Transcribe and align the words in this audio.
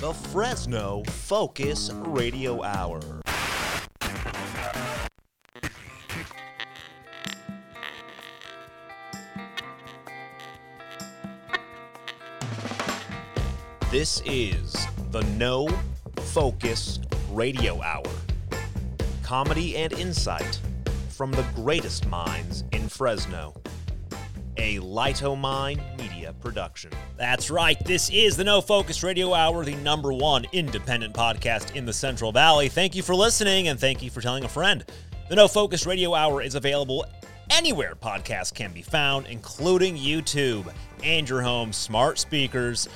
the 0.00 0.14
Fresno 0.14 1.02
Focus 1.04 1.90
Radio 1.92 2.62
Hour. 2.62 3.02
This 13.90 14.22
is 14.24 14.74
the 15.10 15.20
No 15.36 15.68
Focus 16.16 16.98
Radio 17.30 17.82
Hour. 17.82 18.04
Comedy 19.22 19.76
and 19.76 19.92
insight 19.92 20.60
from 21.10 21.30
the 21.30 21.44
greatest 21.54 22.06
minds 22.06 22.64
in 22.72 22.88
Fresno. 22.88 23.52
A 24.56 24.78
Lightomine 24.78 25.80
Media 25.98 26.32
production. 26.40 26.90
That's 27.16 27.50
right. 27.50 27.82
This 27.84 28.10
is 28.10 28.36
the 28.36 28.44
No 28.44 28.60
Focus 28.60 29.02
Radio 29.02 29.32
Hour, 29.32 29.64
the 29.64 29.74
number 29.76 30.12
one 30.12 30.46
independent 30.52 31.14
podcast 31.14 31.76
in 31.76 31.86
the 31.86 31.92
Central 31.92 32.32
Valley. 32.32 32.68
Thank 32.68 32.94
you 32.94 33.02
for 33.02 33.14
listening 33.14 33.68
and 33.68 33.78
thank 33.78 34.02
you 34.02 34.10
for 34.10 34.20
telling 34.20 34.44
a 34.44 34.48
friend. 34.48 34.84
The 35.28 35.36
No 35.36 35.48
Focus 35.48 35.86
Radio 35.86 36.14
Hour 36.14 36.42
is 36.42 36.54
available 36.54 37.04
anywhere 37.50 37.94
podcasts 37.94 38.54
can 38.54 38.72
be 38.72 38.82
found, 38.82 39.26
including 39.26 39.96
YouTube 39.96 40.72
and 41.02 41.28
your 41.28 41.42
home 41.42 41.72
smart 41.72 42.18
speakers. 42.18 42.88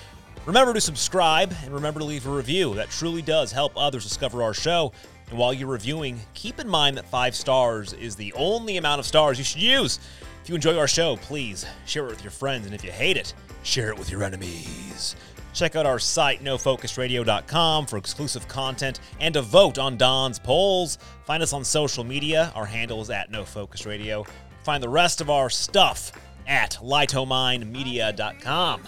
Remember 0.47 0.75
to 0.75 0.81
subscribe 0.81 1.55
and 1.65 1.73
remember 1.73 2.01
to 2.01 2.07
leave 2.07 2.27
a 2.27 2.31
review. 2.31 2.75
That 2.75 2.91
truly 2.91 3.23
does 3.23 3.51
help 3.51 3.73
others 3.77 4.05
discover 4.05 4.43
our 4.43 4.55
show. 4.55 4.93
And 5.31 5.39
while 5.39 5.55
you're 5.55 5.69
reviewing, 5.69 6.21
keep 6.35 6.61
in 6.61 6.69
mind 6.69 6.97
that 6.99 7.09
five 7.09 7.35
stars 7.35 7.95
is 7.95 8.15
the 8.15 8.33
only 8.35 8.77
amount 8.77 9.01
of 9.01 9.07
stars 9.07 9.39
you 9.39 9.45
should 9.45 9.63
use. 9.63 9.99
If 10.45 10.51
you 10.51 10.57
enjoy 10.57 10.77
our 10.77 10.87
show, 10.87 11.17
please 11.17 11.65
share 11.87 12.05
it 12.05 12.11
with 12.11 12.23
your 12.23 12.31
friends. 12.31 12.67
And 12.67 12.75
if 12.75 12.85
you 12.85 12.93
hate 12.93 13.17
it, 13.17 13.33
share 13.63 13.89
it 13.89 13.99
with 13.99 14.11
your 14.11 14.23
enemies. 14.23 15.17
Check 15.55 15.75
out 15.75 15.87
our 15.87 15.99
site, 15.99 16.45
nofocusradio.com, 16.45 17.87
for 17.87 17.97
exclusive 17.97 18.47
content 18.47 19.01
and 19.21 19.33
to 19.33 19.41
vote 19.41 19.79
on 19.79 19.97
Don's 19.97 20.39
polls. 20.39 20.99
Find 21.25 21.43
us 21.43 21.55
on 21.55 21.65
social 21.65 22.05
media. 22.05 22.53
Our 22.55 22.67
handle 22.67 23.01
is 23.01 23.09
at 23.09 23.33
nofocusradio. 23.33 24.29
Find 24.65 24.83
the 24.83 24.89
rest 24.91 25.23
of 25.23 25.31
our 25.31 25.49
stuff 25.49 26.13
at 26.47 26.77
lightominemedia.com. 26.83 28.83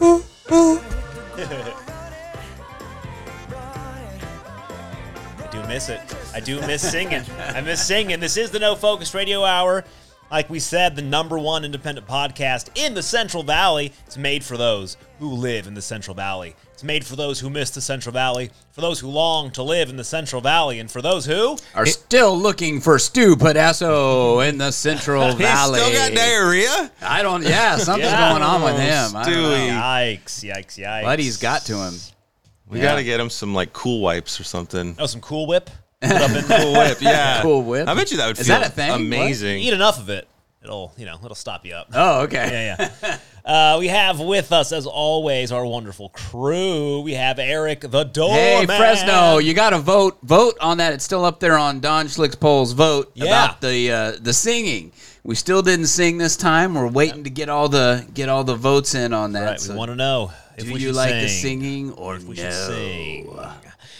I 0.00 0.22
do 1.36 1.72
miss 5.66 5.88
it. 5.88 6.00
I 6.34 6.40
do 6.40 6.60
miss 6.62 6.82
singing. 6.88 7.22
I 7.38 7.60
miss 7.60 7.84
singing. 7.86 8.20
This 8.20 8.36
is 8.36 8.50
the 8.50 8.58
No 8.58 8.74
Focus 8.74 9.14
Radio 9.14 9.44
Hour. 9.44 9.84
Like 10.30 10.50
we 10.50 10.58
said, 10.58 10.96
the 10.96 11.02
number 11.02 11.38
one 11.38 11.64
independent 11.64 12.08
podcast 12.08 12.70
in 12.74 12.94
the 12.94 13.02
Central 13.02 13.42
Valley. 13.42 13.92
It's 14.06 14.16
made 14.16 14.42
for 14.42 14.56
those 14.56 14.96
who 15.20 15.30
live 15.30 15.66
in 15.66 15.74
the 15.74 15.82
Central 15.82 16.14
Valley. 16.14 16.56
It's 16.72 16.82
made 16.82 17.04
for 17.04 17.14
those 17.14 17.38
who 17.38 17.50
miss 17.50 17.70
the 17.70 17.80
Central 17.80 18.12
Valley, 18.12 18.50
for 18.72 18.80
those 18.80 18.98
who 18.98 19.08
long 19.08 19.52
to 19.52 19.62
live 19.62 19.90
in 19.90 19.96
the 19.96 20.02
Central 20.02 20.40
Valley, 20.40 20.80
and 20.80 20.90
for 20.90 21.00
those 21.00 21.24
who 21.24 21.56
Are 21.74 21.86
still 21.86 22.36
looking 22.36 22.80
for 22.80 22.98
Stu 22.98 23.36
Pedasso 23.36 24.46
in 24.48 24.58
the 24.58 24.72
Central 24.72 25.26
He's 25.26 25.34
Valley. 25.36 25.78
still 25.78 25.92
got 25.92 26.14
diarrhea. 26.16 26.90
I 27.02 27.22
don't. 27.22 27.44
Yeah, 27.44 27.76
something's 27.76 28.10
Yeah. 28.10 28.30
going 28.30 28.42
on 28.42 28.62
with 28.62 28.76
him. 28.78 29.14
I 29.14 29.24
don't. 29.24 29.34
Stewie. 29.34 29.68
Yikes, 30.24 30.42
yikes, 30.52 30.82
yikes. 30.84 31.02
Buddy's 31.04 31.36
got 31.36 31.62
to 31.66 31.76
him. 31.76 31.94
We 32.68 32.78
Yeah. 32.78 32.84
got 32.86 32.94
to 32.96 33.04
get 33.04 33.20
him 33.20 33.30
some 33.30 33.54
like 33.54 33.72
Cool 33.72 34.00
Wipes 34.00 34.40
or 34.40 34.44
something. 34.44 34.96
Oh, 34.98 35.06
some 35.06 35.20
Cool 35.20 35.46
Whip. 35.46 35.70
Put 36.00 36.12
up 36.12 36.30
in 36.30 36.44
Cool 36.44 36.72
Whip, 36.72 36.98
yeah. 37.00 37.42
Cool 37.42 37.62
Whip. 37.62 37.88
I 37.88 37.94
bet 37.94 38.10
you 38.10 38.16
that 38.18 38.26
would 38.26 38.38
Is 38.38 38.46
feel 38.46 38.58
that 38.58 38.68
a 38.68 38.70
thing? 38.70 38.90
What? 38.90 39.00
amazing. 39.00 39.60
Eat 39.60 39.72
enough 39.72 39.98
of 39.98 40.08
it. 40.08 40.26
It'll, 40.62 40.92
you 40.96 41.04
know, 41.04 41.18
it'll 41.22 41.34
stop 41.34 41.66
you 41.66 41.74
up. 41.74 41.88
Oh, 41.94 42.22
okay. 42.22 42.74
Yeah, 42.76 42.90
yeah. 43.02 43.18
Uh, 43.44 43.76
we 43.78 43.88
have 43.88 44.20
with 44.20 44.52
us, 44.52 44.72
as 44.72 44.86
always, 44.86 45.52
our 45.52 45.66
wonderful 45.66 46.08
crew. 46.08 47.02
We 47.02 47.12
have 47.12 47.38
Eric 47.38 47.80
the 47.82 48.04
Doorman. 48.04 48.38
Hey, 48.38 48.64
Fresno, 48.64 49.36
you 49.36 49.52
got 49.52 49.70
to 49.70 49.78
vote. 49.80 50.16
Vote 50.22 50.56
on 50.62 50.78
that. 50.78 50.94
It's 50.94 51.04
still 51.04 51.26
up 51.26 51.40
there 51.40 51.58
on 51.58 51.80
Don 51.80 52.06
Schlick's 52.06 52.36
polls. 52.36 52.72
Vote 52.72 53.10
Yeah. 53.12 53.26
about 53.26 53.60
the 53.60 53.92
uh, 53.92 54.12
the 54.18 54.32
singing. 54.32 54.92
We 55.24 55.34
still 55.34 55.60
didn't 55.60 55.88
sing 55.88 56.16
this 56.16 56.38
time. 56.38 56.72
We're 56.74 56.88
waiting 56.88 57.24
to 57.24 57.28
get 57.30 57.50
all 57.50 57.68
the 57.68 58.06
get 58.14 58.30
all 58.30 58.44
the 58.44 58.56
votes 58.56 58.94
in 58.94 59.12
on 59.12 59.32
that. 59.32 59.44
Right, 59.44 59.60
So 59.60 59.72
we 59.74 59.78
want 59.78 59.90
to 59.90 59.96
know 59.96 60.32
if 60.32 60.43
do 60.58 60.78
you 60.78 60.92
like 60.92 61.10
the 61.14 61.28
singing 61.28 61.92
or 61.92 62.16
If 62.16 62.24
we 62.24 62.36
no? 62.36 62.42
should 62.42 62.52
sing. 62.52 63.38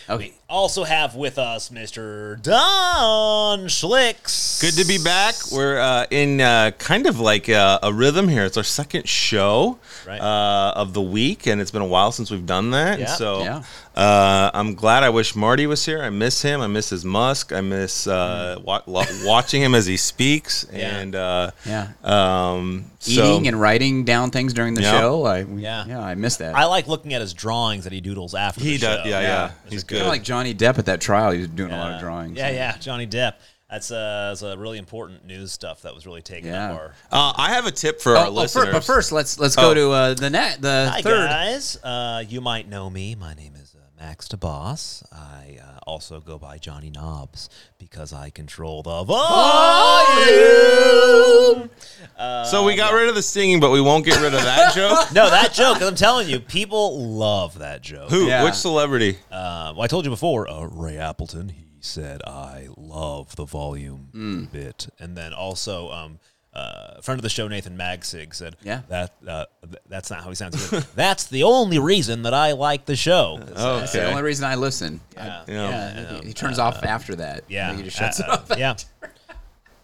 Okay. 0.09 0.33
Also 0.49 0.85
have 0.85 1.15
with 1.17 1.39
us 1.39 1.71
Mr. 1.71 2.41
Don 2.43 3.61
Schlicks. 3.67 4.61
Good 4.61 4.75
to 4.75 4.85
be 4.87 5.03
back. 5.03 5.35
We're 5.51 5.79
uh, 5.81 6.07
in 6.11 6.41
uh, 6.41 6.73
kind 6.79 7.07
of 7.07 7.19
like 7.19 7.49
a, 7.49 7.79
a 7.83 7.93
rhythm 7.93 8.29
here. 8.29 8.45
It's 8.45 8.59
our 8.59 8.63
second 8.63 9.09
show 9.09 9.79
Right. 10.07 10.21
uh, 10.21 10.75
of 10.77 10.93
the 10.93 11.01
week, 11.01 11.47
and 11.47 11.63
it's 11.63 11.71
been 11.71 11.81
a 11.83 11.87
while 11.87 12.13
since 12.13 12.31
we've 12.31 12.45
done 12.45 12.73
that. 12.73 12.99
Yeah. 13.01 13.07
So 13.07 13.43
Yeah. 13.43 13.63
uh, 13.97 14.51
I'm 14.53 14.75
glad. 14.75 15.03
I 15.03 15.09
wish 15.09 15.35
Marty 15.35 15.67
was 15.67 15.85
here. 15.87 16.03
I 16.03 16.11
miss 16.11 16.43
him. 16.43 16.61
I 16.61 16.67
miss 16.67 16.91
his 16.91 17.07
musk. 17.07 17.51
I 17.55 17.63
miss 17.63 18.07
uh, 18.07 18.59
wa- 18.63 18.83
lo- 18.87 19.03
watching 19.25 19.63
him 19.63 19.75
as 19.75 19.87
he 19.87 19.97
speaks. 19.97 20.67
Mm. 20.67 20.79
Yeah. 20.79 20.97
And 20.99 21.15
uh, 21.17 21.51
Yeah. 21.65 21.89
um, 22.05 22.91
Eating 23.07 23.45
so, 23.45 23.49
and 23.49 23.59
writing 23.61 24.05
down 24.05 24.31
things 24.31 24.53
during 24.53 24.75
the 24.75 24.83
Yeah. 24.83 25.01
show. 25.01 25.25
I, 25.25 25.39
Yeah. 25.45 25.85
yeah, 25.87 26.01
I 26.03 26.15
missed 26.15 26.39
that. 26.41 26.55
I 26.55 26.67
like 26.67 26.87
looking 26.87 27.15
at 27.15 27.23
his 27.23 27.33
drawings 27.33 27.85
that 27.85 27.93
he 27.95 28.01
doodles 28.03 28.35
after 28.35 28.61
He 28.63 28.73
the 28.77 28.87
does- 28.87 29.03
show. 29.05 29.09
yeah, 29.09 29.21
yeah. 29.21 29.51
Those 29.65 29.73
He's 29.73 29.83
are 29.83 29.87
good. 29.87 29.95
Kind 29.97 30.03
of 30.07 30.09
like 30.13 30.23
Johnny 30.35 30.53
Depp 30.55 30.79
at 30.79 30.87
that 30.87 31.01
trial. 31.01 31.31
He 31.31 31.39
was 31.39 31.49
doing 31.49 31.71
a 31.73 31.77
lot 31.77 31.93
of 31.93 32.01
drawings. 32.01 32.37
Yeah, 32.37 32.51
yeah. 32.51 32.77
Johnny 32.79 33.07
Depp. 33.07 33.35
That's 33.71 33.91
uh, 33.91 34.29
that's 34.31 34.43
a 34.43 34.57
really 34.59 34.79
important 34.79 35.25
news 35.27 35.51
stuff 35.53 35.83
that 35.83 35.95
was 35.95 36.07
really 36.07 36.23
taken 36.23 36.51
Yeah. 36.51 36.73
up 36.73 36.79
our. 36.81 36.95
uh, 37.11 37.33
I 37.37 37.55
have 37.55 37.67
a 37.67 37.71
tip 37.73 38.01
for 38.01 38.15
Oh, 38.17 38.19
our 38.21 38.27
oh, 38.27 38.31
fir- 38.31 38.41
listeners. 38.41 38.69
but 38.73 38.85
first, 38.85 39.11
let's 39.13 39.39
let's 39.39 39.57
go 39.57 39.71
Oh. 39.71 39.75
to 39.75 39.91
uh, 39.93 40.15
the 40.15 40.31
net 40.31 40.61
the 40.61 40.91
Hi 40.93 41.03
third. 41.03 41.29
guys. 41.29 41.77
Uh, 41.83 42.23
you 42.29 42.41
might 42.41 42.69
know 42.69 42.91
me. 42.91 43.15
My 43.15 43.35
name 43.35 43.55
is 43.57 43.64
uh, 44.05 44.15
to 44.29 44.37
Boss. 44.37 45.03
I 45.13 45.59
uh, 45.63 45.79
also 45.87 46.21
go 46.21 46.39
by 46.39 46.59
Johnny 46.59 46.91
Knobs 46.91 47.49
because 47.79 48.13
I 48.13 48.31
control 48.31 48.83
the 48.83 49.05
volume. 49.05 49.15
so 52.51 52.65
we 52.65 52.77
got 52.77 52.93
rid 52.93 53.09
of 53.09 53.15
the 53.15 53.23
singing, 53.23 53.61
but 53.61 53.71
we 53.71 53.81
won't 53.81 54.05
get 54.05 54.21
rid 54.21 54.35
of 54.35 54.43
that 54.43 54.73
joke. 54.75 55.13
No, 55.13 55.31
that 55.31 55.53
joke. 55.53 55.81
I'm 55.83 55.95
telling 55.95 56.29
you, 56.29 56.41
people 56.41 57.15
love 57.17 57.59
that 57.59 57.83
joke. 57.83 58.11
Who? 58.11 58.27
Yeah. 58.27 58.45
Which 58.45 58.55
celebrity? 58.55 59.19
Uh, 59.31 59.73
well, 59.75 59.83
I 59.83 59.87
told 59.87 60.05
you 60.05 60.11
before. 60.11 60.49
Uh, 60.49 60.65
Ray 60.67 60.97
Appleton. 60.99 61.51
He 61.51 61.65
said, 61.81 62.21
"I 62.27 62.69
love 62.77 63.37
the 63.37 63.45
volume 63.45 64.09
Hmm. 64.13 64.45
bit," 64.45 64.89
and 64.99 65.17
then 65.17 65.33
also. 65.33 65.91
Um, 65.91 66.19
uh, 66.55 67.01
friend 67.01 67.19
of 67.19 67.23
the 67.23 67.29
show, 67.29 67.49
Nathan 67.49 67.77
Magsig, 67.77 68.35
said, 68.35 68.57
Yeah. 68.63 68.83
that 68.89 69.13
uh, 69.27 69.47
th- 69.63 69.83
that's 69.89 70.11
not 70.11 70.23
how 70.23 70.29
he 70.29 70.35
sounds." 70.35 70.55
He 70.55 70.61
said, 70.61 70.87
that's 70.95 71.25
the 71.25 71.43
only 71.43 71.79
reason 71.79 72.23
that 72.23 72.35
I 72.35 72.53
like 72.53 72.85
the 72.87 72.97
show. 72.97 73.41
Oh, 73.57 73.79
That's 73.81 73.93
the 73.93 74.09
only 74.11 74.23
reason 74.23 74.45
I 74.45 74.55
listen. 74.55 75.01
I- 75.17 75.25
Yeah. 75.27 75.43
Yeah. 75.49 75.55
yeah, 76.13 76.21
he, 76.21 76.29
he 76.29 76.33
turns 76.33 76.59
off 76.59 76.83
after 76.85 77.17
that. 77.17 77.45
Yeah, 77.49 77.75
he 77.75 77.83
just 77.83 77.97
shuts 77.97 78.21
Uh, 78.21 78.25
it 78.25 78.29
off. 78.31 78.51
uh, 78.53 78.57
yeah, 78.59 78.75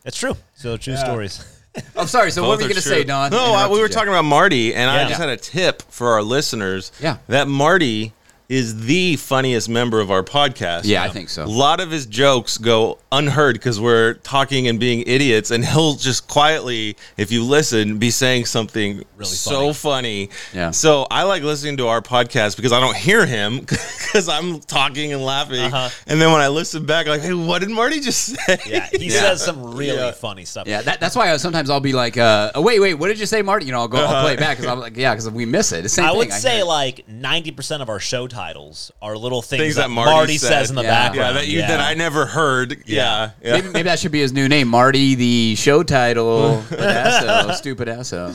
that's 0.02 0.16
true. 0.18 0.34
So 0.54 0.76
true 0.76 0.96
stories. 0.96 1.44
I'm 1.96 2.06
sorry. 2.08 2.30
So 2.32 2.42
what 2.42 2.48
Both 2.54 2.56
were 2.58 2.62
you 2.62 2.68
going 2.70 2.82
to 2.82 2.88
say, 2.88 3.04
Don? 3.04 3.30
No, 3.30 3.52
I, 3.54 3.68
we 3.68 3.78
were 3.78 3.86
you. 3.86 3.92
talking 3.92 4.08
about 4.08 4.24
Marty, 4.24 4.74
and 4.74 4.90
I 4.90 5.06
just 5.08 5.20
had 5.20 5.28
a 5.28 5.36
tip 5.36 5.82
for 5.82 6.08
our 6.14 6.22
listeners. 6.22 6.90
Yeah. 7.00 7.18
That 7.28 7.46
Marty 7.48 8.12
is 8.50 8.84
the 8.86 9.14
funniest 9.14 9.68
member 9.68 10.00
of 10.00 10.10
our 10.10 10.24
podcast. 10.24 10.82
Yeah, 10.84 11.04
I 11.04 11.08
think 11.08 11.28
so. 11.28 11.44
A 11.44 11.46
lot 11.46 11.78
of 11.78 11.90
his 11.92 12.04
jokes 12.04 12.58
go 12.58 12.98
unheard 13.12 13.54
because 13.54 13.80
we're 13.80 14.14
talking 14.14 14.66
and 14.66 14.80
being 14.80 15.04
idiots, 15.06 15.52
and 15.52 15.64
he'll 15.64 15.94
just 15.94 16.26
quietly, 16.26 16.96
if 17.16 17.30
you 17.30 17.44
listen, 17.44 17.98
be 17.98 18.10
saying 18.10 18.46
something 18.46 19.04
Really 19.16 19.30
so 19.30 19.72
funny. 19.72 20.30
Yeah. 20.52 20.72
So 20.72 21.06
I 21.12 21.22
like 21.22 21.44
listening 21.44 21.76
to 21.76 21.86
our 21.86 22.00
podcast 22.02 22.56
because 22.56 22.72
I 22.72 22.80
don't 22.80 22.96
hear 22.96 23.24
him 23.24 23.60
because 23.60 24.28
I'm 24.28 24.58
talking 24.58 25.12
and 25.12 25.24
laughing, 25.24 25.60
Uh-huh. 25.60 25.88
and 26.08 26.20
then 26.20 26.32
when 26.32 26.40
I 26.40 26.48
listen 26.48 26.84
back, 26.84 27.06
like, 27.06 27.20
hey, 27.20 27.32
what 27.34 27.60
did 27.60 27.70
Marty 27.70 28.00
just 28.00 28.34
say? 28.34 28.58
Yeah, 28.66 28.88
he 28.92 29.10
says 29.10 29.44
some 29.44 29.76
really 29.76 29.96
Yeah. 29.96 30.10
funny 30.10 30.44
stuff. 30.44 30.66
Yeah, 30.66 30.82
that, 30.82 30.98
that's 30.98 31.14
why 31.14 31.32
I, 31.32 31.36
sometimes 31.36 31.70
I'll 31.70 31.78
be 31.78 31.92
like, 31.92 32.16
uh, 32.16 32.50
oh, 32.56 32.62
wait, 32.62 32.80
wait, 32.80 32.94
what 32.94 33.06
did 33.06 33.20
you 33.20 33.26
say, 33.26 33.42
Marty? 33.42 33.66
You 33.66 33.72
know, 33.72 33.80
I'll 33.80 33.88
go, 33.88 33.98
I'll 34.04 34.22
play 34.24 34.32
it 34.34 34.40
back 34.40 34.56
because 34.56 34.70
I'm 34.72 34.80
like, 34.80 34.96
yeah, 34.96 35.12
because 35.14 35.30
we 35.30 35.46
miss 35.46 35.70
it. 35.70 35.84
It's 35.84 35.94
the 35.94 36.02
same 36.02 36.04
I 36.06 36.08
thing. 36.08 36.18
would 36.18 36.32
say 36.32 36.50
hear 36.56 36.60
it. 36.62 36.66
like 36.66 37.08
ninety 37.08 37.52
percent 37.52 37.80
of 37.82 37.88
our 37.88 38.00
show 38.00 38.26
titles 38.40 38.90
are 39.02 39.16
little 39.16 39.42
things, 39.42 39.60
Things 39.62 39.74
that, 39.76 39.82
that 39.82 39.88
Marty 39.90 40.10
Marty, 40.12 40.38
says 40.38 40.70
in 40.70 40.76
the 40.76 40.82
Yeah. 40.82 40.88
Yeah, 40.88 41.08
background. 41.08 41.36
that 41.36 41.46
you 41.48 41.58
that 41.60 41.80
I 41.80 41.94
never 41.94 42.26
heard. 42.26 42.82
Yeah, 42.86 43.30
yeah. 43.42 43.52
maybe, 43.54 43.68
maybe 43.68 43.82
that 43.84 43.98
should 43.98 44.12
be 44.12 44.20
his 44.20 44.32
new 44.32 44.48
name, 44.48 44.68
Marty, 44.68 45.14
the 45.14 45.54
show 45.56 45.82
title, 45.82 46.62
Pedasso, 46.70 47.54
stupid 47.54 47.88
asso. 47.88 48.32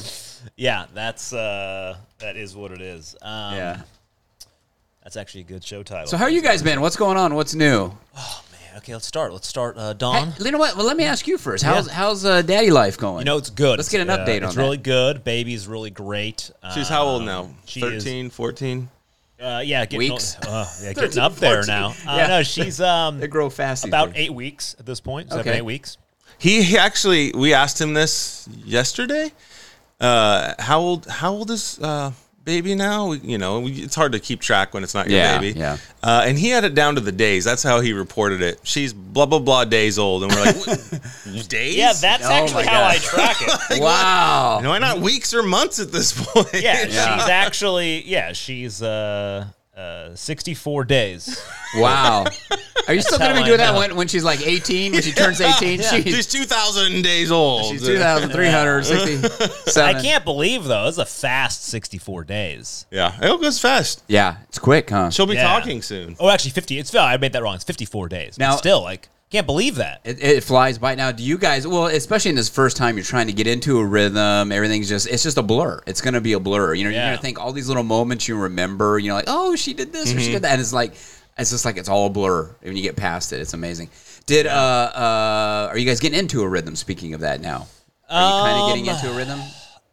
Yeah, 0.56 0.86
that's 0.94 1.34
uh, 1.34 1.98
that 2.20 2.36
is 2.38 2.56
what 2.56 2.72
it 2.72 2.82
is. 2.82 3.16
Um, 3.22 3.56
Yeah. 3.56 3.82
that's 5.04 5.18
actually 5.18 5.42
a 5.42 5.46
good 5.46 5.64
show 5.64 5.82
title. 5.84 6.08
So 6.08 6.18
how 6.18 6.26
are 6.26 6.30
you 6.30 6.42
guys 6.42 6.62
been? 6.62 6.82
What's 6.82 6.96
going 6.96 7.18
on? 7.18 7.34
What's 7.36 7.56
new? 7.56 7.92
Oh 8.18 8.44
man, 8.52 8.78
okay, 8.78 8.94
let's 8.94 9.08
start. 9.08 9.34
Let's 9.34 9.48
start. 9.48 9.76
Uh, 9.78 9.90
Hey, 9.94 9.98
Don. 9.98 10.34
you 10.40 10.52
know 10.52 10.58
what? 10.60 10.76
Well, 10.78 10.86
let 10.86 10.98
me 10.98 11.04
ask 11.06 11.28
you 11.28 11.38
first. 11.40 11.64
How's 11.64 11.90
how's 11.90 12.26
uh, 12.26 12.42
daddy 12.44 12.70
life 12.72 12.98
going? 12.98 13.20
You 13.20 13.26
know 13.26 13.38
it's 13.38 13.50
good. 13.50 13.78
Let's 13.80 13.90
get 13.90 14.02
an 14.02 14.10
Uh, 14.12 14.18
update 14.18 14.38
on 14.38 14.44
It's 14.50 14.56
that. 14.56 14.62
really 14.62 14.78
good. 14.78 15.24
Baby's 15.24 15.68
really 15.68 15.90
great. 15.90 16.52
She's 16.74 16.88
how 16.90 17.04
old 17.06 17.22
Um, 17.22 17.26
now? 17.28 17.50
She 17.66 17.82
is 17.82 18.04
13, 18.04 18.30
14? 18.30 18.90
Uh, 19.40 19.62
yeah, 19.66 19.86
getting 19.86 20.12
Weeks? 20.12 20.38
Uh, 20.38 20.66
yeah, 20.82 20.94
getting 20.94 21.20
up 21.20 21.36
there 21.36 21.64
14. 21.64 21.68
now. 21.68 21.88
Uh, 22.12 22.16
Yeah. 22.18 22.28
No, 22.28 22.44
she's 22.44 22.80
um 22.80 23.20
they 23.22 23.28
grow 23.28 23.50
fast. 23.50 23.86
about 23.86 24.12
eight 24.16 24.34
weeks 24.34 24.76
at 24.80 24.86
this 24.86 25.00
point. 25.02 25.30
Seven, 25.30 25.42
Okay. 25.48 25.58
eight 25.58 25.66
weeks. 25.66 25.98
He, 26.38 26.64
he 26.64 26.78
actually, 26.78 27.32
we 27.34 27.54
asked 27.54 27.80
him 27.80 27.94
this 27.94 28.48
yesterday, 28.66 29.32
uh, 30.02 30.54
how 30.60 30.80
old? 30.82 31.06
How 31.08 31.32
old 31.32 31.50
is 31.52 31.80
uh, 31.80 32.12
baby 32.46 32.76
now? 32.76 33.12
You 33.12 33.38
know, 33.38 33.64
it's 33.68 33.96
hard 33.96 34.14
to 34.14 34.20
keep 34.20 34.40
track 34.40 34.74
when 34.74 34.84
it's 34.84 34.94
not 34.94 35.10
your 35.10 35.18
Yeah, 35.20 35.40
baby. 35.40 35.60
yeah. 35.60 35.78
Uh, 36.04 36.24
and 36.26 36.38
he 36.38 36.50
had 36.50 36.64
it 36.64 36.76
down 36.76 36.96
to 36.96 37.02
the 37.02 37.12
days. 37.12 37.44
That's 37.44 37.64
how 37.64 37.80
he 37.82 37.92
reported 37.92 38.42
it. 38.42 38.60
She's 38.64 38.94
blah 38.94 39.26
blah 39.26 39.40
blah 39.40 39.66
days 39.66 39.98
old, 40.00 40.24
and 40.24 40.32
we're 40.32 40.46
like, 40.46 40.56
days? 41.50 41.76
Yeah, 41.76 41.94
that's 42.00 42.26
Oh 42.26 42.32
actually 42.32 42.66
my 42.66 42.72
how 42.72 42.86
I 42.86 42.98
track 42.98 43.38
it. 43.42 43.80
Wow. 43.82 44.62
Why 44.64 44.78
not 44.80 45.00
weeks 45.00 45.34
or 45.34 45.44
months 45.44 45.80
at 45.80 45.92
this 45.92 46.14
point? 46.14 46.48
Yeah, 46.54 46.86
Yeah. 46.88 47.18
she's 47.18 47.28
actually 47.30 48.04
yeah, 48.08 48.32
she's 48.34 48.82
uh, 48.82 49.48
uh 49.76 50.16
64 50.16 50.86
days. 50.86 51.44
Wow. 51.78 52.24
Are 52.88 52.94
you 52.94 53.02
still 53.02 53.18
going 53.20 53.36
to 53.36 53.42
be 53.42 53.46
doing 53.46 53.58
that 53.58 53.76
when, 53.76 53.98
when 53.98 54.08
she's 54.08 54.24
like 54.24 54.40
18? 54.48 54.94
When 54.94 55.02
she 55.02 55.12
turns 55.14 55.42
18? 55.42 55.80
she's 55.82 56.04
She's, 56.04 56.26
two 56.28 56.46
thousand 56.46 57.02
days 57.02 57.32
old. 57.32 57.66
she's 57.66 57.86
2,367. 57.86 59.84
I 59.84 60.02
can't 60.02 60.24
believe 60.24 60.64
though, 60.64 60.88
it's 60.88 60.98
a 60.98 61.06
fast 61.06 61.66
64 61.66 62.24
days. 62.24 62.86
Yeah, 62.92 63.14
it 63.22 63.42
goes 63.42 63.60
fast. 63.60 64.04
Yeah, 64.08 64.38
it's 64.48 64.58
quick, 64.60 64.90
huh? 64.90 65.10
She'll 65.10 65.26
be 65.26 65.34
Yeah. 65.34 65.44
talking 65.44 65.82
soon. 65.82 66.16
Oh, 66.18 66.30
actually 66.30 66.52
50. 66.52 66.80
It's 66.80 66.96
I 66.96 67.18
made 67.18 67.34
that 67.34 67.44
wrong. 67.44 67.56
It's 67.56 67.66
54 67.66 68.08
days. 68.08 68.38
But 68.38 68.46
Now- 68.46 68.56
still 68.56 68.82
like 68.82 69.10
can't 69.36 69.46
believe 69.48 69.76
that. 69.76 70.02
It, 70.04 70.24
it 70.24 70.44
flies 70.44 70.78
by 70.78 70.96
now. 70.96 71.12
Do 71.12 71.24
you 71.24 71.38
guys? 71.38 71.68
Well, 71.68 71.88
especially 71.88 72.30
in 72.30 72.36
this 72.36 72.50
first 72.50 72.78
time, 72.78 72.96
you're 72.96 73.04
trying 73.04 73.28
to 73.28 73.34
get 73.34 73.48
into 73.48 73.80
a 73.80 73.86
rhythm. 73.86 74.52
Everything's 74.52 74.88
just 74.90 75.08
it's 75.08 75.24
just 75.24 75.38
a 75.38 75.44
blur. 75.44 75.82
It's 75.86 76.02
gonna 76.02 76.22
be 76.22 76.34
a 76.34 76.40
blur. 76.40 76.74
You 76.74 76.86
know, 76.86 76.90
you're 76.90 77.02
gonna 77.02 77.18
think 77.18 77.40
all 77.40 77.52
these 77.52 77.68
little 77.68 77.84
moments 77.84 78.28
you 78.28 78.38
remember. 78.38 78.98
You 79.00 79.10
know, 79.10 79.16
like 79.16 79.26
oh, 79.28 79.56
she 79.56 79.74
did 79.74 79.92
this 79.92 80.14
or 80.14 80.20
she 80.20 80.32
did 80.32 80.44
that, 80.44 80.54
and 80.54 80.62
it's 80.62 80.74
like 80.74 80.94
it's 81.38 81.52
just 81.52 81.66
like 81.66 81.78
it's 81.78 81.90
all 81.90 82.08
a 82.08 82.10
blur 82.10 82.50
when 82.62 82.76
you 82.78 82.84
get 82.84 82.96
past 82.96 83.34
it. 83.34 83.42
It's 83.42 83.54
amazing. 83.54 83.90
Did 84.26 84.48
uh 84.48 84.50
uh 84.50 85.68
are 85.70 85.78
you 85.78 85.86
guys 85.86 86.00
getting 86.00 86.18
into 86.18 86.42
a 86.42 86.48
rhythm? 86.48 86.76
Speaking 86.76 87.14
of 87.14 87.20
that, 87.22 87.42
now 87.42 87.68
are 88.10 88.22
you 88.22 88.44
kind 88.44 88.62
of 88.62 88.68
getting 88.70 88.90
Um, 88.90 88.96
into 88.96 89.12
a 89.12 89.18
rhythm? 89.18 89.40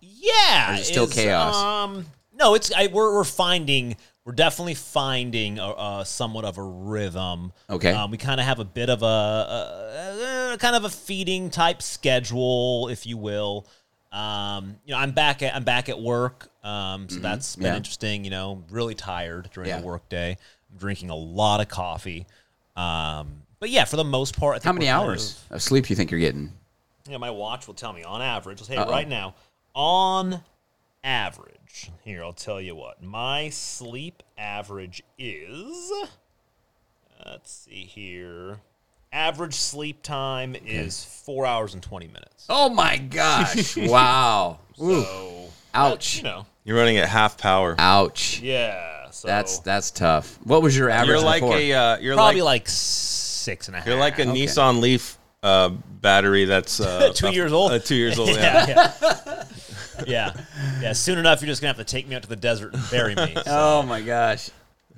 Yeah, 0.01 0.71
Or 0.71 0.75
is 0.75 0.81
it 0.83 0.85
still 0.85 1.09
chaos? 1.09 1.57
Um, 1.57 2.07
no, 2.39 2.55
it's 2.55 2.73
I, 2.73 2.87
we're 2.87 3.13
we're 3.15 3.25
finding 3.25 3.97
we're 4.25 4.33
definitely 4.33 4.75
finding 4.75 5.59
a, 5.59 5.69
a 5.69 6.03
somewhat 6.07 6.45
of 6.45 6.57
a 6.59 6.63
rhythm. 6.63 7.53
Okay. 7.69 7.93
um, 7.93 8.11
we 8.11 8.17
kind 8.19 8.41
of 8.41 8.47
have 8.47 8.59
a 8.61 8.65
bit 8.65 8.89
of 8.89 9.03
a, 9.03 9.07
a, 9.07 10.53
a 10.55 10.59
kind 10.59 10.77
of 10.77 10.85
a 10.85 10.89
feeding 10.91 11.51
type 11.51 11.83
schedule, 11.83 12.89
if 12.89 13.07
you 13.07 13.17
will. 13.17 13.67
Um, 14.13 14.77
you 14.85 14.93
know, 14.93 14.99
I'm 15.01 15.13
back 15.13 15.43
at 15.43 15.55
I'm 15.57 15.65
back 15.65 15.89
at 15.89 15.99
work, 16.01 16.49
um, 16.63 17.09
so 17.09 17.19
that's 17.21 17.57
been 17.57 17.65
Mm-hmm. 17.65 17.73
Yeah. 17.73 17.77
interesting. 17.77 18.25
You 18.25 18.31
know, 18.31 18.63
really 18.71 18.95
tired 18.95 19.51
during 19.55 19.71
Yeah. 19.71 19.81
the 19.81 19.87
workday. 19.87 20.37
I'm 20.71 20.79
drinking 20.79 21.11
a 21.11 21.17
lot 21.17 21.61
of 21.61 21.69
coffee. 21.69 22.27
Um, 22.77 23.43
but 23.59 23.71
yeah, 23.71 23.85
for 23.87 23.97
the 23.97 24.05
most 24.05 24.37
part, 24.39 24.55
I 24.57 24.59
think 24.59 24.65
How 24.67 24.73
many 24.73 24.87
we're 24.87 24.93
kind 24.93 25.03
hours 25.11 25.43
of 25.51 25.63
sleep 25.63 25.87
do 25.87 25.93
you 25.93 25.97
think 25.97 26.11
you're 26.11 26.21
getting? 26.21 26.53
yeah, 27.09 27.17
my 27.17 27.31
watch 27.31 27.67
will 27.67 27.75
tell 27.75 27.93
me 27.93 28.03
on 28.05 28.21
average. 28.23 28.61
You 28.69 28.77
Uh-oh. 28.77 28.91
right 28.91 29.09
now. 29.09 29.35
On 29.75 30.43
average, 31.05 31.91
here 32.05 32.23
I'll 32.23 32.33
tell 32.33 32.61
you 32.61 32.75
what 32.75 33.03
my 33.03 33.49
sleep 33.51 34.23
average 34.39 35.03
is. 35.19 35.93
Let's 37.25 37.53
see 37.53 37.85
here. 37.85 38.59
Average 39.13 39.55
sleep 39.55 40.03
time 40.03 40.57
is 40.67 41.05
four 41.05 41.45
hours 41.47 41.75
and 41.75 41.83
twenty 41.83 42.07
minutes. 42.07 42.47
Oh 42.49 42.71
my 42.71 42.97
gosh! 42.97 43.77
wow! 43.77 44.59
Ooh. 44.81 45.03
So, 45.03 45.49
Ouch! 45.75 46.17
you 46.19 46.23
know, 46.25 46.47
You're 46.65 46.77
running 46.79 46.97
at 46.99 47.09
half 47.09 47.37
power. 47.37 47.75
Ouch! 47.79 48.41
yeah. 48.41 49.11
So 49.11 49.29
That's 49.29 49.59
that's 49.59 49.91
tough. 49.91 50.39
What 50.45 50.63
was 50.63 50.77
your 50.77 50.89
average? 50.89 51.09
You're 51.09 51.21
like 51.21 51.43
before? 51.43 51.57
a 51.59 51.73
uh, 51.73 51.99
you're 51.99 52.15
probably 52.15 52.41
like, 52.41 52.63
like, 52.63 52.69
six 52.69 53.69
and 53.69 53.77
a 53.77 53.81
half. 53.81 53.87
you're 53.87 53.99
like 53.99 54.19
a 54.19 54.23
Okay. 54.23 54.31
Nissan 54.31 54.81
Leaf 54.81 55.19
uh, 55.43 55.69
battery 55.69 56.47
that's 56.47 56.81
uh, 56.81 57.13
Two 57.15 57.31
years 57.33 57.53
old? 57.53 57.73
Uh, 57.73 57.79
two 57.79 57.95
years 57.95 58.19
old. 58.19 58.31
Yeah. 58.35 58.67
yeah, 58.67 58.93
yeah. 59.03 59.45
Yeah, 60.07 60.33
yeah. 60.81 60.93
Soon 60.93 61.19
enough, 61.19 61.41
you're 61.41 61.49
just 61.49 61.61
gonna 61.61 61.75
have 61.75 61.85
to 61.85 61.85
take 61.85 62.09
me 62.09 62.15
out 62.15 62.23
to 62.23 62.29
the 62.29 62.37
desert 62.37 62.75
and 62.75 62.83
bury 62.91 63.15
me. 63.15 63.35
so. 63.35 63.43
Oh 63.47 63.83
my 63.83 64.01
gosh! 64.01 64.51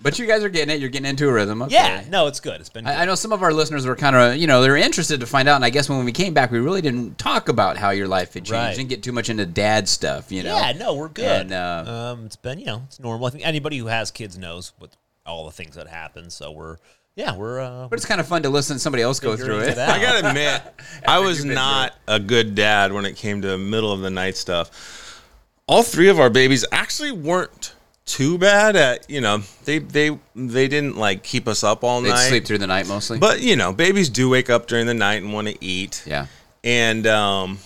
But 0.03 0.19
you 0.19 0.27
guys 0.27 0.43
are 0.43 0.49
getting 0.49 0.75
it. 0.75 0.81
You're 0.81 0.91
getting 0.91 1.09
into 1.09 1.29
a 1.29 1.33
rhythm. 1.33 1.63
Okay. 1.63 1.75
Yeah, 1.75 2.05
no, 2.09 2.27
it's 2.27 2.41
good. 2.41 2.61
It's 2.61 2.69
been. 2.69 2.87
I, 2.87 3.03
I 3.03 3.05
know 3.05 3.15
some 3.15 3.33
of 3.33 3.43
our 3.43 3.53
listeners 3.53 3.87
were 3.87 3.95
kind 3.95 4.17
of, 4.17 4.37
you 4.37 4.47
know, 4.47 4.61
they're 4.61 4.77
interested 4.77 5.21
to 5.21 5.27
find 5.27 5.49
out. 5.49 5.57
And 5.57 5.65
I 5.65 5.71
guess 5.71 5.89
when 5.89 6.05
we 6.05 6.13
came 6.13 6.35
back, 6.35 6.51
we 6.51 6.59
really 6.59 6.83
didn't 6.83 7.17
talk 7.17 7.49
about 7.49 7.77
how 7.77 7.91
your 7.91 8.09
life 8.09 8.35
had 8.35 8.45
changed. 8.45 8.53
Right. 8.53 8.77
Didn't 8.77 8.89
get 8.89 9.03
too 9.03 9.13
much 9.13 9.31
into 9.31 9.47
dad 9.47 9.89
stuff, 9.89 10.33
you 10.33 10.43
know. 10.43 10.57
Yeah, 10.57 10.73
no, 10.73 10.95
we're 10.95 11.09
good. 11.09 11.43
And, 11.43 11.53
uh, 11.53 12.15
um, 12.17 12.27
it's 12.27 12.37
been, 12.37 12.59
you 12.59 12.67
know, 12.67 12.83
it's 12.87 12.99
normal. 12.99 13.27
I 13.27 13.31
think 13.31 13.47
anybody 13.47 13.79
who 13.79 13.87
has 13.87 14.11
kids 14.11 14.37
knows 14.37 14.73
what 14.79 14.91
all 15.25 15.47
the 15.47 15.53
things 15.53 15.77
that 15.77 15.87
happen. 15.87 16.29
So 16.29 16.51
we're, 16.51 16.79
yeah, 17.17 17.37
we're. 17.37 17.61
Uh, 17.61 17.89
But 17.89 17.99
it's 17.99 18.07
kind 18.07 18.21
of 18.21 18.27
fun 18.29 18.43
to 18.43 18.49
listen 18.51 18.77
to 18.77 18.81
somebody 18.81 19.03
else 19.03 19.21
go 19.21 19.37
through 19.37 19.61
it 19.61 19.69
it. 19.71 19.79
I 19.79 20.01
gotta 20.01 20.29
admit, 20.29 20.63
I 21.07 21.19
was 21.21 21.45
not 21.45 21.95
a 22.09 22.19
good 22.19 22.55
dad 22.55 22.93
when 22.93 23.05
it 23.05 23.17
came 23.17 23.43
to 23.43 23.57
middle 23.59 23.93
of 23.93 24.01
the 24.01 24.11
night 24.11 24.37
stuff. 24.37 25.23
All 25.67 25.83
three 25.83 26.09
of 26.09 26.19
our 26.21 26.31
babies 26.31 26.65
actually 26.73 27.13
weren't 27.13 27.75
too 28.07 28.37
bad 28.37 28.77
at 28.77 29.09
you 29.09 29.19
know 29.23 29.39
they 29.65 29.79
they 29.79 30.11
they 30.37 30.69
didn't 30.69 30.97
like 30.99 31.23
keep 31.23 31.49
us 31.49 31.65
up 31.65 31.83
all 31.83 32.03
They'd 32.03 32.11
night. 32.11 32.29
sleep 32.29 32.45
through 32.45 32.59
the 32.59 32.67
night 32.67 32.87
mostly. 32.87 33.19
But 33.19 33.41
you 33.41 33.57
know, 33.57 33.73
babies 33.73 34.11
do 34.11 34.29
wake 34.29 34.51
up 34.51 34.67
during 34.67 34.87
the 34.87 34.93
night 34.95 35.23
and 35.23 35.33
want 35.33 35.49
to 35.49 35.65
eat. 35.65 36.03
yeah. 36.07 36.27
And 36.63 37.07
um, 37.07 37.59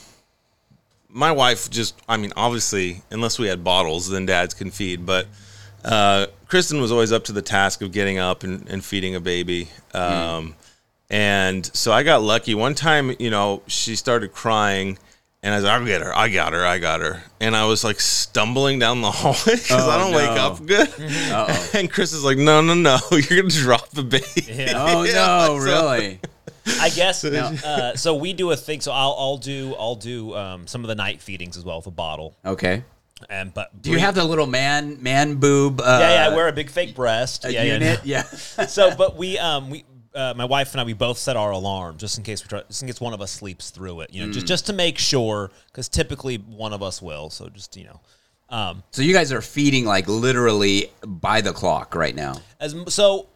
my 1.09 1.31
wife 1.33 1.71
just, 1.71 1.95
I 2.09 2.17
mean, 2.17 2.33
obviously, 2.37 3.03
unless 3.11 3.39
we 3.39 3.47
had 3.47 3.63
bottles, 3.65 4.09
then 4.09 4.27
dads 4.27 4.55
can 4.55 4.71
feed. 4.73 5.07
But 5.07 5.27
uh, 5.85 6.27
Kristen 6.49 6.81
was 6.81 6.91
always 6.91 7.13
up 7.13 7.25
to 7.25 7.33
the 7.33 7.43
task 7.43 7.83
of 7.83 7.93
getting 7.93 8.19
up 8.19 8.43
and, 8.43 8.69
and 8.69 8.85
feeding 8.85 9.15
a 9.15 9.21
baby. 9.21 9.69
Um, 9.95 10.55
And 11.11 11.65
so 11.75 11.91
I 11.93 12.03
got 12.03 12.23
lucky. 12.23 12.55
One 12.55 12.75
time, 12.75 13.15
you 13.19 13.31
know, 13.31 13.63
she 13.67 13.97
started 13.97 14.33
crying. 14.33 14.99
And 15.43 15.55
I 15.55 15.59
was 15.59 15.65
like, 15.65 15.81
I'll 15.81 15.87
get 15.87 16.03
her. 16.03 16.15
I 16.15 16.29
got 16.29 16.53
her. 16.53 16.67
I 16.67 16.79
got 16.79 17.01
her. 17.01 17.23
And 17.41 17.55
I 17.57 17.65
was 17.67 17.85
like 17.85 18.01
stumbling 18.01 18.79
down 18.81 19.01
the 19.03 19.11
hallway 19.13 19.55
because 19.57 19.71
I 19.71 19.95
Oh, 19.95 19.99
don't 20.01 20.15
wake 20.15 20.29
up 20.39 20.67
good. 20.67 20.89
Uh-oh. 20.99 21.71
And 21.75 21.91
Chris 21.91 22.13
is 22.13 22.25
like, 22.25 22.37
no, 22.39 22.61
no, 22.61 22.75
no. 22.75 22.99
You're 23.13 23.23
going 23.43 23.49
to 23.49 23.57
drop 23.59 23.89
the 23.91 24.03
baby. 24.03 24.25
yeah. 24.49 24.73
Oh 24.77 25.05
Yeah, 25.05 25.47
no! 25.47 25.59
so- 25.61 25.65
really? 25.65 26.21
I 26.81 26.91
guess. 26.91 27.25
uh, 27.25 27.97
so 27.97 28.15
we 28.17 28.33
do 28.35 28.51
a 28.51 28.57
thing. 28.57 28.81
So 28.83 28.93
I'll, 28.93 29.15
I'll 29.19 29.37
do, 29.39 29.75
I'll 29.79 29.95
do 29.95 30.35
um, 30.35 30.67
some 30.67 30.83
of 30.85 30.89
the 30.89 30.95
night 30.97 31.23
feedings 31.23 31.57
as 31.57 31.65
well 31.65 31.77
with 31.79 31.87
a 31.87 31.91
bottle. 31.93 32.37
Okay. 32.45 32.83
And 33.29 33.53
but 33.53 33.83
Do 33.83 33.91
you 33.91 33.99
have 33.99 34.15
the 34.15 34.25
little 34.25 34.47
man 34.47 35.03
man 35.03 35.37
boob? 35.37 35.81
Uh, 35.81 35.99
Yeah, 36.01 36.27
yeah. 36.27 36.33
I 36.33 36.37
wear 36.37 36.49
a 36.49 36.53
big 36.53 36.71
fake 36.71 36.95
breast. 36.95 37.45
a 37.45 37.53
yeah, 37.53 37.63
yeah, 37.63 37.73
unit? 37.75 37.99
no. 38.01 38.05
Yeah. 38.05 38.23
so, 38.23 38.95
but 38.97 39.17
we, 39.17 39.39
um, 39.39 39.71
we, 39.71 39.85
uh, 40.15 40.35
my 40.37 40.45
wife 40.45 40.73
and 40.73 40.81
I, 40.81 40.85
we 40.85 40.93
both 40.95 41.19
set 41.19 41.37
our 41.37 41.51
alarm 41.51 41.97
just 41.99 42.17
in 42.19 42.25
case 42.25 42.43
we 42.43 42.49
try, 42.49 42.63
just 42.69 42.83
in 42.83 42.89
case 42.89 43.01
one 43.01 43.13
of 43.15 43.21
us 43.21 43.31
sleeps 43.31 43.71
through 43.71 44.01
it. 44.01 44.13
You 44.13 44.27
know, 44.27 44.33
just 44.33 44.47
Mm. 44.47 44.49
just 44.49 44.67
to 44.67 44.73
make 44.73 44.99
sure, 44.99 45.51
because 45.67 45.89
typically 45.89 46.37
one 46.37 46.73
of 46.73 46.83
us 46.83 47.01
will. 47.03 47.31
So 47.31 47.49
just 47.49 47.77
you 47.77 47.85
know, 47.85 48.01
um, 48.51 48.83
So 48.93 49.03
you 49.03 49.13
guys 49.13 49.33
are 49.33 49.43
feeding 49.43 49.85
like 49.85 50.09
literally 50.09 50.91
by 51.07 51.41
the 51.41 51.53
clock 51.53 51.95
right 51.95 52.15
now. 52.15 52.35
as 52.61 52.75
so. 52.89 53.27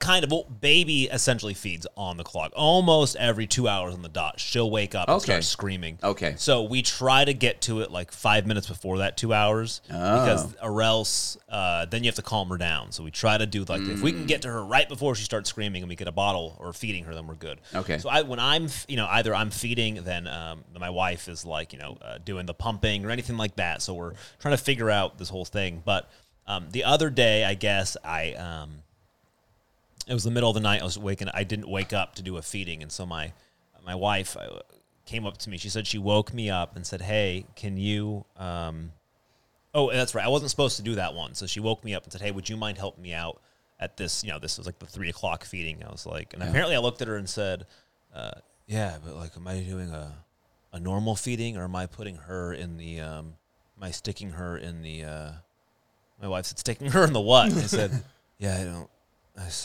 Kind 0.00 0.24
of, 0.24 0.30
well, 0.30 0.44
baby 0.44 1.04
essentially 1.04 1.54
feeds 1.54 1.86
on 1.96 2.16
the 2.16 2.24
clock 2.24 2.52
almost 2.54 3.16
every 3.16 3.46
two 3.46 3.68
hours 3.68 3.94
on 3.94 4.02
the 4.02 4.08
dot. 4.08 4.38
She'll 4.38 4.70
wake 4.70 4.94
up 4.94 5.08
and 5.08 5.16
Okay. 5.16 5.24
start 5.24 5.44
screaming. 5.44 5.98
Okay. 6.02 6.34
So 6.36 6.62
we 6.64 6.82
try 6.82 7.24
to 7.24 7.32
get 7.32 7.60
to 7.62 7.80
it 7.80 7.90
like 7.90 8.12
five 8.12 8.46
minutes 8.46 8.66
before 8.68 8.98
that 8.98 9.16
two 9.16 9.32
hours 9.32 9.80
because 9.86 10.54
Oh. 10.62 10.68
or 10.68 10.82
else 10.82 11.36
uh, 11.48 11.86
then 11.86 12.04
you 12.04 12.08
have 12.08 12.16
to 12.16 12.22
calm 12.22 12.48
her 12.48 12.58
down. 12.58 12.92
So 12.92 13.02
we 13.02 13.10
try 13.10 13.38
to 13.38 13.46
do 13.46 13.64
like 13.64 13.80
if 13.82 14.02
we 14.02 14.12
can 14.12 14.26
get 14.26 14.42
to 14.42 14.48
her 14.48 14.64
right 14.64 14.88
before 14.88 15.14
she 15.14 15.24
starts 15.24 15.48
screaming 15.48 15.82
and 15.82 15.88
we 15.88 15.96
get 15.96 16.08
a 16.08 16.12
bottle 16.12 16.56
or 16.58 16.72
feeding 16.72 17.04
her, 17.04 17.14
then 17.14 17.26
we're 17.26 17.34
good. 17.34 17.60
Okay. 17.74 17.98
So 17.98 18.08
I 18.08 18.22
when 18.22 18.38
I'm 18.40 18.66
f- 18.66 18.84
you 18.88 18.96
know 18.96 19.06
either 19.10 19.34
I'm 19.34 19.50
feeding, 19.50 20.02
then 20.04 20.26
um, 20.26 20.64
my 20.78 20.90
wife 20.90 21.28
is 21.28 21.44
like 21.44 21.72
you 21.72 21.78
know 21.78 21.96
uh, 22.02 22.18
doing 22.24 22.46
the 22.46 22.54
pumping 22.54 23.04
or 23.04 23.10
anything 23.10 23.36
like 23.36 23.56
that. 23.56 23.80
So 23.82 23.94
we're 23.94 24.12
trying 24.40 24.56
to 24.56 24.62
figure 24.62 24.90
out 24.90 25.18
this 25.18 25.28
whole 25.28 25.44
thing. 25.44 25.82
But 25.84 26.10
um, 26.46 26.68
the 26.70 26.84
other 26.84 27.10
day, 27.10 27.44
I 27.44 27.54
guess 27.54 27.96
I. 28.04 28.32
Um, 28.34 28.82
it 30.08 30.14
was 30.14 30.24
the 30.24 30.30
middle 30.30 30.48
of 30.48 30.54
the 30.54 30.60
night. 30.60 30.80
I 30.80 30.84
was 30.84 30.98
waking. 30.98 31.28
I 31.34 31.44
didn't 31.44 31.68
wake 31.68 31.92
up 31.92 32.14
to 32.14 32.22
do 32.22 32.38
a 32.38 32.42
feeding, 32.42 32.82
and 32.82 32.90
so 32.90 33.04
my 33.04 33.32
my 33.84 33.94
wife 33.94 34.36
uh, 34.36 34.60
came 35.04 35.26
up 35.26 35.36
to 35.38 35.50
me. 35.50 35.58
She 35.58 35.68
said 35.68 35.86
she 35.86 35.98
woke 35.98 36.32
me 36.32 36.48
up 36.50 36.76
and 36.76 36.86
said, 36.86 37.02
"Hey, 37.02 37.44
can 37.56 37.76
you?" 37.76 38.24
Um, 38.36 38.92
oh, 39.74 39.90
that's 39.92 40.14
right. 40.14 40.24
I 40.24 40.28
wasn't 40.28 40.50
supposed 40.50 40.76
to 40.78 40.82
do 40.82 40.94
that 40.94 41.14
one. 41.14 41.34
So 41.34 41.46
she 41.46 41.60
woke 41.60 41.84
me 41.84 41.94
up 41.94 42.04
and 42.04 42.12
said, 42.12 42.22
"Hey, 42.22 42.30
would 42.30 42.48
you 42.48 42.56
mind 42.56 42.78
helping 42.78 43.02
me 43.02 43.12
out 43.12 43.40
at 43.78 43.98
this? 43.98 44.24
You 44.24 44.30
know, 44.30 44.38
this 44.38 44.56
was 44.56 44.66
like 44.66 44.78
the 44.78 44.86
three 44.86 45.10
o'clock 45.10 45.44
feeding." 45.44 45.84
I 45.84 45.90
was 45.90 46.06
like, 46.06 46.32
and 46.32 46.42
apparently 46.42 46.74
I 46.74 46.78
looked 46.78 47.02
at 47.02 47.08
her 47.08 47.16
and 47.16 47.28
said, 47.28 47.66
uh, 48.14 48.32
"Yeah, 48.66 48.96
but 49.04 49.14
like, 49.14 49.36
am 49.36 49.46
I 49.46 49.60
doing 49.60 49.90
a 49.90 50.24
a 50.72 50.80
normal 50.80 51.16
feeding 51.16 51.56
or 51.56 51.64
am 51.64 51.76
I 51.76 51.86
putting 51.86 52.16
her 52.16 52.52
in 52.52 52.78
the? 52.78 53.00
Um, 53.00 53.34
am 53.76 53.82
I 53.82 53.90
sticking 53.90 54.30
her 54.30 54.56
in 54.56 54.80
the?" 54.80 55.04
Uh, 55.04 55.30
my 56.20 56.28
wife 56.28 56.46
said, 56.46 56.58
"Sticking 56.58 56.92
her 56.92 57.04
in 57.04 57.12
the 57.12 57.20
what?" 57.20 57.50
And 57.50 57.58
I 57.58 57.66
said, 57.66 58.04
"Yeah, 58.38 58.58
I 58.58 58.64
don't." 58.64 58.90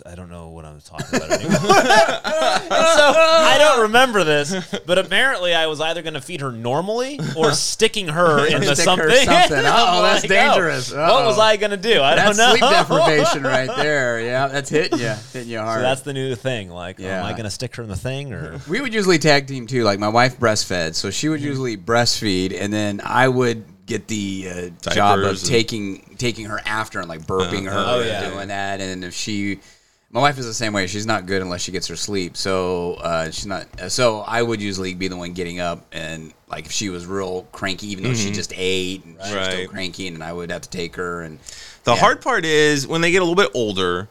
I 0.05 0.15
don't 0.15 0.29
know 0.29 0.49
what 0.49 0.65
I'm 0.65 0.79
talking 0.81 1.15
about 1.19 1.31
anymore. 1.31 1.59
So 2.63 3.13
I 3.15 3.57
don't 3.59 3.81
remember 3.83 4.23
this, 4.23 4.53
but 4.85 4.97
apparently 4.97 5.53
I 5.53 5.67
was 5.67 5.81
either 5.81 6.01
going 6.01 6.13
to 6.13 6.21
feed 6.21 6.41
her 6.41 6.51
normally 6.51 7.19
or 7.35 7.51
sticking 7.53 8.07
her 8.07 8.45
into 8.45 8.75
stick 8.75 8.77
her 8.77 8.83
something. 8.83 9.09
something. 9.25 9.57
Uh-oh, 9.65 10.01
that's 10.01 10.23
like, 10.23 10.29
dangerous. 10.29 10.91
What 10.91 11.25
was 11.25 11.37
I 11.39 11.57
going 11.57 11.71
to 11.71 11.77
do? 11.77 12.01
I 12.01 12.15
That's 12.15 12.37
don't 12.37 12.45
know. 12.45 12.55
sleep 12.55 12.71
deprivation 12.71 13.43
right 13.43 13.69
there. 13.77 14.21
Yeah, 14.21 14.47
that's 14.47 14.69
hitting 14.69 14.99
you, 14.99 15.13
hitting 15.33 15.49
you 15.49 15.59
hard. 15.59 15.79
So 15.79 15.81
that's 15.81 16.01
the 16.01 16.13
new 16.13 16.35
thing. 16.35 16.69
Like, 16.69 16.99
Yeah. 16.99 17.19
am 17.19 17.25
I 17.25 17.31
going 17.31 17.43
to 17.45 17.49
stick 17.51 17.75
her 17.75 17.83
in 17.83 17.89
the 17.89 17.95
thing 17.95 18.31
or? 18.33 18.59
we 18.69 18.79
would 18.81 18.93
usually 18.93 19.17
tag 19.19 19.47
team 19.47 19.67
too. 19.67 19.83
Like 19.83 19.99
my 19.99 20.09
wife 20.09 20.39
breastfed, 20.39 20.95
so 20.95 21.09
she 21.09 21.29
would 21.29 21.39
Mm-hmm. 21.39 21.47
usually 21.47 21.77
breastfeed, 21.77 22.55
and 22.59 22.71
then 22.71 23.01
I 23.03 23.27
would 23.27 23.65
get 23.85 24.07
the 24.07 24.47
uh, 24.49 24.53
job 24.93 25.19
of 25.19 25.23
Diapers 25.25 25.43
and- 25.43 25.49
taking 25.51 26.15
taking 26.17 26.45
her 26.45 26.59
after 26.65 26.99
and 26.99 27.09
like 27.09 27.21
burping 27.27 27.65
her 27.69 27.75
Oh, 27.77 27.99
and 27.99 28.07
yeah. 28.07 28.29
doing 28.29 28.47
that. 28.47 28.79
And 28.81 29.03
if 29.03 29.13
she, 29.13 29.59
my 30.09 30.21
wife 30.21 30.37
is 30.37 30.45
the 30.45 30.53
same 30.53 30.73
way. 30.73 30.87
She's 30.87 31.05
not 31.05 31.25
good 31.25 31.41
unless 31.41 31.61
she 31.61 31.71
gets 31.71 31.87
her 31.87 31.95
sleep. 31.95 32.37
So 32.37 32.93
uh, 32.95 33.25
she's 33.31 33.45
not. 33.45 33.67
So 33.91 34.19
I 34.21 34.41
would 34.41 34.61
usually 34.61 34.93
be 34.93 35.07
the 35.07 35.17
one 35.17 35.33
getting 35.33 35.59
up 35.59 35.85
and 35.91 36.33
like 36.47 36.65
if 36.67 36.71
she 36.71 36.89
was 36.89 37.05
real 37.05 37.43
cranky, 37.51 37.87
even 37.87 38.03
though 38.03 38.13
she 38.13 38.31
just 38.31 38.53
ate 38.55 39.03
and 39.05 39.15
she 39.15 39.35
was 39.35 39.45
still 39.45 39.59
Mm-hmm. 39.59 39.71
Cranky, 39.71 40.07
and 40.07 40.23
I 40.23 40.31
would 40.33 40.51
have 40.51 40.61
to 40.61 40.69
take 40.69 40.95
her 40.95 41.21
and. 41.21 41.39
The 41.83 41.91
Yeah. 41.93 41.97
hard 41.99 42.21
part 42.21 42.45
is 42.45 42.87
when 42.87 43.01
they 43.01 43.11
get 43.11 43.21
a 43.21 43.25
little 43.25 43.35
bit 43.43 43.51
older, 43.53 44.07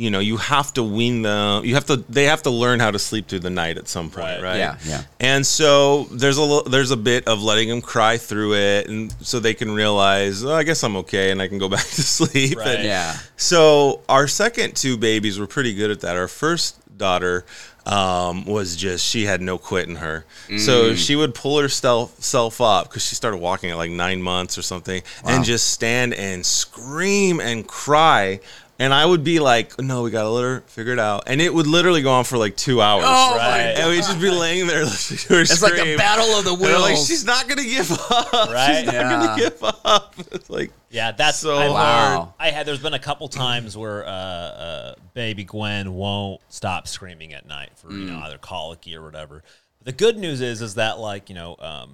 you 0.00 0.10
know, 0.10 0.18
you 0.18 0.38
have 0.38 0.72
to 0.74 0.82
wean 0.82 1.20
them. 1.22 1.64
You 1.64 1.74
have 1.74 1.84
to. 1.86 1.96
They 2.08 2.24
have 2.24 2.42
to 2.44 2.50
learn 2.50 2.80
how 2.80 2.90
to 2.90 2.98
sleep 2.98 3.28
through 3.28 3.40
the 3.40 3.50
night 3.50 3.76
at 3.76 3.86
some 3.86 4.08
point, 4.10 4.24
Right. 4.24 4.42
right? 4.42 4.56
Yeah, 4.56 4.76
yeah. 4.86 5.02
And 5.20 5.46
so 5.46 6.04
there's 6.04 6.38
a 6.38 6.42
li- 6.42 6.62
there's 6.68 6.90
a 6.90 6.96
bit 6.96 7.28
of 7.28 7.42
letting 7.42 7.68
them 7.68 7.82
cry 7.82 8.16
through 8.16 8.54
it, 8.54 8.88
and 8.88 9.14
so 9.20 9.40
they 9.40 9.52
can 9.54 9.70
realize, 9.72 10.42
oh, 10.44 10.54
I 10.54 10.62
guess 10.62 10.82
I'm 10.82 10.96
okay, 11.04 11.30
and 11.30 11.42
I 11.42 11.48
can 11.48 11.58
go 11.58 11.68
back 11.76 11.84
to 11.84 12.02
sleep. 12.02 12.56
Right. 12.58 12.76
And 12.76 12.84
Yeah. 12.84 13.14
So 13.36 14.00
our 14.08 14.26
second 14.26 14.74
two 14.74 14.96
babies 14.96 15.38
were 15.38 15.46
pretty 15.46 15.74
good 15.74 15.90
at 15.90 16.00
that. 16.00 16.16
Our 16.16 16.28
first 16.28 16.76
daughter 16.96 17.44
um, 17.86 18.44
was 18.44 18.76
just 18.76 19.04
she 19.06 19.24
had 19.24 19.40
no 19.40 19.56
quit 19.58 19.88
in 19.88 19.96
her, 19.96 20.24
Mm. 20.48 20.60
so 20.60 20.94
she 20.94 21.16
would 21.16 21.34
pull 21.34 21.58
herself 21.58 22.14
self 22.22 22.60
up 22.60 22.88
because 22.88 23.02
she 23.06 23.14
started 23.14 23.38
walking 23.38 23.70
at 23.70 23.76
like 23.78 23.90
nine 23.90 24.20
months 24.22 24.56
or 24.58 24.62
something, 24.62 25.02
and 25.24 25.44
just 25.44 25.68
stand 25.70 26.12
and 26.14 26.44
scream 26.44 27.40
and 27.40 27.66
cry. 27.66 28.40
And 28.80 28.94
I 28.94 29.04
would 29.04 29.22
be 29.22 29.40
like, 29.40 29.78
"No, 29.78 30.02
we 30.02 30.10
gotta 30.10 30.30
let 30.30 30.42
her 30.42 30.60
figure 30.66 30.94
it 30.94 30.98
out," 30.98 31.24
and 31.26 31.38
it 31.40 31.52
would 31.52 31.66
literally 31.66 32.00
go 32.00 32.12
on 32.12 32.24
for 32.24 32.38
like 32.38 32.56
two 32.56 32.80
hours. 32.80 33.04
Oh, 33.06 33.36
my 33.36 33.58
and 33.58 33.90
we'd 33.90 33.98
just 33.98 34.18
be 34.18 34.30
laying 34.30 34.66
there 34.66 34.84
listening 34.84 35.18
to 35.18 35.34
her 35.34 35.40
It's 35.42 35.54
scream. 35.60 35.76
like 35.76 35.86
a 35.86 35.96
battle 35.98 36.24
of 36.38 36.44
the 36.46 36.54
And 36.54 36.80
like, 36.82 36.96
she's 36.96 37.22
not 37.24 37.46
gonna 37.46 37.62
give 37.62 37.90
up. 37.92 38.32
Right? 38.32 38.76
She's 38.78 38.86
not 38.86 38.94
Yeah. 38.94 39.10
gonna 39.26 39.36
give 39.38 39.62
up. 39.84 40.14
It's 40.32 40.48
like 40.48 40.72
Yeah, 40.90 41.12
that's 41.12 41.38
So 41.40 41.58
I've- 41.58 41.72
Wow. 41.74 42.32
I 42.40 42.50
had. 42.50 42.64
There's 42.66 42.78
been 42.80 42.94
a 42.94 42.98
couple 42.98 43.28
times 43.28 43.76
where 43.76 44.06
uh, 44.06 44.10
uh, 44.10 44.94
baby 45.12 45.44
Gwen 45.44 45.92
won't 45.94 46.40
stop 46.48 46.88
screaming 46.88 47.34
at 47.34 47.46
night 47.46 47.72
for 47.76 47.92
you 47.92 48.06
know 48.06 48.14
Mm. 48.18 48.22
either 48.22 48.38
colicky 48.38 48.96
or 48.96 49.02
whatever. 49.02 49.42
But 49.78 49.84
the 49.86 49.92
good 50.04 50.16
news 50.16 50.40
is, 50.40 50.62
is 50.62 50.76
that 50.76 50.98
like 50.98 51.28
you 51.28 51.34
know, 51.34 51.54
um, 51.60 51.90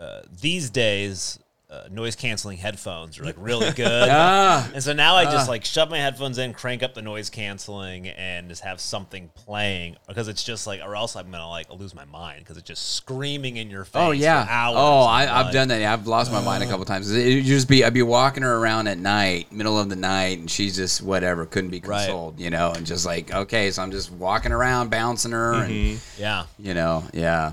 uh, 0.00 0.20
these 0.40 0.70
days. 0.70 1.38
Uh, 1.74 1.88
noise 1.90 2.14
canceling 2.14 2.56
headphones 2.58 3.18
are 3.18 3.24
like 3.24 3.34
really 3.38 3.70
good, 3.72 4.08
Ah. 4.10 4.70
and 4.72 4.82
so 4.82 4.92
now 4.92 5.16
I 5.16 5.24
just 5.24 5.48
like 5.48 5.64
shove 5.64 5.90
my 5.90 5.98
headphones 5.98 6.38
in, 6.38 6.52
crank 6.52 6.82
up 6.84 6.94
the 6.94 7.02
noise 7.02 7.30
canceling, 7.30 8.08
and 8.08 8.48
just 8.48 8.62
have 8.62 8.80
something 8.80 9.30
playing 9.34 9.96
because 10.06 10.28
it's 10.28 10.44
just 10.44 10.66
like, 10.66 10.80
or 10.84 10.94
else 10.94 11.16
I'm 11.16 11.30
gonna 11.30 11.48
like 11.48 11.68
lose 11.70 11.94
my 11.94 12.04
mind 12.04 12.40
because 12.40 12.56
it's 12.56 12.68
just 12.68 12.94
screaming 12.94 13.56
in 13.56 13.70
your 13.70 13.84
face. 13.84 14.00
Oh 14.02 14.10
yeah. 14.12 14.44
for 14.44 14.50
hours. 14.52 14.76
oh, 14.78 15.00
I, 15.02 15.22
I've 15.22 15.46
like, 15.46 15.52
done 15.54 15.68
that. 15.68 15.80
Yeah, 15.80 15.92
I've 15.92 16.06
lost 16.06 16.30
my 16.30 16.40
mind 16.42 16.62
a 16.62 16.66
couple 16.66 16.84
times. 16.84 17.10
It 17.12 17.34
would 17.36 17.44
just 17.44 17.68
be 17.68 17.84
I'd 17.84 17.92
be 17.94 18.02
walking 18.02 18.42
her 18.44 18.56
around 18.56 18.86
at 18.86 18.98
night, 18.98 19.50
middle 19.52 19.78
of 19.78 19.88
the 19.88 19.96
night, 19.96 20.38
and 20.38 20.50
she's 20.50 20.76
just 20.76 21.02
whatever, 21.02 21.44
couldn't 21.46 21.70
be 21.70 21.80
Right. 21.84 22.08
you 22.36 22.50
know, 22.50 22.72
and 22.72 22.86
just 22.86 23.04
like 23.04 23.34
okay, 23.34 23.70
so 23.70 23.82
I'm 23.82 23.90
just 23.90 24.12
walking 24.12 24.52
around, 24.52 24.90
bouncing 24.90 25.32
her, 25.32 25.54
and 25.54 25.98
Yeah. 26.18 26.44
you 26.58 26.74
know, 26.74 27.02
yeah. 27.12 27.52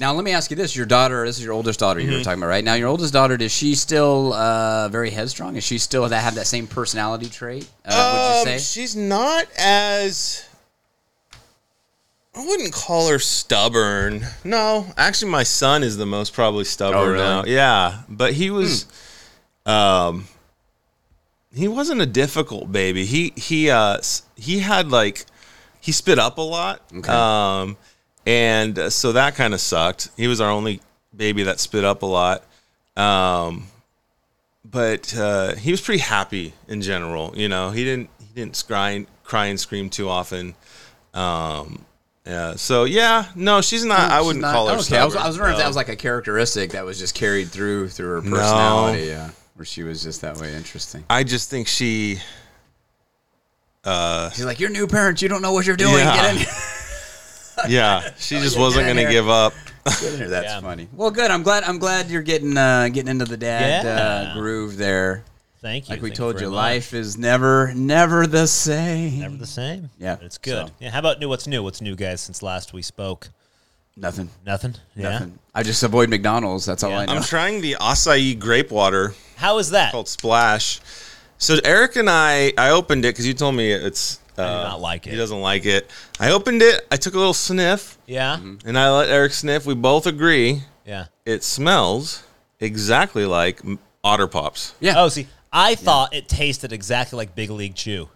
Now 0.00 0.14
let 0.14 0.24
me 0.24 0.32
ask 0.32 0.50
you 0.50 0.56
this: 0.56 0.74
Your 0.74 0.86
daughter, 0.86 1.26
this 1.26 1.36
is 1.38 1.44
your 1.44 1.52
oldest 1.52 1.78
daughter 1.78 2.00
you 2.00 2.10
were 2.10 2.22
talking 2.24 2.40
about, 2.40 2.48
right? 2.48 2.64
Now 2.64 2.72
your 2.74 2.88
oldest 2.88 3.12
daughter, 3.12 3.34
is 3.38 3.52
she 3.52 3.74
still 3.74 4.32
uh, 4.32 4.88
very 4.88 5.10
headstrong? 5.10 5.56
Is 5.56 5.62
she 5.64 5.76
still 5.76 6.08
that 6.08 6.22
have 6.22 6.36
that 6.36 6.46
same 6.46 6.66
personality 6.66 7.28
trait? 7.28 7.68
Uh, 7.84 8.10
would 8.44 8.48
you 8.48 8.52
Um, 8.54 8.58
say? 8.58 8.64
she's 8.80 8.96
not 8.96 9.46
as 9.58 10.48
I 12.34 12.46
wouldn't 12.46 12.72
call 12.72 13.08
her 13.08 13.18
stubborn. 13.18 14.24
No, 14.42 14.86
actually 14.96 15.30
my 15.32 15.42
son 15.42 15.82
is 15.82 15.98
the 15.98 16.06
most 16.06 16.32
probably 16.32 16.64
stubborn 16.64 16.98
Oh, 16.98 17.06
really? 17.06 17.18
now. 17.18 17.44
Yeah, 17.44 18.02
but 18.08 18.32
he 18.32 18.50
was 18.50 18.86
um 19.66 20.26
he 21.54 21.68
wasn't 21.68 22.00
a 22.00 22.06
difficult 22.06 22.72
baby. 22.72 23.04
He 23.04 23.34
he 23.36 23.68
uh 23.68 23.98
he 24.36 24.60
had 24.60 24.90
like 24.90 25.26
he 25.78 25.92
spit 25.92 26.18
up 26.18 26.38
a 26.38 26.42
lot. 26.42 26.80
Okay. 26.96 27.12
Um 27.12 27.76
and 28.30 28.78
uh, 28.78 28.90
so 28.90 29.12
that 29.12 29.34
kind 29.34 29.54
of 29.54 29.60
sucked. 29.60 30.10
He 30.16 30.26
was 30.28 30.40
our 30.40 30.50
only 30.50 30.80
baby 31.16 31.42
that 31.44 31.58
spit 31.60 31.84
up 31.84 32.02
a 32.02 32.06
lot. 32.06 32.44
Um 32.96 33.66
but 34.64 35.16
uh, 35.16 35.54
he 35.56 35.70
was 35.70 35.80
pretty 35.80 36.00
happy 36.00 36.52
in 36.68 36.80
general. 36.80 37.32
You 37.36 37.48
know, 37.48 37.70
he 37.70 37.84
didn't 37.84 38.10
he 38.20 38.26
didn't 38.34 38.62
cry 38.66 39.06
cry 39.24 39.46
and 39.46 39.58
scream 39.58 39.90
too 39.90 40.08
often. 40.08 40.54
Um, 41.14 41.84
yeah. 42.26 42.54
So 42.54 42.84
yeah, 42.84 43.26
no, 43.34 43.62
she's 43.62 43.84
not. 43.84 44.10
I 44.10 44.20
wouldn't 44.20 44.42
not- 44.42 44.52
call 44.52 44.68
her. 44.68 44.76
Okay, 44.76 44.96
I 44.96 45.04
was, 45.04 45.16
I 45.16 45.26
was 45.26 45.36
wondering 45.38 45.56
if 45.56 45.62
that 45.62 45.66
was 45.66 45.76
like 45.76 45.88
a 45.88 45.96
characteristic 45.96 46.72
that 46.72 46.84
was 46.84 46.98
just 46.98 47.14
carried 47.14 47.48
through 47.48 47.88
through 47.88 48.22
her 48.22 48.22
personality. 48.22 49.06
Yeah, 49.06 49.30
where 49.56 49.64
she 49.64 49.82
was 49.82 50.02
just 50.02 50.20
that 50.20 50.36
way. 50.36 50.54
Interesting. 50.54 51.04
I 51.10 51.24
just 51.24 51.50
think 51.50 51.66
she. 51.66 52.18
Uh, 53.82 54.28
She's 54.30 54.44
like, 54.44 54.60
"You're 54.60 54.68
new 54.70 54.86
parents. 54.86 55.22
You 55.22 55.28
don't 55.30 55.40
know 55.40 55.52
what 55.52 55.66
you're 55.66 55.76
doing. 55.76 55.94
Yeah. 56.04 56.44
Get 57.62 57.64
in 57.66 57.70
here." 57.70 57.80
yeah, 57.80 58.10
she 58.18 58.38
just 58.40 58.56
yeah, 58.56 58.62
wasn't 58.62 58.84
going 58.86 58.96
to 58.96 59.02
here. 59.02 59.10
give 59.10 59.28
up. 59.28 59.52
Here. 60.00 60.28
That's 60.28 60.46
Yeah. 60.46 60.60
funny. 60.60 60.88
Well, 60.92 61.10
good. 61.10 61.30
I'm 61.30 61.42
glad. 61.42 61.64
I'm 61.64 61.78
glad 61.78 62.10
you're 62.10 62.22
getting 62.22 62.56
uh, 62.56 62.88
getting 62.88 63.08
into 63.10 63.24
the 63.24 63.36
dad 63.36 63.84
Yeah. 63.84 64.30
uh, 64.30 64.34
groove 64.34 64.76
there. 64.76 65.24
Thank 65.62 65.88
you. 65.88 65.94
Like 65.94 66.02
we 66.02 66.08
Thank 66.10 66.16
told 66.18 66.34
very 66.34 66.46
you, 66.46 66.50
much. 66.50 66.56
life 66.56 66.94
is 66.94 67.18
never 67.18 67.72
never 67.74 68.26
the 68.26 68.46
same. 68.46 69.20
Never 69.20 69.36
the 69.36 69.46
same. 69.46 69.90
Yeah, 69.98 70.16
But 70.16 70.24
it's 70.26 70.38
good. 70.38 70.68
so. 70.68 70.72
Yeah. 70.80 70.90
How 70.90 70.98
about 71.00 71.18
new? 71.20 71.28
What's 71.28 71.46
new? 71.46 71.62
What's 71.62 71.80
new, 71.80 71.94
guys? 71.96 72.20
Since 72.22 72.42
last 72.42 72.72
we 72.72 72.80
spoke, 72.82 73.28
Nothing. 73.96 74.30
nothing. 74.46 74.76
Yeah. 74.96 75.10
Nothing. 75.10 75.38
I 75.54 75.62
just 75.62 75.82
avoid 75.82 76.08
McDonald's. 76.08 76.64
That's 76.64 76.82
all 76.82 76.90
Yeah. 76.90 77.00
I 77.00 77.06
know. 77.06 77.12
I'm 77.14 77.22
trying 77.22 77.60
the 77.60 77.76
acai 77.80 78.38
grape 78.38 78.70
water 78.70 79.14
How 79.36 79.58
is 79.58 79.70
that? 79.70 79.92
called 79.92 80.08
Splash. 80.08 80.80
So 81.38 81.56
Eric 81.64 81.96
and 81.96 82.08
I, 82.08 82.52
I 82.56 82.70
opened 82.70 83.04
it 83.04 83.08
because 83.14 83.26
you 83.26 83.34
told 83.34 83.54
me 83.54 83.70
it's. 83.72 84.18
Uh, 84.42 84.62
do 84.64 84.68
not 84.70 84.80
like 84.80 85.06
it. 85.06 85.10
He 85.10 85.16
doesn't 85.16 85.40
like 85.40 85.64
it. 85.66 85.90
I 86.18 86.30
opened 86.30 86.62
it. 86.62 86.86
I 86.90 86.96
took 86.96 87.14
a 87.14 87.18
little 87.18 87.34
sniff, 87.34 87.98
Yeah. 88.06 88.36
and 88.64 88.78
I 88.78 88.90
let 88.90 89.08
Eric 89.08 89.32
sniff. 89.32 89.66
We 89.66 89.74
both 89.74 90.06
agree 90.06 90.62
Yeah. 90.86 91.06
it 91.24 91.42
smells 91.44 92.22
exactly 92.60 93.24
like 93.26 93.60
m- 93.64 93.78
Otter 94.04 94.26
Pops. 94.26 94.74
yeah. 94.80 94.94
Oh, 94.96 95.08
see, 95.08 95.26
I 95.52 95.74
thought 95.74 96.14
it 96.14 96.28
tasted 96.28 96.72
exactly 96.72 97.16
like 97.16 97.34
Big 97.34 97.50
League 97.50 97.74
Chew. 97.74 98.08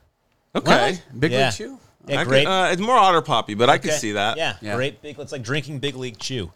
Okay. 0.54 1.00
Big 1.18 1.32
Yeah. 1.32 1.46
League 1.46 1.54
Chew. 1.54 1.78
Yeah, 2.06 2.20
I 2.20 2.24
great. 2.24 2.44
Could, 2.46 2.50
uh, 2.50 2.68
it's 2.70 2.80
more 2.82 2.96
Otter 2.96 3.22
Poppy, 3.22 3.54
but 3.54 3.70
I 3.70 3.78
could 3.78 3.90
Okay. 3.90 3.98
see 3.98 4.12
that. 4.12 4.36
Yeah, 4.36 4.56
Yeah. 4.60 4.74
Great 4.76 5.00
big. 5.02 5.18
It's 5.18 5.32
like 5.32 5.42
drinking 5.42 5.78
Big 5.78 5.96
League 5.96 6.18
Chew. 6.18 6.52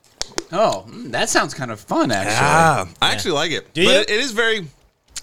Oh, 0.52 0.84
mm, 0.88 1.10
that 1.12 1.28
sounds 1.30 1.54
kind 1.54 1.70
of 1.70 1.80
fun, 1.80 2.10
actually. 2.12 2.36
Ah, 2.38 2.86
I 3.00 3.12
actually 3.12 3.30
like 3.32 3.50
it. 3.52 3.72
Do 3.72 3.84
but 3.84 3.90
you? 3.92 3.98
It, 4.00 4.10
it 4.10 4.20
is 4.20 4.32
very 4.32 4.68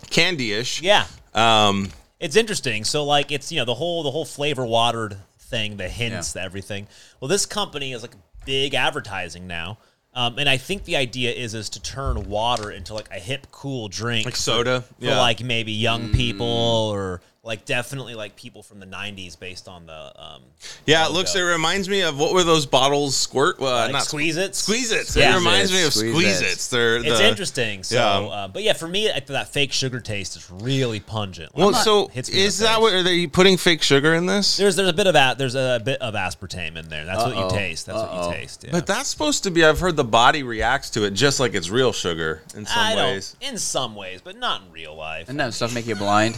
candy-ish. 0.09 0.81
Yeah. 0.81 1.05
Um, 1.35 1.91
It's 2.25 2.36
interesting. 2.36 2.84
So 2.84 3.05
like 3.05 3.32
it's 3.32 3.51
you 3.51 3.60
know 3.60 3.65
the 3.65 3.75
whole 3.75 4.03
the 4.03 4.12
whole 4.12 4.25
flavor 4.25 4.65
watered 4.65 5.17
thing, 5.39 5.77
the 5.77 5.88
hints, 5.89 6.36
Yeah. 6.36 6.41
the 6.41 6.46
everything. 6.46 6.88
Well, 7.20 7.29
this 7.29 7.46
company 7.46 7.94
is 7.94 8.01
like 8.01 8.15
big 8.46 8.74
advertising 8.74 9.48
now. 9.48 9.77
Um, 10.13 10.39
and 10.39 10.48
I 10.48 10.55
think 10.58 10.86
the 10.86 10.96
idea 10.96 11.32
is 11.34 11.53
is 11.53 11.70
to 11.72 11.82
turn 11.82 12.29
water 12.29 12.72
into 12.72 12.94
like 12.94 13.10
a 13.12 13.20
hip, 13.20 13.48
cool 13.51 13.89
drink, 13.89 14.25
like 14.25 14.36
soda. 14.38 14.82
for 14.82 15.05
yeah. 15.05 15.20
like 15.20 15.44
maybe 15.44 15.72
young 15.74 16.13
people 16.13 16.91
Mm. 16.91 16.96
or 16.96 17.22
like 17.45 17.63
definitely 17.63 18.15
like 18.15 18.35
people 18.35 18.63
from 18.63 18.79
the 18.79 18.87
'90s, 18.87 19.39
based 19.39 19.67
on 19.67 19.85
the 19.85 20.11
um, 20.21 20.41
yeah, 20.85 21.05
it 21.05 21.11
looks. 21.11 21.35
It 21.35 21.41
reminds 21.41 21.87
me 21.87 22.01
of 22.01 22.17
what 22.17 22.33
were 22.33 22.43
those 22.43 22.65
bottles? 22.65 23.15
Squirt? 23.15 23.59
Uh, 23.59 23.65
like 23.65 23.91
not 23.91 24.03
squeeze 24.03 24.35
it, 24.35 24.55
Squeeze 24.55 24.91
it. 24.91 25.15
Yeah. 25.15 25.33
It 25.33 25.37
reminds 25.37 25.71
me 25.71 25.85
of 25.85 25.93
squeeze 25.93 26.41
it 26.41 26.47
Its. 26.53 26.67
They're 26.67 26.97
It's 26.97 27.19
interesting. 27.19 27.83
So, 27.83 27.95
yeah. 27.95 28.03
uh, 28.03 28.47
but 28.47 28.63
yeah, 28.63 28.73
for 28.73 28.87
me, 28.87 29.11
like, 29.11 29.27
that 29.27 29.49
fake 29.49 29.71
sugar 29.71 29.99
taste 29.99 30.35
is 30.35 30.49
really 30.49 30.99
pungent. 30.99 31.53
Like, 31.53 31.57
Well, 31.59 31.71
not- 31.71 31.83
so 31.83 32.07
hits 32.07 32.29
is 32.29 32.57
that 32.59 32.73
face. 32.75 32.81
what 32.81 32.93
are 32.93 33.03
they 33.03 33.27
putting 33.27 33.57
fake 33.57 33.83
sugar 33.83 34.15
in 34.15 34.25
this? 34.25 34.57
There's 34.57 34.75
there's 34.75 34.89
a 34.89 34.93
bit 34.93 35.05
of 35.07 35.15
a, 35.15 35.35
there's 35.37 35.55
a 35.55 35.79
bit 35.85 36.01
of 36.01 36.15
aspartame 36.15 36.75
in 36.77 36.89
there. 36.89 37.05
That's 37.05 37.23
what 37.23 37.33
Uh-oh. 37.35 37.49
you 37.51 37.55
taste. 37.55 37.85
That's 37.85 37.99
what 37.99 38.09
Uh-oh. 38.09 38.29
you 38.31 38.35
taste. 38.35 38.63
Yeah. 38.63 38.71
But 38.71 38.87
that's 38.87 39.07
supposed 39.09 39.43
to 39.43 39.51
be. 39.51 39.63
I've 39.63 39.79
heard 39.79 39.95
the 39.95 40.03
body 40.03 40.41
reacts 40.43 40.89
to 40.91 41.03
it 41.03 41.11
just 41.11 41.39
like 41.39 41.53
it's 41.53 41.69
real 41.69 41.93
sugar 41.93 42.41
in 42.55 42.65
some 42.65 42.77
I 42.79 42.95
ways. 42.95 43.35
don't, 43.39 43.51
in 43.53 43.57
some 43.59 43.93
ways, 43.95 44.21
but 44.23 44.37
not 44.37 44.63
in 44.63 44.71
real 44.71 44.95
life. 44.95 45.29
And 45.29 45.39
that 45.39 45.53
stuff 45.53 45.73
make 45.75 45.85
you 45.85 45.95
blind. 45.95 46.35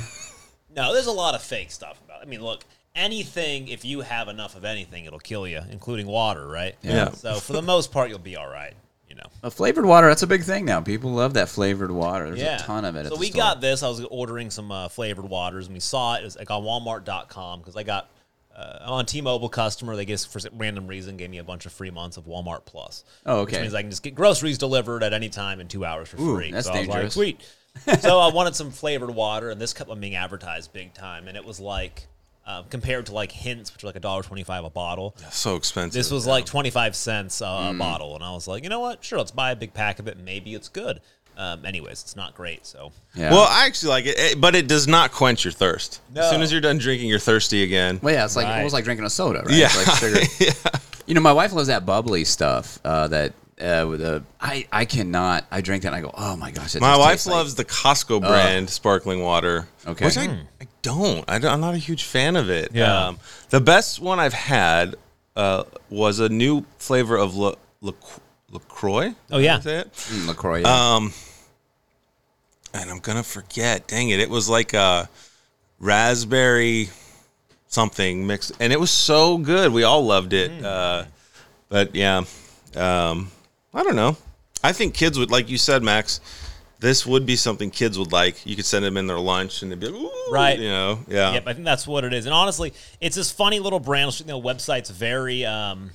No, 0.77 0.93
there's 0.93 1.07
a 1.07 1.11
lot 1.11 1.33
of 1.35 1.41
fake 1.41 1.71
stuff 1.71 1.99
about. 2.05 2.21
it. 2.21 2.27
I 2.27 2.29
mean, 2.29 2.41
look, 2.41 2.63
anything 2.95 3.67
if 3.67 3.83
you 3.83 4.01
have 4.01 4.27
enough 4.27 4.55
of 4.55 4.63
anything, 4.63 5.05
it'll 5.05 5.19
kill 5.19 5.47
you, 5.47 5.61
including 5.71 6.07
water, 6.07 6.47
right? 6.47 6.75
Yeah. 6.83 7.11
So 7.11 7.35
for 7.35 7.53
the 7.53 7.61
most 7.61 7.91
part, 7.91 8.09
you'll 8.09 8.19
be 8.19 8.35
all 8.35 8.47
right. 8.47 8.73
You 9.09 9.15
know. 9.15 9.29
Uh, 9.41 9.49
flavored 9.49 9.85
water, 9.85 10.07
that's 10.07 10.23
a 10.23 10.27
big 10.27 10.43
thing 10.43 10.65
now. 10.65 10.81
People 10.81 11.11
love 11.11 11.33
that 11.35 11.49
flavored 11.49 11.91
water. 11.91 12.27
There's 12.27 12.41
yeah, 12.41 12.57
a 12.57 12.59
ton 12.59 12.85
of 12.85 12.95
it. 12.95 13.07
So 13.07 13.15
we 13.15 13.27
store. 13.27 13.39
got 13.39 13.61
this. 13.61 13.81
I 13.81 13.87
was 13.87 14.03
ordering 14.05 14.51
some 14.51 14.71
uh, 14.71 14.89
flavored 14.89 15.29
waters, 15.29 15.65
and 15.67 15.73
we 15.73 15.79
saw 15.79 16.15
it. 16.15 16.21
It 16.21 16.25
was 16.25 16.37
like 16.37 16.51
on 16.51 16.63
Walmart.com 16.63 17.59
because 17.59 17.75
I 17.75 17.83
got. 17.83 18.09
Uh, 18.55 18.79
I'm 18.81 18.93
on 18.93 19.05
T-Mobile 19.05 19.49
customer. 19.49 19.95
They 19.95 20.05
just 20.05 20.29
for 20.29 20.39
random 20.53 20.87
reason 20.87 21.15
gave 21.15 21.29
me 21.29 21.37
a 21.37 21.43
bunch 21.43 21.67
of 21.67 21.73
free 21.73 21.91
months 21.91 22.17
of 22.17 22.25
Walmart 22.25 22.65
Plus. 22.65 23.03
Oh, 23.23 23.41
okay. 23.41 23.57
Which 23.57 23.61
means 23.61 23.73
I 23.75 23.81
can 23.81 23.91
just 23.91 24.01
get 24.01 24.15
groceries 24.15 24.57
delivered 24.57 25.03
at 25.03 25.13
any 25.13 25.29
time 25.29 25.59
in 25.59 25.67
two 25.67 25.85
hours 25.85 26.09
for 26.09 26.19
Ooh, 26.19 26.35
free. 26.35 26.51
that's 26.51 26.65
so 26.65 26.73
I 26.73 26.79
was 26.79 26.87
like, 26.87 26.95
dangerous. 26.95 27.13
sweet. 27.13 27.41
So 27.99 28.19
I 28.19 28.31
wanted 28.33 28.55
some 28.55 28.71
flavored 28.71 29.09
water, 29.11 29.49
and 29.49 29.59
this 29.61 29.73
kept 29.73 29.89
on 29.89 29.99
being 29.99 30.15
advertised 30.15 30.73
big 30.73 30.93
time, 30.93 31.27
and 31.27 31.35
it 31.37 31.45
was 31.45 31.59
like. 31.59 32.07
Um, 32.49 32.63
compared 32.69 33.07
to 33.07 33.11
like 33.11 33.29
hints, 33.33 33.73
which 33.73 33.83
are 33.83 33.87
like 33.87 33.97
a 33.97 33.99
dollar 33.99 34.23
twenty-five 34.23 34.63
a 34.63 34.69
bottle, 34.69 35.13
So 35.31 35.57
expensive. 35.57 35.91
this 35.91 36.09
was 36.09 36.25
like 36.25 36.45
25 36.45 36.95
cents 36.95 37.41
a 37.41 37.43
Mm. 37.43 37.77
bottle. 37.77 38.15
And 38.15 38.23
I 38.23 38.31
was 38.31 38.47
like, 38.47 38.63
you 38.63 38.69
know 38.69 38.79
what? 38.79 39.03
Sure, 39.03 39.17
let's 39.17 39.31
buy 39.31 39.51
a 39.51 39.55
big 39.57 39.73
pack 39.73 39.99
of 39.99 40.07
it. 40.07 40.17
Maybe 40.17 40.53
it's 40.55 40.69
good. 40.69 41.01
Um, 41.35 41.65
anyways, 41.65 42.03
it's 42.03 42.15
not 42.15 42.35
great. 42.35 42.65
So 42.65 42.93
Yeah. 43.15 43.31
Well, 43.31 43.45
I 43.49 43.65
actually 43.65 43.89
like 43.89 44.05
it, 44.05 44.15
eh, 44.17 44.35
but 44.37 44.55
it 44.55 44.69
does 44.69 44.87
not 44.87 45.11
quench 45.11 45.43
your 45.43 45.51
thirst. 45.51 45.99
As 46.15 46.29
soon 46.29 46.41
as 46.41 46.49
you're 46.49 46.61
done 46.61 46.77
drinking, 46.77 47.09
you're 47.09 47.19
thirsty 47.19 47.63
again. 47.63 47.99
Well, 48.01 48.13
yeah, 48.13 48.23
it's 48.23 48.37
like 48.37 48.45
Right. 48.45 48.55
almost 48.59 48.71
like 48.71 48.85
drinking 48.85 49.05
a 49.05 49.09
soda, 49.09 49.39
right? 49.45 49.53
Yeah. 49.53 49.65
It's 49.69 49.85
like 49.85 49.97
sugar. 49.97 50.53
You 51.05 51.15
know, 51.15 51.21
my 51.21 51.33
wife 51.33 51.51
loves 51.51 51.67
that 51.67 51.85
bubbly 51.85 52.23
stuff. 52.23 52.79
Uh, 52.85 53.09
that 53.09 53.33
uh, 53.61 53.85
with 53.89 54.01
a, 54.01 54.23
I 54.39 54.67
I 54.71 54.85
cannot. 54.85 55.45
I 55.51 55.61
drink 55.61 55.83
that 55.83 55.89
and 55.89 55.95
I 55.95 56.01
go, 56.01 56.11
oh 56.13 56.35
my 56.35 56.51
gosh. 56.51 56.75
My 56.75 56.97
wife 56.97 57.11
tastes 57.13 57.27
like- 57.27 57.35
loves 57.35 57.55
the 57.55 57.65
Costco 57.65 58.21
brand 58.21 58.69
sparkling 58.69 59.21
water. 59.21 59.67
Okay. 59.85 60.05
Which 60.05 60.17
I, 60.17 60.25
I 60.61 60.67
don't. 60.81 61.23
I 61.27 61.39
don't. 61.39 61.51
I'm 61.51 61.61
not 61.61 61.73
a 61.73 61.79
huge 61.79 62.03
fan 62.03 62.35
of 62.35 62.49
it. 62.49 62.71
Yeah. 62.73 63.07
Um, 63.07 63.19
the 63.49 63.61
best 63.61 63.99
one 63.99 64.19
I've 64.19 64.33
had 64.33 64.95
uh, 65.35 65.63
was 65.89 66.19
a 66.19 66.29
new 66.29 66.65
flavor 66.77 67.15
of 67.17 67.35
La, 67.35 67.53
La, 67.81 67.93
LaCroix. 68.51 69.15
Oh, 69.31 69.37
yeah. 69.39 69.59
Is 69.59 69.65
it? 69.65 69.93
Mm, 69.93 70.27
Lacroix. 70.27 70.61
yeah. 70.61 70.95
Um, 70.95 71.13
and 72.73 72.89
I'm 72.89 72.99
gonna 72.99 73.23
forget. 73.23 73.87
Dang 73.87 74.09
it! 74.09 74.19
It 74.19 74.29
was 74.29 74.49
like 74.49 74.73
a 74.73 75.09
raspberry 75.79 76.89
something 77.67 78.25
mixed, 78.27 78.51
and 78.59 78.71
it 78.71 78.79
was 78.79 78.91
so 78.91 79.37
good. 79.37 79.71
We 79.71 79.83
all 79.83 80.05
loved 80.05 80.33
it. 80.33 80.51
Hmm. 80.51 80.65
Uh, 80.65 81.03
but 81.69 81.95
yeah, 81.95 82.23
um, 82.75 83.31
I 83.77 83.83
don't 83.83 83.95
know. 83.95 84.17
I 84.63 84.73
think 84.73 84.95
kids 84.95 85.19
would, 85.19 85.29
like 85.29 85.49
you 85.49 85.59
said, 85.59 85.83
Max. 85.83 86.19
This 86.79 87.05
would 87.05 87.27
be 87.27 87.35
something 87.35 87.69
kids 87.69 87.97
would 87.97 88.11
like. 88.11 88.43
You 88.43 88.55
could 88.55 88.65
send 88.65 88.83
them 88.83 88.97
in 88.97 89.05
their 89.05 89.19
lunch, 89.19 89.61
and 89.61 89.71
they'd 89.71 89.79
be 89.79 89.87
like, 89.87 90.01
Ooh, 90.01 90.31
Right. 90.31 90.57
You 90.57 90.69
know, 90.69 90.99
yeah. 91.07 91.33
Yep, 91.33 91.43
I 91.47 91.53
think 91.53 91.65
that's 91.65 91.85
what 91.85 92.03
it 92.03 92.11
is. 92.11 92.25
And 92.25 92.33
honestly, 92.33 92.73
it's 92.99 93.15
this 93.15 93.31
funny 93.31 93.59
little 93.59 93.79
brand. 93.79 94.19
You 94.19 94.25
know, 94.25 94.41
website's 94.41 94.89
very. 94.89 95.45
Um, 95.45 95.91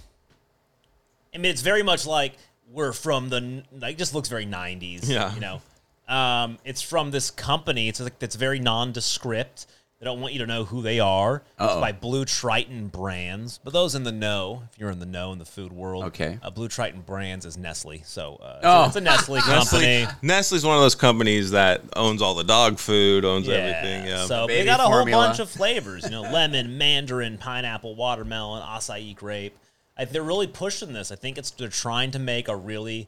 I 1.34 1.38
mean, 1.38 1.50
it's 1.50 1.62
very 1.62 1.82
much 1.82 2.06
like 2.06 2.34
we're 2.70 2.92
from 2.92 3.28
the. 3.28 3.64
Like, 3.72 3.98
just 3.98 4.14
looks 4.14 4.28
very 4.28 4.46
'90s. 4.46 5.08
Yeah. 5.08 5.34
You 5.34 5.40
know, 5.40 5.62
um, 6.08 6.58
it's 6.64 6.82
from 6.82 7.10
this 7.10 7.32
company. 7.32 7.88
It's 7.88 8.00
like 8.00 8.20
that's 8.20 8.36
very 8.36 8.60
nondescript. 8.60 9.66
They 10.02 10.06
don't 10.06 10.20
want 10.20 10.32
you 10.32 10.40
to 10.40 10.46
know 10.48 10.64
who 10.64 10.82
they 10.82 10.98
are. 10.98 11.44
It's 11.60 11.74
by 11.76 11.92
BlueTriton 11.92 12.90
Brands. 12.90 13.60
But 13.62 13.72
those 13.72 13.94
in 13.94 14.02
the 14.02 14.10
know, 14.10 14.64
if 14.72 14.76
you're 14.80 14.90
in 14.90 14.98
the 14.98 15.06
know 15.06 15.30
in 15.30 15.38
the 15.38 15.44
food 15.44 15.72
world, 15.72 16.02
Okay. 16.06 16.40
uh, 16.42 16.50
BlueTriton 16.50 17.06
Brands 17.06 17.46
is 17.46 17.56
Nestle. 17.56 18.02
So 18.04 18.34
uh, 18.42 18.54
it's, 18.56 18.66
Oh. 18.66 18.82
a, 18.82 18.86
it's 18.88 18.96
a 18.96 19.00
Nestle 19.00 19.36
company. 19.42 20.00
Nestle, 20.02 20.16
Nestle's 20.22 20.64
one 20.66 20.74
of 20.74 20.82
those 20.82 20.96
companies 20.96 21.52
that 21.52 21.82
owns 21.94 22.20
all 22.20 22.34
the 22.34 22.42
dog 22.42 22.80
food, 22.80 23.24
owns 23.24 23.48
everything. 23.48 24.08
Yeah. 24.08 24.24
So 24.26 24.48
Baby 24.48 24.58
they 24.58 24.64
got 24.64 24.80
a 24.80 24.86
formula. 24.86 25.22
whole 25.22 25.28
bunch 25.30 25.38
of 25.38 25.48
flavors, 25.48 26.02
you 26.02 26.10
know, 26.10 26.22
lemon, 26.32 26.76
mandarin, 26.76 27.38
pineapple, 27.38 27.94
watermelon, 27.94 28.60
acai 28.64 29.14
grape. 29.14 29.56
I, 29.96 30.06
they're 30.06 30.24
really 30.24 30.48
pushing 30.48 30.94
this. 30.94 31.12
I 31.12 31.14
think 31.14 31.38
it's 31.38 31.52
they're 31.52 31.68
trying 31.68 32.10
to 32.10 32.18
make 32.18 32.48
a 32.48 32.56
really 32.56 33.06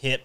hip 0.00 0.22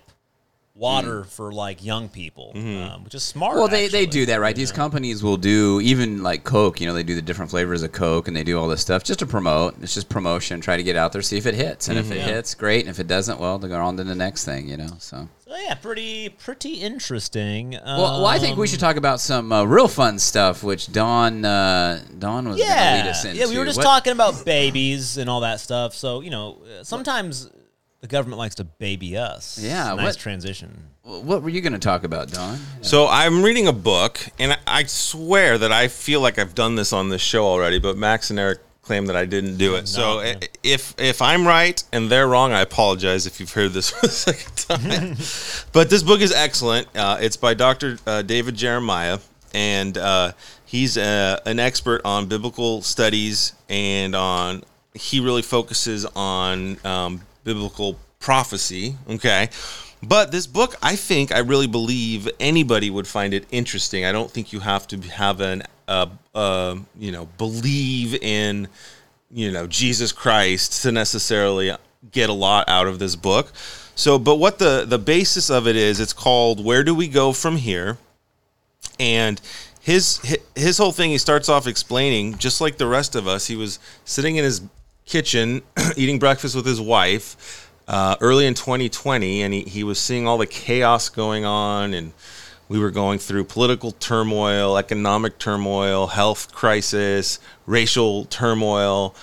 water 0.73 1.23
for 1.25 1.51
like 1.51 1.83
young 1.83 2.07
people, 2.09 2.53
um, 2.55 3.03
which 3.03 3.13
is 3.13 3.23
smart. 3.23 3.55
Well, 3.57 3.67
they, 3.67 3.87
they 3.87 4.05
do 4.05 4.25
that, 4.27 4.39
right? 4.39 4.55
These 4.55 4.71
companies 4.71 5.21
will 5.21 5.37
do 5.37 5.79
even 5.81 6.23
like 6.23 6.43
Coke. 6.43 6.79
You 6.79 6.87
know, 6.87 6.93
they 6.93 7.03
do 7.03 7.13
the 7.13 7.21
different 7.21 7.51
flavors 7.51 7.83
of 7.83 7.91
Coke, 7.91 8.27
and 8.27 8.35
they 8.35 8.43
do 8.43 8.57
all 8.57 8.67
this 8.67 8.81
stuff 8.81 9.03
just 9.03 9.19
to 9.19 9.25
promote. 9.25 9.75
It's 9.81 9.93
just 9.93 10.07
promotion. 10.09 10.61
Try 10.61 10.77
to 10.77 10.83
get 10.83 10.95
out 10.95 11.11
there, 11.11 11.21
see 11.21 11.37
if 11.37 11.45
it 11.45 11.55
hits, 11.55 11.87
and 11.89 11.99
if 11.99 12.09
it 12.11 12.21
hits, 12.21 12.55
great. 12.55 12.81
And 12.81 12.89
if 12.89 12.99
it 12.99 13.07
doesn't, 13.07 13.39
well, 13.39 13.59
they 13.59 13.67
go 13.67 13.79
on 13.81 13.97
to 13.97 14.03
the 14.03 14.15
next 14.15 14.45
thing. 14.45 14.69
You 14.69 14.77
know, 14.77 14.89
so. 14.99 15.27
So 15.45 15.57
yeah, 15.57 15.73
pretty 15.73 16.29
pretty 16.29 16.75
interesting. 16.75 17.71
Well, 17.71 17.97
well, 18.21 18.25
I 18.25 18.39
think 18.39 18.57
we 18.57 18.67
should 18.67 18.79
talk 18.79 18.95
about 18.95 19.19
some 19.19 19.51
uh, 19.51 19.65
real 19.65 19.89
fun 19.89 20.17
stuff, 20.19 20.63
which 20.63 20.91
Don 20.93 21.43
uh, 21.43 22.01
Don 22.17 22.47
was 22.47 22.57
going 22.57 22.69
to 22.69 22.73
lead 22.73 23.03
Yeah, 23.05 23.09
us 23.09 23.25
into. 23.25 23.37
yeah. 23.37 23.47
We 23.49 23.57
were 23.57 23.65
just 23.65 23.77
What- 23.77 23.83
talking 23.83 24.13
about 24.13 24.45
babies 24.45 25.17
and 25.17 25.29
all 25.29 25.41
that 25.41 25.59
stuff. 25.59 25.93
So 25.93 26.21
you 26.21 26.29
know, 26.29 26.59
sometimes 26.83 27.49
the 28.01 28.07
government 28.07 28.39
likes 28.39 28.55
to 28.55 28.63
baby 28.63 29.15
us. 29.17 29.59
Yeah, 29.61 29.93
nice 29.95 30.05
what- 30.05 30.17
transition. 30.17 30.87
What 31.03 31.41
were 31.41 31.49
you 31.49 31.61
going 31.61 31.73
to 31.73 31.79
talk 31.79 32.03
about, 32.03 32.31
Don? 32.31 32.59
So 32.81 33.07
I'm 33.07 33.41
reading 33.43 33.67
a 33.67 33.73
book, 33.73 34.19
and 34.37 34.51
I, 34.53 34.57
I 34.67 34.83
swear 34.83 35.57
that 35.57 35.71
I 35.71 35.87
feel 35.87 36.21
like 36.21 36.37
I've 36.37 36.53
done 36.53 36.75
this 36.75 36.93
on 36.93 37.09
this 37.09 37.21
show 37.23 37.45
already, 37.47 37.79
but 37.79 37.97
Max 37.97 38.29
and 38.29 38.37
Eric 38.37 38.59
claim 38.83 39.07
that 39.07 39.15
I 39.15 39.25
didn't 39.25 39.57
do 39.57 39.75
it. 39.75 39.87
so 39.87 40.21
No. 40.21 40.33
if 40.63 40.93
if 40.99 41.21
I'm 41.21 41.45
right 41.47 41.83
and 41.91 42.09
they're 42.09 42.27
wrong, 42.27 42.51
I 42.51 42.61
apologize 42.61 43.25
if 43.25 43.39
you've 43.39 43.51
heard 43.53 43.73
this 43.73 43.89
for 43.91 44.01
the 44.07 44.11
second 44.11 44.55
time. 44.57 45.15
but 45.73 45.89
this 45.89 46.03
book 46.03 46.21
is 46.21 46.31
excellent. 46.31 46.87
Uh, 46.95 47.17
it's 47.19 47.35
by 47.37 47.55
Dr. 47.55 47.97
Uh, 48.05 48.21
David 48.21 48.55
Jeremiah, 48.55 49.17
and 49.55 49.97
uh, 49.97 50.33
he's 50.65 50.97
uh, 50.99 51.39
an 51.47 51.59
expert 51.59 52.01
on 52.05 52.27
biblical 52.27 52.83
studies 52.83 53.53
and 53.69 54.15
on. 54.15 54.63
He 54.93 55.19
really 55.19 55.41
focuses 55.41 56.05
on 56.15 56.77
um, 56.85 57.21
biblical 57.43 57.97
prophecy. 58.19 58.95
Okay. 59.09 59.49
But 60.03 60.31
this 60.31 60.47
book, 60.47 60.75
I 60.81 60.95
think, 60.95 61.31
I 61.31 61.39
really 61.39 61.67
believe 61.67 62.27
anybody 62.39 62.89
would 62.89 63.07
find 63.07 63.33
it 63.33 63.45
interesting. 63.51 64.03
I 64.03 64.11
don't 64.11 64.31
think 64.31 64.51
you 64.51 64.59
have 64.59 64.87
to 64.87 64.97
have 64.97 65.41
an, 65.41 65.63
uh, 65.87 66.07
uh, 66.33 66.77
you 66.97 67.11
know, 67.11 67.27
believe 67.37 68.15
in, 68.15 68.67
you 69.29 69.51
know, 69.51 69.67
Jesus 69.67 70.11
Christ 70.11 70.81
to 70.81 70.91
necessarily 70.91 71.71
get 72.11 72.29
a 72.31 72.33
lot 72.33 72.67
out 72.67 72.87
of 72.87 72.97
this 72.97 73.15
book. 73.15 73.51
So, 73.93 74.17
but 74.17 74.37
what 74.37 74.57
the 74.57 74.85
the 74.87 74.97
basis 74.97 75.51
of 75.51 75.67
it 75.67 75.75
is, 75.75 75.99
it's 75.99 76.13
called 76.13 76.63
"Where 76.63 76.83
Do 76.83 76.95
We 76.95 77.07
Go 77.07 77.33
From 77.33 77.57
Here," 77.57 77.99
and 78.99 79.39
his 79.81 80.19
his 80.55 80.77
whole 80.77 80.91
thing. 80.91 81.11
He 81.11 81.17
starts 81.19 81.49
off 81.49 81.67
explaining, 81.67 82.37
just 82.37 82.61
like 82.61 82.77
the 82.77 82.87
rest 82.87 83.15
of 83.15 83.27
us. 83.27 83.47
He 83.47 83.55
was 83.55 83.77
sitting 84.05 84.37
in 84.37 84.43
his 84.43 84.61
kitchen 85.11 85.61
eating 85.97 86.17
breakfast 86.17 86.55
with 86.55 86.65
his 86.65 86.79
wife 86.79 87.69
uh, 87.87 88.15
early 88.21 88.47
in 88.47 88.53
2020, 88.53 89.43
and 89.43 89.53
he, 89.53 89.61
he 89.63 89.83
was 89.83 89.99
seeing 89.99 90.25
all 90.25 90.37
the 90.37 90.47
chaos 90.47 91.09
going 91.09 91.43
on, 91.43 91.93
and 91.93 92.13
we 92.69 92.79
were 92.79 92.91
going 92.91 93.19
through 93.19 93.43
political 93.43 93.91
turmoil, 93.91 94.77
economic 94.77 95.37
turmoil, 95.37 96.07
health 96.07 96.53
crisis, 96.53 97.39
racial 97.65 98.23
turmoil, 98.25 99.13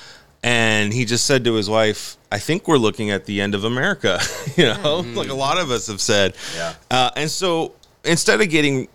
and 0.43 0.93
he 0.93 1.07
just 1.07 1.25
said 1.25 1.45
to 1.45 1.55
his 1.55 1.71
wife, 1.71 2.19
"I 2.31 2.39
think 2.39 2.69
we're 2.69 2.77
looking 2.77 3.11
at 3.11 3.25
the 3.25 3.41
end 3.41 3.55
of 3.55 3.65
America." 3.65 4.21
you 4.57 4.67
know, 4.67 5.01
like 5.15 5.31
a 5.31 5.35
lot 5.35 5.57
of 5.57 5.71
us 5.71 5.87
have 5.87 6.03
said. 6.03 6.37
Yeah. 6.55 6.75
Uh, 6.91 7.11
and 7.17 7.31
so 7.31 7.73
instead 8.05 8.41
of 8.43 8.51
getting 8.51 8.89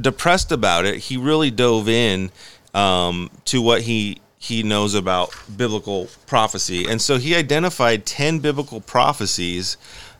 depressed 0.00 0.50
about 0.50 0.86
it, 0.86 0.96
he 0.96 1.18
really 1.18 1.50
dove 1.50 1.88
in 1.88 2.30
um, 2.72 3.30
to 3.44 3.60
what 3.60 3.82
he 3.82 4.22
he 4.38 4.62
knows 4.62 4.94
about 4.94 5.34
biblical 5.56 6.08
prophecy, 6.26 6.86
and 6.88 7.02
so 7.02 7.18
he 7.18 7.34
identified 7.34 8.06
ten 8.06 8.38
biblical 8.38 8.80
prophecies 8.80 9.76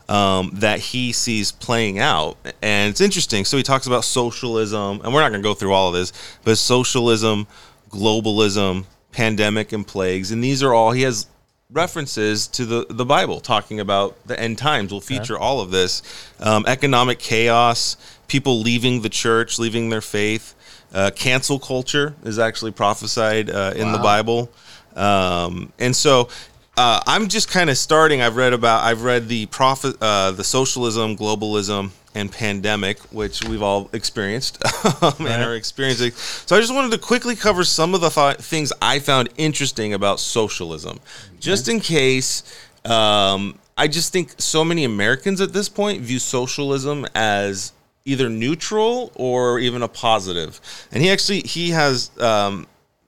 um, 0.08 0.50
that 0.54 0.80
he 0.80 1.12
sees 1.12 1.52
playing 1.52 1.98
out. 1.98 2.36
And 2.60 2.90
it's 2.90 3.00
interesting. 3.00 3.44
So 3.44 3.56
he 3.56 3.62
talks 3.62 3.86
about 3.86 4.04
socialism, 4.04 5.00
and 5.04 5.14
we're 5.14 5.20
not 5.20 5.30
going 5.30 5.42
to 5.42 5.48
go 5.48 5.54
through 5.54 5.72
all 5.72 5.88
of 5.88 5.94
this, 5.94 6.12
but 6.44 6.56
socialism, 6.58 7.46
globalism, 7.90 8.86
pandemic, 9.12 9.72
and 9.72 9.86
plagues, 9.86 10.32
and 10.32 10.42
these 10.42 10.62
are 10.62 10.74
all 10.74 10.92
he 10.92 11.02
has 11.02 11.26
references 11.70 12.46
to 12.46 12.64
the, 12.64 12.86
the 12.88 13.04
Bible 13.04 13.40
talking 13.40 13.78
about 13.78 14.16
the 14.26 14.38
end 14.40 14.56
times 14.56 14.90
will 14.90 15.02
feature 15.02 15.38
all 15.38 15.60
of 15.60 15.70
this 15.70 16.02
um, 16.40 16.64
economic 16.66 17.18
chaos, 17.18 17.98
people 18.26 18.60
leaving 18.60 19.02
the 19.02 19.10
church, 19.10 19.58
leaving 19.58 19.90
their 19.90 20.00
faith. 20.00 20.54
Uh, 20.94 21.10
cancel 21.14 21.58
culture 21.58 22.14
is 22.24 22.38
actually 22.38 22.70
prophesied 22.70 23.50
uh, 23.50 23.74
in 23.76 23.92
the 23.92 23.98
Bible. 23.98 24.50
Um, 24.96 25.70
and 25.78 25.94
so 25.94 26.30
uh, 26.78 27.02
I'm 27.06 27.28
just 27.28 27.50
kind 27.50 27.68
of 27.68 27.76
starting. 27.76 28.22
I've 28.22 28.36
read 28.36 28.54
about, 28.54 28.82
I've 28.84 29.02
read 29.02 29.28
the 29.28 29.44
prophet, 29.46 29.96
uh, 30.00 30.30
the 30.30 30.44
socialism, 30.44 31.18
globalism, 31.18 31.90
and 32.18 32.30
pandemic, 32.30 32.98
which 33.12 33.44
we've 33.44 33.62
all 33.62 33.88
experienced 33.92 34.58
um, 35.02 35.14
and 35.20 35.42
are 35.42 35.54
experiencing. 35.54 36.12
So 36.12 36.56
I 36.56 36.60
just 36.60 36.74
wanted 36.74 36.90
to 36.92 36.98
quickly 36.98 37.36
cover 37.36 37.64
some 37.64 37.94
of 37.94 38.00
the 38.00 38.10
th- 38.10 38.38
things 38.38 38.72
I 38.82 38.98
found 38.98 39.28
interesting 39.36 39.94
about 39.94 40.20
socialism, 40.20 41.00
just 41.40 41.68
in 41.68 41.80
case. 41.80 42.42
Um, 42.84 43.58
I 43.76 43.86
just 43.86 44.12
think 44.12 44.34
so 44.38 44.64
many 44.64 44.84
Americans 44.84 45.40
at 45.40 45.52
this 45.52 45.68
point 45.68 46.00
view 46.00 46.18
socialism 46.18 47.06
as 47.14 47.72
either 48.04 48.28
neutral 48.28 49.12
or 49.14 49.60
even 49.60 49.82
a 49.82 49.88
positive. 49.88 50.60
And 50.90 51.02
he 51.02 51.10
actually 51.10 51.40
he 51.40 51.70
has 51.70 52.10
um, 52.18 52.66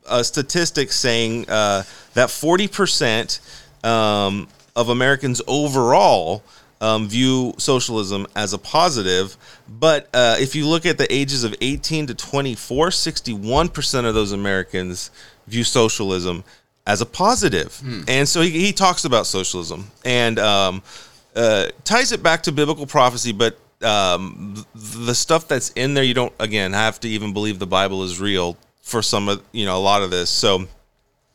a 0.08 0.22
statistic 0.22 0.92
saying 0.92 1.48
uh, 1.48 1.82
that 2.14 2.28
40% 2.28 3.40
um, 3.84 4.46
of 4.76 4.90
Americans 4.90 5.42
overall 5.46 6.44
um, 6.80 7.08
view 7.08 7.54
socialism 7.58 8.26
as 8.34 8.52
a 8.52 8.58
positive. 8.58 9.36
But 9.68 10.08
uh, 10.14 10.36
if 10.38 10.54
you 10.54 10.66
look 10.66 10.86
at 10.86 10.98
the 10.98 11.12
ages 11.12 11.44
of 11.44 11.54
18 11.60 12.06
to 12.08 12.14
24, 12.14 12.88
61% 12.88 14.04
of 14.06 14.14
those 14.14 14.32
Americans 14.32 15.10
view 15.46 15.64
socialism 15.64 16.44
as 16.86 17.00
a 17.00 17.06
positive. 17.06 17.80
And 18.08 18.28
so 18.28 18.40
he, 18.40 18.50
he 18.50 18.72
talks 18.72 19.04
about 19.04 19.26
socialism 19.26 19.90
and 20.04 20.38
um, 20.38 20.82
uh, 21.36 21.66
ties 21.84 22.12
it 22.12 22.22
back 22.22 22.42
to 22.44 22.52
biblical 22.52 22.86
prophecy, 22.86 23.32
but 23.32 23.58
um, 23.82 24.64
the 24.74 25.14
stuff 25.14 25.48
that's 25.48 25.70
in 25.70 25.94
there, 25.94 26.04
you 26.04 26.14
don't, 26.14 26.32
again, 26.38 26.72
have 26.72 27.00
to 27.00 27.08
even 27.08 27.32
believe 27.32 27.58
the 27.58 27.66
Bible 27.66 28.02
is 28.02 28.20
real 28.20 28.56
for 28.82 29.02
some 29.02 29.28
of, 29.28 29.42
you 29.52 29.64
know, 29.64 29.76
a 29.76 29.80
lot 29.80 30.02
of 30.02 30.10
this. 30.10 30.30
So 30.30 30.66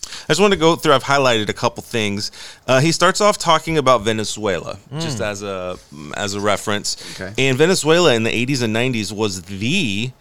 I 0.06 0.28
just 0.28 0.42
want 0.42 0.54
to 0.54 0.60
go 0.60 0.76
through. 0.76 0.94
I've 0.94 1.04
highlighted 1.04 1.50
a 1.50 1.54
couple 1.54 1.84
things. 1.84 2.32
Uh, 2.68 2.80
he 2.80 2.92
starts 2.92 3.22
off 3.22 3.38
talking 3.38 3.78
about 3.78 4.02
Venezuela, 4.02 4.78
just 5.00 5.22
as 5.22 5.44
a 5.44 5.78
as 6.16 6.34
a 6.34 6.42
reference. 6.42 6.98
Okay. 7.20 7.34
And 7.38 7.58
Venezuela 7.58 8.14
in 8.14 8.24
the 8.24 8.46
80s 8.46 8.62
and 8.64 8.76
90s 8.76 9.12
was 9.12 9.44
the 9.44 10.12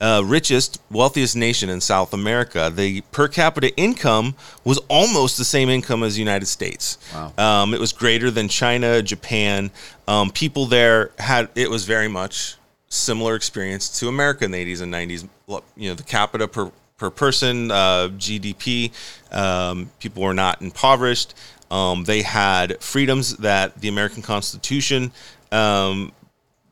uh, 0.00 0.22
richest, 0.24 0.80
wealthiest 0.90 1.36
nation 1.36 1.70
in 1.70 1.80
South 1.80 2.12
America. 2.12 2.70
The 2.74 3.00
per 3.12 3.28
capita 3.28 3.74
income 3.76 4.34
was 4.64 4.78
almost 4.88 5.38
the 5.38 5.44
same 5.44 5.68
income 5.68 6.02
as 6.02 6.14
the 6.14 6.20
United 6.20 6.46
States. 6.46 6.98
Wow. 7.14 7.32
Um, 7.38 7.74
it 7.74 7.80
was 7.80 7.92
greater 7.92 8.30
than 8.30 8.48
China, 8.48 9.02
Japan. 9.02 9.70
Um, 10.06 10.30
people 10.30 10.66
there 10.66 11.12
had 11.18 11.48
it 11.54 11.70
was 11.70 11.84
very 11.84 12.08
much 12.08 12.56
similar 12.88 13.34
experience 13.34 13.98
to 14.00 14.08
America 14.08 14.44
in 14.44 14.50
the 14.50 14.64
80s 14.64 14.82
and 14.82 14.92
90s. 14.92 15.28
You 15.76 15.88
know, 15.90 15.94
the 15.94 16.02
capita 16.02 16.48
per 16.48 16.70
per 17.04 17.10
person, 17.10 17.70
uh, 17.70 18.08
GDP, 18.16 18.90
um, 19.30 19.90
people 20.00 20.22
were 20.22 20.32
not 20.32 20.62
impoverished. 20.62 21.34
Um, 21.70 22.04
they 22.04 22.22
had 22.22 22.80
freedoms 22.82 23.36
that 23.38 23.80
the 23.80 23.88
American 23.88 24.22
Constitution 24.22 25.12
um, 25.52 26.12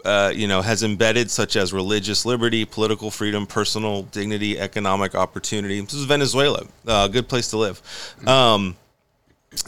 uh, 0.05 0.33
you 0.35 0.49
know, 0.49 0.63
has 0.63 0.83
embedded 0.83 1.31
such 1.31 1.55
as 1.55 1.73
religious 1.73 2.27
liberty, 2.27 2.65
political 2.65 3.11
freedom, 3.11 3.47
personal 3.47 4.03
dignity, 4.05 4.59
economic 4.59 5.15
opportunity. 5.15 5.81
This 5.81 5.95
is 5.95 6.05
Venezuela, 6.05 6.67
a 6.87 7.09
good 7.09 7.29
place 7.29 7.51
to 7.51 7.59
live. 7.59 7.81
Um, 8.27 8.77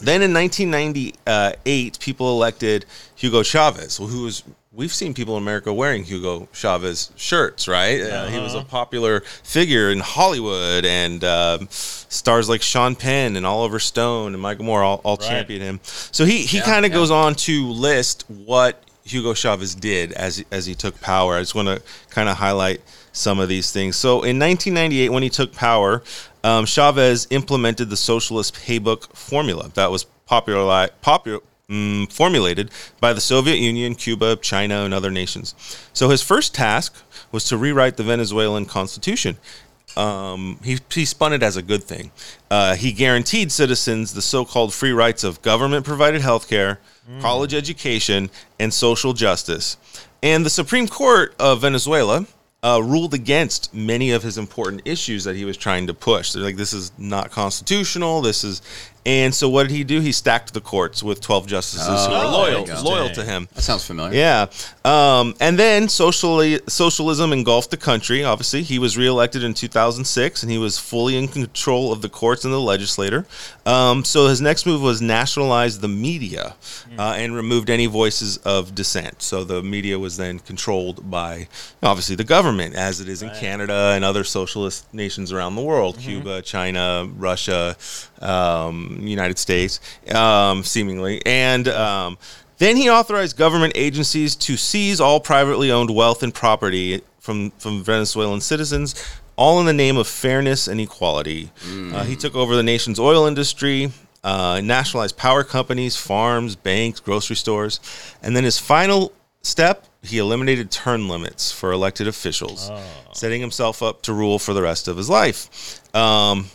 then 0.01 0.21
in 0.23 0.33
1998, 0.33 1.99
people 1.99 2.31
elected 2.31 2.85
Hugo 3.15 3.43
Chavez, 3.43 3.97
who 3.97 4.23
was 4.23 4.43
we've 4.75 4.93
seen 4.93 5.13
people 5.13 5.37
in 5.37 5.43
America 5.43 5.73
wearing 5.73 6.03
Hugo 6.03 6.47
Chavez 6.51 7.11
shirts, 7.15 7.67
right? 7.67 8.01
Uh, 8.01 8.27
he 8.27 8.39
was 8.39 8.53
a 8.53 8.63
popular 8.63 9.21
figure 9.43 9.89
in 9.89 9.99
Hollywood, 9.99 10.85
and 10.85 11.23
um, 11.23 11.67
stars 11.71 12.49
like 12.49 12.61
Sean 12.61 12.95
Penn 12.95 13.35
and 13.35 13.45
Oliver 13.45 13.79
Stone 13.79 14.33
and 14.33 14.41
Michael 14.41 14.65
Moore 14.65 14.83
all, 14.83 15.01
all 15.03 15.17
champion 15.17 15.61
him. 15.61 15.79
So 15.83 16.25
he 16.25 16.39
he 16.39 16.61
kind 16.61 16.85
of 16.85 16.91
yeah. 16.91 16.97
goes 16.97 17.11
on 17.11 17.35
to 17.35 17.67
list 17.67 18.25
what 18.27 18.83
Hugo 19.05 19.33
Chavez 19.33 19.75
did 19.75 20.11
as 20.13 20.43
as 20.51 20.65
he 20.65 20.75
took 20.75 20.99
power. 21.01 21.35
I 21.35 21.39
just 21.39 21.55
want 21.55 21.67
to 21.67 21.81
kind 22.09 22.29
of 22.29 22.37
highlight 22.37 22.81
some 23.11 23.39
of 23.39 23.47
these 23.47 23.71
things. 23.71 23.95
So 23.95 24.23
in 24.23 24.37
1998, 24.39 25.09
when 25.09 25.23
he 25.23 25.29
took 25.29 25.53
power, 25.53 26.03
um, 26.43 26.65
Chavez 26.65 27.27
implemented 27.29 27.89
the 27.89 27.97
socialist 27.97 28.55
paybook 28.55 29.15
formula 29.15 29.71
that 29.75 29.89
was 29.89 30.03
popular 30.25 30.89
popular. 31.01 31.39
Mm, 31.69 32.11
formulated 32.11 32.71
by 32.99 33.13
the 33.13 33.21
Soviet 33.21 33.57
Union, 33.57 33.95
Cuba, 33.95 34.35
China, 34.37 34.83
and 34.83 34.93
other 34.93 35.11
nations. 35.11 35.55
So 35.93 36.09
his 36.09 36.21
first 36.21 36.53
task 36.53 36.95
was 37.31 37.45
to 37.45 37.57
rewrite 37.57 37.97
the 37.97 38.03
Venezuelan 38.03 38.65
constitution 38.65 39.37
um, 39.97 40.59
he, 40.63 40.79
he 40.91 41.05
spun 41.05 41.33
it 41.33 41.43
as 41.43 41.57
a 41.57 41.61
good 41.61 41.83
thing. 41.83 42.11
Uh, 42.51 42.75
he 42.75 42.91
guaranteed 42.91 43.51
citizens 43.51 44.13
the 44.13 44.21
so 44.21 44.45
called 44.45 44.73
free 44.73 44.91
rights 44.91 45.23
of 45.23 45.41
government 45.41 45.85
provided 45.85 46.21
health 46.21 46.49
care, 46.49 46.79
college 47.21 47.53
education, 47.53 48.29
and 48.59 48.73
social 48.73 49.13
justice. 49.13 49.77
And 50.21 50.45
the 50.45 50.49
Supreme 50.49 50.87
Court 50.87 51.35
of 51.39 51.61
Venezuela 51.61 52.25
uh, 52.63 52.81
ruled 52.83 53.13
against 53.13 53.73
many 53.73 54.11
of 54.11 54.23
his 54.23 54.37
important 54.37 54.81
issues 54.85 55.23
that 55.23 55.35
he 55.35 55.45
was 55.45 55.55
trying 55.55 55.87
to 55.87 55.93
push. 55.93 56.31
They're 56.31 56.43
like, 56.43 56.55
this 56.55 56.73
is 56.73 56.91
not 56.97 57.31
constitutional. 57.31 58.21
This 58.21 58.43
is. 58.43 58.61
And 59.05 59.35
so 59.35 59.47
what 59.49 59.67
did 59.67 59.71
he 59.75 59.83
do? 59.83 59.99
He 60.01 60.11
stacked 60.11 60.53
the 60.53 60.61
courts 60.61 61.03
with 61.03 61.21
12 61.21 61.45
justices 61.45 61.85
who 61.87 61.93
Oh, 61.93 62.09
were 62.09 62.31
loyal, 62.31 62.83
loyal 62.83 63.09
to 63.11 63.23
him. 63.23 63.47
That 63.53 63.61
sounds 63.61 63.85
familiar. 63.85 64.17
Yeah. 64.17 64.47
Um, 64.83 65.35
and 65.39 65.59
then 65.59 65.89
socially, 65.89 66.59
socialism 66.67 67.31
engulfed 67.31 67.69
the 67.71 67.77
country. 67.77 68.23
Obviously, 68.23 68.63
he 68.63 68.79
was 68.79 68.97
reelected 68.97 69.43
in 69.43 69.53
2006, 69.53 70.41
and 70.43 70.51
he 70.51 70.57
was 70.57 70.79
fully 70.79 71.17
in 71.17 71.27
control 71.27 71.91
of 71.91 72.01
the 72.01 72.09
courts 72.09 72.45
and 72.45 72.53
the 72.53 72.59
legislature. 72.59 73.25
Um, 73.65 74.03
so 74.03 74.27
his 74.27 74.41
next 74.41 74.65
move 74.65 74.81
was 74.81 75.01
nationalize 75.01 75.79
the 75.79 75.87
media 75.87 76.55
uh, 76.97 77.13
and 77.15 77.35
removed 77.35 77.69
any 77.69 77.85
voices 77.85 78.37
of 78.37 78.73
dissent. 78.73 79.21
So 79.21 79.43
the 79.43 79.61
media 79.61 79.99
was 79.99 80.17
then 80.17 80.39
controlled 80.39 81.09
by, 81.11 81.47
obviously, 81.83 82.15
the 82.15 82.23
government, 82.23 82.75
as 82.75 82.99
it 83.01 83.07
is 83.09 83.21
in 83.21 83.29
Canada 83.31 83.91
and 83.95 84.03
other 84.03 84.23
socialist 84.23 84.91
nations 84.93 85.31
around 85.31 85.55
the 85.55 85.61
world 85.61 85.97
Cuba, 85.99 86.41
China, 86.41 87.07
Russia, 87.15 87.75
um, 88.21 88.99
United 89.01 89.37
States, 89.39 89.79
um, 90.13 90.63
seemingly. 90.63 91.21
And. 91.25 91.67
Um, 91.67 92.17
then 92.57 92.77
he 92.77 92.89
authorized 92.89 93.35
government 93.35 93.73
agencies 93.75 94.33
to 94.37 94.55
seize 94.55 95.01
all 95.01 95.19
privately 95.19 95.71
owned 95.71 95.93
wealth 95.93 96.23
and 96.23 96.33
property 96.33 97.01
from, 97.19 97.51
from 97.51 97.83
Venezuelan 97.83 98.39
citizens, 98.39 98.95
all 99.35 99.59
in 99.59 99.65
the 99.65 99.73
name 99.73 99.97
of 99.97 100.07
fairness 100.07 100.67
and 100.69 100.79
equality. 100.79 101.51
Uh, 101.93 102.05
he 102.05 102.15
took 102.15 102.33
over 102.33 102.55
the 102.55 102.63
nation's 102.63 102.97
oil 102.97 103.25
industry, 103.25 103.91
uh, 104.23 104.61
nationalized 104.63 105.17
power 105.17 105.43
companies, 105.43 105.97
farms, 105.97 106.55
banks, 106.55 107.01
grocery 107.01 107.35
stores. 107.35 107.81
And 108.23 108.35
then 108.37 108.45
his 108.45 108.57
final 108.57 109.11
step, 109.41 109.85
he 110.01 110.17
eliminated 110.19 110.71
term 110.71 111.09
limits 111.09 111.51
for 111.51 111.73
elected 111.73 112.07
officials, 112.07 112.71
setting 113.11 113.41
himself 113.41 113.83
up 113.83 114.01
to 114.03 114.13
rule 114.13 114.39
for 114.39 114.53
the 114.53 114.61
rest 114.61 114.87
of 114.87 114.95
his 114.95 115.09
life. 115.09 115.81
Um, 115.93 116.47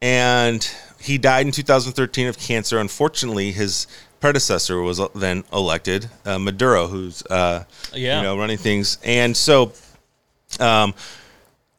and 0.00 0.68
he 1.02 1.18
died 1.18 1.46
in 1.46 1.52
2013 1.52 2.26
of 2.28 2.38
cancer. 2.38 2.78
Unfortunately, 2.78 3.52
his 3.52 3.86
predecessor 4.20 4.80
was 4.80 5.00
then 5.14 5.44
elected, 5.52 6.08
uh, 6.24 6.38
Maduro, 6.38 6.86
who's 6.86 7.22
uh, 7.26 7.64
Yeah. 7.92 8.18
you 8.18 8.22
know 8.22 8.38
running 8.38 8.58
things. 8.58 8.98
And 9.04 9.36
so, 9.36 9.72
um, 10.60 10.94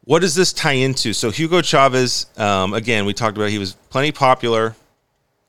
what 0.05 0.19
does 0.19 0.35
this 0.35 0.51
tie 0.51 0.73
into? 0.73 1.13
So 1.13 1.31
Hugo 1.31 1.61
Chavez, 1.61 2.25
um, 2.37 2.73
again, 2.73 3.05
we 3.05 3.13
talked 3.13 3.37
about 3.37 3.49
he 3.49 3.57
was 3.59 3.73
plenty 3.89 4.11
popular 4.11 4.75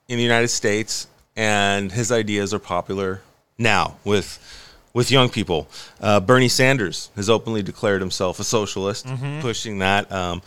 in 0.09 0.17
the 0.19 0.23
United 0.23 0.49
States, 0.49 1.09
and 1.37 1.91
his 1.91 2.13
ideas 2.13 2.55
are 2.55 2.59
popular 2.61 3.21
now 3.59 3.97
with 4.05 4.39
with 4.93 5.11
young 5.11 5.29
people. 5.29 5.67
Uh, 6.01 6.21
Bernie 6.21 6.49
Sanders 6.49 7.11
has 7.17 7.29
openly 7.29 7.63
declared 7.65 8.01
himself 8.01 8.39
a 8.39 8.45
socialist, 8.45 9.07
pushing 9.41 9.81
that. 9.81 10.11
Um, 10.13 10.41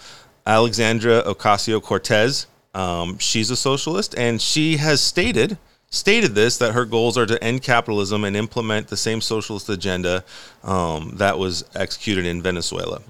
Alexandria 0.45 1.23
Ocasio 1.23 1.81
Cortez, 1.83 2.47
um, 2.77 3.17
she's 3.17 3.49
a 3.51 3.55
socialist, 3.55 4.13
and 4.17 4.41
she 4.41 4.77
has 4.77 5.01
stated 5.01 5.57
stated 5.89 6.35
this 6.35 6.57
that 6.57 6.73
her 6.73 6.83
goals 6.85 7.17
are 7.17 7.25
to 7.25 7.41
end 7.41 7.61
capitalism 7.63 8.23
and 8.25 8.35
implement 8.35 8.87
the 8.89 8.97
same 8.97 9.21
socialist 9.21 9.69
agenda 9.69 10.21
um, 10.63 11.13
that 11.15 11.39
was 11.39 11.63
executed 11.75 12.25
in 12.25 12.41
Venezuela. 12.41 13.01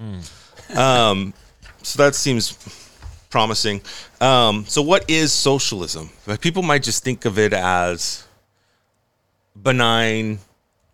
Um, 0.76 1.34
so 1.82 2.02
that 2.02 2.14
seems 2.14 2.56
promising. 3.30 3.80
Um, 4.20 4.64
so, 4.66 4.80
what 4.82 5.08
is 5.10 5.32
socialism? 5.32 6.10
Like, 6.26 6.40
people 6.40 6.62
might 6.62 6.82
just 6.84 7.02
think 7.04 7.24
of 7.24 7.38
it 7.38 7.52
as 7.52 8.24
benign, 9.60 10.38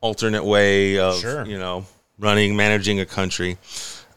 alternate 0.01 0.45
way 0.45 0.99
of 0.99 1.17
Sure. 1.21 1.45
you 1.47 1.59
know 1.59 1.85
running, 2.19 2.57
managing 2.57 3.01
a 3.01 3.07
country. 3.07 3.59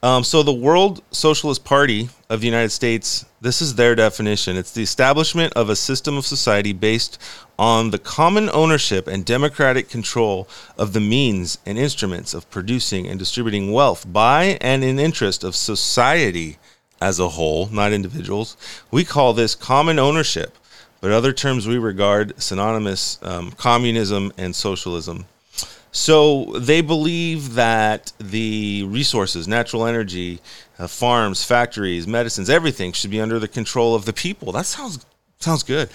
Um, 0.03 0.23
so, 0.23 0.43
the 0.43 0.53
World 0.53 1.01
Socialist 1.09 1.65
Party 1.65 2.09
of 2.29 2.41
the 2.41 2.45
United 2.45 2.69
States, 2.69 3.25
this 3.41 3.63
is 3.63 3.75
their 3.75 3.95
definition. 3.95 4.55
It's 4.55 4.71
the 4.71 4.83
establishment 4.83 5.53
of 5.53 5.69
a 5.69 5.75
system 5.75 6.17
of 6.17 6.25
society 6.25 6.71
based 6.71 7.19
on 7.57 7.89
the 7.89 7.97
common 7.97 8.47
ownership 8.51 9.07
and 9.07 9.25
democratic 9.25 9.89
control 9.89 10.47
of 10.77 10.93
the 10.93 10.99
means 10.99 11.57
and 11.65 11.79
instruments 11.79 12.35
of 12.35 12.49
producing 12.51 13.07
and 13.07 13.17
distributing 13.17 13.71
wealth 13.71 14.05
by 14.11 14.59
and 14.61 14.83
in 14.83 14.99
interest 14.99 15.43
of 15.43 15.55
society 15.55 16.57
as 17.01 17.19
a 17.19 17.29
whole, 17.29 17.67
not 17.67 17.91
individuals. 17.91 18.55
We 18.91 19.03
call 19.03 19.33
this 19.33 19.55
common 19.55 19.97
ownership, 19.97 20.57
but 21.01 21.11
other 21.11 21.33
terms 21.33 21.67
we 21.67 21.79
regard 21.79 22.39
synonymous 22.39 23.17
um, 23.23 23.51
communism 23.51 24.31
and 24.37 24.55
socialism. 24.55 25.25
So 25.97 26.45
they 26.59 26.81
believe 26.81 27.55
that 27.55 28.13
the 28.19 28.83
resources, 28.83 29.47
natural 29.47 29.87
energy, 29.87 30.39
uh, 30.77 30.85
farms, 30.87 31.43
factories, 31.43 32.05
medicines, 32.07 32.51
everything 32.51 32.91
should 32.91 33.09
be 33.09 33.19
under 33.19 33.39
the 33.39 33.47
control 33.47 33.95
of 33.95 34.05
the 34.05 34.13
people. 34.13 34.51
That 34.51 34.67
sounds 34.67 35.03
sounds 35.39 35.63
good. 35.63 35.89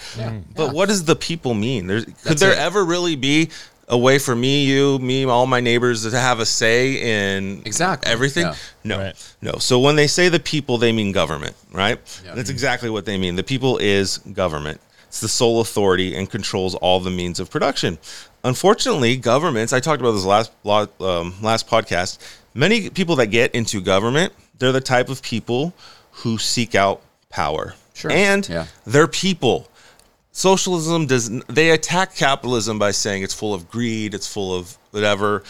But 0.55 0.73
what 0.73 0.89
does 0.89 1.05
the 1.05 1.15
people 1.15 1.53
mean? 1.53 1.87
There's, 1.87 2.03
could 2.03 2.15
That's 2.23 2.41
there 2.41 2.51
it. 2.51 2.57
ever 2.59 2.83
really 2.83 3.15
be 3.15 3.49
a 3.87 3.97
way 3.97 4.19
for 4.19 4.35
me, 4.35 4.65
you, 4.65 4.99
me, 4.99 5.23
all 5.25 5.45
my 5.45 5.61
neighbors 5.61 6.03
to 6.09 6.19
have 6.19 6.39
a 6.41 6.45
say 6.45 7.35
in 7.37 7.61
Exactly, 7.65 8.11
everything? 8.11 8.43
yeah. 8.47 8.55
No, 8.83 8.97
Right. 8.99 9.35
no. 9.41 9.53
So 9.59 9.79
when 9.79 9.95
they 9.95 10.07
say 10.07 10.27
the 10.29 10.39
people, 10.39 10.77
they 10.77 10.91
mean 10.91 11.11
government, 11.13 11.55
right? 11.71 11.97
Yeah. 12.25 12.35
That's 12.35 12.49
exactly 12.49 12.89
what 12.89 13.05
they 13.05 13.17
mean. 13.17 13.35
The 13.37 13.43
people 13.43 13.77
is 13.77 14.17
government. 14.17 14.81
It's 15.13 15.19
the 15.19 15.27
sole 15.27 15.61
authority 15.61 16.15
and 16.15 16.27
controls 16.27 16.73
all 16.73 16.99
the 16.99 17.11
means 17.11 17.39
of 17.39 17.51
production. 17.51 17.99
Unfortunately, 18.43 19.15
governments. 19.15 19.71
I 19.71 19.79
talked 19.79 20.01
about 20.01 20.13
this 20.13 20.25
last 20.25 20.51
um, 20.99 21.35
last 21.39 21.67
podcast. 21.67 22.17
Many 22.55 22.89
people 22.89 23.15
that 23.17 23.27
get 23.27 23.53
into 23.53 23.79
government, 23.79 24.33
they're 24.57 24.71
the 24.71 24.81
type 24.81 25.09
of 25.09 25.21
people 25.21 25.71
who 26.23 26.39
seek 26.39 26.73
out 26.73 26.99
power, 27.29 27.75
Sure. 27.93 28.09
and 28.11 28.49
Yeah. 28.49 28.65
they're 28.87 29.07
people. 29.07 29.67
Socialism 30.31 31.05
does. 31.05 31.29
They 31.41 31.69
attack 31.69 32.15
capitalism 32.15 32.79
by 32.79 32.89
saying 32.89 33.21
it's 33.21 33.35
full 33.35 33.53
of 33.53 33.69
greed, 33.69 34.15
it's 34.15 34.25
full 34.27 34.51
of 34.57 34.79
whatever 34.89 35.43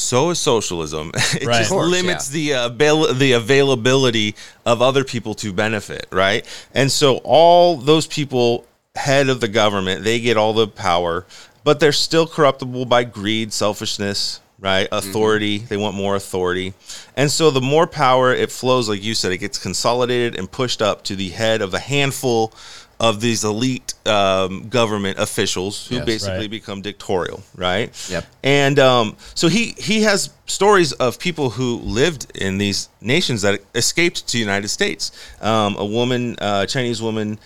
so 0.00 0.30
is 0.30 0.38
socialism. 0.38 1.12
it 1.14 1.46
Right. 1.46 1.58
just 1.58 1.70
course, 1.70 1.90
limits 1.90 2.34
yeah. 2.34 2.34
the 2.34 2.54
uh, 2.54 2.66
avail- 2.66 3.14
the 3.14 3.32
availability 3.32 4.34
of 4.64 4.82
other 4.82 5.04
people 5.04 5.34
to 5.34 5.52
benefit, 5.52 6.06
right? 6.10 6.44
And 6.74 6.90
so 6.90 7.18
all 7.18 7.76
those 7.76 8.06
people 8.06 8.66
head 8.96 9.28
of 9.28 9.40
the 9.40 9.48
government, 9.48 10.02
they 10.04 10.20
get 10.20 10.36
all 10.36 10.52
the 10.52 10.66
power, 10.66 11.24
but 11.64 11.80
they're 11.80 11.92
still 11.92 12.26
corruptible 12.26 12.86
by 12.86 13.04
greed, 13.04 13.52
selfishness, 13.52 14.40
right? 14.58 14.88
Authority. 14.92 15.58
They 15.58 15.76
want 15.76 15.94
more 15.94 16.16
authority. 16.16 16.74
And 17.16 17.30
so 17.30 17.50
the 17.50 17.60
more 17.60 17.86
power 17.86 18.34
it 18.34 18.50
flows, 18.50 18.88
like 18.88 19.02
you 19.02 19.14
said, 19.14 19.32
it 19.32 19.38
gets 19.38 19.58
consolidated 19.58 20.38
and 20.38 20.50
pushed 20.50 20.82
up 20.82 21.04
to 21.04 21.16
the 21.16 21.30
head 21.30 21.62
of 21.62 21.72
a 21.74 21.78
handful 21.78 22.52
of 23.00 23.20
these 23.20 23.42
elite 23.44 23.94
um, 24.06 24.68
government 24.68 25.18
officials 25.18 25.86
who 25.88 25.96
Yes. 25.96 26.04
basically 26.04 26.40
Right. 26.40 26.50
become 26.50 26.82
dictatorial, 26.82 27.42
right? 27.56 27.90
Yep. 28.10 28.26
And 28.44 28.78
um, 28.78 29.16
so 29.34 29.48
he 29.48 29.74
he 29.78 30.02
has 30.02 30.30
stories 30.46 30.92
of 30.92 31.18
people 31.18 31.50
who 31.50 31.78
lived 31.78 32.30
in 32.34 32.58
these 32.58 32.88
nations 33.00 33.40
that 33.42 33.60
escaped 33.74 34.26
to 34.28 34.32
the 34.34 34.38
United 34.38 34.68
States. 34.68 35.10
Um, 35.40 35.76
a 35.76 35.84
woman, 35.84 36.36
uh, 36.40 36.66
Chinese 36.66 37.00
woman, 37.00 37.38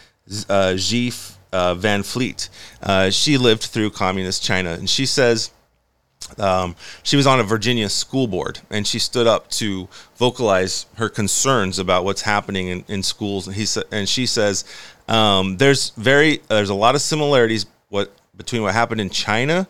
uh, 0.49 0.77
Xi 0.77 1.09
F- 1.09 1.39
uh, 1.53 1.75
Van 1.77 2.03
Fleet. 2.03 2.49
Uh, 2.83 3.11
she 3.11 3.39
lived 3.39 3.63
through 3.63 3.91
communist 3.91 4.43
China, 4.43 4.71
and 4.73 4.91
she 4.91 5.07
says 5.07 5.51
um, 6.39 6.75
she 7.03 7.17
was 7.17 7.27
on 7.27 7.39
a 7.39 7.43
Virginia 7.45 7.89
school 7.89 8.27
board 8.27 8.59
and 8.71 8.87
she 8.87 8.99
stood 8.99 9.27
up 9.27 9.51
to 9.51 9.87
vocalize 10.17 10.87
her 10.97 11.11
concerns 11.11 11.79
about 11.79 12.03
what's 12.05 12.23
happening 12.23 12.69
in, 12.69 12.85
in 12.89 13.03
schools. 13.03 13.47
And 13.47 13.55
he 13.55 13.67
said, 13.67 13.85
and 13.93 14.09
she 14.09 14.25
says, 14.27 14.65
um, 15.09 15.57
there's 15.57 15.91
very, 15.91 16.41
there's 16.49 16.71
a 16.71 16.75
lot 16.75 16.95
of 16.95 17.01
similarities 17.01 17.67
what 17.89 18.13
between 18.37 18.63
what 18.63 18.75
happened 18.75 19.01
in 19.01 19.11
China 19.11 19.67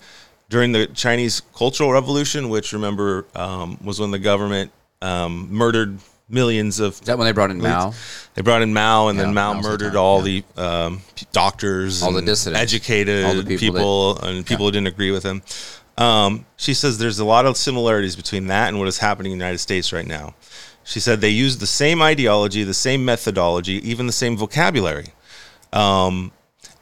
during 0.49 0.73
the 0.73 0.87
Chinese 0.87 1.42
Cultural 1.55 1.92
Revolution, 1.92 2.49
which 2.49 2.73
remember 2.73 3.27
um, 3.35 3.79
was 3.85 4.01
when 4.01 4.11
the 4.11 4.18
government 4.18 4.70
um, 5.03 5.49
murdered 5.53 5.99
millions 6.29 6.81
of 6.81 6.94
Is 6.94 7.01
that 7.01 7.18
when 7.18 7.27
they 7.27 7.33
brought 7.33 7.51
in 7.51 7.59
Mao? 7.59 7.92
they 8.35 8.42
brought 8.42 8.62
in 8.62 8.73
Mao, 8.73 9.09
and 9.09 9.18
Yeah, 9.18 9.25
then 9.25 9.35
Mao 9.35 9.55
Mao's 9.55 9.64
murdered 9.64 9.92
time, 9.92 9.99
all 10.01 10.27
yeah. 10.27 10.42
the 10.57 10.62
um, 10.62 11.03
doctors, 11.33 12.03
All 12.03 12.12
the 12.12 12.23
dissidents. 12.23 12.62
educated 12.62 13.25
All 13.25 13.35
the 13.35 13.44
people, 13.44 13.59
people 13.59 14.18
and 14.23 14.47
people 14.47 14.66
who 14.66 14.73
didn't 14.73 14.87
agree 14.88 15.11
with 15.11 15.23
him. 15.23 15.42
Um, 15.97 16.47
she 16.57 16.75
says 16.75 16.99
there's 16.99 17.18
a 17.18 17.25
lot 17.25 17.47
of 17.47 17.57
similarities 17.57 18.16
between 18.16 18.49
that 18.49 18.68
and 18.68 18.79
what 18.79 18.88
is 18.88 18.99
happening 18.99 19.33
in 19.33 19.38
the 19.38 19.44
United 19.44 19.59
States 19.59 19.92
right 19.92 20.07
now. 20.07 20.35
She 20.83 21.01
said 21.01 21.20
they 21.20 21.31
use 21.31 21.59
the 21.59 21.66
same 21.66 22.03
ideology, 22.03 22.64
the 22.64 22.75
same 22.75 23.05
methodology, 23.05 23.75
even 23.88 24.07
the 24.07 24.12
same 24.12 24.37
vocabulary, 24.37 25.07
um, 25.75 26.31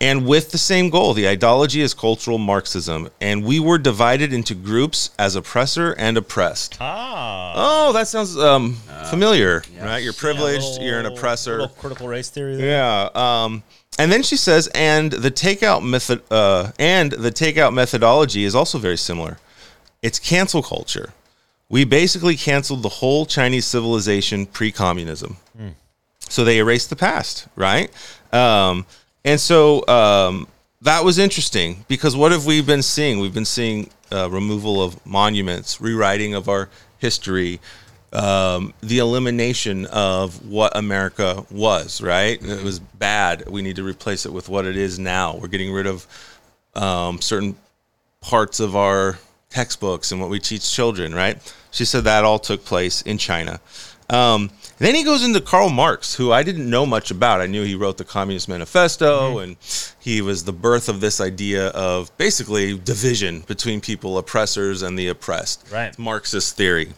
and 0.00 0.26
with 0.26 0.50
the 0.50 0.58
same 0.58 0.90
goal. 0.90 1.14
The 1.14 1.28
ideology 1.28 1.80
is 1.80 1.94
cultural 1.94 2.38
Marxism, 2.38 3.08
and 3.20 3.44
we 3.44 3.60
were 3.60 3.78
divided 3.78 4.32
into 4.32 4.54
groups 4.54 5.10
as 5.18 5.36
oppressor 5.36 5.92
and 5.92 6.16
oppressed. 6.16 6.76
Ah. 6.80 7.52
Oh, 7.54 7.92
that 7.92 8.08
sounds 8.08 8.36
um, 8.36 8.74
familiar, 9.10 9.62
yeah. 9.74 9.84
right? 9.84 10.02
You're 10.02 10.12
Yeah, 10.12 10.18
privileged, 10.20 10.64
little- 10.64 10.84
you're 10.84 10.98
an 10.98 11.06
oppressor. 11.06 11.52
Little 11.52 11.68
critical 11.68 12.08
race 12.08 12.30
theory 12.30 12.56
there. 12.56 12.66
Yeah. 12.66 13.08
Um, 13.14 13.62
and 13.98 14.10
then 14.10 14.22
she 14.22 14.36
says, 14.36 14.68
and 14.74 15.12
the 15.12 15.30
takeout 15.30 15.84
method, 15.84 16.22
uh, 16.30 16.72
and 16.78 17.12
the 17.12 17.30
takeout 17.30 17.72
methodology 17.74 18.44
is 18.44 18.54
also 18.54 18.78
very 18.78 18.96
similar. 18.96 19.38
It's 20.02 20.18
cancel 20.18 20.62
culture. 20.62 21.12
We 21.68 21.84
basically 21.84 22.36
canceled 22.36 22.82
the 22.82 22.88
whole 22.88 23.24
Chinese 23.24 23.66
civilization 23.66 24.46
pre-communism. 24.46 25.36
So 26.32 26.44
they 26.44 26.60
erased 26.60 26.88
the 26.88 26.96
past, 26.96 27.46
right? 27.56 27.90
Um, 28.32 28.86
and 29.22 29.38
so 29.38 29.86
um, 29.86 30.48
that 30.80 31.04
was 31.04 31.18
interesting 31.18 31.84
because 31.88 32.16
what 32.16 32.32
have 32.32 32.46
we 32.46 32.62
been 32.62 32.80
seeing? 32.80 33.20
We've 33.20 33.34
been 33.34 33.44
seeing 33.44 33.90
uh, 34.10 34.30
removal 34.30 34.82
of 34.82 35.04
monuments, 35.04 35.78
rewriting 35.78 36.32
of 36.32 36.48
our 36.48 36.70
history, 36.96 37.60
um, 38.14 38.72
the 38.80 38.98
elimination 38.98 39.84
of 39.86 40.42
what 40.48 40.74
America 40.74 41.44
was, 41.50 42.00
right? 42.00 42.42
It 42.42 42.64
was 42.64 42.78
bad. 42.78 43.46
We 43.50 43.60
need 43.60 43.76
to 43.76 43.84
replace 43.84 44.24
it 44.24 44.32
with 44.32 44.48
what 44.48 44.64
it 44.64 44.78
is 44.78 44.98
now. 44.98 45.36
We're 45.36 45.48
getting 45.48 45.70
rid 45.70 45.86
of 45.86 46.06
um, 46.74 47.20
certain 47.20 47.56
parts 48.22 48.58
of 48.58 48.74
our 48.74 49.18
textbooks 49.50 50.12
and 50.12 50.20
what 50.20 50.30
we 50.30 50.40
teach 50.40 50.72
children, 50.72 51.14
right? 51.14 51.36
She 51.72 51.84
said 51.84 52.04
that 52.04 52.24
all 52.24 52.38
took 52.38 52.64
place 52.64 53.02
in 53.02 53.18
China. 53.18 53.60
Um, 54.08 54.50
then 54.82 54.94
he 54.94 55.04
goes 55.04 55.24
into 55.24 55.40
Karl 55.40 55.68
Marx, 55.68 56.14
who 56.14 56.32
I 56.32 56.42
didn't 56.42 56.68
know 56.68 56.86
much 56.86 57.10
about. 57.10 57.40
I 57.40 57.46
knew 57.46 57.64
he 57.64 57.74
wrote 57.74 57.98
the 57.98 58.04
Communist 58.04 58.48
Manifesto, 58.48 59.38
and 59.38 59.56
he 60.00 60.20
was 60.20 60.44
the 60.44 60.52
birth 60.52 60.88
of 60.88 61.00
this 61.00 61.20
idea 61.20 61.68
of 61.68 62.16
basically 62.16 62.78
division 62.78 63.40
between 63.40 63.80
people, 63.80 64.18
oppressors 64.18 64.82
and 64.82 64.98
the 64.98 65.08
oppressed. 65.08 65.66
Right. 65.70 65.98
Marxist 65.98 66.56
theory 66.56 66.92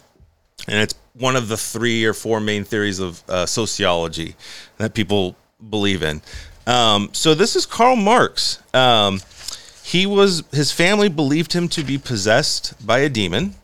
and 0.69 0.79
it's 0.79 0.95
one 1.15 1.37
of 1.37 1.49
the 1.49 1.57
three 1.57 2.05
or 2.05 2.15
four 2.15 2.41
main 2.41 2.65
theories 2.65 2.99
of 2.99 3.23
uh, 3.29 3.47
sociology 3.47 4.35
that 4.79 4.95
people 4.95 5.37
believe 5.71 6.03
in. 6.03 6.23
Um, 6.67 7.11
so 7.13 7.35
this 7.35 7.57
is 7.57 7.67
Karl 7.67 7.97
Marx. 7.97 8.63
Um, 8.73 9.21
he 9.83 10.07
was 10.07 10.43
his 10.51 10.73
family 10.73 11.09
believed 11.09 11.53
him 11.53 11.69
to 11.69 11.85
be 11.85 11.99
possessed 11.99 12.75
by 12.85 13.01
a 13.01 13.09
demon. 13.09 13.55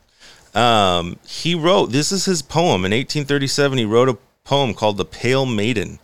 Um, 0.53 1.17
he 1.25 1.55
wrote 1.55 1.91
this 1.91 2.11
is 2.11 2.25
his 2.25 2.41
poem 2.41 2.85
in 2.85 2.91
1837. 2.91 3.77
He 3.77 3.85
wrote 3.85 4.09
a 4.09 4.17
poem 4.43 4.73
called 4.73 4.97
"The 4.97 5.05
Pale 5.05 5.45
Maiden," 5.45 5.99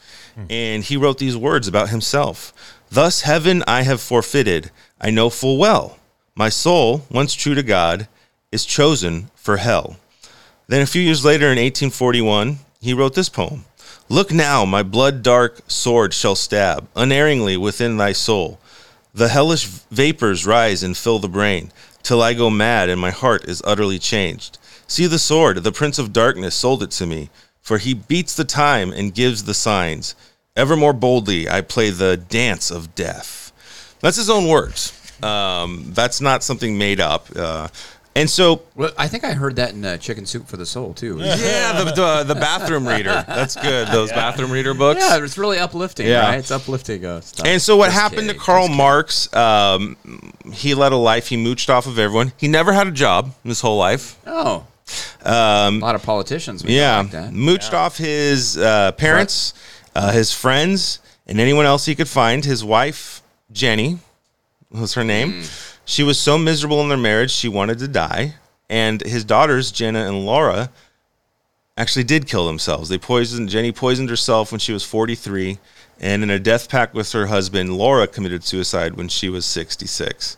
and 0.49 0.83
he 0.83 0.97
wrote 0.97 1.17
these 1.17 1.35
words 1.35 1.67
about 1.67 1.89
himself: 1.89 2.53
"Thus 2.89 3.21
heaven 3.21 3.63
I 3.67 3.81
have 3.83 4.01
forfeited. 4.01 4.71
I 4.99 5.09
know 5.09 5.29
full 5.29 5.57
well 5.57 5.97
my 6.35 6.49
soul, 6.49 7.05
once 7.09 7.33
true 7.33 7.55
to 7.55 7.63
God, 7.63 8.07
is 8.51 8.65
chosen 8.65 9.29
for 9.35 9.57
hell." 9.57 9.97
Then 10.67 10.81
a 10.81 10.87
few 10.87 11.01
years 11.01 11.23
later, 11.23 11.45
in 11.45 11.57
1841, 11.57 12.59
he 12.81 12.93
wrote 12.93 13.15
this 13.15 13.29
poem 13.29 13.65
Look 14.09 14.31
now, 14.31 14.63
my 14.63 14.83
blood 14.83 15.21
dark 15.23 15.61
sword 15.67 16.13
shall 16.13 16.35
stab 16.35 16.87
unerringly 16.95 17.57
within 17.57 17.97
thy 17.97 18.13
soul. 18.13 18.59
The 19.13 19.29
hellish 19.29 19.65
vapors 19.91 20.45
rise 20.45 20.83
and 20.83 20.95
fill 20.95 21.19
the 21.19 21.27
brain, 21.27 21.71
till 22.07 22.21
I 22.21 22.33
go 22.33 22.49
mad 22.49 22.87
and 22.87 23.01
my 23.01 23.11
heart 23.11 23.43
is 23.49 23.61
utterly 23.65 23.99
changed. 23.99 24.57
See 24.87 25.07
the 25.07 25.19
sword, 25.19 25.57
the 25.57 25.73
prince 25.73 25.99
of 25.99 26.13
darkness 26.13 26.55
sold 26.55 26.81
it 26.81 26.91
to 26.91 27.05
me, 27.05 27.29
for 27.61 27.79
he 27.79 27.93
beats 27.93 28.33
the 28.33 28.45
time 28.45 28.93
and 28.93 29.13
gives 29.13 29.43
the 29.43 29.53
signs. 29.53 30.15
Ever 30.55 30.77
more 30.77 30.93
boldly 30.93 31.49
I 31.49 31.59
play 31.59 31.89
the 31.89 32.15
dance 32.15 32.71
of 32.71 32.95
death. 32.95 33.51
That's 33.99 34.15
his 34.15 34.29
own 34.29 34.47
words. 34.47 34.93
Um, 35.21 35.91
that's 35.93 36.21
not 36.21 36.43
something 36.43 36.77
made 36.77 37.01
up. 37.01 37.27
Uh, 37.35 37.67
and 38.17 38.29
so 38.29 38.61
Well, 38.75 38.91
I 38.97 39.07
think 39.07 39.23
I 39.23 39.33
heard 39.33 39.55
that 39.57 39.73
in 39.73 39.85
uh, 39.85 39.97
Chicken 39.97 40.25
Soup 40.25 40.47
for 40.47 40.57
the 40.57 40.65
Soul 40.65 40.93
too. 40.93 41.17
yeah, 41.19 41.83
the, 41.83 41.91
the 41.91 42.33
the 42.33 42.39
bathroom 42.39 42.87
reader. 42.87 43.23
That's 43.27 43.55
good. 43.55 43.87
Those 43.91 44.11
bathroom 44.11 44.51
reader 44.51 44.73
books. 44.73 45.01
Yeah, 45.01 45.23
it's 45.23 45.37
really 45.37 45.59
uplifting, 45.59 46.07
Yeah. 46.07 46.21
right? 46.27 46.39
It's 46.39 46.51
uplifting 46.51 47.05
uh, 47.05 47.21
stuff. 47.21 47.45
And 47.47 47.61
so 47.61 47.77
what 47.77 47.87
Just 47.87 47.97
happened 47.99 48.21
kidding, 48.27 48.33
to 48.39 48.45
Karl 48.45 48.67
just. 48.67 48.77
Marx? 48.77 49.33
Um, 49.33 49.95
he 50.51 50.73
led 50.73 50.91
a 50.91 50.97
life. 50.97 51.27
He 51.27 51.37
mooched 51.37 51.69
off 51.69 51.85
of 51.87 51.97
everyone. 51.99 52.33
He 52.37 52.47
never 52.47 52.73
had 52.73 52.87
a 52.87 52.91
job 52.91 53.33
in 53.43 53.49
his 53.49 53.61
whole 53.61 53.77
life. 53.77 54.17
Oh, 54.25 54.65
a 55.23 55.71
lot 55.71 55.95
of 55.95 56.03
politicians. 56.03 56.63
Um, 56.63 56.69
Yeah, 56.69 56.99
like 56.99 57.11
that. 57.11 57.31
mooched 57.33 57.73
off 57.73 57.97
his 57.97 58.57
uh, 58.57 58.91
parents, 58.93 59.53
uh, 59.95 60.11
his 60.11 60.31
friends, 60.33 60.99
and 61.25 61.39
anyone 61.39 61.65
else 61.65 61.85
he 61.85 61.95
could 61.95 62.07
find. 62.07 62.45
His 62.45 62.63
wife, 62.63 63.21
Jenny, 63.51 63.99
was 64.71 64.93
her 64.93 65.03
name. 65.03 65.41
Hmm. 65.43 65.47
She 65.87 66.03
was 66.03 66.19
so 66.19 66.37
miserable 66.37 66.81
in 66.81 66.89
their 66.89 66.97
marriage, 66.97 67.31
she 67.31 67.47
wanted 67.47 67.79
to 67.79 67.87
die. 67.87 68.35
And 68.69 69.01
his 69.01 69.23
daughters, 69.23 69.71
Jenna 69.71 70.05
and 70.05 70.25
Laura, 70.25 70.69
actually 71.77 72.03
did 72.03 72.27
kill 72.27 72.45
themselves. 72.45 72.89
They 72.89 72.97
poisoned 72.97 73.47
Jenny 73.49 73.71
poisoned 73.71 74.09
herself 74.09 74.51
when 74.51 74.59
she 74.59 74.73
was 74.73 74.83
43, 74.83 75.57
and 75.99 76.23
in 76.23 76.29
a 76.29 76.39
death 76.39 76.67
pact 76.69 76.93
with 76.93 77.11
her 77.13 77.27
husband, 77.27 77.77
Laura 77.77 78.05
committed 78.05 78.43
suicide 78.43 78.95
when 78.95 79.07
she 79.07 79.29
was 79.29 79.45
66. 79.45 80.35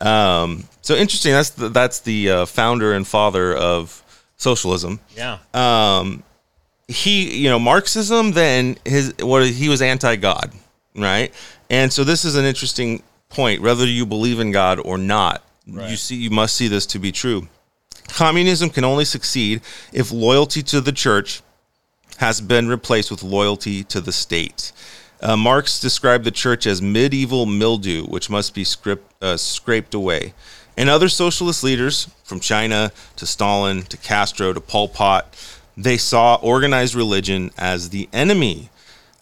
Um, 0.00 0.64
so 0.82 0.94
interesting. 0.96 1.32
That's 1.32 1.50
the, 1.50 1.68
that's 1.68 2.00
the 2.00 2.30
uh, 2.30 2.46
founder 2.46 2.92
and 2.92 3.06
father 3.06 3.54
of 3.54 4.02
socialism 4.36 4.98
Yeah. 5.16 5.38
he 6.86 7.36
you 7.38 7.50
know 7.50 7.58
marxism 7.58 8.30
then 8.32 8.76
his 8.84 9.12
what 9.20 9.44
he 9.46 9.68
was 9.68 9.82
anti-god 9.82 10.52
right 10.94 11.34
and 11.68 11.92
so 11.92 12.04
this 12.04 12.24
is 12.24 12.36
an 12.36 12.44
interesting 12.44 13.02
point 13.28 13.60
whether 13.60 13.86
you 13.86 14.06
believe 14.06 14.40
in 14.40 14.50
god 14.50 14.80
or 14.84 14.98
not 14.98 15.42
you 15.66 15.96
see 15.96 16.16
you 16.16 16.30
must 16.30 16.54
see 16.54 16.68
this 16.68 16.86
to 16.86 16.98
be 16.98 17.12
true 17.12 17.48
communism 18.08 18.70
can 18.70 18.84
only 18.84 19.04
succeed 19.04 19.60
if 19.92 20.10
loyalty 20.10 20.62
to 20.62 20.80
the 20.80 20.92
church 20.92 21.42
has 22.18 22.40
been 22.40 22.68
replaced 22.68 23.10
with 23.10 23.22
loyalty 23.22 23.84
to 23.84 24.00
the 24.00 24.12
state 24.12 24.72
uh, 25.20 25.36
Marx 25.36 25.80
described 25.80 26.24
the 26.24 26.30
church 26.30 26.66
as 26.66 26.80
medieval 26.80 27.44
mildew, 27.44 28.04
which 28.04 28.30
must 28.30 28.54
be 28.54 28.62
script, 28.62 29.12
uh, 29.20 29.36
scraped 29.36 29.94
away. 29.94 30.32
And 30.76 30.88
other 30.88 31.08
socialist 31.08 31.64
leaders, 31.64 32.08
from 32.22 32.38
China 32.38 32.92
to 33.16 33.26
Stalin 33.26 33.82
to 33.82 33.96
Castro 33.96 34.52
to 34.52 34.60
Pol 34.60 34.88
Pot, 34.88 35.34
they 35.76 35.96
saw 35.96 36.36
organized 36.36 36.94
religion 36.94 37.50
as 37.58 37.90
the 37.90 38.08
enemy. 38.12 38.70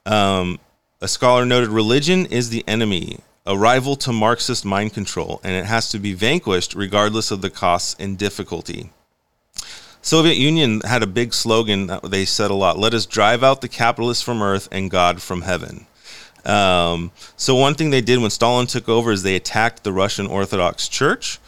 Um, 0.04 0.58
a 1.00 1.08
scholar 1.08 1.46
noted 1.46 1.70
religion 1.70 2.26
is 2.26 2.50
the 2.50 2.62
enemy, 2.68 3.20
a 3.46 3.56
rival 3.56 3.96
to 3.96 4.12
Marxist 4.12 4.64
mind 4.64 4.92
control, 4.92 5.40
and 5.44 5.54
it 5.54 5.66
has 5.66 5.88
to 5.90 5.98
be 5.98 6.12
vanquished 6.12 6.74
regardless 6.74 7.30
of 7.30 7.42
the 7.42 7.50
costs 7.50 7.94
and 7.98 8.18
difficulty. 8.18 8.90
Soviet 10.02 10.36
Union 10.36 10.80
had 10.82 11.02
a 11.02 11.06
big 11.06 11.34
slogan 11.34 11.86
that 11.88 12.10
they 12.10 12.24
said 12.24 12.50
a 12.50 12.54
lot: 12.54 12.78
"Let 12.78 12.94
us 12.94 13.06
drive 13.06 13.42
out 13.42 13.60
the 13.60 13.68
capitalists 13.68 14.22
from 14.22 14.42
earth 14.42 14.68
and 14.70 14.90
God 14.90 15.22
from 15.22 15.42
heaven." 15.42 15.86
Um, 16.44 17.10
so 17.36 17.56
one 17.56 17.74
thing 17.74 17.90
they 17.90 18.00
did 18.00 18.20
when 18.20 18.30
Stalin 18.30 18.68
took 18.68 18.88
over 18.88 19.10
is 19.10 19.22
they 19.22 19.34
attacked 19.34 19.82
the 19.82 19.92
Russian 19.92 20.26
Orthodox 20.28 20.86
Church 20.86 21.40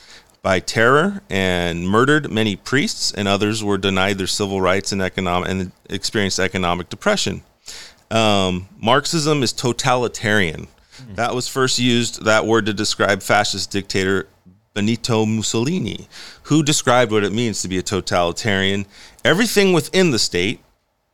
by 0.43 0.59
terror 0.59 1.23
and 1.31 1.89
murdered 1.89 2.33
many 2.33 2.57
priests, 2.57 3.13
and 3.13 3.29
others 3.29 3.63
were 3.63 3.79
denied 3.79 4.19
their 4.19 4.27
civil 4.27 4.61
rights 4.61 4.91
and 4.93 5.03
economic 5.03 5.49
and 5.51 5.73
experienced 5.89 6.41
economic 6.41 6.89
depression. 6.89 7.43
Um, 8.11 8.69
Marxism 8.81 9.43
is 9.43 9.53
totalitarian. 9.53 10.69
That 11.15 11.35
was 11.35 11.49
first 11.49 11.79
used 11.79 12.25
that 12.25 12.47
word 12.47 12.67
to 12.67 12.75
describe 12.75 13.23
fascist 13.23 13.71
dictator 13.71 14.29
Benito 14.75 15.27
Mussolini, 15.27 16.09
who 16.45 16.63
described 16.63 17.11
what 17.11 17.25
it 17.25 17.33
means 17.33 17.63
to 17.63 17.69
be 17.69 17.79
a 17.79 17.83
totalitarian. 17.83 18.87
Everything 19.25 19.73
within 19.73 20.11
the 20.13 20.19
state, 20.19 20.61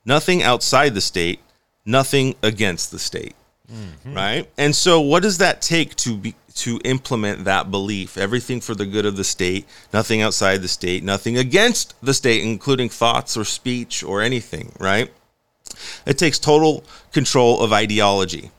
nothing 0.05 0.43
outside 0.43 0.93
the 0.93 1.01
state, 1.01 1.39
nothing 1.85 2.35
against 2.43 2.91
the 2.91 2.99
state. 2.99 3.35
Mm-hmm. 3.71 4.13
Right? 4.13 4.49
And 4.57 4.75
so 4.75 5.01
what 5.01 5.23
does 5.23 5.39
that 5.39 5.61
take 5.61 5.95
to 5.95 6.15
be 6.15 6.35
to 6.55 6.79
implement 6.85 7.45
that 7.45 7.71
belief? 7.71 8.17
Everything 8.17 8.61
for 8.61 8.75
the 8.75 8.85
good 8.85 9.05
of 9.05 9.17
the 9.17 9.23
state, 9.23 9.65
nothing 9.91 10.21
outside 10.21 10.61
the 10.61 10.67
state, 10.67 11.03
nothing 11.03 11.37
against 11.37 11.95
the 12.01 12.13
state, 12.13 12.43
including 12.43 12.89
thoughts 12.89 13.35
or 13.35 13.43
speech 13.43 14.03
or 14.03 14.21
anything, 14.21 14.71
right? 14.79 15.11
It 16.05 16.17
takes 16.17 16.37
total 16.37 16.83
control 17.11 17.61
of 17.61 17.73
ideology, 17.73 18.51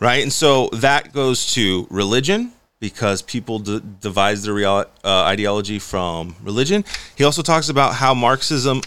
right? 0.00 0.22
And 0.22 0.32
so 0.32 0.68
that 0.72 1.12
goes 1.12 1.52
to 1.54 1.86
religion 1.90 2.52
because 2.80 3.22
people 3.22 3.58
d- 3.58 3.82
devise 4.00 4.42
their 4.44 4.54
real, 4.54 4.84
uh, 5.04 5.22
ideology 5.22 5.78
from 5.78 6.36
religion. 6.42 6.84
He 7.16 7.24
also 7.24 7.42
talks 7.42 7.68
about 7.68 7.94
how 7.94 8.14
Marxism 8.14 8.82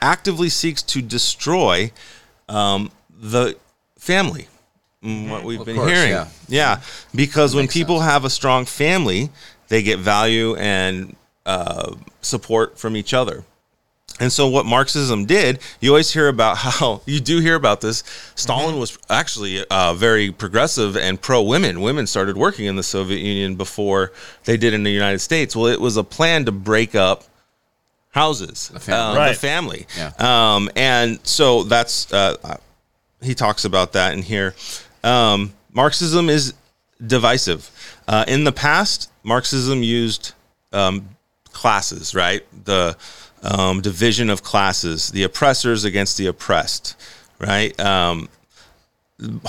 actively 0.00 0.48
seeks 0.48 0.82
to 0.82 1.02
destroy 1.02 1.90
um, 2.48 2.90
the 3.20 3.56
family. 3.98 4.46
mm, 5.02 5.28
What 5.30 5.44
we've 5.44 5.64
been 5.64 5.76
course, 5.76 5.90
hearing, 5.90 6.10
yeah. 6.12 6.28
yeah, 6.48 6.80
because 7.14 7.54
when 7.54 7.68
people 7.68 7.98
sense. 7.98 8.10
have 8.10 8.24
a 8.24 8.30
strong 8.30 8.64
family, 8.64 9.30
they 9.68 9.82
get 9.82 9.98
value 9.98 10.54
and 10.56 11.16
uh, 11.46 11.94
support 12.22 12.78
from 12.78 12.96
each 12.96 13.12
other. 13.12 13.44
And 14.20 14.30
so, 14.30 14.46
what 14.46 14.66
Marxism 14.66 15.24
did, 15.24 15.58
you 15.80 15.90
always 15.90 16.12
hear 16.12 16.28
about 16.28 16.56
how 16.58 17.00
you 17.06 17.18
do 17.18 17.40
hear 17.40 17.56
about 17.56 17.80
this. 17.80 18.04
Stalin 18.34 18.78
was 18.78 18.96
actually 19.08 19.64
uh, 19.68 19.94
very 19.94 20.30
progressive 20.30 20.96
and 20.96 21.20
pro 21.20 21.42
women. 21.42 21.80
Women 21.80 22.06
started 22.06 22.36
working 22.36 22.66
in 22.66 22.76
the 22.76 22.82
Soviet 22.82 23.18
Union 23.18 23.56
before 23.56 24.12
they 24.44 24.56
did 24.56 24.74
in 24.74 24.82
the 24.82 24.92
United 24.92 25.20
States. 25.20 25.56
Well, 25.56 25.66
it 25.66 25.80
was 25.80 25.96
a 25.96 26.04
plan 26.04 26.44
to 26.44 26.52
break 26.52 26.94
up 26.94 27.24
houses, 28.10 28.68
the 28.68 28.80
family. 28.80 29.16
Right. 29.18 29.28
the 29.32 29.38
family. 29.38 29.86
Yeah. 29.96 30.12
Um, 30.18 30.70
and 30.76 31.18
so 31.26 31.64
that's 31.64 32.12
uh, 32.12 32.36
uh, 32.44 32.56
he 33.22 33.34
talks 33.34 33.64
about 33.64 33.94
that 33.94 34.12
in 34.12 34.22
here. 34.22 34.54
Um, 35.02 35.54
Marxism 35.72 36.28
is 36.28 36.54
divisive. 37.04 37.70
Uh, 38.06 38.24
in 38.28 38.44
the 38.44 38.52
past, 38.52 39.10
Marxism 39.22 39.82
used 39.82 40.34
um, 40.72 41.08
classes, 41.52 42.14
right? 42.14 42.44
The 42.64 42.96
um, 43.42 43.80
division 43.80 44.30
of 44.30 44.42
classes, 44.42 45.10
the 45.10 45.22
oppressors 45.22 45.84
against 45.84 46.16
the 46.18 46.26
oppressed, 46.26 46.96
right? 47.38 47.78
Um, 47.80 48.28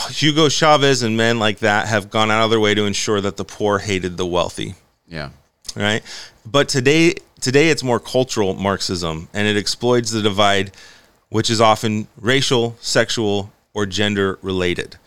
Hugo 0.10 0.49
Chavez 0.49 1.01
and 1.01 1.15
men 1.15 1.39
like 1.39 1.60
that 1.60 1.88
have 1.88 2.10
gone 2.10 2.30
out 2.30 2.43
of 2.43 2.49
their 2.49 2.60
way 2.60 2.73
to 2.73 2.86
ensure 2.86 3.21
that 3.21 3.38
the 3.38 3.45
poor 3.45 3.80
hated 3.80 4.17
the 4.17 4.25
wealthy 4.25 4.75
Yeah. 5.08 5.30
right? 5.75 6.04
But 6.45 6.67
today, 6.67 7.15
today 7.39 7.69
it's 7.69 7.84
more 7.84 7.99
cultural 7.99 8.54
Marxism, 8.54 9.30
and 9.34 9.47
it 9.47 9.56
exploits 9.58 10.12
the 10.12 10.21
divide, 10.21 10.71
which 11.30 11.49
is 11.49 11.62
often 11.62 12.08
racial, 12.19 12.75
sexual, 12.82 13.51
or 13.73 13.86
gender 13.86 14.38
related. 14.41 14.97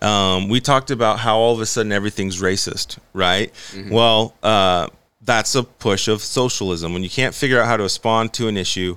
Um, 0.00 0.48
we 0.48 0.60
talked 0.60 0.90
about 0.90 1.18
how 1.20 1.36
all 1.36 1.52
of 1.54 1.60
a 1.60 1.66
sudden 1.66 1.92
everything's 1.92 2.40
racist, 2.40 2.98
right? 3.12 3.52
Well, 3.90 4.34
uh, 4.42 4.88
that's 5.24 5.54
a 5.54 5.62
push 5.62 6.08
of 6.08 6.20
socialism. 6.22 6.92
When 6.92 7.02
you 7.02 7.10
can't 7.10 7.34
figure 7.34 7.60
out 7.60 7.66
how 7.66 7.76
to 7.76 7.82
respond 7.82 8.32
to 8.34 8.48
an 8.48 8.56
issue, 8.56 8.96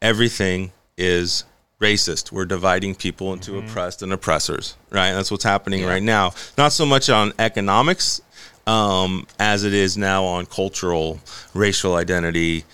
everything 0.00 0.72
is 0.96 1.44
racist. 1.80 2.32
We're 2.32 2.46
dividing 2.46 2.94
people 2.94 3.32
into 3.32 3.58
oppressed 3.58 4.02
and 4.02 4.12
oppressors, 4.12 4.76
right? 4.90 5.12
That's 5.12 5.30
what's 5.30 5.44
happening 5.44 5.84
right 5.84 6.02
now. 6.02 6.32
Not 6.56 6.72
so 6.72 6.86
much 6.86 7.10
on 7.10 7.32
economics 7.38 8.20
um, 8.66 9.26
as 9.38 9.64
it 9.64 9.74
is 9.74 9.96
now 9.96 10.24
on 10.24 10.46
cultural, 10.46 11.20
racial 11.54 11.94
identity, 11.94 12.64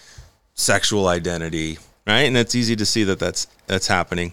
sexual 0.54 1.08
identity, 1.08 1.78
right? 2.06 2.22
And 2.22 2.36
it's 2.36 2.54
easy 2.54 2.76
to 2.76 2.86
see 2.86 3.04
that 3.04 3.18
that's 3.18 3.46
that's 3.66 3.86
happening. 3.86 4.32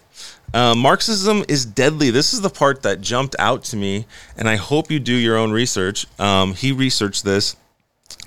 Uh, 0.54 0.74
Marxism 0.76 1.44
is 1.48 1.66
deadly. 1.66 2.10
This 2.10 2.34
is 2.34 2.42
the 2.42 2.50
part 2.50 2.82
that 2.84 3.02
jumped 3.02 3.36
out 3.38 3.64
to 3.66 3.78
me, 3.78 4.06
and 4.38 4.50
I 4.50 4.56
hope 4.56 4.92
you 4.92 5.00
do 5.00 5.14
your 5.14 5.38
own 5.38 5.52
research. 5.52 6.06
Um, 6.20 6.54
he 6.54 6.72
researched 6.72 7.24
this. 7.24 7.56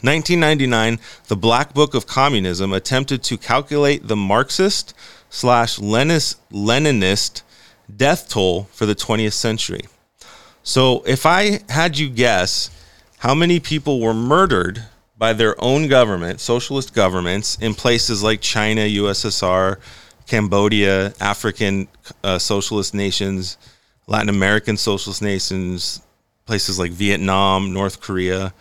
1999, 0.03 0.99
the 1.29 1.37
Black 1.37 1.75
Book 1.75 1.95
of 1.95 2.07
Communism 2.07 2.73
attempted 2.73 3.23
to 3.25 3.39
calculate 3.39 4.09
the 4.09 4.17
Marxist 4.17 4.95
slash 5.31 5.79
Leninist, 5.79 7.43
death 7.95 8.29
toll 8.29 8.65
for 8.73 8.87
the 8.87 8.95
20th 8.95 9.33
century. 9.33 9.83
So, 10.63 11.03
if 11.07 11.27
I 11.27 11.61
had 11.69 11.99
you 11.99 12.09
guess 12.09 12.71
how 13.19 13.35
many 13.35 13.61
people 13.61 14.01
were 14.01 14.15
murdered 14.15 14.85
by 15.17 15.33
their 15.33 15.55
own 15.63 15.87
government, 15.87 16.41
socialist 16.41 16.95
governments, 16.95 17.57
in 17.61 17.75
places 17.75 18.23
like 18.23 18.41
China, 18.41 18.81
USSR, 18.81 19.79
Cambodia, 20.27 21.15
African 21.21 21.87
uh, 22.25 22.39
socialist 22.39 22.95
nations, 22.95 23.59
Latin 24.07 24.29
American 24.29 24.77
socialist 24.77 25.23
nations, 25.23 26.03
places 26.47 26.79
like 26.79 26.91
Vietnam, 26.91 27.73
North 27.73 28.01
Korea, 28.01 28.53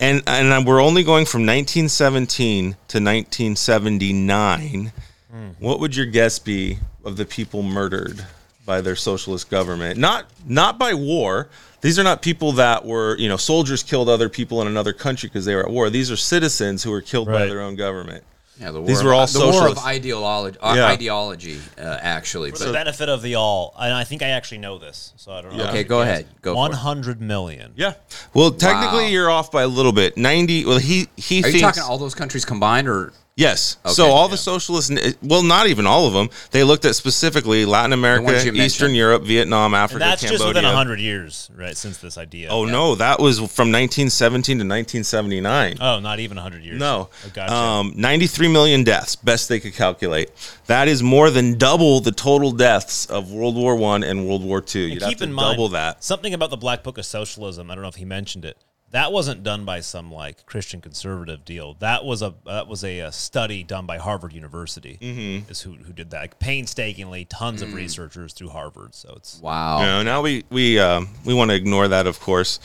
and 0.00 0.22
and 0.26 0.66
we're 0.66 0.82
only 0.82 1.02
going 1.02 1.24
from 1.24 1.42
1917 1.42 2.72
to 2.88 2.98
1979. 2.98 4.92
Hmm. 5.30 5.48
What 5.58 5.80
would 5.80 5.96
your 5.96 6.06
guess 6.06 6.38
be 6.38 6.78
of 7.04 7.16
the 7.16 7.24
people 7.24 7.62
murdered 7.62 8.24
by 8.64 8.80
their 8.80 8.96
socialist 8.96 9.50
government? 9.50 9.98
Not 9.98 10.26
not 10.46 10.78
by 10.78 10.94
war. 10.94 11.48
These 11.80 11.98
are 11.98 12.04
not 12.04 12.22
people 12.22 12.52
that 12.52 12.84
were, 12.84 13.16
you 13.16 13.28
know, 13.28 13.36
soldiers 13.36 13.82
killed 13.82 14.08
other 14.08 14.28
people 14.28 14.60
in 14.60 14.66
another 14.66 14.92
country 14.92 15.28
because 15.28 15.44
they 15.44 15.54
were 15.54 15.64
at 15.64 15.70
war. 15.70 15.88
These 15.88 16.10
are 16.10 16.16
citizens 16.16 16.82
who 16.82 16.90
were 16.90 17.02
killed 17.02 17.28
by 17.28 17.46
their 17.46 17.60
own 17.60 17.76
government. 17.76 18.24
Yeah, 18.60 18.70
the 18.70 18.80
war 18.80 18.86
These 18.88 19.00
of, 19.00 19.04
were 19.06 19.12
all 19.14 19.26
the 19.26 19.50
war 19.52 19.68
of 19.68 19.78
ideology, 19.78 20.58
uh, 20.60 20.74
Yeah. 20.74 20.86
ideology 20.86 21.60
uh, 21.78 21.98
actually. 22.00 22.52
For 22.52 22.64
the 22.64 22.72
benefit 22.72 23.08
of 23.10 23.20
the 23.20 23.34
all, 23.34 23.74
and 23.78 23.92
I 23.92 24.04
think 24.04 24.22
I 24.22 24.28
actually 24.28 24.58
know 24.58 24.78
this, 24.78 25.12
so 25.16 25.32
I 25.32 25.42
don't 25.42 25.54
know. 25.56 25.64
Yeah. 25.64 25.70
okay, 25.70 25.84
go 25.84 26.00
ahead. 26.00 26.26
Go 26.40 26.52
for 26.52 26.56
One 26.56 26.72
it. 26.72 26.76
hundred 26.76 27.20
million. 27.20 27.72
Yeah. 27.76 27.94
Well, 28.32 28.50
technically, 28.52 29.04
Wow. 29.04 29.08
you're 29.10 29.30
off 29.30 29.50
by 29.52 29.62
a 29.62 29.68
little 29.68 29.92
bit. 29.92 30.16
90. 30.16 30.64
Well, 30.64 30.78
he 30.78 31.08
he 31.16 31.40
Are 31.40 31.42
thinks 31.42 31.54
you 31.54 31.60
talking 31.60 31.82
all 31.82 31.98
those 31.98 32.14
countries 32.14 32.44
combined, 32.46 32.88
or 32.88 33.12
Yes. 33.38 33.76
Okay, 33.84 33.92
so 33.92 34.06
all 34.06 34.24
yeah. 34.28 34.30
the 34.30 34.36
socialists, 34.38 34.90
well, 35.22 35.42
not 35.42 35.66
even 35.66 35.86
all 35.86 36.06
of 36.06 36.14
them. 36.14 36.30
They 36.52 36.64
looked 36.64 36.86
at 36.86 36.94
specifically 36.96 37.66
Latin 37.66 37.92
America, 37.92 38.34
Eastern 38.34 38.54
mentioned. 38.56 38.96
Europe, 38.96 39.24
Vietnam, 39.24 39.74
Africa, 39.74 40.02
And 40.02 40.10
that's 40.10 40.22
Cambodia. 40.22 40.38
just 40.38 40.48
within 40.48 40.64
hundred 40.64 41.00
years, 41.00 41.50
right? 41.54 41.76
Since 41.76 41.98
this 41.98 42.16
idea. 42.16 42.48
Oh 42.48 42.64
no, 42.64 42.94
that 42.94 43.20
was 43.20 43.36
from 43.36 43.70
1917 43.70 44.56
to 44.56 44.64
1979. 44.64 45.76
Oh, 45.82 46.00
not 46.00 46.18
even 46.18 46.38
hundred 46.38 46.64
years. 46.64 46.78
No, 46.80 47.10
Oh, 47.26 47.30
gotcha. 47.34 47.52
um, 47.52 47.92
93 47.94 48.48
million 48.48 48.84
deaths, 48.84 49.16
best 49.16 49.50
they 49.50 49.60
could 49.60 49.74
calculate. 49.74 50.30
That 50.66 50.88
is 50.88 51.02
more 51.02 51.28
than 51.30 51.58
double 51.58 52.00
the 52.00 52.12
total 52.12 52.52
deaths 52.52 53.04
of 53.04 53.30
World 53.32 53.54
War 53.56 53.76
One 53.76 54.02
and 54.02 54.26
World 54.26 54.44
War 54.44 54.62
Two. 54.62 54.80
You'd 54.80 55.02
have 55.02 55.10
keep 55.10 55.18
to 55.18 55.24
in 55.24 55.34
mind 55.34 55.56
double 55.56 55.68
that. 55.70 56.02
something 56.02 56.32
about 56.32 56.48
the 56.48 56.56
Black 56.56 56.82
Book 56.82 56.96
of 56.96 57.04
Socialism. 57.04 57.70
I 57.70 57.74
don't 57.74 57.82
know 57.82 57.88
if 57.88 57.96
he 57.96 58.06
mentioned 58.06 58.46
it. 58.46 58.56
That 58.92 59.12
wasn't 59.12 59.42
done 59.42 59.64
by 59.64 59.80
some 59.80 60.12
like 60.12 60.46
Christian 60.46 60.80
conservative 60.80 61.44
deal. 61.44 61.74
That 61.80 62.04
was 62.04 62.22
a 62.22 62.34
that 62.46 62.68
was 62.68 62.84
a, 62.84 63.00
uh 63.02 63.10
study 63.10 63.62
done 63.64 63.84
by 63.84 63.98
Harvard 63.98 64.32
University. 64.32 64.96
Mm-hmm. 65.00 65.50
Is 65.50 65.60
who 65.62 65.72
who 65.72 65.92
did 65.92 66.10
that 66.10 66.20
like, 66.20 66.38
painstakingly? 66.38 67.24
Tons 67.24 67.62
Mm. 67.62 67.66
of 67.68 67.74
researchers 67.74 68.32
through 68.32 68.50
Harvard. 68.50 68.94
So 68.94 69.12
it's 69.16 69.40
wow? 69.40 69.80
You 69.80 69.86
know, 69.86 70.02
now 70.02 70.22
we 70.22 70.44
we 70.50 70.78
um, 70.78 71.08
we 71.24 71.34
want 71.34 71.50
to 71.50 71.56
ignore 71.56 71.88
that, 71.88 72.06
of 72.06 72.20
course. 72.20 72.60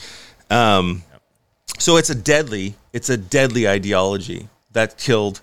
Um, 0.48 1.02
so 1.78 1.96
it's 1.96 2.08
a 2.10 2.14
deadly 2.14 2.74
it's 2.92 3.10
a 3.10 3.16
deadly 3.16 3.66
ideology 3.68 4.48
that 4.72 4.96
killed 4.98 5.40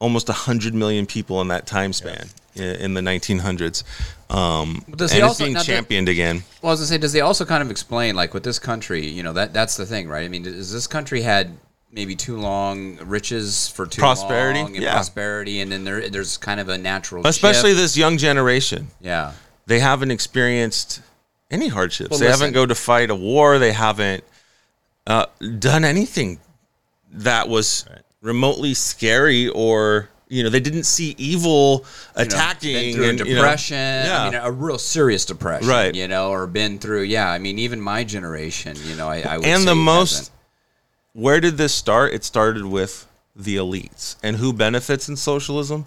almost 0.00 0.28
hundred 0.28 0.74
million 0.74 1.06
people 1.06 1.40
in 1.40 1.48
that 1.48 1.66
time 1.66 1.92
span 1.92 2.28
i- 2.56 2.60
in, 2.60 2.94
the 2.94 3.00
1900s. 3.00 3.84
Um, 4.28 4.84
does 4.96 5.12
and 5.12 5.18
he 5.18 5.22
also- 5.22 5.44
being 5.44 5.56
championed 5.56 6.08
again. 6.08 6.42
Well, 6.62 6.72
as 6.72 6.82
I 6.82 6.84
say, 6.86 6.98
does 6.98 7.12
he 7.12 7.20
also 7.20 7.44
kind 7.44 7.62
of 7.62 7.70
explain, 7.70 8.16
like 8.16 8.34
with 8.34 8.42
this 8.42 8.58
country, 8.58 9.06
you 9.06 9.22
know, 9.22 9.32
that 9.34 9.52
that's 9.52 9.76
the 9.76 9.86
thing, 9.86 10.08
right? 10.08 10.24
I 10.24 10.28
mean, 10.28 10.42
does 10.42 10.72
this 10.72 10.86
country 10.86 11.22
had 11.22 11.56
maybe 11.92 12.16
too 12.16 12.36
long 12.36 12.96
riches 13.04 13.68
for 13.68 13.86
too 13.86 14.00
Prosperity? 14.00 14.60
long 14.60 14.74
and 14.74 14.82
Yeah. 14.82 14.92
prosperity, 14.94 15.60
and 15.60 15.70
then 15.70 15.84
there 15.84 16.08
there's 16.10 16.36
kind 16.36 16.58
of 16.60 16.68
a 16.68 16.76
natural, 16.76 17.26
Especially 17.26 17.70
shift. 17.70 17.80
this 17.82 17.96
young 17.96 18.18
generation. 18.18 18.88
yeah, 19.00 19.32
They 19.66 19.78
haven't 19.78 20.10
experienced 20.10 21.00
any 21.50 21.68
hardships. 21.68 22.10
Well, 22.10 22.18
they 22.18 22.26
listen. 22.26 22.40
haven't 22.40 22.54
go 22.54 22.66
to 22.66 22.74
fight 22.74 23.10
a 23.10 23.14
war. 23.14 23.58
They 23.60 23.72
haven't 23.72 24.24
uh, 25.06 25.26
done 25.60 25.84
anything 25.84 26.40
that 27.12 27.48
was 27.48 27.84
remotely 28.20 28.74
scary 28.74 29.46
or 29.48 30.08
you 30.28 30.42
know 30.42 30.48
they 30.50 30.60
didn't 30.60 30.84
see 30.84 31.14
evil 31.18 31.84
you 32.18 32.24
know, 32.24 32.28
attacking 32.28 32.74
been 32.74 32.94
through 32.94 33.08
and, 33.10 33.20
a 33.20 33.24
you 33.28 33.34
know, 33.34 33.40
depression. 33.42 33.76
yeah. 33.76 34.22
I 34.22 34.30
mean, 34.30 34.40
a 34.42 34.50
real 34.50 34.78
serious 34.78 35.24
depression, 35.24 35.68
Right. 35.68 35.94
You 35.94 36.08
know, 36.08 36.30
or 36.30 36.46
been 36.46 36.78
through. 36.78 37.02
Yeah, 37.02 37.30
I 37.30 37.38
mean, 37.38 37.58
even 37.58 37.80
my 37.80 38.02
generation. 38.04 38.76
You 38.84 38.96
know, 38.96 39.08
I, 39.08 39.20
I 39.20 39.36
and 39.38 39.66
the 39.66 39.74
most 39.74 40.12
hasn't. 40.16 40.30
where 41.12 41.40
did 41.40 41.56
this 41.56 41.74
start 41.74 42.12
it 42.14 42.24
started 42.24 42.64
with 42.66 43.06
the 43.36 43.56
elites 43.56 44.16
and 44.22 44.36
who 44.36 44.52
benefits 44.52 45.08
in 45.08 45.16
socialism 45.16 45.84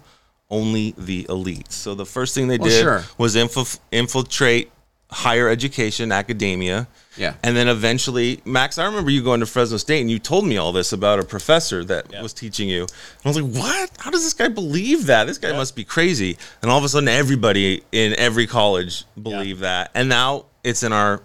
only 0.48 0.94
the 0.96 1.24
elites 1.24 1.72
so 1.72 1.94
the 1.94 2.06
first 2.06 2.34
thing 2.34 2.46
they 2.48 2.58
Well, 2.58 2.68
did 2.68 2.80
sure. 2.82 3.04
was 3.18 3.34
infil- 3.36 3.78
infiltrate 3.92 4.70
higher 5.12 5.48
education 5.48 6.12
academia 6.12 6.86
Yeah. 7.16 7.34
and 7.42 7.56
then 7.56 7.66
eventually 7.68 8.40
max 8.44 8.78
i 8.78 8.84
remember 8.84 9.10
you 9.10 9.22
going 9.22 9.40
to 9.40 9.46
fresno 9.46 9.76
state 9.76 10.00
and 10.00 10.10
you 10.10 10.18
told 10.20 10.46
me 10.46 10.56
all 10.56 10.70
this 10.72 10.92
about 10.92 11.18
a 11.18 11.24
professor 11.24 11.82
that 11.84 12.10
was 12.22 12.32
teaching 12.32 12.68
you 12.68 12.82
and 12.82 12.90
i 13.24 13.28
was 13.28 13.40
like 13.40 13.52
what 13.54 13.90
how 13.98 14.10
does 14.10 14.22
this 14.22 14.34
guy 14.34 14.46
believe 14.48 15.06
that 15.06 15.26
this 15.26 15.36
guy 15.38 15.52
must 15.52 15.74
be 15.74 15.82
crazy 15.84 16.38
and 16.62 16.70
all 16.70 16.78
of 16.78 16.84
a 16.84 16.88
sudden 16.88 17.08
everybody 17.08 17.82
in 17.92 18.14
every 18.18 18.46
college 18.46 19.04
believed 19.20 19.60
that 19.60 19.90
and 19.94 20.08
now 20.08 20.44
it's 20.62 20.82
in 20.84 20.92
our 20.92 21.20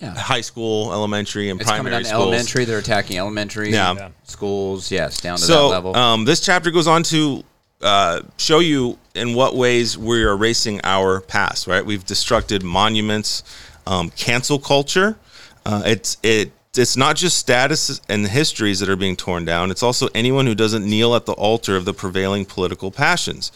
Yeah. 0.00 0.12
high 0.18 0.40
school 0.40 0.92
elementary 0.92 1.50
and 1.50 1.60
It's 1.60 1.70
coming 1.70 1.82
primary 1.84 2.02
down 2.02 2.02
to 2.02 2.08
schools 2.08 2.26
elementary. 2.26 2.64
They're 2.64 2.78
attacking 2.78 3.16
elementary 3.16 3.70
Yeah. 3.70 3.94
Yeah. 3.94 4.08
schools. 4.24 4.90
Yes, 4.90 5.20
down 5.20 5.38
to 5.38 5.46
that 5.46 5.54
level. 5.70 5.96
um, 5.96 6.24
this 6.24 6.40
chapter 6.40 6.72
goes 6.72 6.88
on 6.88 7.04
to 7.04 7.44
uh, 7.84 8.22
show 8.38 8.58
you 8.58 8.98
in 9.14 9.34
what 9.34 9.54
ways 9.54 9.96
we 9.96 10.24
are 10.24 10.32
erasing 10.32 10.80
our 10.82 11.20
past. 11.20 11.66
Right, 11.66 11.84
we've 11.84 12.04
destructed 12.04 12.62
monuments, 12.62 13.44
um, 13.86 14.10
cancel 14.10 14.58
culture. 14.58 15.16
Uh, 15.64 15.82
it's 15.86 16.16
it. 16.22 16.52
It's 16.76 16.96
not 16.96 17.14
just 17.14 17.38
status 17.38 18.00
and 18.08 18.26
histories 18.26 18.80
that 18.80 18.88
are 18.88 18.96
being 18.96 19.14
torn 19.14 19.44
down. 19.44 19.70
It's 19.70 19.84
also 19.84 20.08
anyone 20.12 20.46
who 20.46 20.56
doesn't 20.56 20.84
kneel 20.84 21.14
at 21.14 21.24
the 21.24 21.32
altar 21.34 21.76
of 21.76 21.84
the 21.84 21.94
prevailing 21.94 22.44
political 22.44 22.90
passions. 22.90 23.52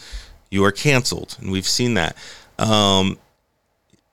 You 0.49 0.63
are 0.63 0.71
canceled, 0.71 1.35
and 1.41 1.51
we've 1.51 1.67
seen 1.67 1.95
that. 1.95 2.15
Um, 2.57 3.17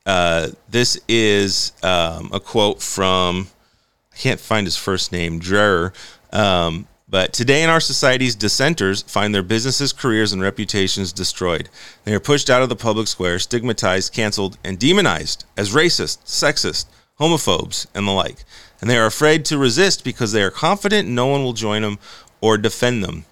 uh, 0.06 0.48
this 0.68 0.98
is 1.08 1.72
um, 1.82 2.30
a 2.32 2.40
quote 2.40 2.82
from 2.82 3.48
I 4.12 4.16
can't 4.16 4.40
find 4.40 4.66
his 4.66 4.76
first 4.76 5.12
name, 5.12 5.40
Dreher. 5.40 5.92
Um, 6.32 6.88
but 7.08 7.32
today 7.32 7.62
in 7.62 7.70
our 7.70 7.80
societies, 7.80 8.34
dissenters 8.34 9.02
find 9.02 9.32
their 9.34 9.44
businesses, 9.44 9.92
careers, 9.92 10.32
and 10.32 10.42
reputations 10.42 11.12
destroyed. 11.12 11.68
They 12.04 12.14
are 12.14 12.20
pushed 12.20 12.50
out 12.50 12.62
of 12.62 12.68
the 12.68 12.74
public 12.76 13.06
square, 13.06 13.38
stigmatized, 13.38 14.12
canceled, 14.12 14.58
and 14.64 14.78
demonized 14.78 15.44
as 15.56 15.72
racist, 15.72 16.24
sexist, 16.24 16.86
homophobes, 17.20 17.86
and 17.94 18.08
the 18.08 18.12
like. 18.12 18.44
And 18.80 18.90
they 18.90 18.98
are 18.98 19.06
afraid 19.06 19.44
to 19.46 19.58
resist 19.58 20.02
because 20.02 20.32
they 20.32 20.42
are 20.42 20.50
confident 20.50 21.08
no 21.08 21.26
one 21.26 21.44
will 21.44 21.52
join 21.52 21.82
them 21.82 21.98
or 22.40 22.58
defend 22.58 23.04
them. 23.04 23.24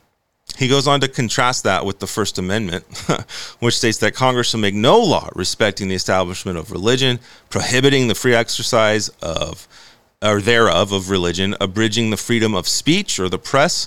He 0.56 0.68
goes 0.68 0.86
on 0.86 1.00
to 1.00 1.08
contrast 1.08 1.64
that 1.64 1.84
with 1.84 1.98
the 1.98 2.06
First 2.06 2.38
Amendment, 2.38 2.84
which 3.58 3.76
states 3.76 3.98
that 3.98 4.14
Congress 4.14 4.50
shall 4.50 4.60
make 4.60 4.74
no 4.74 5.00
law 5.00 5.28
respecting 5.34 5.88
the 5.88 5.96
establishment 5.96 6.58
of 6.58 6.70
religion, 6.70 7.18
prohibiting 7.50 8.06
the 8.06 8.14
free 8.14 8.34
exercise 8.34 9.08
of 9.20 9.66
or 10.24 10.40
thereof 10.40 10.90
of 10.92 11.10
religion, 11.10 11.54
abridging 11.60 12.10
the 12.10 12.16
freedom 12.16 12.54
of 12.54 12.66
speech 12.66 13.20
or 13.20 13.28
the 13.28 13.38
press, 13.38 13.86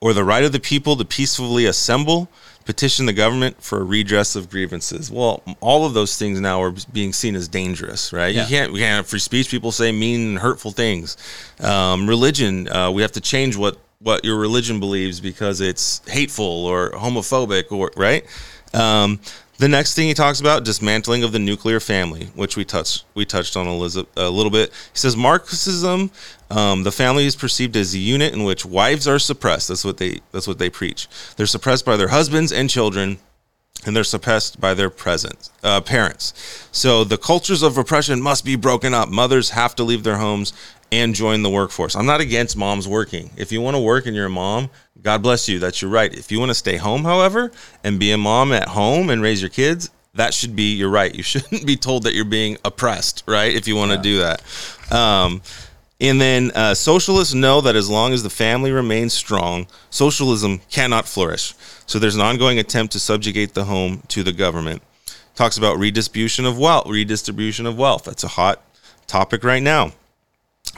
or 0.00 0.12
the 0.12 0.24
right 0.24 0.44
of 0.44 0.52
the 0.52 0.60
people 0.60 0.94
to 0.96 1.04
peacefully 1.04 1.64
assemble, 1.64 2.28
petition 2.64 3.06
the 3.06 3.12
government 3.12 3.62
for 3.62 3.80
a 3.80 3.82
redress 3.82 4.36
of 4.36 4.50
grievances. 4.50 5.10
Well, 5.10 5.42
all 5.60 5.86
of 5.86 5.94
those 5.94 6.18
things 6.18 6.38
now 6.38 6.62
are 6.62 6.74
being 6.92 7.14
seen 7.14 7.34
as 7.34 7.48
dangerous, 7.48 8.12
right? 8.12 8.34
Yeah. 8.34 8.42
You 8.42 8.48
can't 8.48 8.72
we 8.72 8.80
can't 8.80 8.96
have 8.96 9.06
free 9.06 9.18
speech. 9.18 9.50
People 9.50 9.72
say 9.72 9.90
mean 9.90 10.20
and 10.28 10.38
hurtful 10.38 10.70
things. 10.72 11.16
Um, 11.60 12.06
religion, 12.06 12.68
uh, 12.68 12.90
we 12.90 13.02
have 13.02 13.12
to 13.12 13.20
change 13.20 13.56
what 13.56 13.78
what 14.00 14.24
your 14.24 14.36
religion 14.36 14.78
believes 14.78 15.18
because 15.18 15.60
it's 15.60 16.06
hateful 16.08 16.66
or 16.66 16.90
homophobic 16.90 17.72
or 17.72 17.90
right. 17.96 18.24
Um, 18.74 19.18
the 19.58 19.68
next 19.68 19.94
thing 19.94 20.06
he 20.06 20.14
talks 20.14 20.40
about 20.40 20.64
dismantling 20.64 21.24
of 21.24 21.32
the 21.32 21.38
nuclear 21.38 21.80
family, 21.80 22.26
which 22.34 22.56
we 22.56 22.64
touched 22.64 23.04
we 23.14 23.24
touched 23.24 23.56
on 23.56 23.66
a, 23.66 23.72
little 23.72 24.50
bit. 24.50 24.70
He 24.70 24.98
says 24.98 25.16
Marxism, 25.16 26.10
um, 26.50 26.84
the 26.84 26.92
family 26.92 27.26
is 27.26 27.36
perceived 27.36 27.76
as 27.76 27.92
a 27.94 27.98
unit 27.98 28.32
in 28.32 28.44
which 28.44 28.64
wives 28.64 29.08
are 29.08 29.18
suppressed. 29.18 29.68
That's 29.68 29.84
what 29.84 29.96
they 29.96 30.20
that's 30.32 30.46
what 30.46 30.58
they 30.58 30.70
preach. 30.70 31.08
They're 31.36 31.46
suppressed 31.46 31.84
by 31.84 31.96
their 31.96 32.08
husbands 32.08 32.52
and 32.52 32.70
children 32.70 33.18
and 33.86 33.94
they're 33.94 34.04
suppressed 34.04 34.60
by 34.60 34.74
their 34.74 34.90
present 34.90 35.50
uh, 35.62 35.80
parents. 35.80 36.34
So 36.72 37.04
the 37.04 37.18
cultures 37.18 37.62
of 37.62 37.76
repression 37.76 38.20
must 38.20 38.44
be 38.44 38.56
broken 38.56 38.92
up. 38.92 39.08
Mothers 39.08 39.50
have 39.50 39.76
to 39.76 39.84
leave 39.84 40.02
their 40.02 40.16
homes 40.16 40.52
and 40.90 41.14
join 41.14 41.42
the 41.42 41.50
workforce. 41.50 41.94
I'm 41.94 42.06
not 42.06 42.20
against 42.20 42.56
moms 42.56 42.88
working. 42.88 43.30
If 43.36 43.52
you 43.52 43.60
want 43.60 43.76
to 43.76 43.80
work 43.80 44.06
and 44.06 44.16
you're 44.16 44.26
a 44.26 44.30
mom, 44.30 44.70
God 45.02 45.22
bless 45.22 45.48
you. 45.48 45.58
That's 45.58 45.82
your 45.82 45.90
right. 45.90 46.12
If 46.12 46.32
you 46.32 46.38
want 46.38 46.50
to 46.50 46.54
stay 46.54 46.76
home, 46.76 47.04
however, 47.04 47.52
and 47.84 48.00
be 48.00 48.10
a 48.12 48.18
mom 48.18 48.52
at 48.52 48.68
home 48.68 49.10
and 49.10 49.22
raise 49.22 49.40
your 49.40 49.50
kids, 49.50 49.90
that 50.14 50.34
should 50.34 50.56
be 50.56 50.74
your 50.74 50.88
right. 50.88 51.14
You 51.14 51.22
shouldn't 51.32 51.66
be 51.66 51.76
told 51.76 52.04
that 52.04 52.14
you're 52.14 52.24
being 52.24 52.58
oppressed, 52.64 53.24
right? 53.26 53.54
If 53.54 53.68
you 53.68 53.76
want 53.76 53.92
to 53.92 53.98
do 53.98 54.18
that. 54.18 54.42
Um, 54.92 55.42
and 56.00 56.20
then 56.20 56.52
uh, 56.54 56.74
socialists 56.74 57.34
know 57.34 57.60
that 57.60 57.74
as 57.74 57.90
long 57.90 58.12
as 58.12 58.22
the 58.22 58.30
family 58.30 58.70
remains 58.70 59.12
strong, 59.12 59.66
socialism 59.90 60.60
cannot 60.70 61.08
flourish. 61.08 61.54
So 61.86 61.98
there's 61.98 62.14
an 62.14 62.20
ongoing 62.20 62.58
attempt 62.58 62.92
to 62.92 63.00
subjugate 63.00 63.54
the 63.54 63.64
home 63.64 64.02
to 64.08 64.22
the 64.22 64.32
government. 64.32 64.82
Talks 65.34 65.58
about 65.58 65.78
redistribution 65.78 66.46
of 66.46 66.58
wealth. 66.58 66.86
Redistribution 66.88 67.66
of 67.66 67.76
wealth. 67.76 68.04
That's 68.04 68.24
a 68.24 68.28
hot 68.28 68.62
topic 69.06 69.42
right 69.42 69.62
now. 69.62 69.92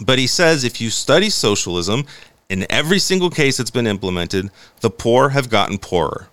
But 0.01 0.19
he 0.19 0.27
says 0.27 0.65
if 0.65 0.81
you 0.81 0.91
study 0.91 1.31
socialism, 1.31 2.05
in 2.49 2.67
every 2.71 2.99
single 2.99 3.31
case 3.31 3.61
it's 3.61 3.71
been 3.71 3.87
implemented, 3.87 4.51
the 4.81 4.91
poor 4.91 5.31
have 5.31 5.49
gotten 5.51 5.79
poorer. 5.79 6.29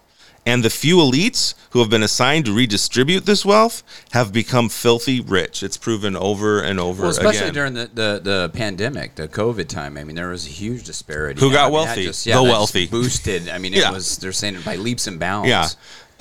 And 0.45 0.64
the 0.64 0.70
few 0.70 0.95
elites 0.97 1.55
who 1.72 1.80
have 1.80 1.89
been 1.89 2.03
assigned 2.03 2.45
to 2.45 2.53
redistribute 2.53 3.26
this 3.26 3.43
wealth 3.43 3.84
have 4.12 4.32
become 4.32 4.70
filthy 4.70 5.20
rich. 5.20 5.62
It's 5.62 5.76
proven 5.76 6.16
over 6.16 6.62
and 6.62 6.80
over 6.80 7.01
Well, 7.01 7.12
especially 7.12 7.39
again. 7.49 7.53
during 7.53 7.74
the, 7.74 7.89
the, 7.93 8.22
the 8.24 8.51
pandemic, 8.53 9.16
the 9.16 9.28
COVID 9.28 9.68
time. 9.68 9.97
I 9.97 10.05
mean, 10.05 10.16
there 10.16 10.30
was 10.30 10.45
a 10.45 10.49
huge 10.49 10.86
disparity. 10.86 11.41
Who 11.41 11.49
I 11.49 11.53
got 11.53 11.72
mean, 11.74 11.82
that 11.86 11.95
wealthy? 11.97 12.32
The 12.32 12.43
wealthy. 12.43 12.88
boosted. 12.88 13.49
I 13.49 13.58
mean, 13.58 13.74
it 13.74 13.80
Yeah. 13.82 13.91
was. 13.91 14.20
They're 14.20 14.32
saying 14.32 14.55
it 14.55 14.64
by 14.64 14.78
leaps 14.78 15.05
and 15.08 15.20
bounds. 15.20 15.49
Yeah. 15.49 15.68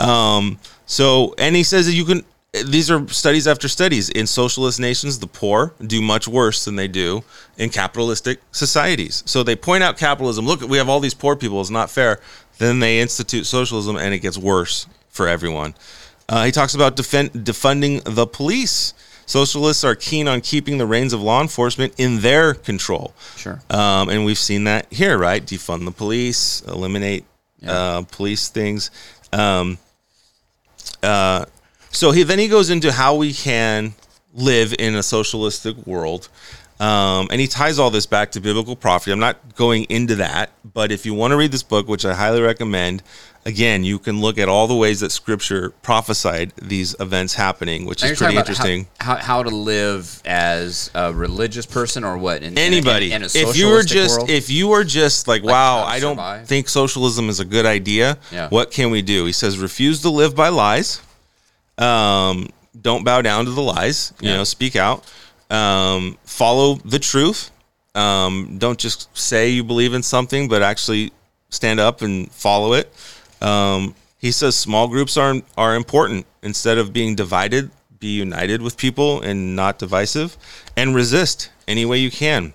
Um, 0.01 0.59
so, 0.87 1.35
and 1.39 1.55
he 1.55 1.63
says 1.63 1.87
that 1.87 1.93
you 1.95 2.05
can, 2.05 2.25
these 2.65 2.91
are 2.91 3.07
studies 3.09 3.47
after 3.47 3.69
studies. 3.69 4.09
In 4.09 4.27
socialist 4.27 4.81
nations, 4.81 5.19
the 5.19 5.27
poor 5.27 5.75
do 5.85 6.01
much 6.01 6.29
worse 6.29 6.65
than 6.65 6.77
they 6.77 6.89
do 6.89 7.25
in 7.59 7.71
capitalistic 7.71 8.41
societies. 8.53 9.23
So 9.27 9.43
they 9.43 9.57
point 9.57 9.83
out 9.83 9.97
capitalism. 9.97 10.47
Look, 10.47 10.61
we 10.63 10.79
have 10.79 10.89
all 10.89 11.01
these 11.01 11.15
poor 11.15 11.37
people. 11.37 11.61
It's 11.61 11.71
not 11.71 11.91
fair. 11.91 12.21
Then 12.59 12.81
they 12.81 13.01
institute 13.01 13.47
socialism 13.47 13.97
and 13.97 14.15
it 14.15 14.19
gets 14.21 14.39
worse 14.39 14.87
for 15.09 15.29
everyone. 15.29 15.75
Uh, 16.29 16.45
he 16.45 16.53
talks 16.53 16.75
about 16.75 16.97
defend, 16.97 17.31
defunding 17.33 18.03
the 18.05 18.27
police. 18.27 18.95
Socialists 19.27 19.83
are 19.85 19.95
keen 19.95 20.29
on 20.29 20.41
keeping 20.41 20.79
the 20.79 20.87
reins 20.87 21.13
of 21.13 21.21
law 21.21 21.41
enforcement 21.41 21.95
in 21.99 22.21
their 22.21 22.55
control. 22.55 23.13
Sure. 23.37 23.61
Um, 23.71 24.09
and 24.09 24.25
we've 24.25 24.39
seen 24.39 24.65
that 24.65 24.93
here, 24.93 25.19
right? 25.19 25.45
Defund 25.45 25.85
the 25.85 25.91
police, 25.91 26.63
eliminate 26.63 27.25
uh, 27.67 28.03
police 28.03 28.49
things. 28.49 28.91
Um, 29.33 29.79
uh, 31.03 31.47
so 31.97 32.11
he 32.13 32.23
then 32.23 32.39
he 32.39 32.49
goes 32.49 32.71
into 32.71 32.93
how 32.93 33.15
we 33.17 33.33
can 33.33 33.95
live 34.35 34.75
in 34.79 34.95
a 34.95 35.03
socialistic 35.03 35.87
world. 35.87 36.29
Um, 36.79 37.29
and 37.31 37.41
he 37.41 37.47
ties 37.47 37.79
all 37.79 37.91
this 37.91 38.05
back 38.05 38.33
to 38.33 38.41
biblical 38.41 38.77
prophecy. 38.77 39.11
I'm 39.11 39.19
not 39.19 39.55
going 39.55 39.85
into 39.85 40.17
that, 40.17 40.51
but 40.75 40.93
if 40.93 41.07
you 41.07 41.15
want 41.15 41.31
to 41.33 41.37
read 41.39 41.51
this 41.51 41.63
book, 41.63 41.89
which 41.89 42.05
I 42.05 42.13
highly 42.13 42.43
recommend, 42.43 43.03
again, 43.47 43.83
you 43.83 43.99
can 43.99 44.21
look 44.21 44.37
at 44.37 44.47
all 44.51 44.67
the 44.67 44.75
ways 44.77 45.01
that 45.01 45.11
Scripture 45.11 45.71
prophesied 45.81 46.53
these 46.61 46.95
events 47.01 47.33
happening, 47.33 47.87
which 47.87 48.03
Now 48.03 48.11
is 48.11 48.19
pretty 48.19 48.37
interesting. 48.37 48.89
How, 49.01 49.15
how, 49.17 49.23
how 49.23 49.43
to 49.45 49.49
live 49.49 50.21
as 50.27 50.91
a 50.95 51.15
religious 51.15 51.65
person 51.65 52.05
or 52.05 52.19
what? 52.19 52.43
In, 52.43 52.53
in 52.53 52.59
a- 52.59 52.61
anybody 52.61 53.11
in, 53.13 53.23
a 53.23 53.25
if 53.25 53.57
you 53.57 53.71
were 53.71 53.83
just 53.83 54.19
world? 54.19 54.29
if 54.29 54.51
you 54.51 54.69
were 54.69 54.85
just 54.85 55.29
like, 55.29 55.43
Like 55.45 55.53
wow 55.53 55.85
i 55.85 55.99
don't 55.99 56.17
survive? 56.17 56.47
think 56.47 56.69
socialism 56.69 57.31
is 57.31 57.41
a 57.41 57.45
good 57.47 57.65
idea 57.65 58.19
Yeah. 58.31 58.51
what 58.51 58.71
can 58.71 58.91
we 58.91 59.01
do 59.01 59.25
he 59.25 59.33
says 59.33 59.57
refuse 59.59 60.03
to 60.03 60.11
live 60.11 60.37
by 60.37 60.49
lies 60.51 61.01
um, 61.79 62.49
don't 62.81 63.05
bow 63.05 63.23
down 63.23 63.45
to 63.47 63.51
the 63.51 63.63
lies 63.63 64.13
you 64.21 64.29
Yeah. 64.31 64.37
know 64.37 64.45
speak 64.45 64.77
out. 64.77 65.05
Um, 65.51 66.19
follow 66.25 66.75
the 66.85 66.99
truth. 66.99 67.51
Um, 67.95 68.57
don't 68.59 68.79
just 68.79 69.09
say 69.17 69.49
you 69.51 69.65
believe 69.65 69.95
in 69.95 70.03
something 70.03 70.49
but 70.49 70.63
actually 70.63 71.13
stand 71.51 71.81
up 71.81 72.03
and 72.03 72.31
follow 72.33 72.73
it. 72.75 72.93
Um, 73.41 73.95
he 74.19 74.31
says 74.33 74.57
small 74.57 74.89
groups 74.89 75.17
are 75.17 75.37
are 75.57 75.75
important. 75.75 76.27
Instead 76.43 76.79
of 76.79 76.93
being 76.93 77.15
divided 77.15 77.71
be 77.99 78.09
united 78.09 78.61
with 78.61 78.77
people 78.77 79.23
and 79.23 79.57
not 79.57 79.79
divisive. 79.79 80.37
And 80.77 80.95
resist 80.95 81.51
any 81.67 81.85
way 81.87 81.97
you 81.99 82.11
can 82.11 82.53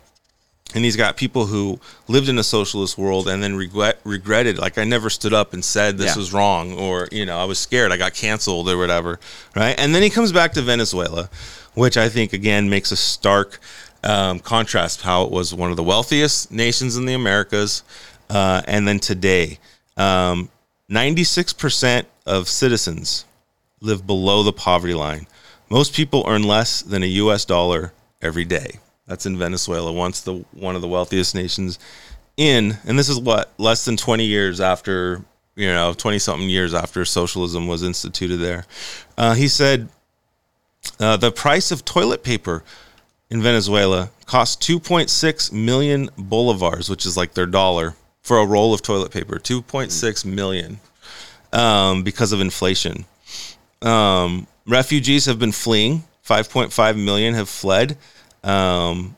and 0.73 0.85
he's 0.85 0.95
got 0.95 1.17
people 1.17 1.45
who 1.47 1.79
lived 2.07 2.29
in 2.29 2.37
a 2.37 2.43
socialist 2.43 2.97
world 2.97 3.27
and 3.27 3.41
then 3.43 3.55
regret 3.55 3.99
regretted 4.03 4.57
like 4.57 4.77
I 4.77 4.83
never 4.83 5.09
stood 5.09 5.33
up 5.33 5.53
and 5.53 5.63
said 5.63 5.97
this 5.97 6.15
Yeah. 6.15 6.17
was 6.17 6.33
wrong 6.33 6.73
or 6.73 7.07
you 7.11 7.25
know 7.25 7.37
I 7.37 7.45
was 7.45 7.59
scared 7.59 7.91
I 7.91 7.97
got 7.97 8.13
canceled 8.13 8.69
or 8.69 8.77
whatever 8.77 9.19
right 9.55 9.75
and 9.77 9.93
then 9.93 10.01
he 10.03 10.09
comes 10.09 10.31
back 10.31 10.53
to 10.53 10.61
Venezuela 10.61 11.29
which 11.73 11.97
I 11.97 12.09
think 12.09 12.33
again 12.33 12.69
makes 12.69 12.91
a 12.91 12.97
stark 12.97 13.59
um, 14.03 14.39
contrast 14.39 15.01
how 15.01 15.23
it 15.23 15.31
was 15.31 15.53
one 15.53 15.71
of 15.71 15.77
the 15.77 15.83
wealthiest 15.83 16.51
nations 16.51 16.97
in 16.97 17.05
the 17.05 17.13
Americas 17.13 17.83
uh, 18.29 18.61
and 18.67 18.87
then 18.87 18.99
today 18.99 19.59
um, 19.97 20.49
96% 20.89 22.05
of 22.25 22.47
citizens 22.47 23.25
live 23.81 24.05
below 24.05 24.43
the 24.43 24.53
poverty 24.53 24.93
line. 24.93 25.25
Most 25.69 25.93
people 25.93 26.23
earn 26.27 26.43
less 26.43 26.81
than 26.81 27.01
a 27.03 27.07
US 27.07 27.45
dollar 27.45 27.93
every 28.21 28.45
day. 28.45 28.79
That's 29.11 29.25
in 29.25 29.37
Venezuela, 29.37 29.91
once 29.91 30.21
the 30.21 30.35
one 30.53 30.77
of 30.77 30.81
the 30.81 30.87
wealthiest 30.87 31.35
nations 31.35 31.77
in 32.37 32.77
and 32.85 32.97
this 32.97 33.09
is 33.09 33.19
what 33.19 33.51
less 33.57 33.83
than 33.83 33.97
20 33.97 34.23
years 34.23 34.61
after, 34.61 35.21
you 35.53 35.67
know, 35.67 35.93
20 35.93 36.17
something 36.17 36.47
years 36.47 36.73
after 36.73 37.03
socialism 37.03 37.67
was 37.67 37.83
instituted 37.83 38.37
there. 38.37 38.63
Uh, 39.17 39.33
he 39.33 39.49
said 39.49 39.89
uh, 40.97 41.17
the 41.17 41.29
price 41.29 41.71
of 41.71 41.83
toilet 41.83 42.23
paper 42.23 42.63
in 43.29 43.41
Venezuela 43.41 44.11
costs 44.27 44.65
2.6 44.65 45.51
million 45.51 46.07
bolivars, 46.17 46.89
which 46.89 47.05
is 47.05 47.17
like 47.17 47.33
their 47.33 47.45
dollar, 47.45 47.95
for 48.21 48.37
a 48.37 48.45
roll 48.45 48.73
of 48.73 48.81
toilet 48.81 49.11
paper. 49.11 49.39
2.6 49.39 50.23
million 50.23 50.79
um, 51.51 52.01
because 52.03 52.31
of 52.31 52.39
inflation. 52.39 53.03
Um, 53.81 54.47
refugees 54.65 55.25
have 55.25 55.37
been 55.37 55.51
fleeing. 55.51 56.03
5.5 56.25 56.95
million 56.95 57.33
have 57.33 57.49
fled. 57.49 57.97
Um, 58.43 59.17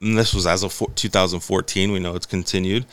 and 0.00 0.18
this 0.18 0.34
was 0.34 0.46
as 0.46 0.62
of 0.62 0.76
2014. 0.94 1.92
We 1.92 1.98
know 1.98 2.14
it's 2.14 2.26
continued. 2.26 2.86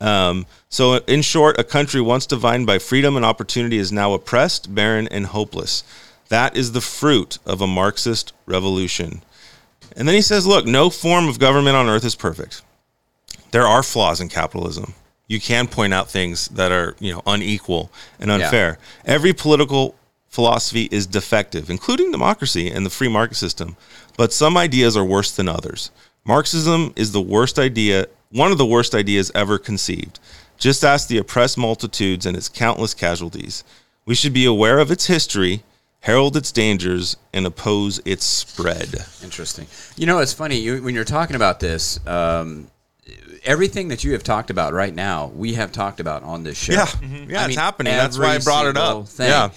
Um, 0.00 0.46
so, 0.68 0.96
in 0.96 1.22
short, 1.22 1.58
a 1.58 1.64
country 1.64 2.00
once 2.00 2.26
defined 2.26 2.66
by 2.66 2.78
freedom 2.78 3.16
and 3.16 3.24
opportunity 3.24 3.78
is 3.78 3.90
now 3.90 4.12
oppressed, 4.12 4.74
barren, 4.74 5.08
and 5.08 5.26
hopeless. 5.26 5.82
That 6.28 6.56
is 6.56 6.72
the 6.72 6.80
fruit 6.80 7.38
of 7.46 7.60
a 7.60 7.66
Marxist 7.66 8.32
revolution. 8.46 9.22
And 9.96 10.06
then 10.06 10.14
he 10.14 10.22
says, 10.22 10.46
look, 10.46 10.66
no 10.66 10.90
form 10.90 11.28
of 11.28 11.38
government 11.38 11.76
on 11.76 11.88
earth 11.88 12.04
is 12.04 12.14
perfect. 12.14 12.62
There 13.50 13.66
are 13.66 13.82
flaws 13.82 14.20
in 14.20 14.28
capitalism. 14.28 14.94
You 15.26 15.40
can 15.40 15.66
point 15.66 15.92
out 15.94 16.10
things 16.10 16.48
that 16.48 16.70
are, 16.70 16.94
you 17.00 17.12
know, 17.12 17.22
unequal 17.26 17.90
and 18.20 18.30
unfair. 18.30 18.78
Yeah. 19.04 19.14
Every 19.14 19.32
political 19.32 19.94
philosophy 20.28 20.88
is 20.90 21.06
defective, 21.06 21.70
including 21.70 22.12
democracy 22.12 22.70
and 22.70 22.84
the 22.84 22.90
free 22.90 23.08
market 23.08 23.34
system, 23.34 23.76
but 24.18 24.34
some 24.34 24.58
ideas 24.58 24.98
are 24.98 25.04
worse 25.04 25.34
than 25.34 25.48
others. 25.48 25.90
Marxism 26.26 26.92
is 26.94 27.12
the 27.12 27.22
worst 27.22 27.58
idea, 27.58 28.06
one 28.30 28.52
of 28.52 28.58
the 28.58 28.66
worst 28.66 28.94
ideas 28.94 29.32
ever 29.34 29.58
conceived. 29.58 30.20
Just 30.58 30.84
ask 30.84 31.08
the 31.08 31.16
oppressed 31.16 31.56
multitudes 31.56 32.26
and 32.26 32.36
its 32.36 32.50
countless 32.50 32.92
casualties. 32.92 33.64
We 34.04 34.14
should 34.14 34.34
be 34.34 34.44
aware 34.44 34.78
of 34.78 34.90
its 34.90 35.06
history 35.06 35.62
herald 36.00 36.36
its 36.36 36.52
dangers, 36.52 37.16
and 37.32 37.46
oppose 37.46 38.00
its 38.04 38.24
spread. 38.24 39.04
Interesting. 39.22 39.66
You 39.96 40.06
know, 40.06 40.18
it's 40.18 40.32
funny 40.32 40.56
you, 40.56 40.82
when 40.82 40.94
you're 40.94 41.04
talking 41.04 41.36
about 41.36 41.60
this. 41.60 42.04
Um, 42.06 42.68
everything 43.44 43.88
that 43.88 44.04
you 44.04 44.12
have 44.12 44.22
talked 44.22 44.50
about 44.50 44.72
right 44.72 44.94
now, 44.94 45.26
we 45.34 45.54
have 45.54 45.72
talked 45.72 46.00
about 46.00 46.22
on 46.22 46.44
this 46.44 46.56
show. 46.56 46.72
Yeah, 46.72 46.86
mm-hmm. 46.86 47.30
yeah, 47.30 47.40
I 47.40 47.44
it's 47.44 47.48
mean, 47.48 47.58
happening. 47.58 47.92
That's 47.92 48.18
why 48.18 48.34
I 48.34 48.38
brought 48.38 48.66
it 48.66 48.76
up. 48.76 49.08
Thing. 49.08 49.28
Yeah. 49.28 49.50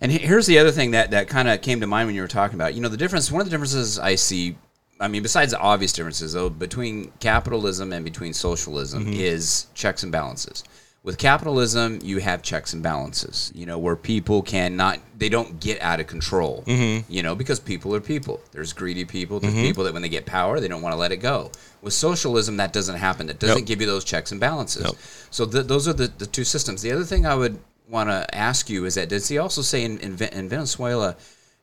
And 0.00 0.12
here's 0.12 0.46
the 0.46 0.58
other 0.58 0.70
thing 0.70 0.92
that, 0.92 1.10
that 1.10 1.28
kind 1.28 1.48
of 1.48 1.62
came 1.62 1.80
to 1.80 1.86
mind 1.86 2.06
when 2.06 2.14
you 2.14 2.22
were 2.22 2.28
talking 2.28 2.54
about, 2.54 2.74
you 2.74 2.80
know, 2.80 2.88
the 2.88 2.96
difference. 2.96 3.30
One 3.30 3.40
of 3.40 3.46
the 3.46 3.50
differences 3.50 3.98
I 3.98 4.14
see, 4.14 4.56
I 5.00 5.08
mean, 5.08 5.22
besides 5.22 5.52
the 5.52 5.58
obvious 5.58 5.92
differences 5.92 6.32
though, 6.32 6.50
between 6.50 7.12
capitalism 7.20 7.92
and 7.92 8.04
between 8.04 8.32
socialism 8.32 9.06
mm-hmm. 9.06 9.20
is 9.20 9.66
checks 9.74 10.02
and 10.02 10.12
balances 10.12 10.64
with 11.06 11.18
capitalism, 11.18 12.00
you 12.02 12.18
have 12.18 12.42
checks 12.42 12.72
and 12.72 12.82
balances, 12.82 13.52
you 13.54 13.64
know, 13.64 13.78
where 13.78 13.94
people 13.94 14.42
cannot, 14.42 14.98
they 15.16 15.28
don't 15.28 15.60
get 15.60 15.80
out 15.80 16.00
of 16.00 16.08
control, 16.08 16.64
mm-hmm. 16.66 17.10
you 17.10 17.22
know, 17.22 17.36
because 17.36 17.60
people 17.60 17.94
are 17.94 18.00
people. 18.00 18.40
There's 18.50 18.72
greedy 18.72 19.04
people, 19.04 19.38
there's 19.38 19.54
mm-hmm. 19.54 19.62
people 19.62 19.84
that 19.84 19.92
when 19.92 20.02
they 20.02 20.08
get 20.08 20.26
power, 20.26 20.58
they 20.58 20.66
don't 20.66 20.82
want 20.82 20.94
to 20.94 20.98
let 20.98 21.12
it 21.12 21.18
go. 21.18 21.52
With 21.80 21.92
socialism, 21.92 22.56
that 22.56 22.72
doesn't 22.72 22.96
happen. 22.96 23.28
That 23.28 23.38
doesn't 23.38 23.58
yep. 23.58 23.66
give 23.66 23.80
you 23.80 23.86
those 23.86 24.04
checks 24.04 24.32
and 24.32 24.40
balances. 24.40 24.82
Yep. 24.82 24.94
So 25.30 25.46
th- 25.46 25.66
those 25.68 25.86
are 25.86 25.92
the, 25.92 26.08
the 26.08 26.26
two 26.26 26.42
systems. 26.42 26.82
The 26.82 26.90
other 26.90 27.04
thing 27.04 27.24
I 27.24 27.36
would 27.36 27.60
want 27.88 28.10
to 28.10 28.34
ask 28.34 28.68
you 28.68 28.84
is 28.84 28.94
that 28.94 29.08
does 29.08 29.28
he 29.28 29.38
also 29.38 29.62
say 29.62 29.84
in, 29.84 29.98
in, 29.98 30.20
in 30.20 30.48
Venezuela, 30.48 31.16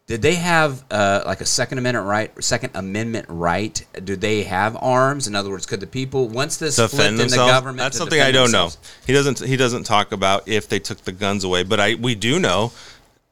did 0.06 0.22
they 0.22 0.36
have 0.36 0.84
uh, 0.92 1.24
like 1.26 1.42
a 1.42 1.46
Second 1.46 1.78
Amendment 1.78 2.08
right? 2.08 2.44
Second 2.44 2.72
Amendment 2.76 3.26
right? 3.30 3.86
Do 4.04 4.16
they 4.16 4.44
have 4.44 4.76
arms? 4.82 5.28
In 5.28 5.36
other 5.36 5.50
words, 5.50 5.66
could 5.66 5.80
the 5.80 5.88
people 5.88 6.28
once 6.28 6.58
this 6.58 6.76
defend 6.76 7.20
themselves? 7.20 7.50
The 7.50 7.56
government 7.56 7.80
That's 7.80 7.98
something 7.98 8.20
I 8.20 8.32
don't 8.32 8.52
themselves? 8.52 8.76
know. 8.76 8.90
He 9.08 9.14
doesn't. 9.14 9.40
He 9.40 9.56
doesn't 9.56 9.84
talk 9.84 10.12
about 10.12 10.48
if 10.48 10.68
they 10.68 10.80
took 10.80 11.00
the 11.00 11.14
guns 11.14 11.44
away, 11.44 11.64
but 11.64 11.80
I 11.80 11.96
we 11.96 12.16
do 12.16 12.40
know 12.40 12.74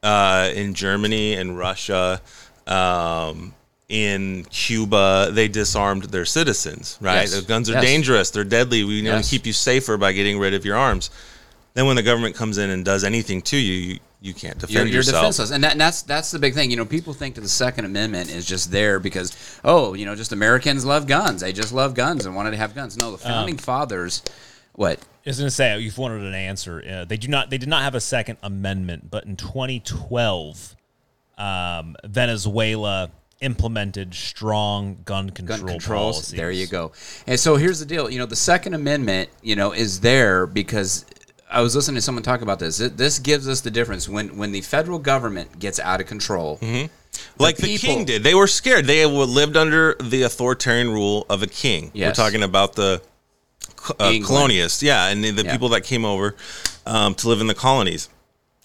uh, 0.02 0.50
in 0.54 0.74
Germany 0.74 1.34
and 1.34 1.58
Russia. 1.58 2.20
Um, 2.66 3.54
in 3.88 4.44
Cuba, 4.44 5.28
they 5.32 5.48
disarmed 5.48 6.04
their 6.04 6.24
citizens. 6.24 6.96
Right, 6.98 7.22
yes. 7.22 7.38
the 7.38 7.46
guns 7.46 7.68
are 7.68 7.74
yes. 7.74 7.84
dangerous; 7.84 8.30
they're 8.30 8.44
deadly. 8.44 8.84
We 8.84 9.02
yes. 9.02 9.28
to 9.28 9.30
keep 9.30 9.44
you 9.44 9.52
safer 9.52 9.98
by 9.98 10.12
getting 10.12 10.38
rid 10.38 10.54
of 10.54 10.64
your 10.64 10.76
arms. 10.76 11.10
Then, 11.74 11.86
when 11.86 11.96
the 11.96 12.02
government 12.02 12.36
comes 12.36 12.58
in 12.58 12.70
and 12.70 12.84
does 12.84 13.04
anything 13.04 13.42
to 13.42 13.56
you, 13.56 13.74
you 13.74 13.98
you 14.22 14.32
can't 14.32 14.56
defend 14.56 14.72
you're, 14.72 14.86
you're 14.86 14.96
yourself. 14.96 15.22
defenseless, 15.22 15.50
and, 15.50 15.64
that, 15.64 15.72
and, 15.72 15.80
that's 15.80 16.02
that's 16.02 16.30
the 16.30 16.38
big 16.38 16.54
thing. 16.54 16.70
You 16.70 16.76
know, 16.76 16.84
people 16.84 17.12
think 17.12 17.34
that 17.34 17.40
the 17.40 17.48
Second 17.48 17.86
Amendment 17.86 18.30
is 18.30 18.46
just 18.46 18.70
there 18.70 19.00
because 19.00 19.60
oh, 19.64 19.94
you 19.94 20.06
know, 20.06 20.14
just 20.14 20.32
Americans 20.32 20.84
love 20.84 21.06
guns. 21.06 21.40
They 21.40 21.52
just 21.52 21.72
love 21.72 21.94
guns 21.94 22.24
and 22.24 22.36
wanted 22.36 22.52
to 22.52 22.56
have 22.56 22.74
guns. 22.74 22.96
No, 22.96 23.10
the 23.10 23.18
founding 23.18 23.56
um, 23.56 23.58
fathers, 23.58 24.22
what? 24.74 25.00
I 25.00 25.30
was 25.30 25.38
going 25.38 25.46
to 25.46 25.50
say, 25.50 25.78
you've 25.78 25.98
wanted 25.98 26.22
an 26.22 26.34
answer. 26.34 26.82
Uh, 26.88 27.04
they 27.04 27.16
do 27.16 27.28
not. 27.28 27.50
They 27.50 27.58
did 27.58 27.68
not 27.68 27.82
have 27.82 27.94
a 27.94 28.00
Second 28.00 28.38
Amendment, 28.42 29.10
but 29.10 29.24
in 29.24 29.36
2012, 29.36 30.76
um, 31.38 31.96
Venezuela 32.04 33.10
implemented 33.40 34.14
strong 34.14 34.98
gun 35.04 35.30
control 35.30 35.58
gun 35.58 35.68
controls. 35.68 36.16
Policies. 36.16 36.36
There 36.36 36.50
you 36.50 36.68
go. 36.68 36.92
And 37.26 37.38
so 37.38 37.56
here's 37.56 37.80
the 37.80 37.86
deal. 37.86 38.08
You 38.08 38.18
know, 38.18 38.26
the 38.26 38.36
Second 38.36 38.74
Amendment, 38.74 39.30
you 39.42 39.56
know, 39.56 39.72
is 39.72 40.00
there 40.00 40.46
because 40.46 41.04
I 41.52 41.60
was 41.60 41.76
listening 41.76 41.96
to 41.96 42.02
someone 42.02 42.22
talk 42.22 42.40
about 42.40 42.58
this. 42.58 42.78
This 42.78 43.18
gives 43.18 43.46
us 43.46 43.60
the 43.60 43.70
difference 43.70 44.08
when 44.08 44.36
when 44.36 44.52
the 44.52 44.62
federal 44.62 44.98
government 44.98 45.58
gets 45.58 45.78
out 45.78 46.00
of 46.00 46.06
control. 46.06 46.58
Mm-hmm. 46.58 46.86
The 47.36 47.42
like 47.42 47.56
people, 47.56 47.72
the 47.72 47.78
king 47.78 48.04
did. 48.06 48.22
They 48.22 48.34
were 48.34 48.46
scared. 48.46 48.86
They 48.86 49.04
lived 49.04 49.56
under 49.56 49.94
the 50.00 50.22
authoritarian 50.22 50.90
rule 50.90 51.26
of 51.28 51.42
a 51.42 51.46
king. 51.46 51.90
Yes. 51.92 52.18
We're 52.18 52.24
talking 52.24 52.42
about 52.42 52.74
the 52.74 53.02
uh, 53.98 54.14
colonists, 54.24 54.82
yeah, 54.82 55.08
and 55.08 55.22
the, 55.22 55.30
the 55.30 55.44
yeah. 55.44 55.52
people 55.52 55.68
that 55.70 55.82
came 55.82 56.06
over 56.06 56.34
um, 56.86 57.14
to 57.16 57.28
live 57.28 57.40
in 57.40 57.48
the 57.48 57.54
colonies. 57.54 58.08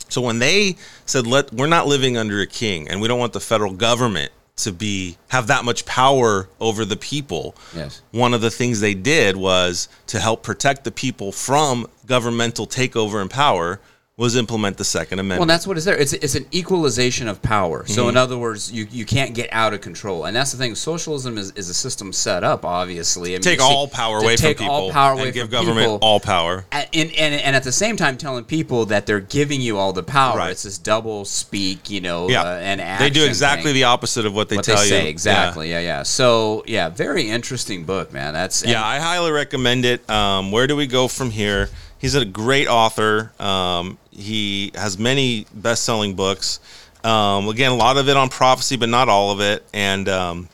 So 0.09 0.21
when 0.21 0.39
they 0.39 0.77
said, 1.05 1.27
"Let 1.27 1.51
we're 1.51 1.67
not 1.67 1.87
living 1.87 2.15
under 2.15 2.39
a 2.39 2.47
king, 2.47 2.87
and 2.87 3.01
we 3.01 3.09
don't 3.09 3.19
want 3.19 3.33
the 3.33 3.41
federal 3.41 3.73
government 3.73 4.31
to 4.57 4.71
be 4.71 5.17
have 5.27 5.47
that 5.47 5.63
much 5.63 5.85
power 5.85 6.49
over 6.59 6.83
the 6.83 6.97
people. 6.97 7.55
Yes. 7.75 8.01
One 8.11 8.33
of 8.33 8.41
the 8.41 8.49
things 8.49 8.79
they 8.79 8.95
did 8.95 9.37
was 9.37 9.87
to 10.07 10.19
help 10.19 10.43
protect 10.43 10.83
the 10.83 10.91
people 10.91 11.31
from 11.31 11.87
governmental 12.07 12.65
takeover 12.65 13.21
and 13.21 13.29
power 13.29 13.79
was 14.17 14.35
implement 14.35 14.77
the 14.77 14.83
Second 14.83 15.19
Amendment. 15.19 15.41
Well, 15.41 15.45
that's 15.47 15.67
what 15.67 15.77
is 15.77 15.85
there. 15.85 15.95
It's, 15.95 16.11
it's 16.11 16.33
an 16.33 16.47
equalization 16.51 17.27
of 17.27 17.39
power. 17.43 17.85
So, 17.85 18.01
mm-hmm. 18.01 18.09
in 18.09 18.17
other 18.17 18.35
words, 18.35 18.71
you, 18.71 18.87
you 18.89 19.05
can't 19.05 19.35
get 19.35 19.47
out 19.51 19.75
of 19.75 19.81
control, 19.81 20.25
and 20.25 20.35
that's 20.35 20.51
the 20.51 20.57
thing. 20.57 20.73
Socialism 20.73 21.37
is, 21.37 21.51
is 21.51 21.69
a 21.69 21.73
system 21.73 22.11
set 22.11 22.43
up, 22.43 22.65
obviously. 22.65 23.33
I 23.33 23.37
mean, 23.37 23.41
take 23.41 23.61
all 23.61 23.87
power 23.87 24.17
away 24.17 24.35
from 24.35 24.55
people, 24.55 24.71
all 24.71 24.91
power 24.91 25.13
away 25.13 25.25
and 25.25 25.33
give 25.35 25.51
government 25.51 25.81
people, 25.81 25.99
all 26.01 26.19
power, 26.19 26.65
and, 26.71 26.89
and, 26.93 27.15
and 27.15 27.55
at 27.55 27.61
the 27.63 27.71
same 27.71 27.95
time 27.95 28.17
telling 28.17 28.43
people 28.43 28.87
that 28.87 29.05
they're 29.05 29.19
giving 29.19 29.61
you 29.61 29.77
all 29.77 29.93
the 29.93 30.01
power. 30.01 30.39
Right. 30.39 30.49
It's 30.49 30.63
this 30.63 30.79
double 30.79 31.23
speak, 31.23 31.91
you 31.91 32.01
know, 32.01 32.27
yeah. 32.27 32.41
Uh, 32.41 32.57
and 32.57 32.99
they 32.99 33.11
do 33.11 33.23
exactly 33.23 33.65
thing. 33.65 33.75
the 33.75 33.83
opposite 33.83 34.25
of 34.25 34.33
what 34.33 34.49
they 34.49 34.55
what 34.55 34.65
tell 34.65 34.77
they 34.77 34.89
say, 34.89 35.03
you. 35.03 35.09
Exactly, 35.09 35.69
yeah. 35.69 35.79
yeah, 35.79 35.97
yeah. 35.97 36.03
So, 36.03 36.63
yeah, 36.65 36.89
very 36.89 37.29
interesting 37.29 37.85
book, 37.85 38.11
man. 38.11 38.33
That's 38.33 38.65
yeah, 38.65 38.83
I 38.83 38.97
highly 38.97 39.29
recommend 39.29 39.85
it. 39.85 40.09
Um, 40.09 40.51
where 40.51 40.65
do 40.65 40.75
we 40.75 40.87
go 40.87 41.07
from 41.07 41.29
here? 41.29 41.69
He's 41.99 42.15
a 42.15 42.25
great 42.25 42.67
author. 42.67 43.31
Um, 43.39 43.97
he 44.11 44.71
has 44.75 44.97
many 44.97 45.45
best-selling 45.53 46.15
books. 46.15 46.59
Um, 47.03 47.47
again, 47.47 47.71
a 47.71 47.75
lot 47.75 47.97
of 47.97 48.09
it 48.09 48.17
on 48.17 48.29
prophecy, 48.29 48.77
but 48.77 48.89
not 48.89 49.09
all 49.09 49.31
of 49.31 49.39
it. 49.39 49.63
And 49.73 50.07
um, 50.09 50.49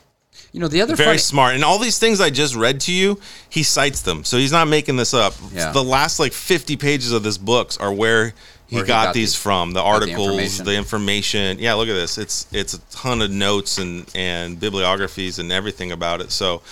you 0.52 0.60
know, 0.60 0.68
the 0.68 0.82
other 0.82 0.94
very 0.94 1.08
funny- 1.08 1.18
smart. 1.18 1.54
And 1.54 1.64
all 1.64 1.78
these 1.78 1.98
things 1.98 2.20
I 2.20 2.30
just 2.30 2.54
read 2.54 2.80
to 2.82 2.92
you, 2.92 3.20
he 3.48 3.62
cites 3.62 4.02
them, 4.02 4.24
so 4.24 4.36
he's 4.36 4.52
not 4.52 4.68
making 4.68 4.96
this 4.96 5.12
up. 5.12 5.34
Yeah. 5.52 5.72
The 5.72 5.82
last 5.82 6.20
like 6.20 6.32
fifty 6.32 6.76
pages 6.76 7.12
of 7.12 7.22
this 7.22 7.38
books 7.38 7.76
are 7.78 7.92
where 7.92 8.34
he, 8.66 8.76
got, 8.76 8.82
he 8.82 8.86
got, 8.86 9.14
these 9.14 9.34
from 9.34 9.72
the 9.72 9.82
articles 9.82 10.26
the 10.28 10.32
information. 10.32 10.64
the 10.64 10.74
information. 10.76 11.58
yeah 11.58 11.74
look 11.74 11.88
at 11.88 11.92
this 11.92 12.16
it's 12.16 12.46
it's 12.50 12.72
a 12.74 12.78
ton 12.90 13.20
of 13.20 13.30
notes 13.30 13.78
and 13.78 14.10
and 14.14 14.58
bibliographies 14.58 15.38
and 15.38 15.52
everything 15.52 15.92
about 15.92 16.20
it 16.22 16.32
so 16.32 16.62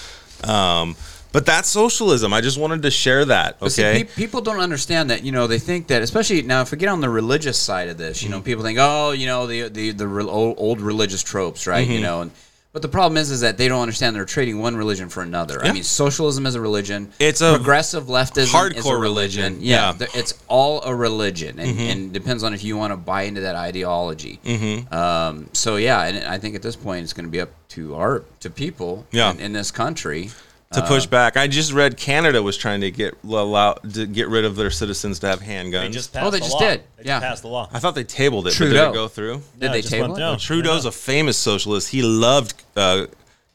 um 0.44 0.96
but 1.32 1.46
that's 1.46 1.68
socialism. 1.68 2.32
I 2.32 2.40
just 2.40 2.58
wanted 2.58 2.82
to 2.82 2.90
share 2.90 3.24
that. 3.24 3.56
Okay. 3.60 3.68
See, 3.68 4.04
pe- 4.04 4.14
people 4.14 4.40
don't 4.40 4.60
understand 4.60 5.10
that. 5.10 5.24
You 5.24 5.32
know, 5.32 5.46
they 5.46 5.58
think 5.58 5.88
that, 5.88 6.02
especially 6.02 6.42
now, 6.42 6.60
if 6.60 6.70
we 6.70 6.78
get 6.78 6.88
on 6.88 7.00
the 7.00 7.08
religious 7.08 7.58
side 7.58 7.88
of 7.88 7.96
this, 7.98 8.22
you 8.22 8.28
mm-hmm. 8.28 8.38
know, 8.38 8.42
people 8.42 8.62
think, 8.62 8.78
oh, 8.80 9.12
you 9.12 9.26
know, 9.26 9.46
the 9.46 9.68
the 9.68 9.90
the 9.92 10.06
re- 10.06 10.24
old, 10.24 10.56
old, 10.58 10.80
religious 10.80 11.22
tropes, 11.22 11.66
right? 11.66 11.84
Mm-hmm. 11.84 11.92
You 11.92 12.00
know, 12.00 12.20
and 12.22 12.30
but 12.72 12.80
the 12.80 12.88
problem 12.88 13.18
is, 13.18 13.30
is 13.30 13.42
that 13.42 13.58
they 13.58 13.68
don't 13.68 13.82
understand 13.82 14.16
they're 14.16 14.24
trading 14.24 14.58
one 14.58 14.76
religion 14.76 15.10
for 15.10 15.22
another. 15.22 15.60
Yeah. 15.62 15.70
I 15.70 15.72
mean, 15.74 15.82
socialism 15.82 16.46
is 16.46 16.54
a 16.54 16.60
religion. 16.60 17.12
It's 17.18 17.42
a 17.42 17.54
progressive 17.54 18.04
leftism 18.04 18.46
hardcore 18.46 18.76
is 18.76 18.86
a 18.86 18.96
religion. 18.96 19.42
religion. 19.42 19.58
Yeah, 19.60 19.94
yeah. 19.98 20.06
it's 20.14 20.42
all 20.48 20.82
a 20.82 20.94
religion, 20.94 21.58
and, 21.58 21.70
mm-hmm. 21.70 21.80
and, 21.80 22.12
depends 22.12 22.42
on 22.42 22.54
if 22.54 22.64
you 22.64 22.78
want 22.78 22.92
to 22.92 22.96
buy 22.96 23.22
into 23.22 23.42
that 23.42 23.56
ideology. 23.56 24.40
Mm-hmm. 24.44 24.92
Um, 24.92 25.50
so 25.52 25.76
yeah, 25.76 26.04
and 26.04 26.24
I 26.24 26.38
think 26.38 26.54
at 26.54 26.62
this 26.62 26.76
point 26.76 27.04
it's 27.04 27.12
going 27.12 27.26
to 27.26 27.30
be 27.30 27.40
up 27.40 27.50
to 27.70 27.94
our 27.94 28.24
to 28.40 28.48
people 28.48 29.06
yeah. 29.10 29.32
in, 29.32 29.40
in 29.40 29.52
this 29.52 29.70
country 29.70 30.30
to 30.74 30.82
push 30.82 31.06
back. 31.06 31.36
I 31.36 31.46
just 31.46 31.72
read 31.72 31.96
Canada 31.96 32.42
was 32.42 32.56
trying 32.56 32.80
to 32.82 32.90
get 32.90 33.16
allow 33.24 33.74
to 33.74 34.06
get 34.06 34.28
rid 34.28 34.44
of 34.44 34.56
their 34.56 34.70
citizens 34.70 35.18
to 35.20 35.28
have 35.28 35.40
handguns. 35.40 35.82
They 35.82 35.88
just 35.90 36.12
passed 36.12 36.26
Oh, 36.26 36.30
they 36.30 36.38
the 36.38 36.44
just 36.44 36.54
law. 36.54 36.60
did. 36.60 36.82
They 36.96 37.04
Yeah. 37.04 37.14
just 37.16 37.22
passed 37.24 37.42
the 37.42 37.48
law. 37.48 37.68
I 37.72 37.78
thought 37.78 37.94
they 37.94 38.04
tabled 38.04 38.46
it, 38.46 38.50
but 38.50 38.56
Trudeau. 38.56 38.74
did 38.86 38.90
it 38.90 38.94
go 38.94 39.08
through? 39.08 39.42
Did 39.58 39.66
No, 39.66 39.72
they 39.72 39.82
table 39.82 40.14
it? 40.16 40.18
down. 40.18 40.38
Trudeau's 40.38 40.84
a 40.84 40.92
famous 40.92 41.36
socialist. 41.38 41.88
He 41.90 42.02
loved 42.02 42.54
uh, 42.76 43.06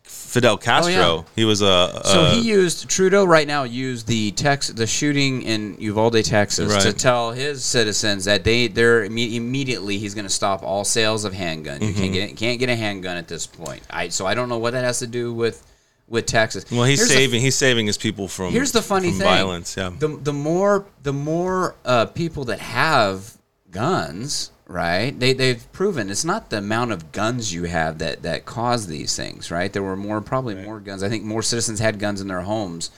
Fidel 0.03 0.57
Castro. 0.57 1.25
He 1.35 1.45
was 1.45 1.61
a, 1.61 1.65
Oh, 1.65 2.01
So 2.03 2.25
he 2.25 2.41
used 2.41 2.89
Trudeau 2.89 3.25
right 3.25 3.47
now 3.47 3.63
used 3.63 4.07
the 4.07 4.31
tex 4.31 4.67
the 4.67 4.85
shooting 4.87 5.41
in 5.41 5.75
Uvalde, 5.79 6.23
Texas, 6.23 6.83
to 6.83 6.93
tell 6.93 7.31
his 7.31 7.63
citizens 7.63 8.25
that 8.25 8.43
they 8.43 8.67
they're 8.67 9.07
imme- 9.09 9.33
immediately 9.35 9.97
he's 9.97 10.13
going 10.13 10.25
to 10.27 10.33
stop 10.33 10.63
all 10.63 10.83
sales 10.83 11.23
of 11.25 11.33
handguns. 11.33 11.81
You 11.81 11.87
Mm-hmm. 11.89 11.97
can't 11.99 12.13
get 12.13 12.37
can't 12.37 12.59
get 12.59 12.69
a 12.69 12.75
handgun 12.75 13.17
at 13.17 13.27
this 13.27 13.47
point. 13.47 13.81
I 13.89 14.09
so 14.09 14.25
I 14.25 14.33
don't 14.33 14.49
know 14.49 14.57
what 14.59 14.71
that 14.73 14.83
has 14.83 14.99
to 14.99 15.07
do 15.07 15.33
with 15.33 15.63
with 16.07 16.25
Texas. 16.25 16.65
well, 16.71 16.83
he's 16.83 16.99
Here's 16.99 17.09
the- 17.09 17.15
saving 17.15 17.41
he's 17.41 17.55
saving 17.55 17.85
his 17.87 17.97
people 17.97 18.27
from 18.27 18.51
Here's 18.51 18.71
the 18.71 18.81
funny 18.81 19.11
thing: 19.11 19.21
violence. 19.23 19.75
Yeah, 19.77 19.91
The 19.97 20.07
the 20.07 20.33
more 20.33 20.85
the 21.03 21.13
more 21.13 21.75
uh, 21.85 22.05
people 22.07 22.45
that 22.45 22.59
have 22.59 23.37
guns, 23.71 24.51
right? 24.67 25.17
They 25.19 25.33
they've 25.33 25.69
proven 25.71 26.09
it's 26.09 26.25
not 26.25 26.49
the 26.49 26.57
amount 26.59 26.91
of 26.91 27.11
guns 27.11 27.53
you 27.53 27.63
have 27.65 27.97
that 27.99 28.23
that 28.23 28.45
cause 28.45 28.87
these 28.87 29.15
things, 29.15 29.51
right? 29.51 29.71
There 29.71 29.83
were 29.83 29.97
more 29.97 30.21
probably 30.21 30.55
more 30.55 30.79
guns. 30.79 31.03
I 31.03 31.09
think 31.09 31.23
more 31.23 31.41
citizens 31.43 31.79
had 31.79 31.99
guns 31.99 32.21
in 32.21 32.27
their 32.27 32.41
homes 32.41 32.89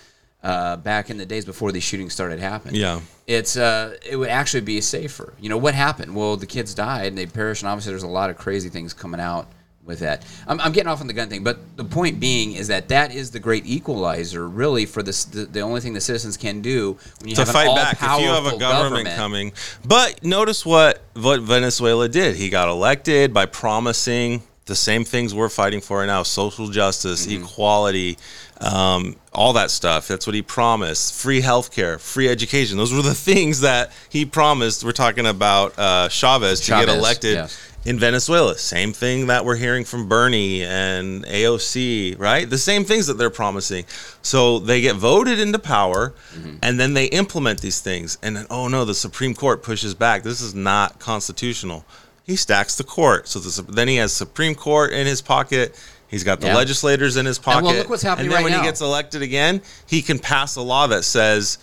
uh, 0.43 0.77
back 0.77 1.09
in 1.09 1.17
the 1.17 1.25
days 1.25 1.45
before 1.45 1.71
these 1.71 1.83
shootings 1.83 2.13
started 2.13 2.39
happening. 2.39 2.75
Yeah. 2.75 3.01
It's 3.27 3.57
uh, 3.57 3.95
it 4.07 4.15
would 4.15 4.29
actually 4.29 4.61
be 4.61 4.79
safer. 4.81 5.33
You 5.39 5.49
know 5.49 5.57
what 5.57 5.73
happened? 5.75 6.15
Well, 6.15 6.37
the 6.37 6.45
kids 6.47 6.73
died 6.73 7.07
and 7.07 7.17
they 7.17 7.25
perished, 7.25 7.61
and 7.63 7.69
obviously 7.69 7.91
there's 7.91 8.03
a 8.03 8.07
lot 8.07 8.29
of 8.29 8.37
crazy 8.37 8.69
things 8.69 8.93
coming 8.93 9.19
out 9.19 9.47
with 9.89 9.99
that. 9.99 10.23
I'm, 10.47 10.61
I'm 10.61 10.71
getting 10.71 10.87
off 10.87 11.01
on 11.01 11.07
the 11.07 11.13
gun 11.13 11.27
thing, 11.27 11.43
but 11.43 11.57
the 11.75 11.83
point 11.83 12.19
being 12.21 12.53
is 12.53 12.69
that 12.69 12.87
that 12.89 13.13
is 13.13 13.31
the 13.31 13.39
great 13.41 13.65
equalizer, 13.65 14.47
really, 14.47 14.85
for 14.85 15.03
this 15.03 15.25
the, 15.25 15.43
the 15.45 15.59
only 15.59 15.81
thing 15.81 15.93
the 15.93 15.99
citizens 15.99 16.37
can 16.37 16.61
do 16.61 16.97
when 17.19 17.29
you 17.29 17.35
to 17.35 17.41
have 17.41 17.49
fight 17.51 17.75
back 17.75 17.95
if 17.95 18.01
you 18.01 18.07
have 18.07 18.45
a 18.45 18.51
all-powerful 18.51 18.59
government, 18.59 19.09
coming. 19.17 19.51
But 19.85 20.23
notice 20.23 20.65
what 20.65 21.01
what 21.15 21.41
Venezuela 21.41 22.07
did. 22.07 22.37
He 22.37 22.49
got 22.49 22.69
elected 22.69 23.33
by 23.33 23.45
promising 23.47 24.43
the 24.65 24.75
same 24.75 25.03
things 25.03 25.33
we're 25.33 25.49
fighting 25.49 25.81
for 25.81 25.97
right 25.97 26.05
now: 26.05 26.23
social 26.23 26.69
justice, 26.69 27.25
Mm-hmm. 27.25 27.43
equality, 27.43 28.17
um, 28.61 29.15
all 29.33 29.53
that 29.53 29.71
stuff. 29.71 30.07
That's 30.07 30.27
what 30.27 30.35
he 30.35 30.41
promised: 30.43 31.13
free 31.15 31.41
healthcare, 31.41 31.99
free 31.99 32.29
education. 32.29 32.77
Those 32.77 32.93
were 32.93 33.01
the 33.01 33.15
things 33.31 33.61
that 33.61 33.91
he 34.09 34.25
promised. 34.25 34.83
We're 34.83 34.91
talking 34.91 35.25
about 35.25 35.73
uh, 35.79 36.09
Chavez 36.09 36.61
to 36.61 36.71
get 36.71 36.89
elected. 36.89 37.33
yes. 37.35 37.65
In 37.85 37.97
Venezuela, 37.97 38.57
same 38.57 38.91
thing 38.91 39.27
that 39.27 39.45
we're 39.45 39.55
hearing 39.55 39.85
from 39.85 40.09
Bernie 40.09 40.63
and 40.63 41.23
AOC, 41.25 42.19
right? 42.19 42.47
The 42.49 42.57
same 42.57 42.83
things 42.83 43.07
that 43.07 43.13
they're 43.17 43.29
promising. 43.29 43.85
So 44.21 44.59
they 44.59 44.81
get 44.81 44.95
voted 44.97 45.39
into 45.39 45.59
power 45.59 46.13
Mm-hmm. 46.35 46.57
and 46.61 46.79
then 46.79 46.93
they 46.93 47.05
implement 47.05 47.61
these 47.61 47.79
things. 47.79 48.17
And 48.21 48.35
then, 48.35 48.45
oh 48.49 48.67
no, 48.67 48.83
the 48.85 48.93
Supreme 48.93 49.33
Court 49.33 49.63
pushes 49.63 49.93
back. 49.95 50.23
This 50.23 50.41
is 50.41 50.53
not 50.53 50.99
constitutional. 50.99 51.85
He 52.23 52.35
stacks 52.35 52.75
the 52.75 52.83
court. 52.83 53.27
So 53.29 53.39
the, 53.39 53.71
then 53.71 53.87
he 53.87 53.95
has 53.95 54.11
Supreme 54.13 54.55
Court 54.55 54.91
in 54.91 55.07
his 55.07 55.21
pocket. 55.21 55.73
He's 56.09 56.23
got 56.23 56.41
the 56.41 56.47
Yeah. 56.47 56.55
legislators 56.57 57.15
in 57.17 57.25
his 57.25 57.39
pocket. 57.39 57.63
well, 57.65 57.75
look 57.75 57.89
what's 57.89 58.03
happening 58.03 58.25
And 58.27 58.31
then 58.33 58.37
right 58.39 58.43
when 58.43 58.53
now. 58.53 58.59
he 58.61 58.67
gets 58.67 58.81
elected 58.81 59.21
again, 59.21 59.61
he 59.87 60.01
can 60.01 60.19
pass 60.19 60.55
a 60.57 60.61
law 60.61 60.85
that 60.87 61.03
says 61.05 61.57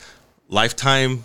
lifetime. 0.49 1.25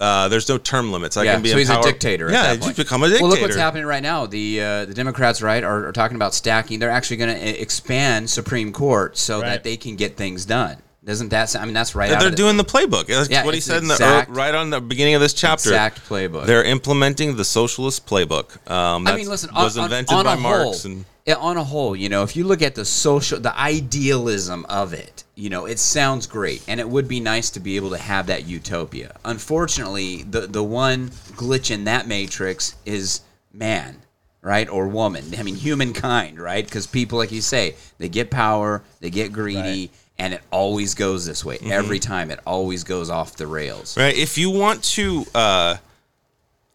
Uh, 0.00 0.28
there's 0.28 0.48
no 0.48 0.56
term 0.56 0.90
limits. 0.92 1.16
I 1.18 1.24
Yeah, 1.24 1.34
can 1.34 1.42
be 1.42 1.50
so 1.50 1.52
in 1.54 1.58
he's 1.58 1.68
a 1.70 1.82
dictator. 1.82 2.28
at 2.28 2.32
Yeah, 2.32 2.42
that 2.44 2.56
he's 2.56 2.64
point. 2.64 2.76
become 2.78 3.02
a 3.02 3.06
dictator. 3.06 3.22
Well, 3.24 3.32
look 3.32 3.42
what's 3.42 3.56
happening 3.56 3.84
right 3.84 4.02
now. 4.02 4.24
The 4.26 4.60
uh, 4.62 4.84
the 4.86 4.94
Democrats, 4.94 5.42
right, 5.42 5.62
are, 5.62 5.86
are 5.88 5.92
talking 5.92 6.16
about 6.16 6.32
stacking. 6.34 6.78
They're 6.78 6.90
actually 6.90 7.18
going 7.18 7.38
to 7.38 7.60
expand 7.62 8.30
Supreme 8.30 8.72
Court 8.72 9.18
so 9.18 9.40
that 9.42 9.62
they 9.62 9.76
can 9.76 9.96
get 9.96 10.16
things 10.16 10.46
done. 10.46 10.78
Doesn't 11.04 11.30
that? 11.30 11.48
sound- 11.48 11.62
I 11.62 11.66
mean, 11.66 11.74
that's 11.74 11.94
right. 11.94 12.08
They're 12.10 12.18
of 12.26 12.30
the- 12.32 12.36
doing 12.36 12.56
the 12.58 12.64
playbook. 12.64 13.06
That's 13.06 13.28
Yeah, 13.30 13.44
what 13.44 13.54
he 13.54 13.58
it's 13.58 13.66
said 13.66 13.82
in 13.82 13.88
the 13.88 13.94
exact- 13.94 14.30
er, 14.30 14.32
right 14.32 14.54
on 14.54 14.68
the 14.70 14.80
beginning 14.82 15.14
of 15.14 15.20
this 15.22 15.32
chapter. 15.32 15.70
exact 15.70 16.06
playbook. 16.08 16.44
They're 16.46 16.62
implementing 16.64 17.36
the 17.36 17.44
socialist 17.44 18.06
playbook. 18.06 18.56
Um, 18.70 19.06
I 19.06 19.16
mean, 19.16 19.28
listen. 19.28 19.50
was 19.54 19.76
on, 19.78 19.84
on- 19.84 19.90
invented 19.90 20.14
on 20.14 20.24
by 20.24 20.34
Marx. 20.36 20.82
whole, 20.82 20.92
and 20.92 21.04
yeah, 21.19 21.19
on 21.38 21.56
a 21.56 21.64
whole, 21.64 21.94
you 21.94 22.08
know, 22.08 22.22
if 22.22 22.36
you 22.36 22.44
look 22.44 22.62
at 22.62 22.74
the 22.74 22.84
social, 22.84 23.38
the 23.40 23.56
idealism 23.58 24.64
of 24.68 24.92
it, 24.92 25.24
you 25.34 25.50
know, 25.50 25.66
it 25.66 25.78
sounds 25.78 26.26
great, 26.26 26.62
and 26.68 26.80
it 26.80 26.88
would 26.88 27.08
be 27.08 27.20
nice 27.20 27.50
to 27.50 27.60
be 27.60 27.76
able 27.76 27.90
to 27.90 27.98
have 27.98 28.26
that 28.26 28.46
utopia. 28.46 29.16
Unfortunately, 29.24 30.22
the 30.22 30.42
the 30.42 30.62
one 30.62 31.08
glitch 31.36 31.70
in 31.70 31.84
that 31.84 32.06
matrix 32.06 32.76
is 32.84 33.20
man, 33.52 34.02
right, 34.42 34.68
or 34.68 34.88
woman. 34.88 35.24
I 35.38 35.42
mean, 35.42 35.56
humankind, 35.56 36.38
right? 36.38 36.64
Because 36.64 36.86
people, 36.86 37.18
like 37.18 37.32
you 37.32 37.40
say, 37.40 37.76
they 37.98 38.08
get 38.08 38.30
power, 38.30 38.82
they 39.00 39.10
get 39.10 39.32
greedy. 39.32 39.58
Right. 39.60 39.90
And 40.18 40.34
it 40.34 40.42
always 40.50 40.94
goes 40.94 41.24
this 41.24 41.46
way. 41.46 41.56
Mm-hmm. 41.56 41.72
Every 41.72 41.98
time, 41.98 42.30
it 42.30 42.40
always 42.46 42.84
goes 42.84 43.08
off 43.08 43.36
the 43.36 43.46
rails. 43.46 43.96
right, 43.96 44.14
if 44.14 44.36
you 44.36 44.50
want 44.50 44.84
to 44.84 45.24
uh, 45.34 45.76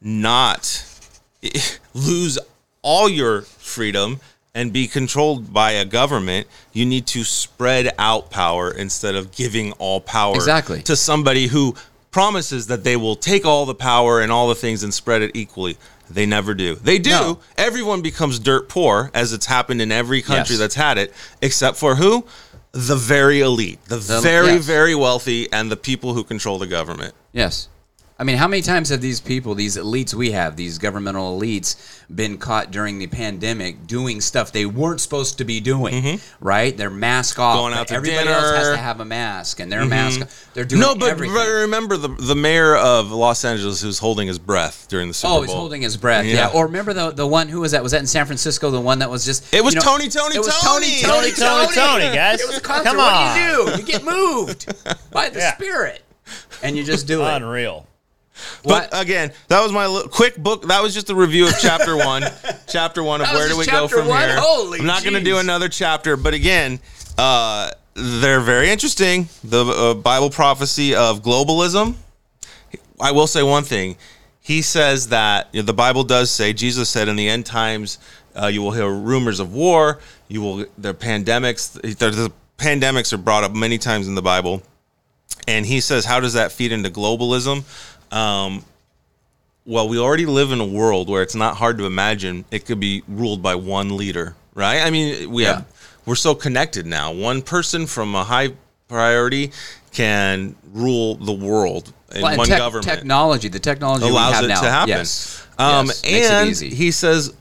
not 0.01 0.83
lose 1.93 2.39
all 2.81 3.07
your 3.09 3.41
freedom 3.41 4.19
and 4.55 4.71
be 4.71 4.87
controlled 4.87 5.53
by 5.53 5.71
a 5.73 5.85
government, 5.85 6.47
you 6.73 6.85
need 6.85 7.05
to 7.07 7.23
spread 7.25 7.93
out 7.99 8.31
power 8.31 8.71
instead 8.71 9.13
of 9.13 9.31
giving 9.33 9.73
all 9.73 9.99
power 9.99 10.33
Exactly. 10.35 10.81
to 10.83 10.95
somebody 10.95 11.47
who 11.47 11.75
promises 12.09 12.67
that 12.67 12.85
they 12.85 12.95
will 12.95 13.17
take 13.17 13.45
all 13.45 13.65
the 13.65 13.75
power 13.75 14.21
and 14.21 14.31
all 14.31 14.47
the 14.47 14.55
things 14.55 14.81
and 14.81 14.93
spread 14.93 15.21
it 15.21 15.31
equally. 15.35 15.77
They 16.09 16.25
never 16.25 16.53
do. 16.53 16.75
They 16.75 16.97
do. 16.99 17.09
No. 17.09 17.39
Everyone 17.57 18.01
becomes 18.01 18.39
dirt 18.39 18.69
poor, 18.69 19.11
as 19.13 19.33
it's 19.33 19.47
happened 19.47 19.81
in 19.81 19.91
every 19.91 20.21
country 20.21 20.53
Yes. 20.53 20.59
that's 20.59 20.75
had 20.75 20.97
it, 20.97 21.13
except 21.41 21.77
for 21.77 21.95
who? 21.95 22.25
The 22.71 22.95
very 22.95 23.41
elite, 23.41 23.83
the, 23.85 23.97
The- 23.97 24.21
very, 24.21 24.53
yes. 24.53 24.65
very 24.65 24.95
wealthy, 24.95 25.51
and 25.51 25.69
the 25.69 25.75
people 25.77 26.13
who 26.13 26.23
control 26.23 26.59
the 26.59 26.67
government. 26.67 27.13
Yes. 27.33 27.67
I 28.17 28.23
mean, 28.23 28.37
how 28.37 28.47
many 28.47 28.61
times 28.61 28.87
have 28.89 29.01
these 29.01 29.19
people, 29.19 29.55
these 29.55 29.75
elites 29.75 30.13
we 30.13 30.31
have, 30.31 30.55
these 30.55 30.77
governmental 30.77 31.37
elites, 31.37 31.75
been 32.13 32.37
caught 32.37 32.71
during 32.71 32.97
the 32.97 33.07
pandemic 33.07 33.87
doing 33.87 34.21
stuff 34.21 34.53
they 34.53 34.65
weren't 34.65 35.01
supposed 35.01 35.39
to 35.39 35.43
be 35.43 35.59
doing? 35.59 36.21
Right? 36.39 36.75
They're 36.77 36.89
mask 36.89 37.39
off. 37.39 37.55
Mm-hmm. 37.57 37.61
Going 37.63 37.73
out 37.73 37.87
to 37.89 37.95
everybody 37.95 38.29
else 38.29 38.43
has. 38.55 38.67
Mm-hmm. 38.67 38.75
to 38.75 38.81
have 38.81 38.99
a 39.01 39.05
mask, 39.05 39.59
and 39.59 39.69
their 39.69 39.85
mask. 39.85 40.29
They're 40.53 40.63
doing 40.63 40.79
No, 40.79 40.95
but, 40.95 41.09
everything. 41.09 41.35
but 41.35 41.45
remember 41.47 41.97
the 41.97 42.07
the 42.07 42.35
mayor 42.35 42.77
of 42.77 43.11
Los 43.11 43.43
Angeles 43.43 43.81
who's 43.81 43.99
holding 43.99 44.29
his 44.29 44.39
breath 44.39 44.87
during 44.87 45.09
the 45.09 45.13
Super 45.13 45.31
Oh, 45.31 45.33
Bowl. 45.35 45.41
he's 45.43 45.51
holding 45.51 45.81
his 45.81 45.97
breath. 45.97 46.23
Yeah. 46.25 46.35
Yeah. 46.35 46.47
Or 46.53 46.67
remember 46.67 46.93
the 46.93 47.11
the 47.11 47.27
one 47.27 47.49
who 47.49 47.59
was 47.59 47.73
that? 47.73 47.83
Was 47.83 47.91
that 47.91 47.99
in 47.99 48.07
San 48.07 48.25
Francisco? 48.25 48.71
The 48.71 48.79
one 48.79 48.99
that 48.99 49.09
was 49.09 49.25
just 49.25 49.53
It 49.53 49.61
was 49.61 49.73
you 49.73 49.81
know, 49.81 49.85
Tony, 49.85 50.07
Tony, 50.07 50.35
it 50.35 50.39
was 50.39 50.57
Tony. 50.61 51.01
Tony, 51.01 51.31
Tony, 51.31 51.31
Tony, 51.33 51.75
Tony, 51.75 52.15
guys. 52.15 52.39
It 52.39 52.47
was 52.47 52.57
a 52.59 52.61
concert. 52.61 52.85
Come 52.91 52.97
What 52.97 53.35
do 53.35 53.41
you 53.41 53.59
on. 53.59 53.65
do? 53.73 53.77
You 53.77 53.83
get 53.85 54.05
moved 54.05 54.73
by 55.11 55.27
the 55.27 55.39
Yeah. 55.45 55.55
spirit, 55.55 56.01
and 56.63 56.77
you 56.77 56.85
just 56.85 57.07
do 57.07 57.21
it. 57.25 57.27
Unreal. 57.33 57.87
But 58.63 58.91
What? 58.91 59.01
again, 59.01 59.31
that 59.47 59.61
was 59.61 59.71
my 59.71 59.87
li- 59.87 60.07
quick 60.11 60.35
book. 60.37 60.67
That 60.67 60.81
was 60.81 60.93
just 60.93 61.09
a 61.09 61.15
review 61.15 61.47
of 61.47 61.53
chapter 61.61 61.95
one. 62.13 62.23
chapter 62.67 63.01
one 63.03 63.21
of 63.21 63.27
where 63.29 63.47
do 63.47 63.57
we 63.57 63.65
go 63.65 63.87
from 63.87 64.07
one? 64.07 64.21
here. 64.27 64.37
Holy 64.39 64.79
I'm 64.79 64.85
not 64.85 65.03
going 65.03 65.13
to 65.15 65.21
do 65.23 65.37
another 65.37 65.69
chapter, 65.69 66.17
but 66.17 66.33
again, 66.33 66.79
uh, 67.17 67.71
they're 67.93 68.41
very 68.41 68.69
interesting. 68.69 69.29
The 69.43 69.65
uh, 69.65 69.93
Bible 69.93 70.29
prophecy 70.29 70.93
of 70.95 71.21
globalism. 71.21 71.95
I 72.99 73.11
will 73.11 73.27
say 73.27 73.43
one 73.43 73.63
thing. 73.63 73.97
He 74.41 74.61
says 74.61 75.09
that 75.09 75.49
you 75.53 75.61
know, 75.61 75.65
the 75.65 75.73
Bible 75.73 76.03
does 76.03 76.29
say 76.29 76.53
Jesus 76.53 76.89
said 76.89 77.07
in 77.07 77.15
the 77.15 77.27
end 77.27 77.45
times 77.45 77.97
uh, 78.35 78.47
you 78.47 78.61
will 78.61 78.71
hear 78.71 78.89
rumors 78.89 79.39
of 79.39 79.53
war. 79.53 79.99
You 80.27 80.41
will 80.41 80.65
the 80.77 80.93
pandemics. 80.93 81.73
The, 81.73 82.09
the 82.11 82.31
pandemics 82.57 83.11
are 83.13 83.17
brought 83.17 83.43
up 83.43 83.53
many 83.53 83.77
times 83.77 84.07
in 84.07 84.15
the 84.15 84.21
Bible, 84.21 84.61
and 85.47 85.65
he 85.65 85.81
says, 85.81 86.05
how 86.05 86.19
does 86.19 86.33
that 86.33 86.51
feed 86.51 86.71
into 86.71 86.89
globalism? 86.89 87.63
Um, 88.15 88.63
well, 89.65 89.89
we 89.89 89.99
already 89.99 90.25
live 90.25 90.51
in 90.51 90.61
a 90.61 90.65
world 90.65 91.09
where 91.09 91.21
it's 91.21 91.35
not 91.35 91.57
hard 91.57 91.77
to 91.79 91.85
imagine 91.85 92.45
it 92.51 92.65
could 92.65 92.79
be 92.79 93.03
ruled 93.07 93.41
by 93.41 93.55
one 93.55 93.97
leader, 93.97 94.35
right? 94.53 94.81
I 94.81 94.89
mean, 94.89 95.29
we 95.31 95.43
Yeah. 95.43 95.53
have 95.55 95.65
we're 96.05 96.15
so 96.15 96.35
connected 96.35 96.85
now. 96.85 97.11
One 97.11 97.41
person 97.41 97.87
from 97.87 98.13
a 98.13 98.23
high 98.23 98.49
priority 98.87 99.51
can 99.91 100.55
rule 100.71 101.15
the 101.15 101.31
world 101.33 101.91
in 102.13 102.21
Well, 102.21 102.37
one 102.37 102.47
tech- 102.47 102.59
government. 102.59 102.85
technology, 102.87 103.47
the 103.47 103.59
technology 103.59 104.05
we 104.05 104.11
allows 104.11 104.43
it 104.43 104.47
now. 104.49 104.61
to 104.61 104.69
happen. 104.69 104.89
Yes. 104.89 105.41
Um, 105.57 105.87
Yes, 105.87 106.03
makes 106.03 106.25
it 106.27 106.31
and 106.31 106.49
easy. 106.49 106.69
he 106.75 106.91
says 106.91 107.33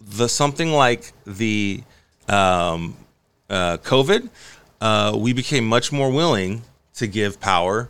the 0.00 0.28
something 0.28 0.72
like 0.72 1.12
the 1.26 1.82
um, 2.28 2.96
uh, 3.48 3.76
COVID, 3.84 4.28
uh, 4.80 5.12
we 5.16 5.32
became 5.32 5.64
much 5.66 5.92
more 5.92 6.10
willing 6.10 6.62
to 6.96 7.06
give 7.06 7.40
power 7.40 7.88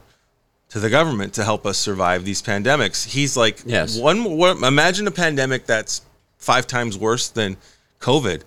to 0.71 0.81
the 0.81 0.91
government 0.91 1.35
to 1.35 1.45
help 1.45 1.65
us 1.67 1.79
survive 1.79 2.25
these 2.25 2.43
pandemics. 2.43 3.07
He's 3.07 3.37
like, 3.37 3.61
Yes. 3.65 3.99
one, 3.99 4.37
one 4.37 4.63
imagine 4.65 5.07
a 5.07 5.11
pandemic 5.11 5.67
that's 5.67 6.03
five 6.37 6.67
times 6.67 6.97
worse 6.99 7.29
than 7.29 7.57
COVID. 8.01 8.43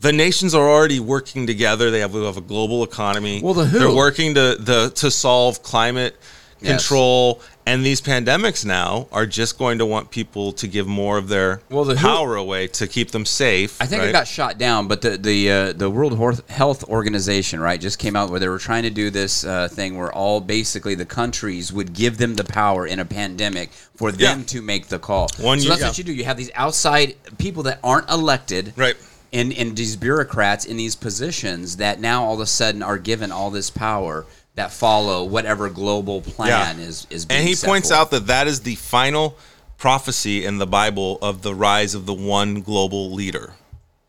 The 0.00 0.12
nations 0.12 0.54
are 0.54 0.68
already 0.68 1.00
working 1.00 1.46
together. 1.46 1.90
They 1.90 2.00
have, 2.00 2.12
we 2.14 2.24
have 2.24 2.36
a 2.36 2.40
global 2.42 2.84
economy. 2.84 3.40
Well, 3.42 3.54
the 3.54 3.64
WHO- 3.66 3.78
They're 3.78 3.94
working 3.94 4.34
to 4.34 4.56
the 4.58 4.92
to 4.96 5.10
solve 5.10 5.62
climate 5.62 6.16
Yes. 6.60 6.70
control, 6.88 7.40
and 7.66 7.84
these 7.84 8.00
pandemics 8.00 8.64
now 8.64 9.08
are 9.12 9.26
just 9.26 9.58
going 9.58 9.78
to 9.78 9.84
want 9.86 10.10
people 10.10 10.52
to 10.52 10.66
give 10.66 10.86
more 10.86 11.18
of 11.18 11.28
their 11.28 11.60
Well, 11.68 11.84
the 11.84 11.96
WHO 11.96 12.06
power 12.06 12.36
away 12.36 12.66
to 12.68 12.86
keep 12.86 13.10
them 13.10 13.26
safe. 13.26 13.80
I 13.80 13.86
think 13.86 14.00
right? 14.00 14.08
it 14.08 14.12
got 14.12 14.26
shot 14.26 14.56
down, 14.56 14.88
but 14.88 15.02
the 15.02 15.18
the 15.18 15.50
uh, 15.50 15.72
the 15.72 15.90
World 15.90 16.42
Health 16.48 16.84
Organization, 16.84 17.60
right, 17.60 17.80
just 17.80 17.98
came 17.98 18.16
out 18.16 18.30
where 18.30 18.40
they 18.40 18.48
were 18.48 18.58
trying 18.58 18.84
to 18.84 18.90
do 18.90 19.10
this 19.10 19.44
uh, 19.44 19.68
thing 19.68 19.98
where 19.98 20.12
all 20.12 20.40
basically 20.40 20.94
the 20.94 21.04
countries 21.06 21.72
would 21.72 21.92
give 21.92 22.16
them 22.16 22.36
the 22.36 22.44
power 22.44 22.86
in 22.86 23.00
a 23.00 23.04
pandemic 23.04 23.70
for 23.94 24.10
them 24.12 24.40
Yeah. 24.40 24.44
to 24.46 24.62
make 24.62 24.88
the 24.88 24.98
call. 24.98 25.28
One 25.38 25.60
so 25.60 25.68
that's 25.68 25.82
what 25.82 25.98
you 25.98 26.04
do. 26.04 26.12
You 26.14 26.24
have 26.24 26.36
these 26.38 26.50
outside 26.54 27.16
people 27.38 27.62
that 27.64 27.80
aren't 27.84 28.08
elected, 28.10 28.72
Right. 28.76 28.96
And 29.32 29.52
and 29.52 29.76
these 29.76 29.96
bureaucrats 29.96 30.64
in 30.64 30.76
these 30.76 30.94
positions 30.94 31.76
that 31.76 32.00
now 32.00 32.24
all 32.24 32.34
of 32.34 32.40
a 32.40 32.46
sudden 32.46 32.82
are 32.82 32.96
given 32.96 33.32
all 33.32 33.50
this 33.50 33.70
power 33.70 34.24
that 34.56 34.72
follow 34.72 35.22
whatever 35.24 35.70
global 35.70 36.20
plan 36.20 36.78
is 36.80 37.06
is. 37.10 37.24
Being 37.24 37.40
and 37.40 37.48
he 37.48 37.54
points 37.54 37.88
forth. 37.88 38.00
out 38.00 38.10
that 38.10 38.26
that 38.26 38.46
is 38.48 38.60
the 38.62 38.74
final 38.74 39.36
prophecy 39.78 40.44
in 40.44 40.58
the 40.58 40.66
Bible 40.66 41.18
of 41.22 41.42
the 41.42 41.54
rise 41.54 41.94
of 41.94 42.04
the 42.06 42.14
one 42.14 42.60
global 42.62 43.12
leader, 43.12 43.52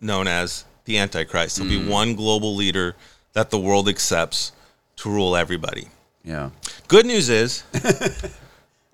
known 0.02 0.28
as 0.28 0.66
the 0.86 0.98
Antichrist. 0.98 1.58
There'll 1.58 1.72
Mm. 1.72 1.84
be 1.86 1.90
one 1.90 2.16
global 2.16 2.56
leader 2.56 2.96
that 3.34 3.50
the 3.52 3.60
world 3.60 3.88
accepts 3.90 4.52
to 4.98 5.10
rule 5.10 5.36
everybody. 5.36 5.90
yeah. 6.24 6.50
Good 6.88 7.06
news 7.06 7.30
is, 7.30 7.64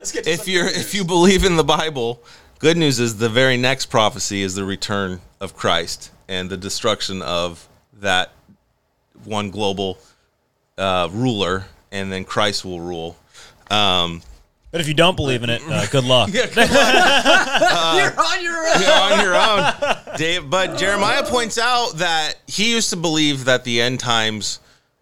if 0.01 0.47
you're 0.47 0.67
if 0.67 0.93
you 0.93 1.03
believe 1.03 1.45
in 1.45 1.55
the 1.55 1.63
Bible, 1.63 2.21
good 2.59 2.77
news 2.77 2.99
is 2.99 3.17
the 3.17 3.29
very 3.29 3.57
next 3.57 3.87
prophecy 3.87 4.41
is 4.41 4.55
the 4.55 4.63
return 4.65 5.21
of 5.39 5.55
Christ 5.55 6.11
and 6.27 6.49
the 6.49 6.57
destruction 6.57 7.21
of 7.21 7.67
that 7.99 8.31
one 9.23 9.51
global 9.51 9.97
uh, 10.77 11.09
ruler, 11.11 11.65
and 11.91 12.11
then 12.11 12.23
Christ 12.25 12.63
will 12.65 12.79
rule. 12.81 13.15
Um, 13.69 14.21
But 14.71 14.81
if 14.81 14.87
you 14.87 14.93
don't 14.95 15.15
believe 15.15 15.43
in 15.43 15.49
it, 15.49 15.61
uh, 15.67 15.85
good 15.87 16.03
luck. 16.03 16.29
You're 16.33 16.43
on 16.45 18.43
your 18.43 18.57
own. 18.67 18.81
you're 18.81 18.91
on 18.91 19.19
your 19.23 19.35
own, 19.35 20.17
Dave. 20.17 20.49
But 20.49 20.77
Jeremiah 20.77 21.23
points 21.23 21.57
out 21.57 21.93
that 21.97 22.33
he 22.47 22.71
used 22.71 22.89
to 22.89 22.95
believe 22.97 23.45
that 23.45 23.63
the 23.63 23.81
end 23.81 23.99
times 23.99 24.59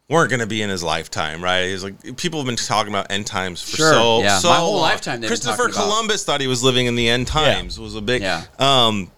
weren't 0.10 0.30
going 0.30 0.42
to 0.42 0.48
be 0.48 0.62
in 0.62 0.70
his 0.70 0.84
lifetime, 0.84 1.42
right? 1.42 1.68
He's 1.68 1.84
like 1.86 2.18
people 2.18 2.40
have 2.40 2.46
been 2.46 2.58
talking 2.58 2.92
about 2.92 3.08
end 3.10 3.26
times 3.26 3.62
for 3.62 3.78
Sure, 3.78 3.94
so 3.94 4.20
yeah. 4.22 4.40
so 4.40 4.50
My 4.50 4.58
whole 4.58 4.74
long. 4.74 4.82
lifetime 4.82 5.22
Christopher 5.24 5.56
talking 5.70 5.74
about- 5.76 5.84
Columbus 5.86 6.26
thought 6.26 6.42
he 6.42 6.48
was 6.48 6.62
living 6.64 6.86
in 6.88 6.96
the 6.96 7.08
end 7.08 7.28
times. 7.28 7.80
Was 7.80 7.96
a 7.96 8.02
big 8.02 8.22
Yeah. 8.22 8.44
um 8.60 9.10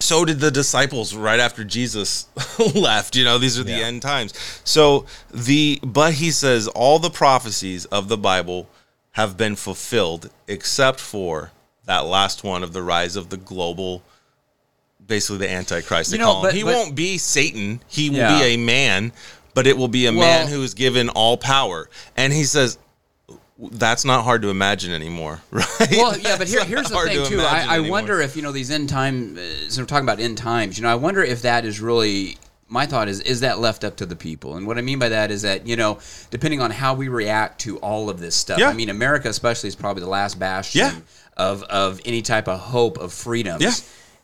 so 0.00 0.24
did 0.24 0.40
the 0.40 0.50
disciples 0.50 1.14
right 1.14 1.40
after 1.40 1.64
Jesus 1.64 2.26
left. 2.74 3.16
You 3.16 3.24
know, 3.24 3.38
these 3.38 3.58
are 3.58 3.64
the 3.64 3.72
Yeah. 3.72 3.86
end 3.86 4.02
times. 4.02 4.32
So 4.64 5.06
the 5.32 5.78
but 5.82 6.14
he 6.14 6.30
says 6.30 6.68
all 6.68 6.98
the 6.98 7.10
prophecies 7.10 7.84
of 7.86 8.08
the 8.08 8.16
Bible 8.18 8.68
have 9.12 9.36
been 9.36 9.56
fulfilled 9.56 10.30
except 10.46 11.00
for 11.00 11.50
that 11.86 12.00
last 12.06 12.44
one 12.44 12.62
of 12.62 12.72
the 12.72 12.82
rise 12.82 13.16
of 13.16 13.30
the 13.30 13.36
global 13.36 14.02
basically 15.06 15.38
the 15.38 15.50
antichrist 15.50 16.12
You 16.12 16.18
know, 16.18 16.42
but- 16.42 16.52
he 16.54 16.62
but- 16.64 16.74
won't 16.74 16.94
be 16.96 17.16
satan 17.16 17.80
he 17.88 18.10
will 18.10 18.16
Yeah. 18.18 18.38
be 18.38 18.44
a 18.44 18.56
man 18.56 19.12
but 19.54 19.66
it 19.66 19.78
will 19.78 19.88
be 19.88 20.06
a 20.06 20.10
Well- 20.12 20.18
man 20.18 20.48
who 20.48 20.62
is 20.64 20.74
given 20.74 21.08
all 21.10 21.36
power 21.36 21.88
and 22.16 22.32
he 22.32 22.44
says 22.44 22.76
that's 23.58 24.04
not 24.04 24.24
hard 24.24 24.42
to 24.42 24.50
imagine 24.50 24.92
anymore 24.92 25.40
right 25.50 25.66
Well, 25.92 26.18
yeah, 26.18 26.36
but 26.36 26.46
here, 26.46 26.64
here's 26.64 26.88
the 26.90 26.98
thing 27.00 27.24
to 27.24 27.28
too. 27.28 27.40
I, 27.40 27.76
I 27.76 27.80
wonder 27.88 28.20
if 28.20 28.36
you 28.36 28.42
know 28.42 28.52
these 28.52 28.70
end 28.70 28.88
time. 28.88 29.38
Uh, 29.38 29.40
so 29.70 29.82
we're 29.82 29.86
talking 29.86 30.04
about 30.04 30.20
end 30.20 30.36
times. 30.38 30.76
You 30.78 30.82
know, 30.82 30.90
I 30.90 30.94
wonder 30.96 31.22
if 31.22 31.42
that 31.42 31.64
is 31.64 31.80
really. 31.80 32.36
My 32.68 32.84
thought 32.84 33.06
is, 33.06 33.20
is 33.20 33.40
that 33.40 33.60
left 33.60 33.84
up 33.84 33.94
to 33.98 34.06
the 34.06 34.16
people? 34.16 34.56
And 34.56 34.66
what 34.66 34.76
I 34.76 34.80
mean 34.80 34.98
by 34.98 35.08
that 35.10 35.30
is 35.30 35.42
that 35.42 35.68
you 35.68 35.76
know, 35.76 36.00
depending 36.30 36.60
on 36.60 36.72
how 36.72 36.94
we 36.94 37.06
react 37.06 37.60
to 37.60 37.78
all 37.78 38.10
of 38.10 38.18
this 38.18 38.34
stuff. 38.34 38.58
Yeah. 38.58 38.70
I 38.70 38.72
mean, 38.72 38.90
America 38.90 39.28
especially 39.28 39.68
is 39.68 39.76
probably 39.76 40.02
the 40.02 40.08
last 40.08 40.36
bastion 40.40 40.80
Yeah. 40.80 40.98
of 41.36 41.62
of 41.62 42.00
any 42.04 42.22
type 42.22 42.48
of 42.48 42.58
hope 42.58 42.98
of 42.98 43.12
freedoms. 43.12 43.62
Yeah. 43.62 43.70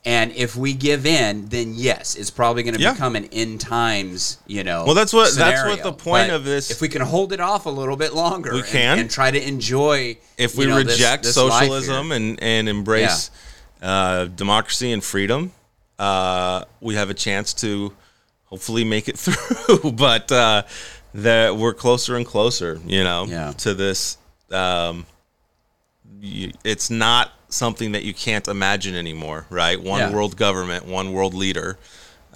And 0.04 0.32
if 0.32 0.56
we 0.56 0.74
give 0.74 1.06
in, 1.06 1.48
then 1.48 1.74
yes, 1.76 2.16
it's 2.16 2.30
probably 2.30 2.64
going 2.64 2.74
to 2.74 2.80
Yeah. 2.80 2.92
become 2.92 3.14
an 3.14 3.26
end 3.26 3.60
times, 3.60 4.38
you 4.48 4.64
know. 4.64 4.84
Well, 4.84 4.96
that's 4.96 5.12
what- 5.12 5.32
that's 5.36 5.64
what 5.64 5.82
the 5.84 5.92
point 5.92 6.30
But 6.30 6.34
of 6.36 6.44
this- 6.44 6.72
If 6.72 6.80
we 6.80 6.88
can 6.88 7.02
hold 7.02 7.32
it 7.32 7.38
off 7.40 7.66
a 7.66 7.70
little 7.70 7.96
bit 7.96 8.12
longer, 8.12 8.52
We 8.52 8.58
and- 8.60 8.68
can. 8.68 8.98
and, 8.98 9.10
try 9.10 9.30
to 9.30 9.40
enjoy. 9.40 10.16
if 10.36 10.56
we 10.56 10.64
you 10.64 10.70
know, 10.70 10.78
reject 10.78 11.22
this 11.22 11.36
life 11.36 11.60
socialism 11.68 12.10
and, 12.10 12.42
and 12.42 12.68
embrace 12.68 13.30
uh, 13.80 14.24
democracy 14.24 14.90
and 14.92 15.04
freedom, 15.04 15.52
uh, 16.00 16.64
we 16.80 16.96
have 16.96 17.08
a 17.10 17.14
chance 17.14 17.54
to 17.54 17.92
hopefully 18.46 18.82
make 18.84 19.08
it 19.08 19.16
through. 19.24 19.92
but 19.92 20.32
uh, 20.32 20.62
that 21.14 21.56
we're 21.56 21.74
closer 21.74 22.16
and 22.16 22.26
closer, 22.26 22.80
you 22.86 23.04
know, 23.04 23.26
Yeah. 23.28 23.52
to 23.58 23.72
this. 23.74 24.16
Um, 24.50 25.06
you, 26.20 26.52
it's 26.64 26.90
not 26.90 27.32
something 27.52 27.92
that 27.92 28.02
you 28.04 28.14
can't 28.14 28.48
imagine 28.48 28.94
anymore, 28.94 29.46
right? 29.50 29.80
One 29.80 30.00
Yeah. 30.00 30.12
world 30.12 30.36
government, 30.36 30.86
one 30.86 31.12
world 31.12 31.34
leader. 31.34 31.78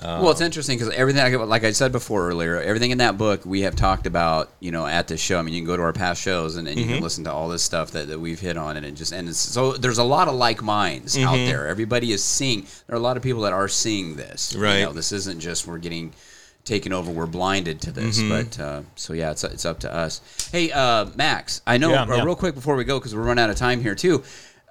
well, 0.02 0.30
it's 0.30 0.42
interesting 0.42 0.76
because 0.78 0.92
everything, 0.94 1.22
like- 1.38 1.48
like 1.48 1.64
I 1.64 1.70
said 1.72 1.90
before 1.90 2.28
earlier, 2.28 2.60
everything 2.60 2.90
in 2.90 2.98
that 2.98 3.16
book 3.16 3.40
we 3.46 3.62
have 3.62 3.74
talked 3.74 4.06
about, 4.06 4.50
you 4.60 4.70
know, 4.70 4.86
at 4.86 5.08
the 5.08 5.16
show. 5.16 5.38
I 5.38 5.42
mean, 5.42 5.54
you 5.54 5.60
can 5.62 5.66
go 5.66 5.74
to 5.76 5.82
our 5.82 5.94
past 5.94 6.20
shows 6.20 6.56
and, 6.56 6.68
and 6.68 6.76
Mm-hmm. 6.76 6.88
you 6.90 6.94
can 6.96 7.02
listen 7.02 7.24
to 7.24 7.32
all 7.32 7.48
this 7.48 7.62
stuff 7.62 7.92
that, 7.92 8.08
that 8.08 8.20
we've 8.20 8.38
hit 8.38 8.58
on, 8.58 8.76
and 8.76 8.84
it 8.84 8.92
just 8.94 9.12
and 9.12 9.26
it's, 9.26 9.38
so 9.38 9.72
there's 9.72 9.96
a 9.96 10.04
lot 10.04 10.28
of 10.28 10.34
like 10.34 10.62
minds 10.62 11.16
out 11.16 11.36
Mm-hmm. 11.36 11.46
there. 11.46 11.66
Everybody 11.66 12.12
is 12.12 12.22
seeing. 12.22 12.66
There 12.86 12.94
are 12.94 12.98
a 12.98 13.02
lot 13.02 13.16
of 13.16 13.22
people 13.22 13.40
that 13.42 13.54
are 13.54 13.68
seeing 13.68 14.16
this. 14.16 14.52
You 14.52 14.60
Right. 14.60 14.82
know, 14.82 14.92
this 14.92 15.12
isn't 15.12 15.40
just 15.40 15.66
we're 15.66 15.78
getting 15.78 16.12
taken 16.66 16.92
over. 16.92 17.10
We're 17.10 17.24
blinded 17.24 17.80
to 17.82 17.90
this, 17.90 18.18
Mm-hmm. 18.18 18.28
but 18.28 18.60
uh, 18.62 18.80
so 18.96 19.14
yeah, 19.14 19.30
it's 19.30 19.44
it's 19.44 19.64
up 19.64 19.78
to 19.80 19.90
us. 19.94 20.20
Hey, 20.52 20.70
uh, 20.72 21.06
Max, 21.16 21.62
I 21.66 21.78
know 21.78 21.88
Yeah, 21.92 22.02
uh, 22.02 22.16
yeah. 22.16 22.22
real 22.22 22.36
quick 22.36 22.54
before 22.54 22.76
we 22.76 22.84
go 22.84 22.98
because 22.98 23.14
we're 23.14 23.22
running 23.22 23.42
out 23.42 23.48
of 23.48 23.56
time 23.56 23.80
here 23.80 23.94
too. 23.94 24.22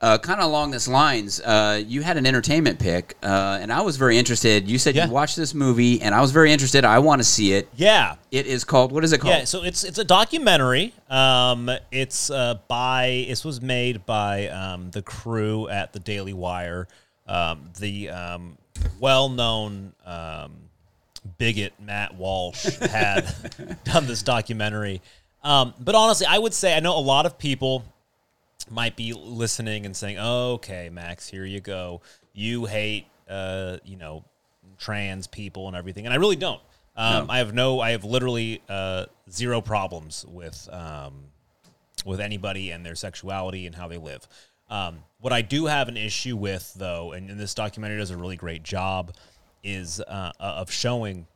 Uh, 0.02 0.18
kind 0.18 0.40
of 0.42 0.46
along 0.48 0.72
this 0.72 0.88
lines, 0.90 1.40
uh, 1.40 1.82
you 1.88 2.02
had 2.02 2.18
an 2.18 2.26
entertainment 2.26 2.78
pick, 2.78 3.16
uh, 3.24 3.58
and 3.62 3.72
I 3.72 3.82
was 3.82 3.96
very 3.96 4.18
interested. 4.18 4.68
You 4.70 4.78
said 4.78 4.94
Yeah. 4.94 5.06
you 5.06 5.12
watched 5.12 5.38
this 5.38 5.54
movie, 5.54 6.02
and 6.02 6.14
I 6.14 6.20
was 6.22 6.32
very 6.32 6.52
interested. 6.52 6.84
I 6.84 7.00
want 7.00 7.22
to 7.22 7.24
see 7.24 7.54
it. 7.54 7.70
Yeah. 7.76 8.16
It 8.30 8.46
is 8.46 8.66
called. 8.66 8.92
What 8.92 9.04
is 9.06 9.14
it 9.14 9.20
called? 9.22 9.34
Yeah, 9.34 9.46
so 9.46 9.64
it's 9.64 9.84
it's 9.86 9.98
a 9.98 10.04
documentary. 10.04 10.94
Um, 11.10 11.72
it's 11.92 12.30
uh, 12.30 12.56
by 12.68 13.26
this 13.30 13.46
was 13.46 13.62
made 13.62 14.06
by 14.06 14.48
um, 14.50 14.92
the 14.92 15.02
crew 15.02 15.70
at 15.70 15.94
the 15.94 16.00
Daily 16.00 16.34
Wire. 16.34 16.88
Um, 17.26 17.70
the 17.80 18.10
um, 18.10 18.58
well-known 19.00 19.94
um, 20.06 20.52
bigot 21.38 21.74
Matt 21.80 22.16
Walsh 22.16 22.66
had 22.80 23.34
done 23.86 24.08
this 24.08 24.22
documentary. 24.24 25.02
Um, 25.44 25.74
but 25.80 25.96
honestly, 25.96 26.28
I 26.30 26.38
would 26.38 26.54
say 26.54 26.76
I 26.76 26.80
know 26.82 26.98
a 26.98 27.00
lot 27.00 27.26
of 27.26 27.38
people 27.38 27.84
might 28.70 28.96
be 28.96 29.14
listening 29.14 29.86
and 29.86 29.96
saying, 29.96 30.18
oh, 30.20 30.54
"Okay, 30.54 30.90
Max, 30.90 31.28
here 31.28 31.46
you 31.46 31.60
go. 31.60 32.02
You 32.34 32.66
hate, 32.66 33.08
uh, 33.30 33.78
you 33.84 33.98
know, 33.98 34.24
trans 34.78 35.28
people 35.28 35.68
and 35.68 35.76
everything," 35.76 36.06
and 36.06 36.14
I 36.14 36.18
really 36.18 36.36
don't. 36.36 36.62
Um, 36.96 37.28
No. 37.28 37.34
I 37.34 37.38
have 37.40 37.54
no, 37.54 37.80
I 37.80 37.92
have 37.92 38.04
literally 38.04 38.62
uh, 38.70 39.06
zero 39.30 39.62
problems 39.62 40.26
with 40.28 40.70
um, 40.72 41.14
with 42.06 42.20
anybody 42.20 42.72
and 42.72 42.86
their 42.86 42.96
sexuality 42.96 43.66
and 43.66 43.76
how 43.76 43.88
they 43.88 43.98
live. 43.98 44.28
Um, 44.70 45.00
what 45.20 45.34
I 45.34 45.42
do 45.42 45.66
have 45.66 45.90
an 45.90 45.98
issue 45.98 46.36
with, 46.36 46.74
though, 46.76 47.12
and, 47.12 47.30
and 47.30 47.40
this 47.40 47.54
documentary 47.54 48.00
does 48.00 48.12
a 48.12 48.18
really 48.18 48.36
great 48.36 48.64
job, 48.64 49.14
is 49.64 50.00
uh, 50.00 50.32
of 50.40 50.72
showing 50.72 51.28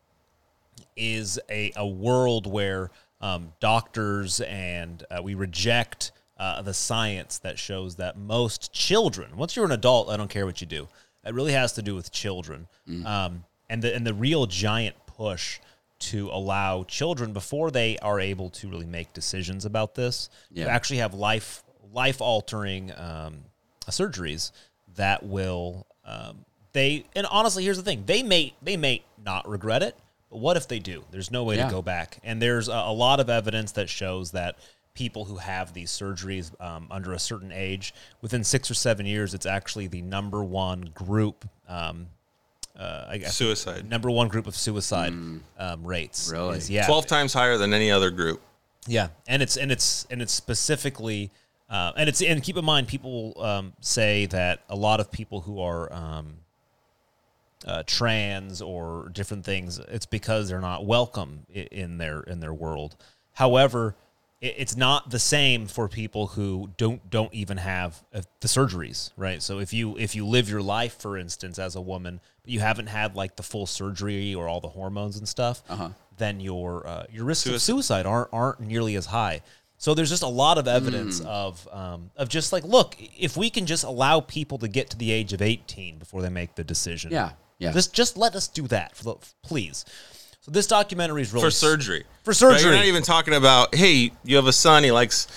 is 0.95 1.39
a, 1.49 1.71
a 1.75 1.85
world 1.85 2.47
where 2.47 2.89
um, 3.21 3.51
doctors 3.59 4.39
and 4.41 5.03
uh, 5.11 5.21
we 5.21 5.35
reject 5.35 6.11
uh, 6.39 6.61
the 6.61 6.73
science 6.73 7.37
that 7.39 7.59
shows 7.59 7.97
that 7.97 8.17
most 8.17 8.71
children, 8.73 9.35
once 9.37 9.55
you're 9.55 9.65
an 9.65 9.71
adult, 9.71 10.09
I 10.09 10.17
don't 10.17 10.29
care 10.29 10.45
what 10.45 10.61
you 10.61 10.67
do. 10.67 10.87
It 11.25 11.33
really 11.33 11.51
has 11.53 11.73
to 11.73 11.81
do 11.81 11.93
with 11.95 12.11
children, 12.11 12.67
um, 13.05 13.43
and 13.69 13.81
the 13.83 13.93
and 13.93 14.07
the 14.07 14.13
real 14.13 14.45
giant 14.47 14.95
push 15.05 15.59
to 15.99 16.29
allow 16.29 16.83
children 16.85 17.33
before 17.33 17.71
they 17.71 17.97
are 17.99 18.21
able 18.21 18.49
to 18.51 18.69
really 18.69 18.85
make 18.85 19.11
decisions 19.13 19.65
about 19.65 19.95
this 19.95 20.29
Yeah. 20.49 20.63
to 20.65 20.71
actually 20.71 20.97
have 20.99 21.13
life 21.13 21.61
life 21.91 22.21
altering 22.21 22.91
um, 22.97 23.43
surgeries 23.89 24.51
that 24.95 25.23
will 25.23 25.87
um, 26.05 26.45
they 26.73 27.05
and 27.15 27.27
honestly 27.29 27.63
here's 27.63 27.77
the 27.77 27.83
thing 27.83 28.03
they 28.05 28.23
may 28.23 28.53
they 28.61 28.77
may 28.77 29.03
not 29.23 29.47
regret 29.49 29.83
it 29.83 29.95
but 30.29 30.37
what 30.39 30.55
if 30.57 30.67
they 30.67 30.79
do 30.79 31.03
there's 31.11 31.31
no 31.31 31.43
way 31.43 31.57
Yeah. 31.57 31.65
to 31.65 31.71
go 31.71 31.81
back 31.81 32.19
and 32.23 32.41
there's 32.41 32.67
a, 32.69 32.73
a 32.73 32.93
lot 32.93 33.19
of 33.19 33.29
evidence 33.29 33.73
that 33.73 33.89
shows 33.89 34.31
that 34.31 34.57
people 34.99 35.23
who 35.23 35.37
have 35.37 35.73
these 35.73 35.89
surgeries 35.89 36.51
um, 36.61 36.85
under 36.91 37.13
a 37.13 37.19
certain 37.19 37.53
age 37.53 37.93
within 38.21 38.43
six 38.43 38.69
or 38.69 38.73
seven 38.73 39.05
years 39.05 39.33
it's 39.33 39.45
actually 39.45 39.87
the 39.87 40.01
number 40.01 40.43
one 40.43 40.81
group 40.93 41.47
um, 41.69 42.07
uh, 42.77 43.05
I 43.07 43.17
guess 43.17 43.33
Suicide. 43.33 43.89
number 43.89 44.11
one 44.11 44.27
group 44.27 44.45
of 44.45 44.57
suicide 44.57 45.13
um, 45.57 45.83
rates 45.85 46.29
Really? 46.29 46.57
is- 46.57 46.69
yeah 46.69 46.85
12 46.85 47.07
times 47.07 47.31
higher 47.31 47.57
than 47.57 47.73
any 47.73 47.89
other 47.91 48.09
group. 48.11 48.41
yeah, 48.87 49.07
and 49.25 49.41
it's 49.41 49.55
and 49.55 49.71
it's 49.71 50.05
and 50.11 50.21
it's 50.21 50.33
specifically, 50.33 51.31
uh, 51.69 51.91
and 51.95 52.09
it's 52.09 52.21
and 52.21 52.43
keep 52.43 52.57
in 52.57 52.65
mind, 52.65 52.87
people 52.89 53.33
um, 53.41 53.71
say 53.79 54.25
that 54.27 54.63
a 54.69 54.75
lot 54.75 54.99
of 54.99 55.09
people 55.11 55.39
who 55.41 55.61
are 55.61 55.91
um, 55.93 56.27
uh, 57.65 57.83
trans 57.85 58.61
or 58.61 59.09
different 59.13 59.43
things, 59.45 59.79
it's 59.79 60.05
because 60.05 60.49
they're 60.49 60.61
not 60.61 60.85
welcome 60.85 61.45
i- 61.55 61.67
in 61.71 61.97
their 61.97 62.21
in 62.21 62.39
their 62.39 62.53
world. 62.53 62.95
However, 63.33 63.83
it, 63.89 63.95
it's 64.41 64.77
not 64.77 65.09
the 65.09 65.19
same 65.19 65.67
for 65.67 65.87
people 65.89 66.27
who 66.27 66.69
don't 66.77 67.09
don't 67.09 67.33
even 67.33 67.57
have 67.57 68.01
uh, 68.13 68.21
the 68.39 68.47
surgeries, 68.47 69.11
right? 69.17 69.41
So 69.43 69.59
if 69.59 69.73
you 69.73 69.97
if 69.97 70.15
you 70.15 70.25
live 70.25 70.49
your 70.49 70.61
life, 70.61 70.95
for 70.99 71.17
instance, 71.17 71.59
as 71.59 71.75
a 71.75 71.81
woman, 71.81 72.21
but 72.43 72.51
you 72.51 72.59
haven't 72.61 72.87
had 72.87 73.15
like 73.15 73.35
the 73.35 73.43
full 73.43 73.65
surgery 73.65 74.33
or 74.33 74.47
all 74.47 74.61
the 74.61 74.69
hormones 74.69 75.17
and 75.17 75.27
stuff, 75.27 75.61
Uh-huh. 75.69 75.89
then 76.17 76.39
your 76.39 76.87
uh, 76.87 77.03
your 77.11 77.25
risks 77.25 77.49
of 77.49 77.61
suicide 77.61 78.05
aren't 78.05 78.29
aren't 78.31 78.59
nearly 78.61 78.95
as 78.95 79.07
high. 79.07 79.41
So 79.77 79.93
there's 79.93 80.09
just 80.09 80.23
a 80.23 80.27
lot 80.27 80.57
of 80.57 80.65
Mm. 80.65 80.73
evidence 80.75 81.19
of 81.21 81.67
um, 81.71 82.11
of 82.15 82.29
just 82.29 82.53
like, 82.53 82.63
look, 82.63 82.95
if 83.17 83.35
we 83.37 83.49
can 83.49 83.65
just 83.65 83.83
allow 83.83 84.19
people 84.21 84.57
to 84.59 84.67
get 84.67 84.89
to 84.91 84.97
the 84.97 85.11
age 85.11 85.31
of 85.33 85.41
18 85.41 85.97
before 85.99 86.21
they 86.21 86.29
make 86.29 86.55
the 86.55 86.63
decision, 86.63 87.11
Yeah, 87.11 87.31
yeah. 87.59 87.71
just 87.71 87.93
just 87.93 88.17
let 88.17 88.35
us 88.35 88.47
do 88.47 88.67
that, 88.67 88.95
for 88.95 89.03
the, 89.03 89.15
please. 89.41 89.83
So 90.41 90.51
this 90.51 90.67
documentary 90.67 91.21
is 91.21 91.33
really 91.33 91.45
for 91.45 91.51
surgery. 91.51 92.05
For 92.23 92.31
Right? 92.31 92.37
surgery. 92.37 92.61
You're 92.69 92.75
not 92.77 92.85
even 92.85 93.03
talking 93.03 93.33
about, 93.33 93.75
hey, 93.75 94.11
you 94.23 94.35
have 94.37 94.47
a 94.47 94.53
son, 94.53 94.83
he 94.83 94.91
likes 94.91 95.27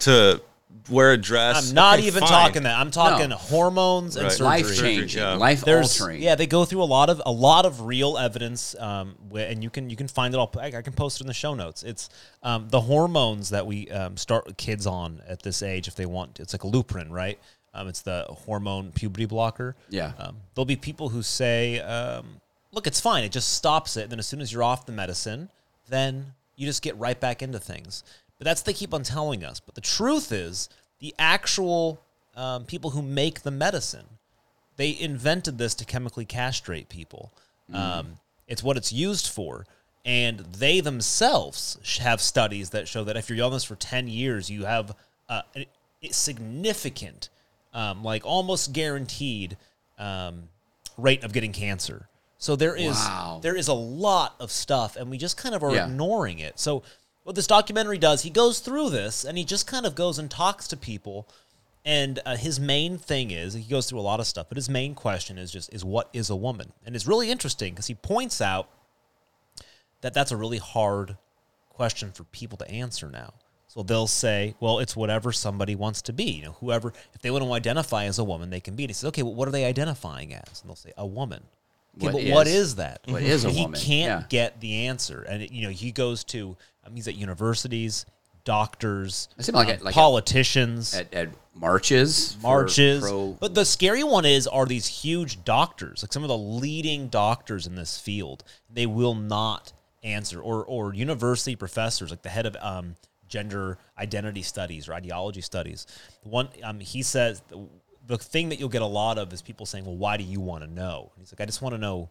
to 0.00 0.40
wear 0.88 1.12
a 1.12 1.16
dress. 1.18 1.68
I'm 1.68 1.74
not 1.74 1.98
Okay, 1.98 2.06
even 2.08 2.20
fine. 2.20 2.28
talking 2.30 2.62
that. 2.64 2.78
I'm 2.78 2.90
talking 2.90 3.28
No. 3.28 3.36
hormones 3.36 4.16
and 4.16 4.24
Right. 4.24 4.32
surgery. 4.32 4.46
life 4.46 4.66
Surgery, 4.66 4.96
changing, 4.96 5.22
yeah. 5.22 5.34
life 5.34 5.60
There's 5.60 6.00
altering. 6.00 6.22
yeah, 6.22 6.34
they 6.34 6.46
go 6.46 6.64
through 6.64 6.82
a 6.82 6.84
lot 6.84 7.10
of 7.10 7.20
a 7.26 7.30
lot 7.30 7.66
of 7.66 7.82
real 7.82 8.16
evidence, 8.16 8.74
um, 8.78 9.14
wh- 9.32 9.36
and 9.38 9.62
you 9.62 9.68
can 9.70 9.90
you 9.90 9.96
can 9.96 10.08
find 10.08 10.32
it 10.34 10.38
all. 10.38 10.50
I, 10.58 10.68
I 10.68 10.82
can 10.82 10.94
post 10.94 11.18
it 11.20 11.24
in 11.24 11.26
the 11.26 11.34
show 11.34 11.54
notes. 11.54 11.82
It's 11.82 12.08
um, 12.42 12.68
the 12.70 12.80
hormones 12.80 13.50
that 13.50 13.66
we 13.66 13.90
um, 13.90 14.16
start 14.16 14.56
kids 14.56 14.86
on 14.86 15.20
at 15.28 15.42
this 15.42 15.62
age 15.62 15.88
if 15.88 15.94
they 15.94 16.06
want. 16.06 16.40
It's 16.40 16.54
like 16.54 16.64
a 16.64 16.68
Lupron, 16.68 17.10
right? 17.10 17.38
Um, 17.74 17.86
it's 17.86 18.00
the 18.00 18.24
hormone 18.46 18.90
puberty 18.92 19.26
blocker. 19.26 19.76
Yeah. 19.90 20.12
Um, 20.18 20.36
there'll 20.54 20.64
be 20.64 20.74
people 20.76 21.10
who 21.10 21.22
say, 21.22 21.80
um, 21.80 22.40
"Look, 22.72 22.86
it's 22.86 23.00
fine. 23.00 23.24
It 23.24 23.32
just 23.32 23.54
stops 23.54 23.96
it." 23.96 24.02
And 24.02 24.12
then 24.12 24.18
as 24.18 24.26
soon 24.26 24.40
as 24.40 24.52
you're 24.52 24.62
off 24.62 24.86
the 24.86 24.92
medicine, 24.92 25.50
then 25.88 26.34
you 26.56 26.66
just 26.66 26.82
get 26.82 26.96
right 26.98 27.18
back 27.18 27.42
into 27.42 27.58
things. 27.58 28.04
But 28.38 28.44
that's 28.44 28.60
what 28.60 28.66
they 28.66 28.72
keep 28.72 28.94
on 28.94 29.02
telling 29.02 29.44
us. 29.44 29.60
But 29.60 29.74
the 29.74 29.80
truth 29.80 30.32
is, 30.32 30.68
the 31.00 31.14
actual 31.18 32.00
um, 32.36 32.64
people 32.64 32.90
who 32.90 33.02
make 33.02 33.42
the 33.42 33.50
medicine, 33.50 34.06
they 34.76 34.98
invented 34.98 35.58
this 35.58 35.74
to 35.76 35.84
chemically 35.84 36.24
castrate 36.24 36.88
people. 36.88 37.32
Um, 37.72 38.18
it's 38.46 38.62
what 38.62 38.76
it's 38.76 38.92
used 38.92 39.28
for. 39.28 39.66
And 40.04 40.40
they 40.40 40.80
themselves 40.80 41.98
have 42.00 42.20
studies 42.20 42.70
that 42.70 42.88
show 42.88 43.04
that 43.04 43.16
if 43.16 43.28
you're 43.28 43.44
on 43.44 43.52
this 43.52 43.64
for 43.64 43.76
10 43.76 44.08
years, 44.08 44.48
you 44.48 44.64
have 44.64 44.96
uh, 45.28 45.42
a, 45.54 45.66
a 46.02 46.12
significant, 46.12 47.28
um, 47.74 48.02
like 48.02 48.24
almost 48.24 48.72
guaranteed 48.72 49.56
um, 49.98 50.48
rate 50.96 51.24
of 51.24 51.32
getting 51.32 51.52
cancer. 51.52 52.08
So 52.38 52.56
there 52.56 52.74
is 52.76 52.94
Wow. 52.96 53.40
there 53.42 53.56
is 53.56 53.68
a 53.68 53.74
lot 53.74 54.34
of 54.38 54.50
stuff, 54.50 54.96
and 54.96 55.10
we 55.10 55.18
just 55.18 55.36
kind 55.36 55.54
of 55.54 55.62
are 55.62 55.74
Yeah. 55.74 55.86
ignoring 55.86 56.38
it. 56.38 56.58
So 56.58 56.82
what 57.24 57.34
this 57.34 57.46
documentary 57.46 57.98
does, 57.98 58.22
he 58.22 58.30
goes 58.30 58.60
through 58.60 58.90
this, 58.90 59.24
and 59.24 59.36
he 59.36 59.44
just 59.44 59.66
kind 59.66 59.84
of 59.84 59.94
goes 59.94 60.18
and 60.18 60.30
talks 60.30 60.66
to 60.68 60.76
people 60.76 61.28
and 61.84 62.20
uh, 62.26 62.36
his 62.36 62.60
main 62.60 62.98
thing 62.98 63.30
is 63.30 63.54
he 63.54 63.62
goes 63.62 63.88
through 63.88 64.00
a 64.00 64.02
lot 64.02 64.20
of 64.20 64.26
stuff, 64.26 64.46
but 64.50 64.56
his 64.56 64.68
main 64.68 64.94
question 64.94 65.38
is 65.38 65.50
just 65.50 65.72
is 65.72 65.84
what 65.84 66.10
is 66.12 66.28
a 66.28 66.36
woman, 66.36 66.72
and 66.84 66.94
it's 66.94 67.06
really 67.06 67.30
interesting 67.30 67.72
because 67.72 67.86
he 67.86 67.94
points 67.94 68.40
out 68.42 68.68
that 70.02 70.12
that's 70.12 70.30
a 70.30 70.36
really 70.36 70.58
hard 70.58 71.16
question 71.70 72.12
for 72.12 72.24
people 72.24 72.58
to 72.58 72.68
answer 72.70 73.08
now. 73.08 73.32
So 73.68 73.82
they'll 73.82 74.06
say, 74.06 74.54
well, 74.60 74.78
it's 74.80 74.96
whatever 74.96 75.32
somebody 75.32 75.74
wants 75.74 76.02
to 76.02 76.12
be. 76.12 76.24
You 76.24 76.42
know, 76.44 76.52
whoever 76.60 76.92
if 77.14 77.22
they 77.22 77.30
want 77.30 77.44
to 77.44 77.52
identify 77.52 78.04
as 78.04 78.18
a 78.18 78.24
woman, 78.24 78.50
they 78.50 78.60
can 78.60 78.74
be. 78.76 78.84
And 78.84 78.90
he 78.90 78.94
says, 78.94 79.08
okay, 79.08 79.22
well, 79.22 79.34
what 79.34 79.46
are 79.48 79.52
they 79.52 79.64
identifying 79.64 80.34
as? 80.34 80.60
And 80.60 80.68
they'll 80.68 80.76
say 80.76 80.92
a 80.96 81.06
woman. 81.06 81.44
What 81.98 82.12
but 82.12 82.22
what 82.24 82.46
is- 82.46 82.54
is 82.54 82.74
that? 82.76 83.00
what 83.06 83.22
is 83.22 83.44
a 83.44 83.50
he 83.50 83.62
woman? 83.62 83.80
can't 83.80 84.22
Yeah. 84.22 84.26
get 84.28 84.60
the 84.60 84.86
answer, 84.86 85.22
and 85.22 85.42
it, 85.42 85.52
you 85.52 85.62
know, 85.62 85.70
he 85.70 85.92
goes 85.92 86.24
to 86.24 86.56
um, 86.84 86.94
he's 86.94 87.08
at 87.08 87.14
universities, 87.16 88.06
doctors, 88.44 89.28
seemed 89.38 89.56
like 89.56 89.68
um, 89.68 89.80
a- 89.80 89.84
like 89.84 89.94
politicians 89.94 90.94
At, 90.94 91.12
at 91.12 91.28
marches, 91.54 92.36
marches. 92.42 93.00
pro- 93.02 93.36
But 93.38 93.54
the 93.54 93.64
scary 93.64 94.02
one 94.04 94.24
is 94.24 94.46
are 94.46 94.64
these 94.66 94.86
huge 94.86 95.44
doctors, 95.44 96.02
like 96.02 96.12
some 96.12 96.22
of 96.24 96.28
the 96.28 96.38
leading 96.38 97.08
doctors 97.08 97.66
in 97.66 97.74
this 97.74 97.98
field. 97.98 98.44
They 98.70 98.86
will 98.86 99.14
not 99.14 99.72
answer, 100.02 100.40
or 100.40 100.64
or 100.64 100.94
university 100.94 101.56
professors, 101.56 102.10
like 102.10 102.22
the 102.22 102.30
head 102.30 102.46
of 102.46 102.56
um, 102.60 102.96
gender 103.28 103.76
identity 103.98 104.42
studies 104.42 104.88
or 104.88 104.94
ideology 104.94 105.42
studies. 105.42 105.86
One, 106.22 106.48
um, 106.62 106.80
he 106.80 107.02
says 107.02 107.42
the, 108.08 108.18
thing 108.18 108.48
that 108.48 108.58
you'll 108.58 108.68
get 108.68 108.82
a 108.82 108.86
lot 108.86 109.16
of 109.18 109.32
is 109.32 109.40
people 109.40 109.64
saying, 109.64 109.84
"Well, 109.84 109.96
why 109.96 110.16
do 110.16 110.24
you 110.24 110.40
want 110.40 110.64
to 110.64 110.70
know?" 110.70 111.12
And 111.14 111.22
he's 111.22 111.32
like, 111.32 111.40
"I 111.40 111.46
just 111.46 111.62
want 111.62 111.74
to 111.74 111.78
know. 111.78 112.10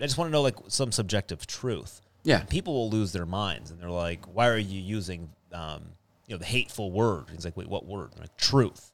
I 0.00 0.04
just 0.04 0.16
want 0.16 0.28
to 0.28 0.32
know 0.32 0.42
like 0.42 0.56
some 0.68 0.92
subjective 0.92 1.46
truth." 1.46 2.00
Yeah. 2.22 2.40
And 2.40 2.48
people 2.48 2.74
will 2.74 2.90
lose 2.90 3.12
their 3.12 3.26
minds, 3.26 3.70
and 3.70 3.80
they're 3.80 3.90
like, 3.90 4.24
"Why 4.26 4.48
are 4.48 4.58
you 4.58 4.80
using?" 4.80 5.30
Um, 5.52 5.82
you 6.26 6.34
know 6.34 6.38
the 6.38 6.44
hateful 6.44 6.90
word. 6.90 7.26
He's 7.30 7.44
like, 7.44 7.56
wait, 7.56 7.68
what 7.68 7.86
word? 7.86 8.10
I'm 8.14 8.20
like, 8.20 8.36
truth. 8.36 8.92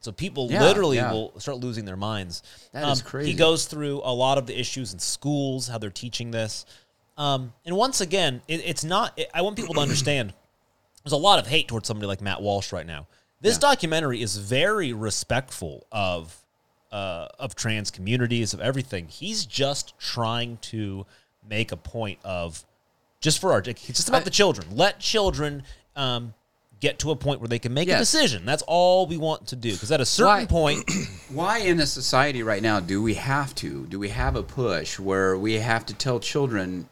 So 0.00 0.12
people 0.12 0.50
Yeah, 0.50 0.62
literally 0.62 0.96
yeah. 0.96 1.12
will 1.12 1.38
start 1.38 1.58
losing 1.58 1.84
their 1.84 1.96
minds. 1.96 2.42
Um, 2.74 2.82
That 2.82 2.92
is 2.92 3.02
crazy. 3.02 3.30
He 3.30 3.36
goes 3.36 3.66
through 3.66 4.00
a 4.04 4.12
lot 4.12 4.38
of 4.38 4.46
the 4.46 4.58
issues 4.58 4.92
in 4.92 4.98
schools, 4.98 5.68
how 5.68 5.78
they're 5.78 5.90
teaching 5.90 6.30
this. 6.30 6.66
Um, 7.16 7.52
and 7.64 7.76
once 7.76 8.00
again, 8.00 8.42
it, 8.46 8.62
it's 8.64 8.84
not. 8.84 9.18
It, 9.18 9.28
I 9.34 9.42
want 9.42 9.56
people 9.56 9.74
to 9.74 9.80
understand. 9.80 10.34
There's 11.04 11.12
a 11.12 11.16
lot 11.16 11.38
of 11.38 11.46
hate 11.46 11.68
towards 11.68 11.88
somebody 11.88 12.06
like 12.06 12.20
Matt 12.20 12.42
Walsh 12.42 12.72
right 12.72 12.86
now. 12.86 13.06
This 13.40 13.58
documentary 13.58 14.20
is 14.20 14.36
very 14.36 14.92
respectful 14.92 15.86
of 15.92 16.36
uh, 16.90 17.28
of 17.38 17.54
trans 17.54 17.90
communities, 17.90 18.54
of 18.54 18.60
everything. 18.60 19.06
He's 19.08 19.44
just 19.46 19.98
trying 19.98 20.56
to 20.62 21.06
make 21.48 21.70
a 21.70 21.76
point 21.76 22.18
of 22.24 22.64
just 23.20 23.40
for 23.40 23.52
our. 23.52 23.62
It's 23.64 23.82
just 23.86 24.08
about 24.08 24.24
the 24.24 24.30
children. 24.30 24.68
Let 24.74 24.98
children 24.98 25.62
um, 25.96 26.34
get 26.80 26.98
to 27.00 27.10
a 27.10 27.16
point 27.16 27.40
where 27.40 27.48
they 27.48 27.58
can 27.58 27.74
make 27.74 27.88
a 27.88 27.98
decision. 27.98 28.44
That's 28.46 28.62
all 28.66 29.06
we 29.06 29.16
want 29.18 29.48
to 29.48 29.56
do. 29.56 29.72
Because 29.72 29.92
at 29.92 30.00
a 30.00 30.06
certain 30.06 30.32
Why- 30.32 30.46
point, 30.46 30.90
Why 31.32 31.58
in 31.58 31.78
a 31.80 31.86
society 31.86 32.42
right 32.42 32.62
now 32.62 32.80
do 32.80 33.02
we 33.02 33.14
have 33.14 33.54
to? 33.56 33.86
Do 33.86 33.98
we 33.98 34.08
have 34.08 34.34
a 34.34 34.42
push 34.42 34.98
where 34.98 35.36
we 35.36 35.54
have 35.54 35.84
to 35.86 35.94
tell 35.94 36.18
children, 36.18 36.76
Right. 36.78 36.86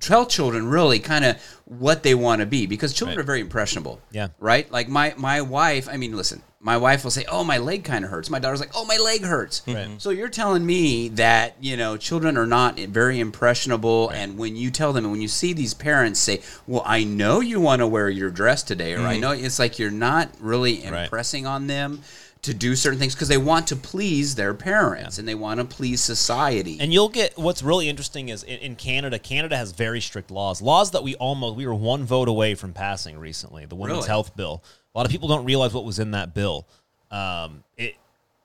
Tell 0.00 0.26
children 0.26 0.66
really 0.66 0.98
kind 0.98 1.24
of 1.24 1.36
what 1.66 2.02
they 2.02 2.14
want 2.14 2.40
to 2.40 2.46
be? 2.46 2.66
Because 2.66 2.92
children 2.92 3.16
Right. 3.16 3.22
are 3.22 3.26
very 3.26 3.40
impressionable. 3.40 4.00
Yeah. 4.10 4.28
Right? 4.38 4.70
Like 4.72 4.88
my, 4.88 5.14
my 5.16 5.40
wife, 5.42 5.88
I 5.88 5.96
mean, 5.96 6.16
listen, 6.16 6.42
my 6.62 6.76
wife 6.76 7.04
will 7.04 7.10
say, 7.10 7.24
oh, 7.30 7.42
my 7.42 7.56
leg 7.56 7.84
kind 7.84 8.04
of 8.04 8.10
hurts. 8.10 8.28
My 8.28 8.38
daughter's 8.38 8.60
like, 8.60 8.72
oh, 8.74 8.84
my 8.84 8.98
leg 8.98 9.22
hurts. 9.22 9.62
Right. 9.66 9.76
Mm-hmm. 9.76 9.98
So 9.98 10.10
you're 10.10 10.28
telling 10.28 10.64
me 10.66 11.08
that, 11.10 11.56
you 11.60 11.76
know, 11.76 11.96
children 11.96 12.36
are 12.36 12.46
not 12.46 12.78
very 12.78 13.18
impressionable. 13.18 14.10
And 14.10 14.36
when 14.36 14.56
you 14.56 14.70
tell 14.70 14.92
them, 14.92 15.04
and 15.04 15.12
when 15.12 15.22
you 15.22 15.28
see 15.28 15.54
these 15.54 15.72
parents 15.72 16.20
say, 16.20 16.42
well, 16.66 16.82
I 16.84 17.04
know 17.04 17.40
you 17.40 17.60
want 17.60 17.80
to 17.80 17.86
wear 17.86 18.10
your 18.10 18.30
dress 18.30 18.62
today, 18.62 18.94
or 18.94 19.00
I 19.00 19.12
mm-hmm. 19.12 19.20
know 19.22 19.30
it's 19.30 19.58
like 19.58 19.78
you're 19.78 19.90
not 19.90 20.28
really 20.38 20.82
Right. 20.90 21.04
impressing 21.04 21.46
on 21.46 21.66
them 21.66 22.02
to 22.42 22.54
do 22.54 22.74
certain 22.74 22.98
things 22.98 23.14
because 23.14 23.28
they 23.28 23.36
want 23.36 23.66
to 23.66 23.76
please 23.76 24.34
their 24.34 24.54
parents 24.54 25.18
and 25.18 25.28
they 25.28 25.34
want 25.34 25.60
to 25.60 25.64
please 25.66 26.00
society. 26.00 26.78
And 26.80 26.92
you'll 26.92 27.10
get 27.10 27.36
what's 27.36 27.62
really 27.62 27.88
interesting 27.88 28.30
is 28.30 28.42
in, 28.42 28.58
in 28.60 28.76
Canada, 28.76 29.18
Canada 29.18 29.56
has 29.56 29.72
very 29.72 30.00
strict 30.00 30.30
laws. 30.30 30.62
Laws 30.62 30.92
that 30.92 31.02
we 31.02 31.14
almost 31.16 31.56
we 31.56 31.66
were 31.66 31.74
one 31.74 32.04
vote 32.04 32.28
away 32.28 32.54
from 32.54 32.72
passing 32.72 33.18
recently, 33.18 33.66
the 33.66 33.74
women's 33.74 33.98
Really? 33.98 34.08
health 34.08 34.36
bill. 34.36 34.62
A 34.94 34.98
lot 34.98 35.06
of 35.06 35.12
people 35.12 35.28
don't 35.28 35.44
realize 35.44 35.74
what 35.74 35.84
was 35.84 35.98
in 35.98 36.12
that 36.12 36.34
bill. 36.34 36.66
Um, 37.10 37.62
it, 37.76 37.96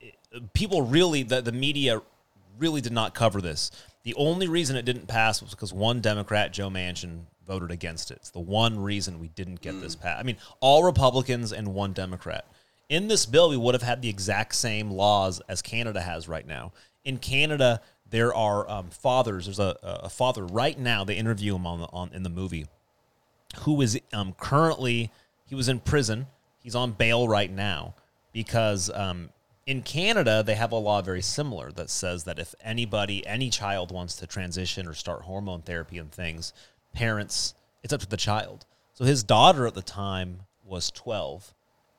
it 0.01 0.15
people 0.53 0.81
really 0.81 1.23
the, 1.23 1.41
the 1.41 1.53
media 1.53 2.01
really 2.59 2.81
did 2.81 2.93
not 2.93 3.13
cover 3.15 3.41
this. 3.41 3.71
The 4.03 4.13
only 4.15 4.47
reason 4.47 4.75
it 4.75 4.85
didn't 4.85 5.07
pass 5.07 5.41
was 5.41 5.51
because 5.51 5.73
one 5.73 6.01
Democrat, 6.01 6.51
Joe 6.51 6.69
Manchin, 6.69 7.21
voted 7.47 7.71
against 7.71 8.11
it. 8.11 8.15
It's 8.17 8.29
the 8.31 8.39
one 8.39 8.79
reason 8.79 9.19
we 9.19 9.29
didn't 9.29 9.61
get 9.61 9.79
this 9.79 9.95
passed. 9.95 10.19
I 10.19 10.23
mean, 10.23 10.37
all 10.59 10.83
Republicans 10.83 11.53
and 11.53 11.73
one 11.73 11.93
Democrat. 11.93 12.45
In 12.87 13.07
this 13.07 13.25
bill, 13.25 13.49
we 13.49 13.57
would 13.57 13.73
have 13.73 13.81
had 13.81 14.01
the 14.01 14.09
exact 14.09 14.55
same 14.55 14.91
laws 14.91 15.41
as 15.49 15.61
Canada 15.61 16.01
has 16.01 16.27
right 16.27 16.45
now. 16.45 16.71
In 17.03 17.17
Canada, 17.17 17.81
there 18.09 18.33
are 18.33 18.69
um, 18.69 18.89
fathers. 18.89 19.45
There's 19.45 19.59
a, 19.59 19.77
a 19.81 20.09
father 20.09 20.45
right 20.45 20.77
now. 20.77 21.03
They 21.03 21.15
interview 21.15 21.55
him 21.55 21.65
on 21.65 21.79
the, 21.79 21.87
on 21.87 22.11
in 22.13 22.23
the 22.23 22.29
movie, 22.29 22.67
who 23.59 23.81
is 23.81 23.99
um, 24.13 24.33
currently 24.33 25.11
he 25.45 25.55
was 25.55 25.67
in 25.67 25.79
prison. 25.79 26.27
He's 26.59 26.75
on 26.75 26.91
bail 26.91 27.27
right 27.27 27.51
now 27.51 27.95
because 28.31 28.89
um, 28.91 29.29
in 29.65 29.81
Canada 29.81 30.43
they 30.45 30.55
have 30.55 30.71
a 30.71 30.75
law 30.75 31.01
very 31.01 31.21
similar 31.21 31.71
that 31.71 31.89
says 31.89 32.23
that 32.25 32.37
if 32.37 32.53
anybody, 32.61 33.25
any 33.25 33.49
child 33.49 33.91
wants 33.91 34.15
to 34.17 34.27
transition 34.27 34.87
or 34.87 34.93
start 34.93 35.23
hormone 35.23 35.61
therapy 35.61 35.97
and 35.97 36.11
things, 36.11 36.53
parents, 36.93 37.55
it's 37.83 37.93
up 37.93 38.01
to 38.01 38.09
the 38.09 38.17
child. 38.17 38.65
So 38.93 39.05
his 39.05 39.23
daughter 39.23 39.65
at 39.65 39.73
the 39.73 39.81
time 39.81 40.41
was 40.63 40.91
12 40.91 41.53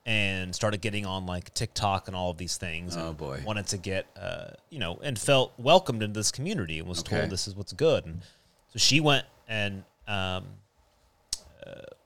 and 0.07 0.55
started 0.55 0.81
getting 0.81 1.05
on 1.05 1.25
like 1.27 1.53
TikTok 1.53 2.07
and 2.07 2.15
all 2.15 2.31
of 2.31 2.37
these 2.37 2.57
things. 2.57 2.95
Oh, 2.97 3.13
boy. 3.13 3.43
Wanted 3.45 3.67
to 3.67 3.77
get, 3.77 4.07
uh, 4.19 4.51
you 4.71 4.79
know, 4.79 4.97
and 5.03 5.19
felt 5.19 5.53
welcomed 5.59 6.01
into 6.01 6.17
this 6.17 6.31
community 6.31 6.79
and 6.79 6.87
was 6.87 7.01
Okay. 7.01 7.17
told 7.19 7.29
this 7.29 7.47
is 7.47 7.55
what's 7.55 7.73
good. 7.73 8.05
And 8.05 8.21
so 8.69 8.79
she 8.79 8.99
went 9.01 9.25
and 9.49 9.83
um, 10.07 10.45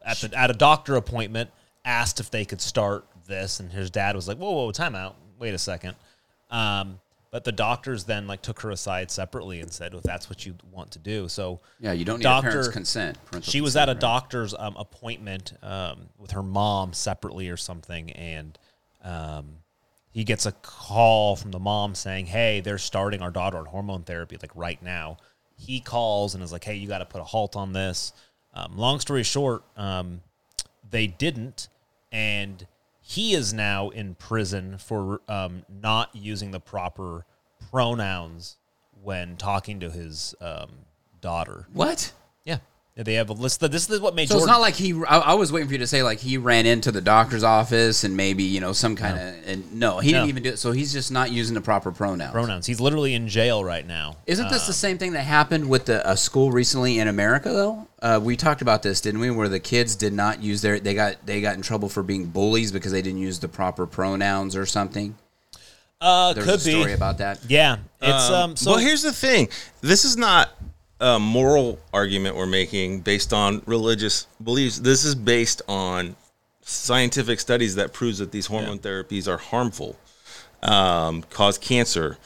at 0.03 0.17
the 0.17 0.31
at 0.37 0.49
a 0.49 0.53
doctor 0.53 0.95
appointment 0.95 1.49
asked 1.85 2.19
if 2.19 2.31
they 2.31 2.43
could 2.45 2.59
start 2.61 3.05
this 3.27 3.59
and 3.59 3.71
his 3.71 3.89
dad 3.91 4.15
was 4.15 4.27
like 4.27 4.37
whoa 4.37 4.51
whoa 4.51 4.71
time 4.71 4.95
out 4.95 5.15
wait 5.39 5.53
a 5.53 5.57
second 5.59 5.95
um, 6.49 6.99
But 7.31 7.45
the 7.45 7.51
doctors 7.53 8.03
then 8.03 8.27
like 8.27 8.41
took 8.41 8.59
her 8.59 8.71
aside 8.71 9.09
separately 9.09 9.61
and 9.61 9.71
said, 9.71 9.93
"Well, 9.93 10.01
that's 10.03 10.29
what 10.29 10.45
you 10.45 10.55
want 10.69 10.91
to 10.91 10.99
do." 10.99 11.29
So 11.29 11.61
Yeah, 11.79 11.93
you 11.93 12.03
don't 12.03 12.19
need 12.19 12.23
doctor- 12.23 12.49
a 12.49 12.51
parent's 12.51 12.67
consent. 12.73 13.17
she 13.41 13.61
was 13.61 13.77
at 13.77 13.87
a 13.87 13.93
right? 13.93 14.01
doctor's 14.01 14.53
um, 14.53 14.75
appointment 14.77 15.53
um, 15.63 16.09
with 16.17 16.31
her 16.31 16.43
mom 16.43 16.91
separately 16.91 17.47
or 17.49 17.55
something, 17.55 18.11
and 18.11 18.59
um, 19.03 19.53
he 20.11 20.25
gets 20.25 20.45
a 20.45 20.51
call 20.51 21.37
from 21.37 21.51
the 21.51 21.59
mom 21.59 21.95
saying, 21.95 22.25
"Hey, 22.25 22.59
they're 22.59 22.77
starting 22.77 23.21
our 23.21 23.31
daughter 23.31 23.57
on 23.57 23.65
hormone 23.65 24.03
therapy 24.03 24.37
like 24.41 24.51
right 24.53 24.81
now." 24.83 25.15
He 25.57 25.79
calls 25.79 26.35
and 26.35 26.43
is 26.43 26.51
like, 26.51 26.65
"Hey, 26.65 26.75
you 26.75 26.87
got 26.89 26.97
to 26.97 27.05
put 27.05 27.21
a 27.21 27.23
halt 27.25 27.55
on 27.55 27.71
this." 27.71 28.11
Um, 28.53 28.77
long 28.77 28.99
story 28.99 29.23
short, 29.23 29.63
um, 29.77 30.19
they 30.89 31.07
didn't, 31.07 31.69
and 32.11 32.67
he 33.11 33.33
is 33.33 33.53
now 33.53 33.89
in 33.89 34.15
prison 34.15 34.77
for 34.77 35.19
um, 35.27 35.65
not 35.67 36.09
using 36.15 36.51
the 36.51 36.61
proper 36.61 37.25
pronouns 37.69 38.55
when 39.03 39.35
talking 39.35 39.81
to 39.81 39.91
his 39.91 40.33
um, 40.39 40.69
daughter. 41.19 41.67
What? 41.73 42.13
Yeah. 42.95 42.99
Yeah, 42.99 43.03
They 43.03 43.13
have 43.13 43.29
a 43.29 43.33
list. 43.33 43.61
That 43.61 43.71
this 43.71 43.89
is 43.89 43.99
what 44.01 44.15
made 44.15 44.27
So 44.27 44.37
it's 44.37 44.45
not 44.45 44.59
like 44.59 44.75
he. 44.75 44.93
I, 45.07 45.17
I 45.19 45.33
was 45.35 45.51
waiting 45.51 45.67
for 45.67 45.73
you 45.73 45.79
to 45.79 45.87
say 45.87 46.03
like 46.03 46.19
he 46.19 46.37
ran 46.37 46.65
into 46.65 46.91
the 46.91 46.99
doctor's 47.01 47.43
office 47.43 48.03
and 48.03 48.17
maybe 48.17 48.43
you 48.43 48.59
know 48.59 48.73
some 48.73 48.95
kind 48.97 49.17
of. 49.17 49.47
And 49.47 49.73
no, 49.79 49.99
he 49.99 50.11
No. 50.11 50.17
didn't 50.19 50.29
even 50.29 50.43
do 50.43 50.49
it. 50.49 50.59
So 50.59 50.71
he's 50.73 50.91
just 50.91 51.11
not 51.11 51.31
using 51.31 51.53
the 51.53 51.61
proper 51.61 51.91
pronouns. 51.91 52.31
pronouns. 52.33 52.65
He's 52.65 52.81
literally 52.81 53.13
in 53.13 53.27
jail 53.29 53.63
right 53.63 53.85
now. 53.87 54.17
Isn't 54.27 54.49
this 54.49 54.67
the 54.67 54.73
same 54.73 54.97
thing 54.97 55.13
that 55.13 55.21
happened 55.23 55.69
with 55.69 55.85
the, 55.85 56.09
a 56.09 56.17
school 56.17 56.51
recently 56.51 56.99
in 56.99 57.07
America 57.07 57.49
though? 57.49 57.87
Uh, 58.01 58.19
we 58.21 58.35
talked 58.35 58.61
about 58.61 58.83
this, 58.83 58.99
didn't 58.99 59.21
we? 59.21 59.29
Where 59.31 59.47
the 59.47 59.59
kids 59.59 59.95
did 59.95 60.11
not 60.13 60.41
use 60.41 60.61
their 60.61 60.79
they 60.79 60.93
got 60.93 61.25
they 61.25 61.39
got 61.39 61.55
in 61.55 61.61
trouble 61.61 61.87
for 61.87 62.03
being 62.03 62.25
bullies 62.25 62.71
because 62.71 62.91
they 62.91 63.01
didn't 63.01 63.19
use 63.21 63.39
the 63.39 63.47
proper 63.47 63.85
pronouns 63.87 64.55
or 64.55 64.65
something. 64.65 65.15
Uh, 66.01 66.33
There's 66.33 66.45
could 66.47 66.55
a 66.55 66.59
story 66.59 66.85
be. 66.87 66.91
about 66.93 67.19
that. 67.19 67.39
Yeah, 67.47 67.77
it's 68.01 68.29
um. 68.31 68.55
So 68.55 68.71
well, 68.71 68.79
here's 68.79 69.03
the 69.03 69.13
thing. 69.13 69.49
This 69.81 70.03
is 70.03 70.17
not 70.17 70.49
a 71.01 71.19
moral 71.19 71.79
argument 71.93 72.35
we're 72.35 72.45
making 72.45 73.01
based 73.01 73.33
on 73.33 73.61
religious 73.65 74.27
beliefs. 74.41 74.79
This 74.79 75.03
is 75.03 75.15
based 75.15 75.61
on 75.67 76.15
scientific 76.61 77.39
studies 77.39 77.75
that 77.75 77.91
proves 77.91 78.19
that 78.19 78.31
these 78.31 78.45
hormone 78.45 78.79
therapies 78.79 79.27
are 79.27 79.37
harmful, 79.37 79.97
um, 80.61 81.23
cause 81.23 81.57
cancer, 81.57 82.17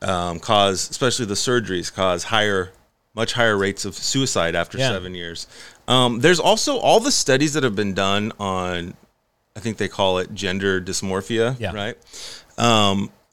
um, 0.00 0.40
cause 0.40 0.88
especially 0.90 1.26
the 1.26 1.34
surgeries 1.34 1.92
cause 1.92 2.24
higher, 2.24 2.72
much 3.14 3.34
higher 3.34 3.56
rates 3.56 3.84
of 3.84 3.94
suicide 3.94 4.54
after 4.54 4.78
Yeah. 4.78 4.88
seven 4.88 5.14
years. 5.14 5.46
Um, 5.86 6.20
there's 6.20 6.40
also 6.40 6.78
all 6.78 7.00
the 7.00 7.12
studies 7.12 7.52
that 7.52 7.62
have 7.62 7.76
been 7.76 7.92
done 7.92 8.32
on, 8.40 8.94
I 9.54 9.60
think 9.60 9.76
they 9.76 9.88
call 9.88 10.16
it 10.18 10.32
gender 10.34 10.80
dysmorphia, 10.80 11.56
Yeah. 11.60 11.72
right? 11.72 11.98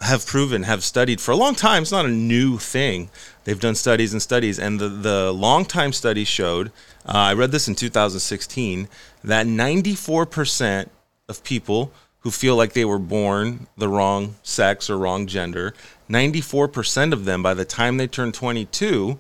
Have 0.02 0.26
proven, 0.26 0.64
have 0.64 0.84
studied 0.84 1.20
for 1.20 1.32
a 1.32 1.36
long 1.36 1.56
time. 1.56 1.82
It's 1.84 1.91
not 1.91 2.06
a 2.06 2.10
new 2.10 2.58
thing. 2.58 3.10
They've 3.43 3.60
done 3.60 3.76
studies 3.76 4.14
and 4.14 4.22
studies, 4.22 4.58
and 4.60 4.80
the 4.80 4.88
the 4.89 5.32
long 5.32 5.66
time 5.66 5.91
study 5.93 6.24
showed. 6.24 6.68
Uh, 7.06 7.18
I 7.18 7.34
read 7.34 7.52
this 7.52 7.68
in 7.68 7.76
2016 7.76 8.88
that 9.24 9.47
94 9.47 10.26
percent 10.26 10.91
of 11.28 11.43
people 11.43 11.91
who 12.20 12.32
feel 12.32 12.56
like 12.56 12.74
they 12.74 12.86
were 12.86 13.00
born 13.00 13.68
the 13.78 13.88
wrong 13.88 14.36
sex 14.43 14.89
or 14.89 14.97
wrong 14.97 15.26
gender, 15.28 15.74
94 16.08 16.68
percent 16.68 17.14
of 17.14 17.26
them 17.26 17.43
by 17.43 17.54
the 17.54 17.66
time 17.66 17.97
they 17.97 18.08
turn 18.08 18.32
22 18.32 19.20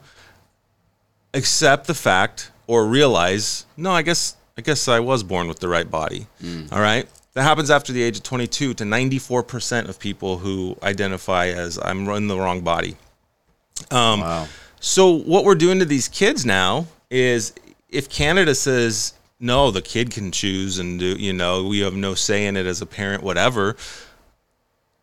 accept 1.33 1.85
the 1.87 1.93
fact 1.93 2.51
or 2.67 2.85
realize, 2.87 3.65
no, 3.77 3.91
I 3.91 4.01
guess 4.01 4.35
I 4.57 4.61
guess 4.61 4.87
I 4.87 4.99
was 4.99 5.23
born 5.23 5.47
with 5.47 5.59
the 5.59 5.67
right 5.69 5.89
body. 5.89 6.27
All 6.71 6.81
right. 6.81 7.07
That 7.39 7.45
happens 7.45 7.71
after 7.71 7.93
the 7.93 8.03
age 8.03 8.17
of 8.17 8.23
22 8.23 8.73
to 8.73 8.83
94% 8.83 9.87
of 9.87 9.97
people 9.97 10.39
who 10.39 10.75
identify 10.83 11.47
as 11.47 11.79
I'm 11.81 12.05
in 12.09 12.27
the 12.27 12.37
wrong 12.37 12.59
body. 12.59 12.97
Um, 13.91 14.19
Wow. 14.19 14.47
So 14.81 15.19
what 15.19 15.45
we're 15.45 15.55
doing 15.55 15.79
to 15.79 15.85
these 15.85 16.09
kids 16.09 16.45
now 16.45 16.87
is 17.09 17.53
if 17.87 18.09
Canada 18.09 18.53
says 18.53 19.13
no, 19.39 19.71
the 19.71 19.81
kid 19.81 20.11
can 20.11 20.33
choose 20.33 20.79
and 20.79 20.99
do, 20.99 21.15
you 21.15 21.31
know, 21.31 21.65
we 21.65 21.79
have 21.79 21.93
no 21.93 22.13
say 22.13 22.45
in 22.45 22.57
it 22.57 22.65
as 22.65 22.81
a 22.81 22.85
parent, 22.85 23.23
whatever. 23.23 23.77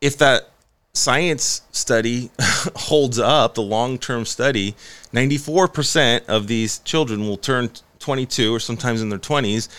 If 0.03 0.19
that 0.19 0.51
science 0.93 1.63
study 1.73 2.31
holds 2.77 3.19
up, 3.19 3.55
the 3.55 3.63
long-term 3.63 4.27
study, 4.27 4.75
94% 5.15 6.27
of 6.27 6.49
these 6.49 6.81
children 6.81 7.27
will 7.27 7.39
turn 7.39 7.71
22 7.99 8.55
or 8.55 8.61
sometimes 8.61 9.01
in 9.01 9.09
their 9.09 9.19
20s 9.19 9.71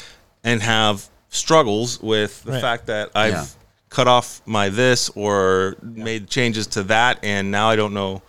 and 0.44 0.64
have 0.64 1.08
struggles 1.30 2.02
with 2.02 2.44
the 2.44 2.54
Right. 2.54 2.62
fact 2.62 2.86
that 2.88 3.10
I've 3.16 3.34
Yeah. 3.34 3.46
cut 3.90 4.08
off 4.08 4.42
my 4.46 4.70
this 4.70 5.10
or 5.16 5.76
made 5.82 6.30
changes 6.30 6.68
to 6.68 6.84
that 6.84 7.20
and 7.24 7.52
now 7.52 7.70
I 7.70 7.76
don't 7.76 7.94
know 7.94 8.22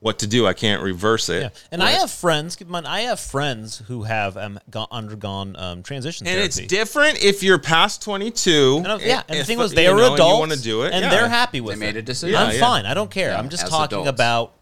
what 0.00 0.18
to 0.18 0.26
do. 0.26 0.46
I 0.46 0.52
can't 0.52 0.82
reverse 0.82 1.30
it. 1.30 1.42
yeah, 1.44 1.48
and 1.72 1.82
I 1.82 1.92
have 1.92 2.10
friends. 2.10 2.56
Keep 2.56 2.66
in 2.66 2.72
mind, 2.72 2.86
I 2.86 3.00
have 3.02 3.18
friends 3.18 3.80
who 3.88 4.02
have 4.02 4.36
um 4.36 4.58
gone, 4.70 4.86
undergone 4.90 5.56
um 5.56 5.82
transition 5.82 6.26
And 6.26 6.34
therapy. 6.36 6.46
it's 6.64 6.70
different 6.70 7.22
if 7.24 7.42
you're 7.42 7.58
past 7.58 8.02
22. 8.02 8.76
And, 8.78 8.86
uh, 8.86 8.98
yeah, 9.00 9.22
and 9.28 9.38
the 9.40 9.44
thing 9.44 9.56
was, 9.58 9.72
they 9.72 9.88
were 9.88 9.96
know, 9.96 10.04
and 10.06 10.14
adults. 10.14 10.32
You 10.34 10.38
want 10.40 10.52
to 10.52 10.60
do 10.62 10.82
it, 10.82 10.92
and 10.92 11.04
yeah. 11.04 11.10
they're 11.10 11.28
happy 11.28 11.60
with 11.62 11.78
They 11.78 11.86
it. 11.86 11.88
made 11.94 11.96
a 11.96 12.02
decision. 12.02 12.36
I'm 12.36 12.48
Yeah, 12.48 12.54
yeah. 12.56 12.60
fine. 12.60 12.84
I 12.86 12.92
don't 12.92 13.10
care. 13.10 13.30
Yeah, 13.30 13.38
I'm 13.38 13.48
just 13.48 13.64
as 13.64 13.70
talking 13.70 14.00
adults. 14.00 14.10
about 14.10 14.52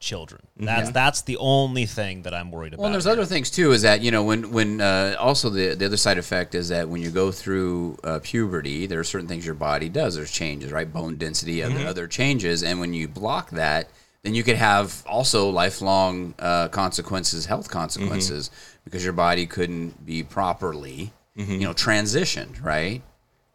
children. 0.00 0.40
That's 0.56 0.90
that's 0.90 1.22
the 1.22 1.36
only 1.36 1.86
thing 1.86 2.22
that 2.22 2.34
I'm 2.34 2.50
worried 2.50 2.72
about. 2.74 2.82
Well, 2.82 2.92
there's 2.92 3.04
here. 3.04 3.12
other 3.12 3.26
things 3.26 3.50
too. 3.50 3.72
Is 3.72 3.82
that 3.82 4.00
you 4.00 4.10
know 4.10 4.24
when 4.24 4.50
when 4.50 4.80
uh, 4.80 5.14
also 5.18 5.50
the 5.50 5.74
the 5.74 5.86
other 5.86 5.96
side 5.96 6.18
effect 6.18 6.54
is 6.54 6.70
that 6.70 6.88
when 6.88 7.02
you 7.02 7.10
go 7.10 7.30
through 7.30 7.98
uh, 8.02 8.18
puberty, 8.22 8.86
there 8.86 8.98
are 8.98 9.04
certain 9.04 9.28
things 9.28 9.46
your 9.46 9.54
body 9.54 9.88
does. 9.88 10.16
There's 10.16 10.32
changes, 10.32 10.72
right? 10.72 10.90
Bone 10.90 11.16
density, 11.16 11.62
other 11.62 11.86
other 11.86 12.08
changes, 12.08 12.62
and 12.62 12.80
when 12.80 12.94
you 12.94 13.06
block 13.06 13.50
that, 13.50 13.88
then 14.22 14.34
you 14.34 14.42
could 14.42 14.56
have 14.56 15.04
also 15.06 15.50
lifelong 15.50 16.34
uh, 16.38 16.68
consequences, 16.68 17.46
health 17.46 17.70
consequences, 17.70 18.50
because 18.84 19.04
your 19.04 19.12
body 19.12 19.46
couldn't 19.46 20.04
be 20.04 20.22
properly, 20.22 21.12
you 21.36 21.58
know, 21.58 21.74
transitioned, 21.74 22.62
right? 22.64 23.02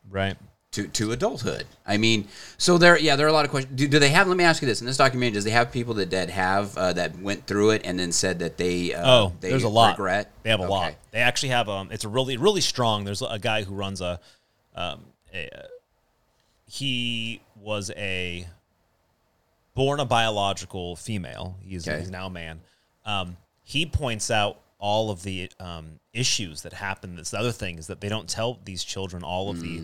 right. 0.09 0.37
To, 0.76 0.88
to 0.88 1.11
adulthood. 1.11 1.65
I 1.86 1.97
mean, 1.97 2.28
so 2.57 2.78
there, 2.78 2.97
yeah, 2.97 3.15
there 3.15 3.26
are 3.26 3.30
a 3.30 3.34
lot 3.34 3.43
of 3.45 3.51
questions. 3.51 3.76
Do, 3.76 3.88
do 3.88 3.99
they 3.99 4.09
have? 4.09 4.28
Let 4.28 4.38
me 4.38 4.43
ask 4.43 4.61
you 4.61 4.67
this: 4.67 4.80
in 4.82 4.88
this 4.88 4.97
documentary, 4.97 5.34
does 5.34 5.43
they 5.43 5.51
have 5.51 5.71
people 5.71 5.93
that 5.95 6.11
that 6.11 6.30
have 6.30 6.78
uh, 6.78 6.93
that 6.93 7.17
went 7.19 7.45
through 7.47 7.71
it 7.71 7.82
and 7.86 7.99
then 7.99 8.11
said 8.11 8.39
that 8.39 8.57
they 8.57 8.93
uh, 8.93 9.01
Oh, 9.05 9.34
they 9.41 9.49
there's 9.49 9.63
a 9.63 9.69
lot. 9.69 9.97
regret? 9.97 10.32
They 10.43 10.49
have 10.51 10.59
a 10.61 10.67
lot. 10.67 10.95
They 11.11 11.19
actually 11.19 11.49
have 11.49 11.67
um. 11.69 11.89
It's 11.91 12.05
a 12.05 12.09
really 12.09 12.38
really 12.38 12.61
strong. 12.61 13.03
There's 13.03 13.21
a 13.21 13.39
guy 13.39 13.63
who 13.63 13.73
runs 13.76 14.01
a, 14.01 14.19
um, 14.76 15.01
a, 15.34 15.49
he 16.67 17.41
was 17.61 17.91
a 17.95 18.47
born 19.73 19.99
a 19.99 20.05
biological 20.05 20.95
female. 20.95 21.57
He's, 21.61 21.88
Okay. 21.88 21.99
he's 21.99 22.09
now 22.09 22.28
a 22.28 22.30
man. 22.30 22.61
Um, 23.05 23.38
he 23.63 23.86
points 23.86 24.32
out 24.32 24.59
all 24.80 25.09
of 25.11 25.23
the 25.23 25.49
um, 25.59 25.99
issues 26.13 26.61
that 26.63 26.73
happen. 26.73 27.15
That's 27.15 27.32
the 27.32 27.39
other 27.39 27.51
thing 27.51 27.78
is 27.78 27.88
that 27.88 28.01
they 28.01 28.09
don't 28.09 28.30
tell 28.30 28.59
these 28.65 28.84
children 28.84 29.23
all 29.23 29.49
of 29.49 29.57
Mm. 29.57 29.61
the 29.61 29.84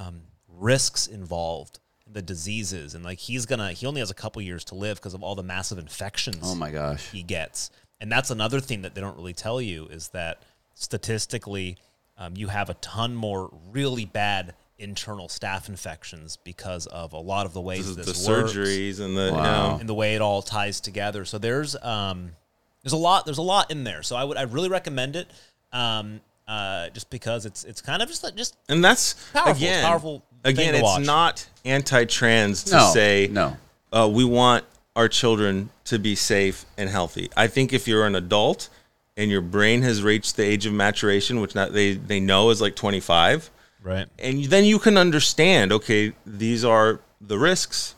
um, 0.00 0.22
risks 0.48 1.06
involved, 1.06 1.78
the 2.10 2.22
diseases, 2.22 2.94
and 2.94 3.04
like 3.04 3.18
he's 3.18 3.46
gonna. 3.46 3.72
He 3.72 3.86
only 3.86 4.00
has 4.00 4.10
a 4.10 4.14
couple 4.14 4.42
years 4.42 4.64
to 4.66 4.74
live 4.74 4.96
because 4.98 5.14
of 5.14 5.22
all 5.22 5.34
the 5.34 5.42
massive 5.44 5.78
infections 5.78 6.40
Oh 6.42 6.54
my 6.54 6.70
gosh. 6.72 7.10
he 7.10 7.22
gets. 7.22 7.70
And 8.00 8.10
that's 8.10 8.30
another 8.30 8.60
thing 8.60 8.82
that 8.82 8.94
they 8.94 9.00
don't 9.02 9.16
really 9.16 9.34
tell 9.34 9.60
you 9.60 9.86
is 9.86 10.08
that 10.08 10.42
statistically, 10.90 11.76
um, 12.18 12.34
you 12.36 12.48
have 12.48 12.68
a 12.70 12.74
ton 12.74 13.14
more 13.14 13.50
really 13.70 14.04
bad 14.04 14.54
internal 14.78 15.28
staph 15.28 15.68
infections 15.68 16.38
because 16.42 16.86
of 16.86 17.12
a 17.12 17.18
lot 17.18 17.44
of 17.46 17.52
the 17.52 17.60
ways 17.60 17.94
the, 17.94 18.02
this 18.02 18.24
the 18.26 18.30
works 18.32 18.52
surgeries 18.54 18.98
and 19.00 19.14
the 19.16 19.30
Wow. 19.32 19.36
you 19.36 19.42
know, 19.74 19.76
and 19.80 19.88
the 19.88 19.94
way 19.94 20.14
it 20.14 20.22
all 20.22 20.40
ties 20.42 20.80
together. 20.80 21.24
So 21.26 21.36
there's 21.38 21.76
um, 21.82 22.30
there's 22.82 22.94
a 22.94 22.96
lot 22.96 23.26
there's 23.26 23.38
a 23.38 23.42
lot 23.42 23.70
in 23.70 23.84
there. 23.84 24.02
So 24.02 24.16
I 24.16 24.24
would 24.24 24.36
I 24.38 24.42
really 24.42 24.70
recommend 24.70 25.16
it. 25.16 25.30
Um, 25.72 26.20
uh, 26.50 26.88
just 26.90 27.08
because 27.10 27.46
it's 27.46 27.62
it's 27.64 27.80
kind 27.80 28.02
of 28.02 28.08
just 28.08 28.24
like- 28.24 28.34
just 28.34 28.56
and 28.68 28.84
that's 28.84 29.14
Powerful. 29.32 29.52
It's 29.52 29.60
again 29.60 29.84
powerful 29.84 30.24
again 30.44 30.74
it's 30.74 30.82
watch. 30.82 31.04
not 31.06 31.48
anti-trans 31.64 32.64
to 32.64 32.72
No, 32.76 32.90
say 32.92 33.28
no. 33.30 33.56
uh, 33.92 34.08
we 34.12 34.24
want 34.24 34.64
our 34.96 35.08
children 35.08 35.70
to 35.84 35.98
be 35.98 36.14
safe 36.16 36.64
and 36.76 36.90
healthy. 36.90 37.30
I 37.36 37.46
think 37.46 37.72
if 37.72 37.86
you're 37.86 38.04
an 38.06 38.16
adult 38.16 38.68
and 39.16 39.30
your 39.30 39.40
brain 39.40 39.82
has 39.82 40.02
reached 40.02 40.36
the 40.36 40.42
age 40.44 40.66
of 40.66 40.72
maturation, 40.72 41.40
which 41.40 41.54
not 41.54 41.72
they 41.72 41.94
they 41.94 42.18
know 42.20 42.50
is 42.50 42.60
like 42.60 42.74
25, 42.74 43.50
right. 43.84 44.06
and 44.18 44.44
then 44.46 44.64
you 44.64 44.78
can 44.80 44.96
understand 44.98 45.72
okay 45.72 46.12
these 46.26 46.64
are 46.64 47.00
the 47.20 47.38
risks 47.38 47.94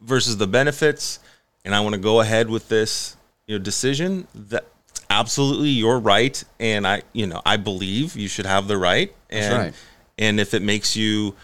versus 0.00 0.36
the 0.36 0.46
benefits 0.46 1.18
and 1.64 1.74
i 1.74 1.80
want 1.80 1.94
to 1.94 2.00
go 2.00 2.20
ahead 2.20 2.48
with 2.48 2.68
this 2.68 3.16
you 3.46 3.58
know 3.58 3.62
decision 3.64 4.26
that 4.34 4.64
absolutely 5.10 5.68
your 5.70 5.98
right 5.98 6.42
and 6.60 6.86
i 6.86 7.02
you 7.12 7.26
know 7.26 7.40
i 7.46 7.56
believe 7.56 8.16
you 8.16 8.28
should 8.28 8.46
have 8.46 8.66
the 8.68 8.76
right 8.76 9.14
and 9.30 9.54
right. 9.56 9.74
and 10.18 10.40
if 10.40 10.54
it 10.54 10.62
makes 10.62 10.96
you 10.96 11.34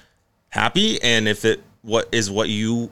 happy 0.48 1.00
and 1.02 1.28
if 1.28 1.44
it 1.44 1.62
what 1.82 2.08
is 2.12 2.30
what 2.30 2.48
you 2.48 2.90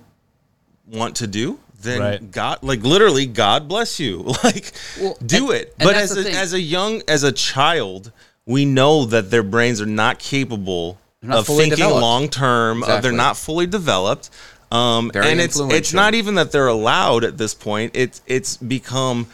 want 0.87 1.17
to 1.17 1.27
do 1.27 1.59
then 1.83 2.01
Right. 2.01 2.31
god 2.31 2.59
like 2.63 2.83
literally 2.83 3.27
god 3.27 3.69
bless 3.69 3.99
you 4.01 4.19
like 4.45 4.73
Well, 5.01 5.17
do 5.25 5.51
and- 5.51 5.61
it 5.63 5.75
and 5.79 5.87
but 5.87 5.97
as 5.97 6.17
a, 6.17 6.23
thing. 6.23 6.35
as 6.35 6.53
a 6.53 6.61
young 6.61 7.03
as 7.09 7.23
a 7.23 7.33
child 7.33 8.13
we 8.47 8.65
know 8.65 9.05
that 9.07 9.31
their 9.31 9.43
brains 9.43 9.81
are 9.81 9.87
not 9.87 10.19
capable 10.19 10.99
not 11.23 11.39
of 11.41 11.47
thinking 11.47 11.71
developed. 11.71 12.01
long 12.01 12.29
term 12.29 12.83
of 12.83 12.89
Exactly. 12.89 13.09
they're 13.11 13.17
not 13.17 13.37
fully 13.37 13.67
developed 13.67 14.31
Um, 14.73 15.11
and 15.15 15.41
it's 15.41 15.59
it's 15.59 15.93
not 15.93 16.15
even 16.15 16.37
that 16.37 16.53
they're 16.53 16.69
allowed 16.69 17.25
at 17.25 17.37
this 17.37 17.55
point. 17.55 17.91
It's 17.95 18.23
it's 18.27 18.57
become 18.57 19.27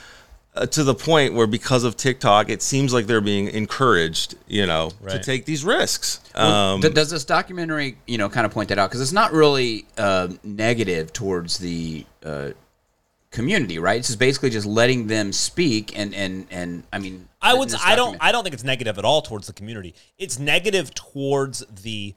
uh, 0.57 0.67
to 0.67 0.83
the 0.85 0.95
point 0.95 1.35
where 1.35 1.47
because 1.47 1.85
of 1.85 1.97
TikTok, 1.97 2.49
it 2.49 2.63
seems 2.63 2.93
like 2.93 3.07
they're 3.07 3.21
being 3.21 3.49
encouraged, 3.49 4.35
you 4.49 4.67
know, 4.67 4.91
to 5.09 5.19
take 5.23 5.45
these 5.45 5.65
risks. 5.65 6.21
Well, 6.35 6.75
Um, 6.75 6.81
d- 6.81 6.89
does 6.91 7.11
this 7.11 7.25
documentary, 7.25 7.99
you 8.07 8.19
know, 8.19 8.29
kind 8.29 8.47
of 8.47 8.53
point 8.53 8.69
that 8.71 8.79
out? 8.79 8.89
Because 8.91 9.01
it's 9.01 9.13
not 9.13 9.33
really 9.33 9.87
uh, 9.99 10.29
negative 10.43 11.13
towards 11.13 11.59
the 11.59 12.07
uh, 12.25 12.51
community, 13.31 13.79
right? 13.79 13.99
It's 13.99 14.09
just 14.09 14.19
basically 14.19 14.51
just 14.51 14.67
letting 14.67 15.07
them 15.07 15.33
speak, 15.33 15.97
and 15.99 16.15
and 16.15 16.47
and 16.51 16.85
I 16.93 16.99
mean, 16.99 17.29
I 17.43 17.55
would. 17.55 17.69
this 17.69 17.81
I 17.85 17.95
don't. 17.95 18.17
I 18.21 18.33
don't 18.33 18.43
think 18.43 18.55
it's 18.55 18.65
negative 18.65 18.99
at 18.99 19.05
all 19.05 19.23
towards 19.23 19.47
the 19.47 19.53
community. 19.53 19.95
It's 20.19 20.39
negative 20.39 20.95
towards 20.95 21.65
the 21.83 22.15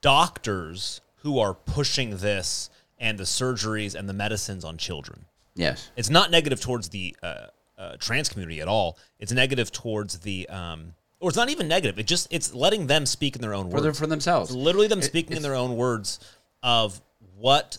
doctors 0.00 1.00
who 1.16 1.38
are 1.38 1.54
pushing 1.54 2.16
this 2.18 2.68
and 2.98 3.18
the 3.18 3.24
surgeries 3.24 3.94
and 3.94 4.08
the 4.08 4.12
medicines 4.12 4.64
on 4.64 4.76
children. 4.76 5.26
Yes. 5.54 5.90
It's 5.96 6.10
not 6.10 6.30
negative 6.30 6.60
towards 6.60 6.88
the 6.88 7.14
uh, 7.22 7.46
uh, 7.82 7.96
trans 7.98 8.28
community 8.28 8.60
at 8.60 8.68
all. 8.68 8.96
It's 9.18 9.32
negative 9.32 9.72
towards 9.72 10.20
the, 10.20 10.48
um, 10.48 10.94
or 11.20 11.28
it's 11.28 11.36
not 11.36 11.50
even 11.50 11.68
negative. 11.68 11.98
It 11.98 12.06
just 12.06 12.28
it's 12.30 12.54
letting 12.54 12.86
them 12.86 13.06
speak 13.06 13.34
in 13.36 13.42
their 13.42 13.54
own 13.54 13.66
For, 13.66 13.74
words. 13.74 13.84
them, 13.84 13.94
for 13.94 14.06
themselves. 14.06 14.50
It's 14.50 14.56
literally 14.56 14.86
them 14.88 15.02
speaking 15.02 15.36
in 15.36 15.42
their 15.42 15.54
own 15.54 15.76
words 15.76 16.20
of 16.62 17.00
what 17.36 17.78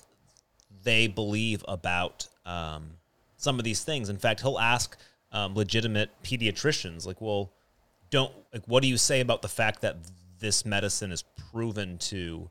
they 0.83 1.07
believe 1.07 1.63
about 1.67 2.27
um, 2.45 2.91
some 3.37 3.57
of 3.59 3.63
these 3.63 3.83
things. 3.83 4.09
In 4.09 4.17
fact, 4.17 4.41
he'll 4.41 4.59
ask 4.59 4.97
um, 5.31 5.55
legitimate 5.55 6.09
pediatricians, 6.23 7.05
like, 7.05 7.21
"Well, 7.21 7.51
don't 8.09 8.33
like, 8.53 8.63
what 8.65 8.83
do 8.83 8.89
you 8.89 8.97
say 8.97 9.21
about 9.21 9.41
the 9.41 9.47
fact 9.47 9.81
that 9.81 9.97
this 10.39 10.65
medicine 10.65 11.11
is 11.11 11.23
proven 11.51 11.97
to 11.99 12.49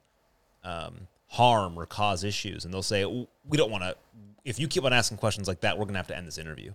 um, 0.64 1.06
harm 1.28 1.78
or 1.78 1.86
cause 1.86 2.24
issues?" 2.24 2.64
And 2.64 2.72
they'll 2.72 2.82
say, 2.82 3.04
"We 3.04 3.56
don't 3.56 3.70
want 3.70 3.84
to. 3.84 3.96
If 4.44 4.58
you 4.58 4.66
keep 4.68 4.84
on 4.84 4.92
asking 4.92 5.18
questions 5.18 5.46
like 5.46 5.60
that, 5.60 5.78
we're 5.78 5.84
gonna 5.84 5.98
have 5.98 6.08
to 6.08 6.16
end 6.16 6.26
this 6.26 6.38
interview." 6.38 6.72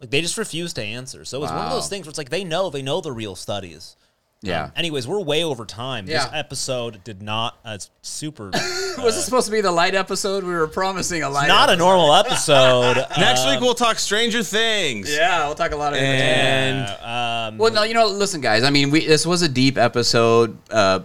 Like 0.00 0.10
they 0.10 0.20
just 0.20 0.38
refuse 0.38 0.72
to 0.74 0.82
answer. 0.82 1.24
So 1.24 1.42
it's 1.42 1.52
one 1.52 1.64
of 1.64 1.70
those 1.70 1.88
things 1.88 2.06
where 2.06 2.10
it's 2.10 2.18
like 2.18 2.30
they 2.30 2.44
know 2.44 2.70
they 2.70 2.82
know 2.82 3.00
the 3.00 3.12
real 3.12 3.36
studies. 3.36 3.96
Yeah. 4.42 4.64
Um, 4.64 4.72
anyways, 4.74 5.06
we're 5.06 5.20
way 5.20 5.44
over 5.44 5.66
time. 5.66 6.06
This 6.06 6.14
Yeah. 6.24 6.30
episode 6.32 7.04
did 7.04 7.20
not. 7.20 7.58
Uh, 7.62 7.72
it's 7.74 7.90
super. 8.00 8.44
was 8.54 9.14
this 9.14 9.22
supposed 9.26 9.44
to 9.48 9.52
be 9.52 9.60
the 9.60 9.70
light 9.70 9.94
episode? 9.94 10.44
We 10.44 10.54
were 10.54 10.66
promising 10.66 11.22
a 11.22 11.28
light. 11.28 11.46
not 11.48 11.68
a 11.68 11.76
normal 11.76 12.14
episode. 12.14 12.94
next 13.18 13.42
Um, 13.42 13.50
week 13.50 13.60
we'll 13.60 13.74
talk 13.74 13.98
Stranger 13.98 14.42
Things. 14.42 15.14
Yeah, 15.14 15.44
we'll 15.44 15.54
talk 15.56 15.72
a 15.72 15.76
lot 15.76 15.92
of. 15.92 15.98
And 15.98 16.88
um, 17.52 17.58
Well, 17.58 17.70
no, 17.70 17.82
you 17.82 17.92
know, 17.92 18.06
listen, 18.06 18.40
guys. 18.40 18.62
I 18.62 18.70
mean, 18.70 18.90
we 18.90 19.06
this 19.06 19.26
was 19.26 19.42
a 19.42 19.48
deep 19.48 19.76
episode, 19.76 20.56
uh, 20.70 21.00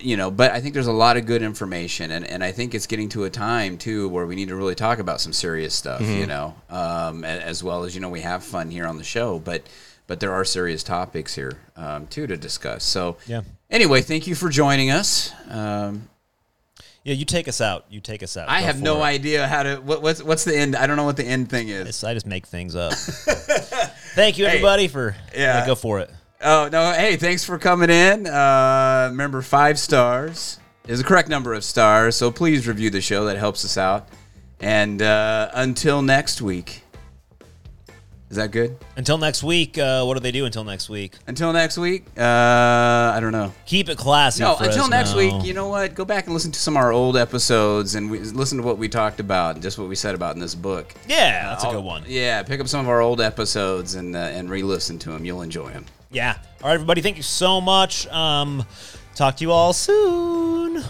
you 0.00 0.16
know, 0.16 0.30
but 0.30 0.50
I 0.52 0.60
think 0.60 0.74
there's 0.74 0.86
a 0.86 0.92
lot 0.92 1.16
of 1.16 1.26
good 1.26 1.42
information, 1.42 2.10
and, 2.10 2.26
and 2.26 2.44
I 2.44 2.52
think 2.52 2.74
it's 2.74 2.86
getting 2.86 3.08
to 3.10 3.24
a 3.24 3.30
time 3.30 3.78
too 3.78 4.08
where 4.08 4.26
we 4.26 4.34
need 4.36 4.48
to 4.48 4.56
really 4.56 4.74
talk 4.74 4.98
about 4.98 5.20
some 5.20 5.32
serious 5.32 5.74
stuff, 5.74 6.02
you 6.02 6.26
know, 6.26 6.54
um, 6.70 7.24
as 7.24 7.62
well 7.64 7.84
as 7.84 7.94
you 7.94 8.00
know 8.00 8.08
we 8.10 8.20
have 8.20 8.44
fun 8.44 8.70
here 8.70 8.86
on 8.86 8.96
the 8.98 9.04
show, 9.04 9.38
but 9.38 9.62
but 10.06 10.20
there 10.20 10.32
are 10.32 10.44
serious 10.44 10.82
topics 10.82 11.34
here 11.34 11.58
um, 11.76 12.06
too 12.06 12.26
to 12.26 12.36
discuss. 12.36 12.84
So 12.84 13.16
Yeah. 13.26 13.42
Anyway, 13.70 14.00
thank 14.02 14.26
you 14.28 14.34
for 14.36 14.48
joining 14.48 14.90
us. 14.92 15.32
Um, 15.50 16.08
yeah, 17.02 17.14
you 17.14 17.24
take 17.24 17.48
us 17.48 17.60
out. 17.60 17.84
You 17.88 18.00
take 18.00 18.22
us 18.22 18.36
out. 18.36 18.48
I 18.48 18.60
Go 18.60 18.66
have 18.66 18.82
no 18.82 18.98
it. 18.98 19.02
idea 19.02 19.46
how 19.46 19.62
to 19.62 19.76
what, 19.76 20.02
what's 20.02 20.22
what's 20.22 20.44
the 20.44 20.56
end. 20.56 20.74
I 20.76 20.86
don't 20.86 20.96
know 20.96 21.04
what 21.04 21.16
the 21.16 21.24
end 21.24 21.48
thing 21.50 21.68
is. 21.68 21.80
It's- 21.82 22.04
I 22.04 22.14
just 22.14 22.26
make 22.26 22.46
things 22.46 22.74
up. 22.76 22.92
Thank 24.14 24.38
you, 24.38 24.46
everybody, 24.46 24.88
for 24.88 25.14
yeah. 25.34 25.60
yeah. 25.60 25.66
Go 25.66 25.74
for 25.74 26.00
it. 26.00 26.10
Oh 26.48 26.68
no! 26.70 26.92
Hey, 26.92 27.16
thanks 27.16 27.44
for 27.44 27.58
coming 27.58 27.90
in. 27.90 28.24
Uh, 28.24 29.08
remember, 29.10 29.42
five 29.42 29.80
stars 29.80 30.60
is 30.86 30.98
the 31.00 31.04
correct 31.04 31.28
number 31.28 31.52
of 31.54 31.64
stars. 31.64 32.14
So 32.14 32.30
please 32.30 32.68
review 32.68 32.88
the 32.88 33.00
show. 33.00 33.24
That 33.24 33.36
helps 33.36 33.64
us 33.64 33.76
out. 33.76 34.08
And 34.60 35.02
uh, 35.02 35.50
until 35.54 36.02
next 36.02 36.40
week, 36.40 36.84
is 38.30 38.36
that 38.36 38.52
good? 38.52 38.78
Until 38.96 39.18
next 39.18 39.42
week. 39.42 39.76
Uh, 39.76 40.04
what 40.04 40.14
do 40.14 40.20
they 40.20 40.30
do 40.30 40.44
until 40.44 40.62
next 40.62 40.88
week? 40.88 41.14
Until 41.26 41.52
next 41.52 41.78
week, 41.78 42.06
uh, 42.16 42.22
I 42.22 43.18
don't 43.20 43.32
know. 43.32 43.52
Keep 43.66 43.88
it 43.88 43.98
classy. 43.98 44.44
No, 44.44 44.54
until 44.56 44.88
next 44.88 45.14
Fresno. 45.14 45.38
week, 45.38 45.46
you 45.48 45.52
know 45.52 45.66
what? 45.66 45.96
Go 45.96 46.04
back 46.04 46.26
and 46.26 46.32
listen 46.32 46.52
to 46.52 46.60
some 46.60 46.76
of 46.76 46.82
our 46.84 46.92
old 46.92 47.16
episodes 47.16 47.96
and 47.96 48.08
we, 48.08 48.20
listen 48.20 48.58
to 48.58 48.64
what 48.64 48.78
we 48.78 48.88
talked 48.88 49.18
about 49.18 49.56
and 49.56 49.62
just 49.64 49.78
what 49.78 49.88
we 49.88 49.96
said 49.96 50.14
about 50.14 50.36
in 50.36 50.40
this 50.40 50.54
book. 50.54 50.94
Yeah, 51.08 51.48
that's 51.48 51.64
a 51.64 51.66
I'll- 51.66 51.72
good 51.74 51.84
one. 51.84 52.04
Yeah, 52.06 52.44
pick 52.44 52.60
up 52.60 52.68
some 52.68 52.80
of 52.82 52.88
our 52.88 53.00
old 53.00 53.20
episodes 53.20 53.96
and 53.96 54.14
uh, 54.14 54.20
and 54.20 54.48
re-listen 54.48 55.00
to 55.00 55.10
them. 55.10 55.24
You'll 55.24 55.42
enjoy 55.42 55.70
them. 55.72 55.86
Yeah. 56.10 56.36
All 56.62 56.68
right, 56.68 56.74
everybody. 56.74 57.00
Thank 57.00 57.16
you 57.16 57.22
so 57.22 57.60
much. 57.60 58.06
Um, 58.08 58.64
talk 59.14 59.36
to 59.36 59.44
you 59.44 59.52
all 59.52 59.72
soon. 59.72 60.82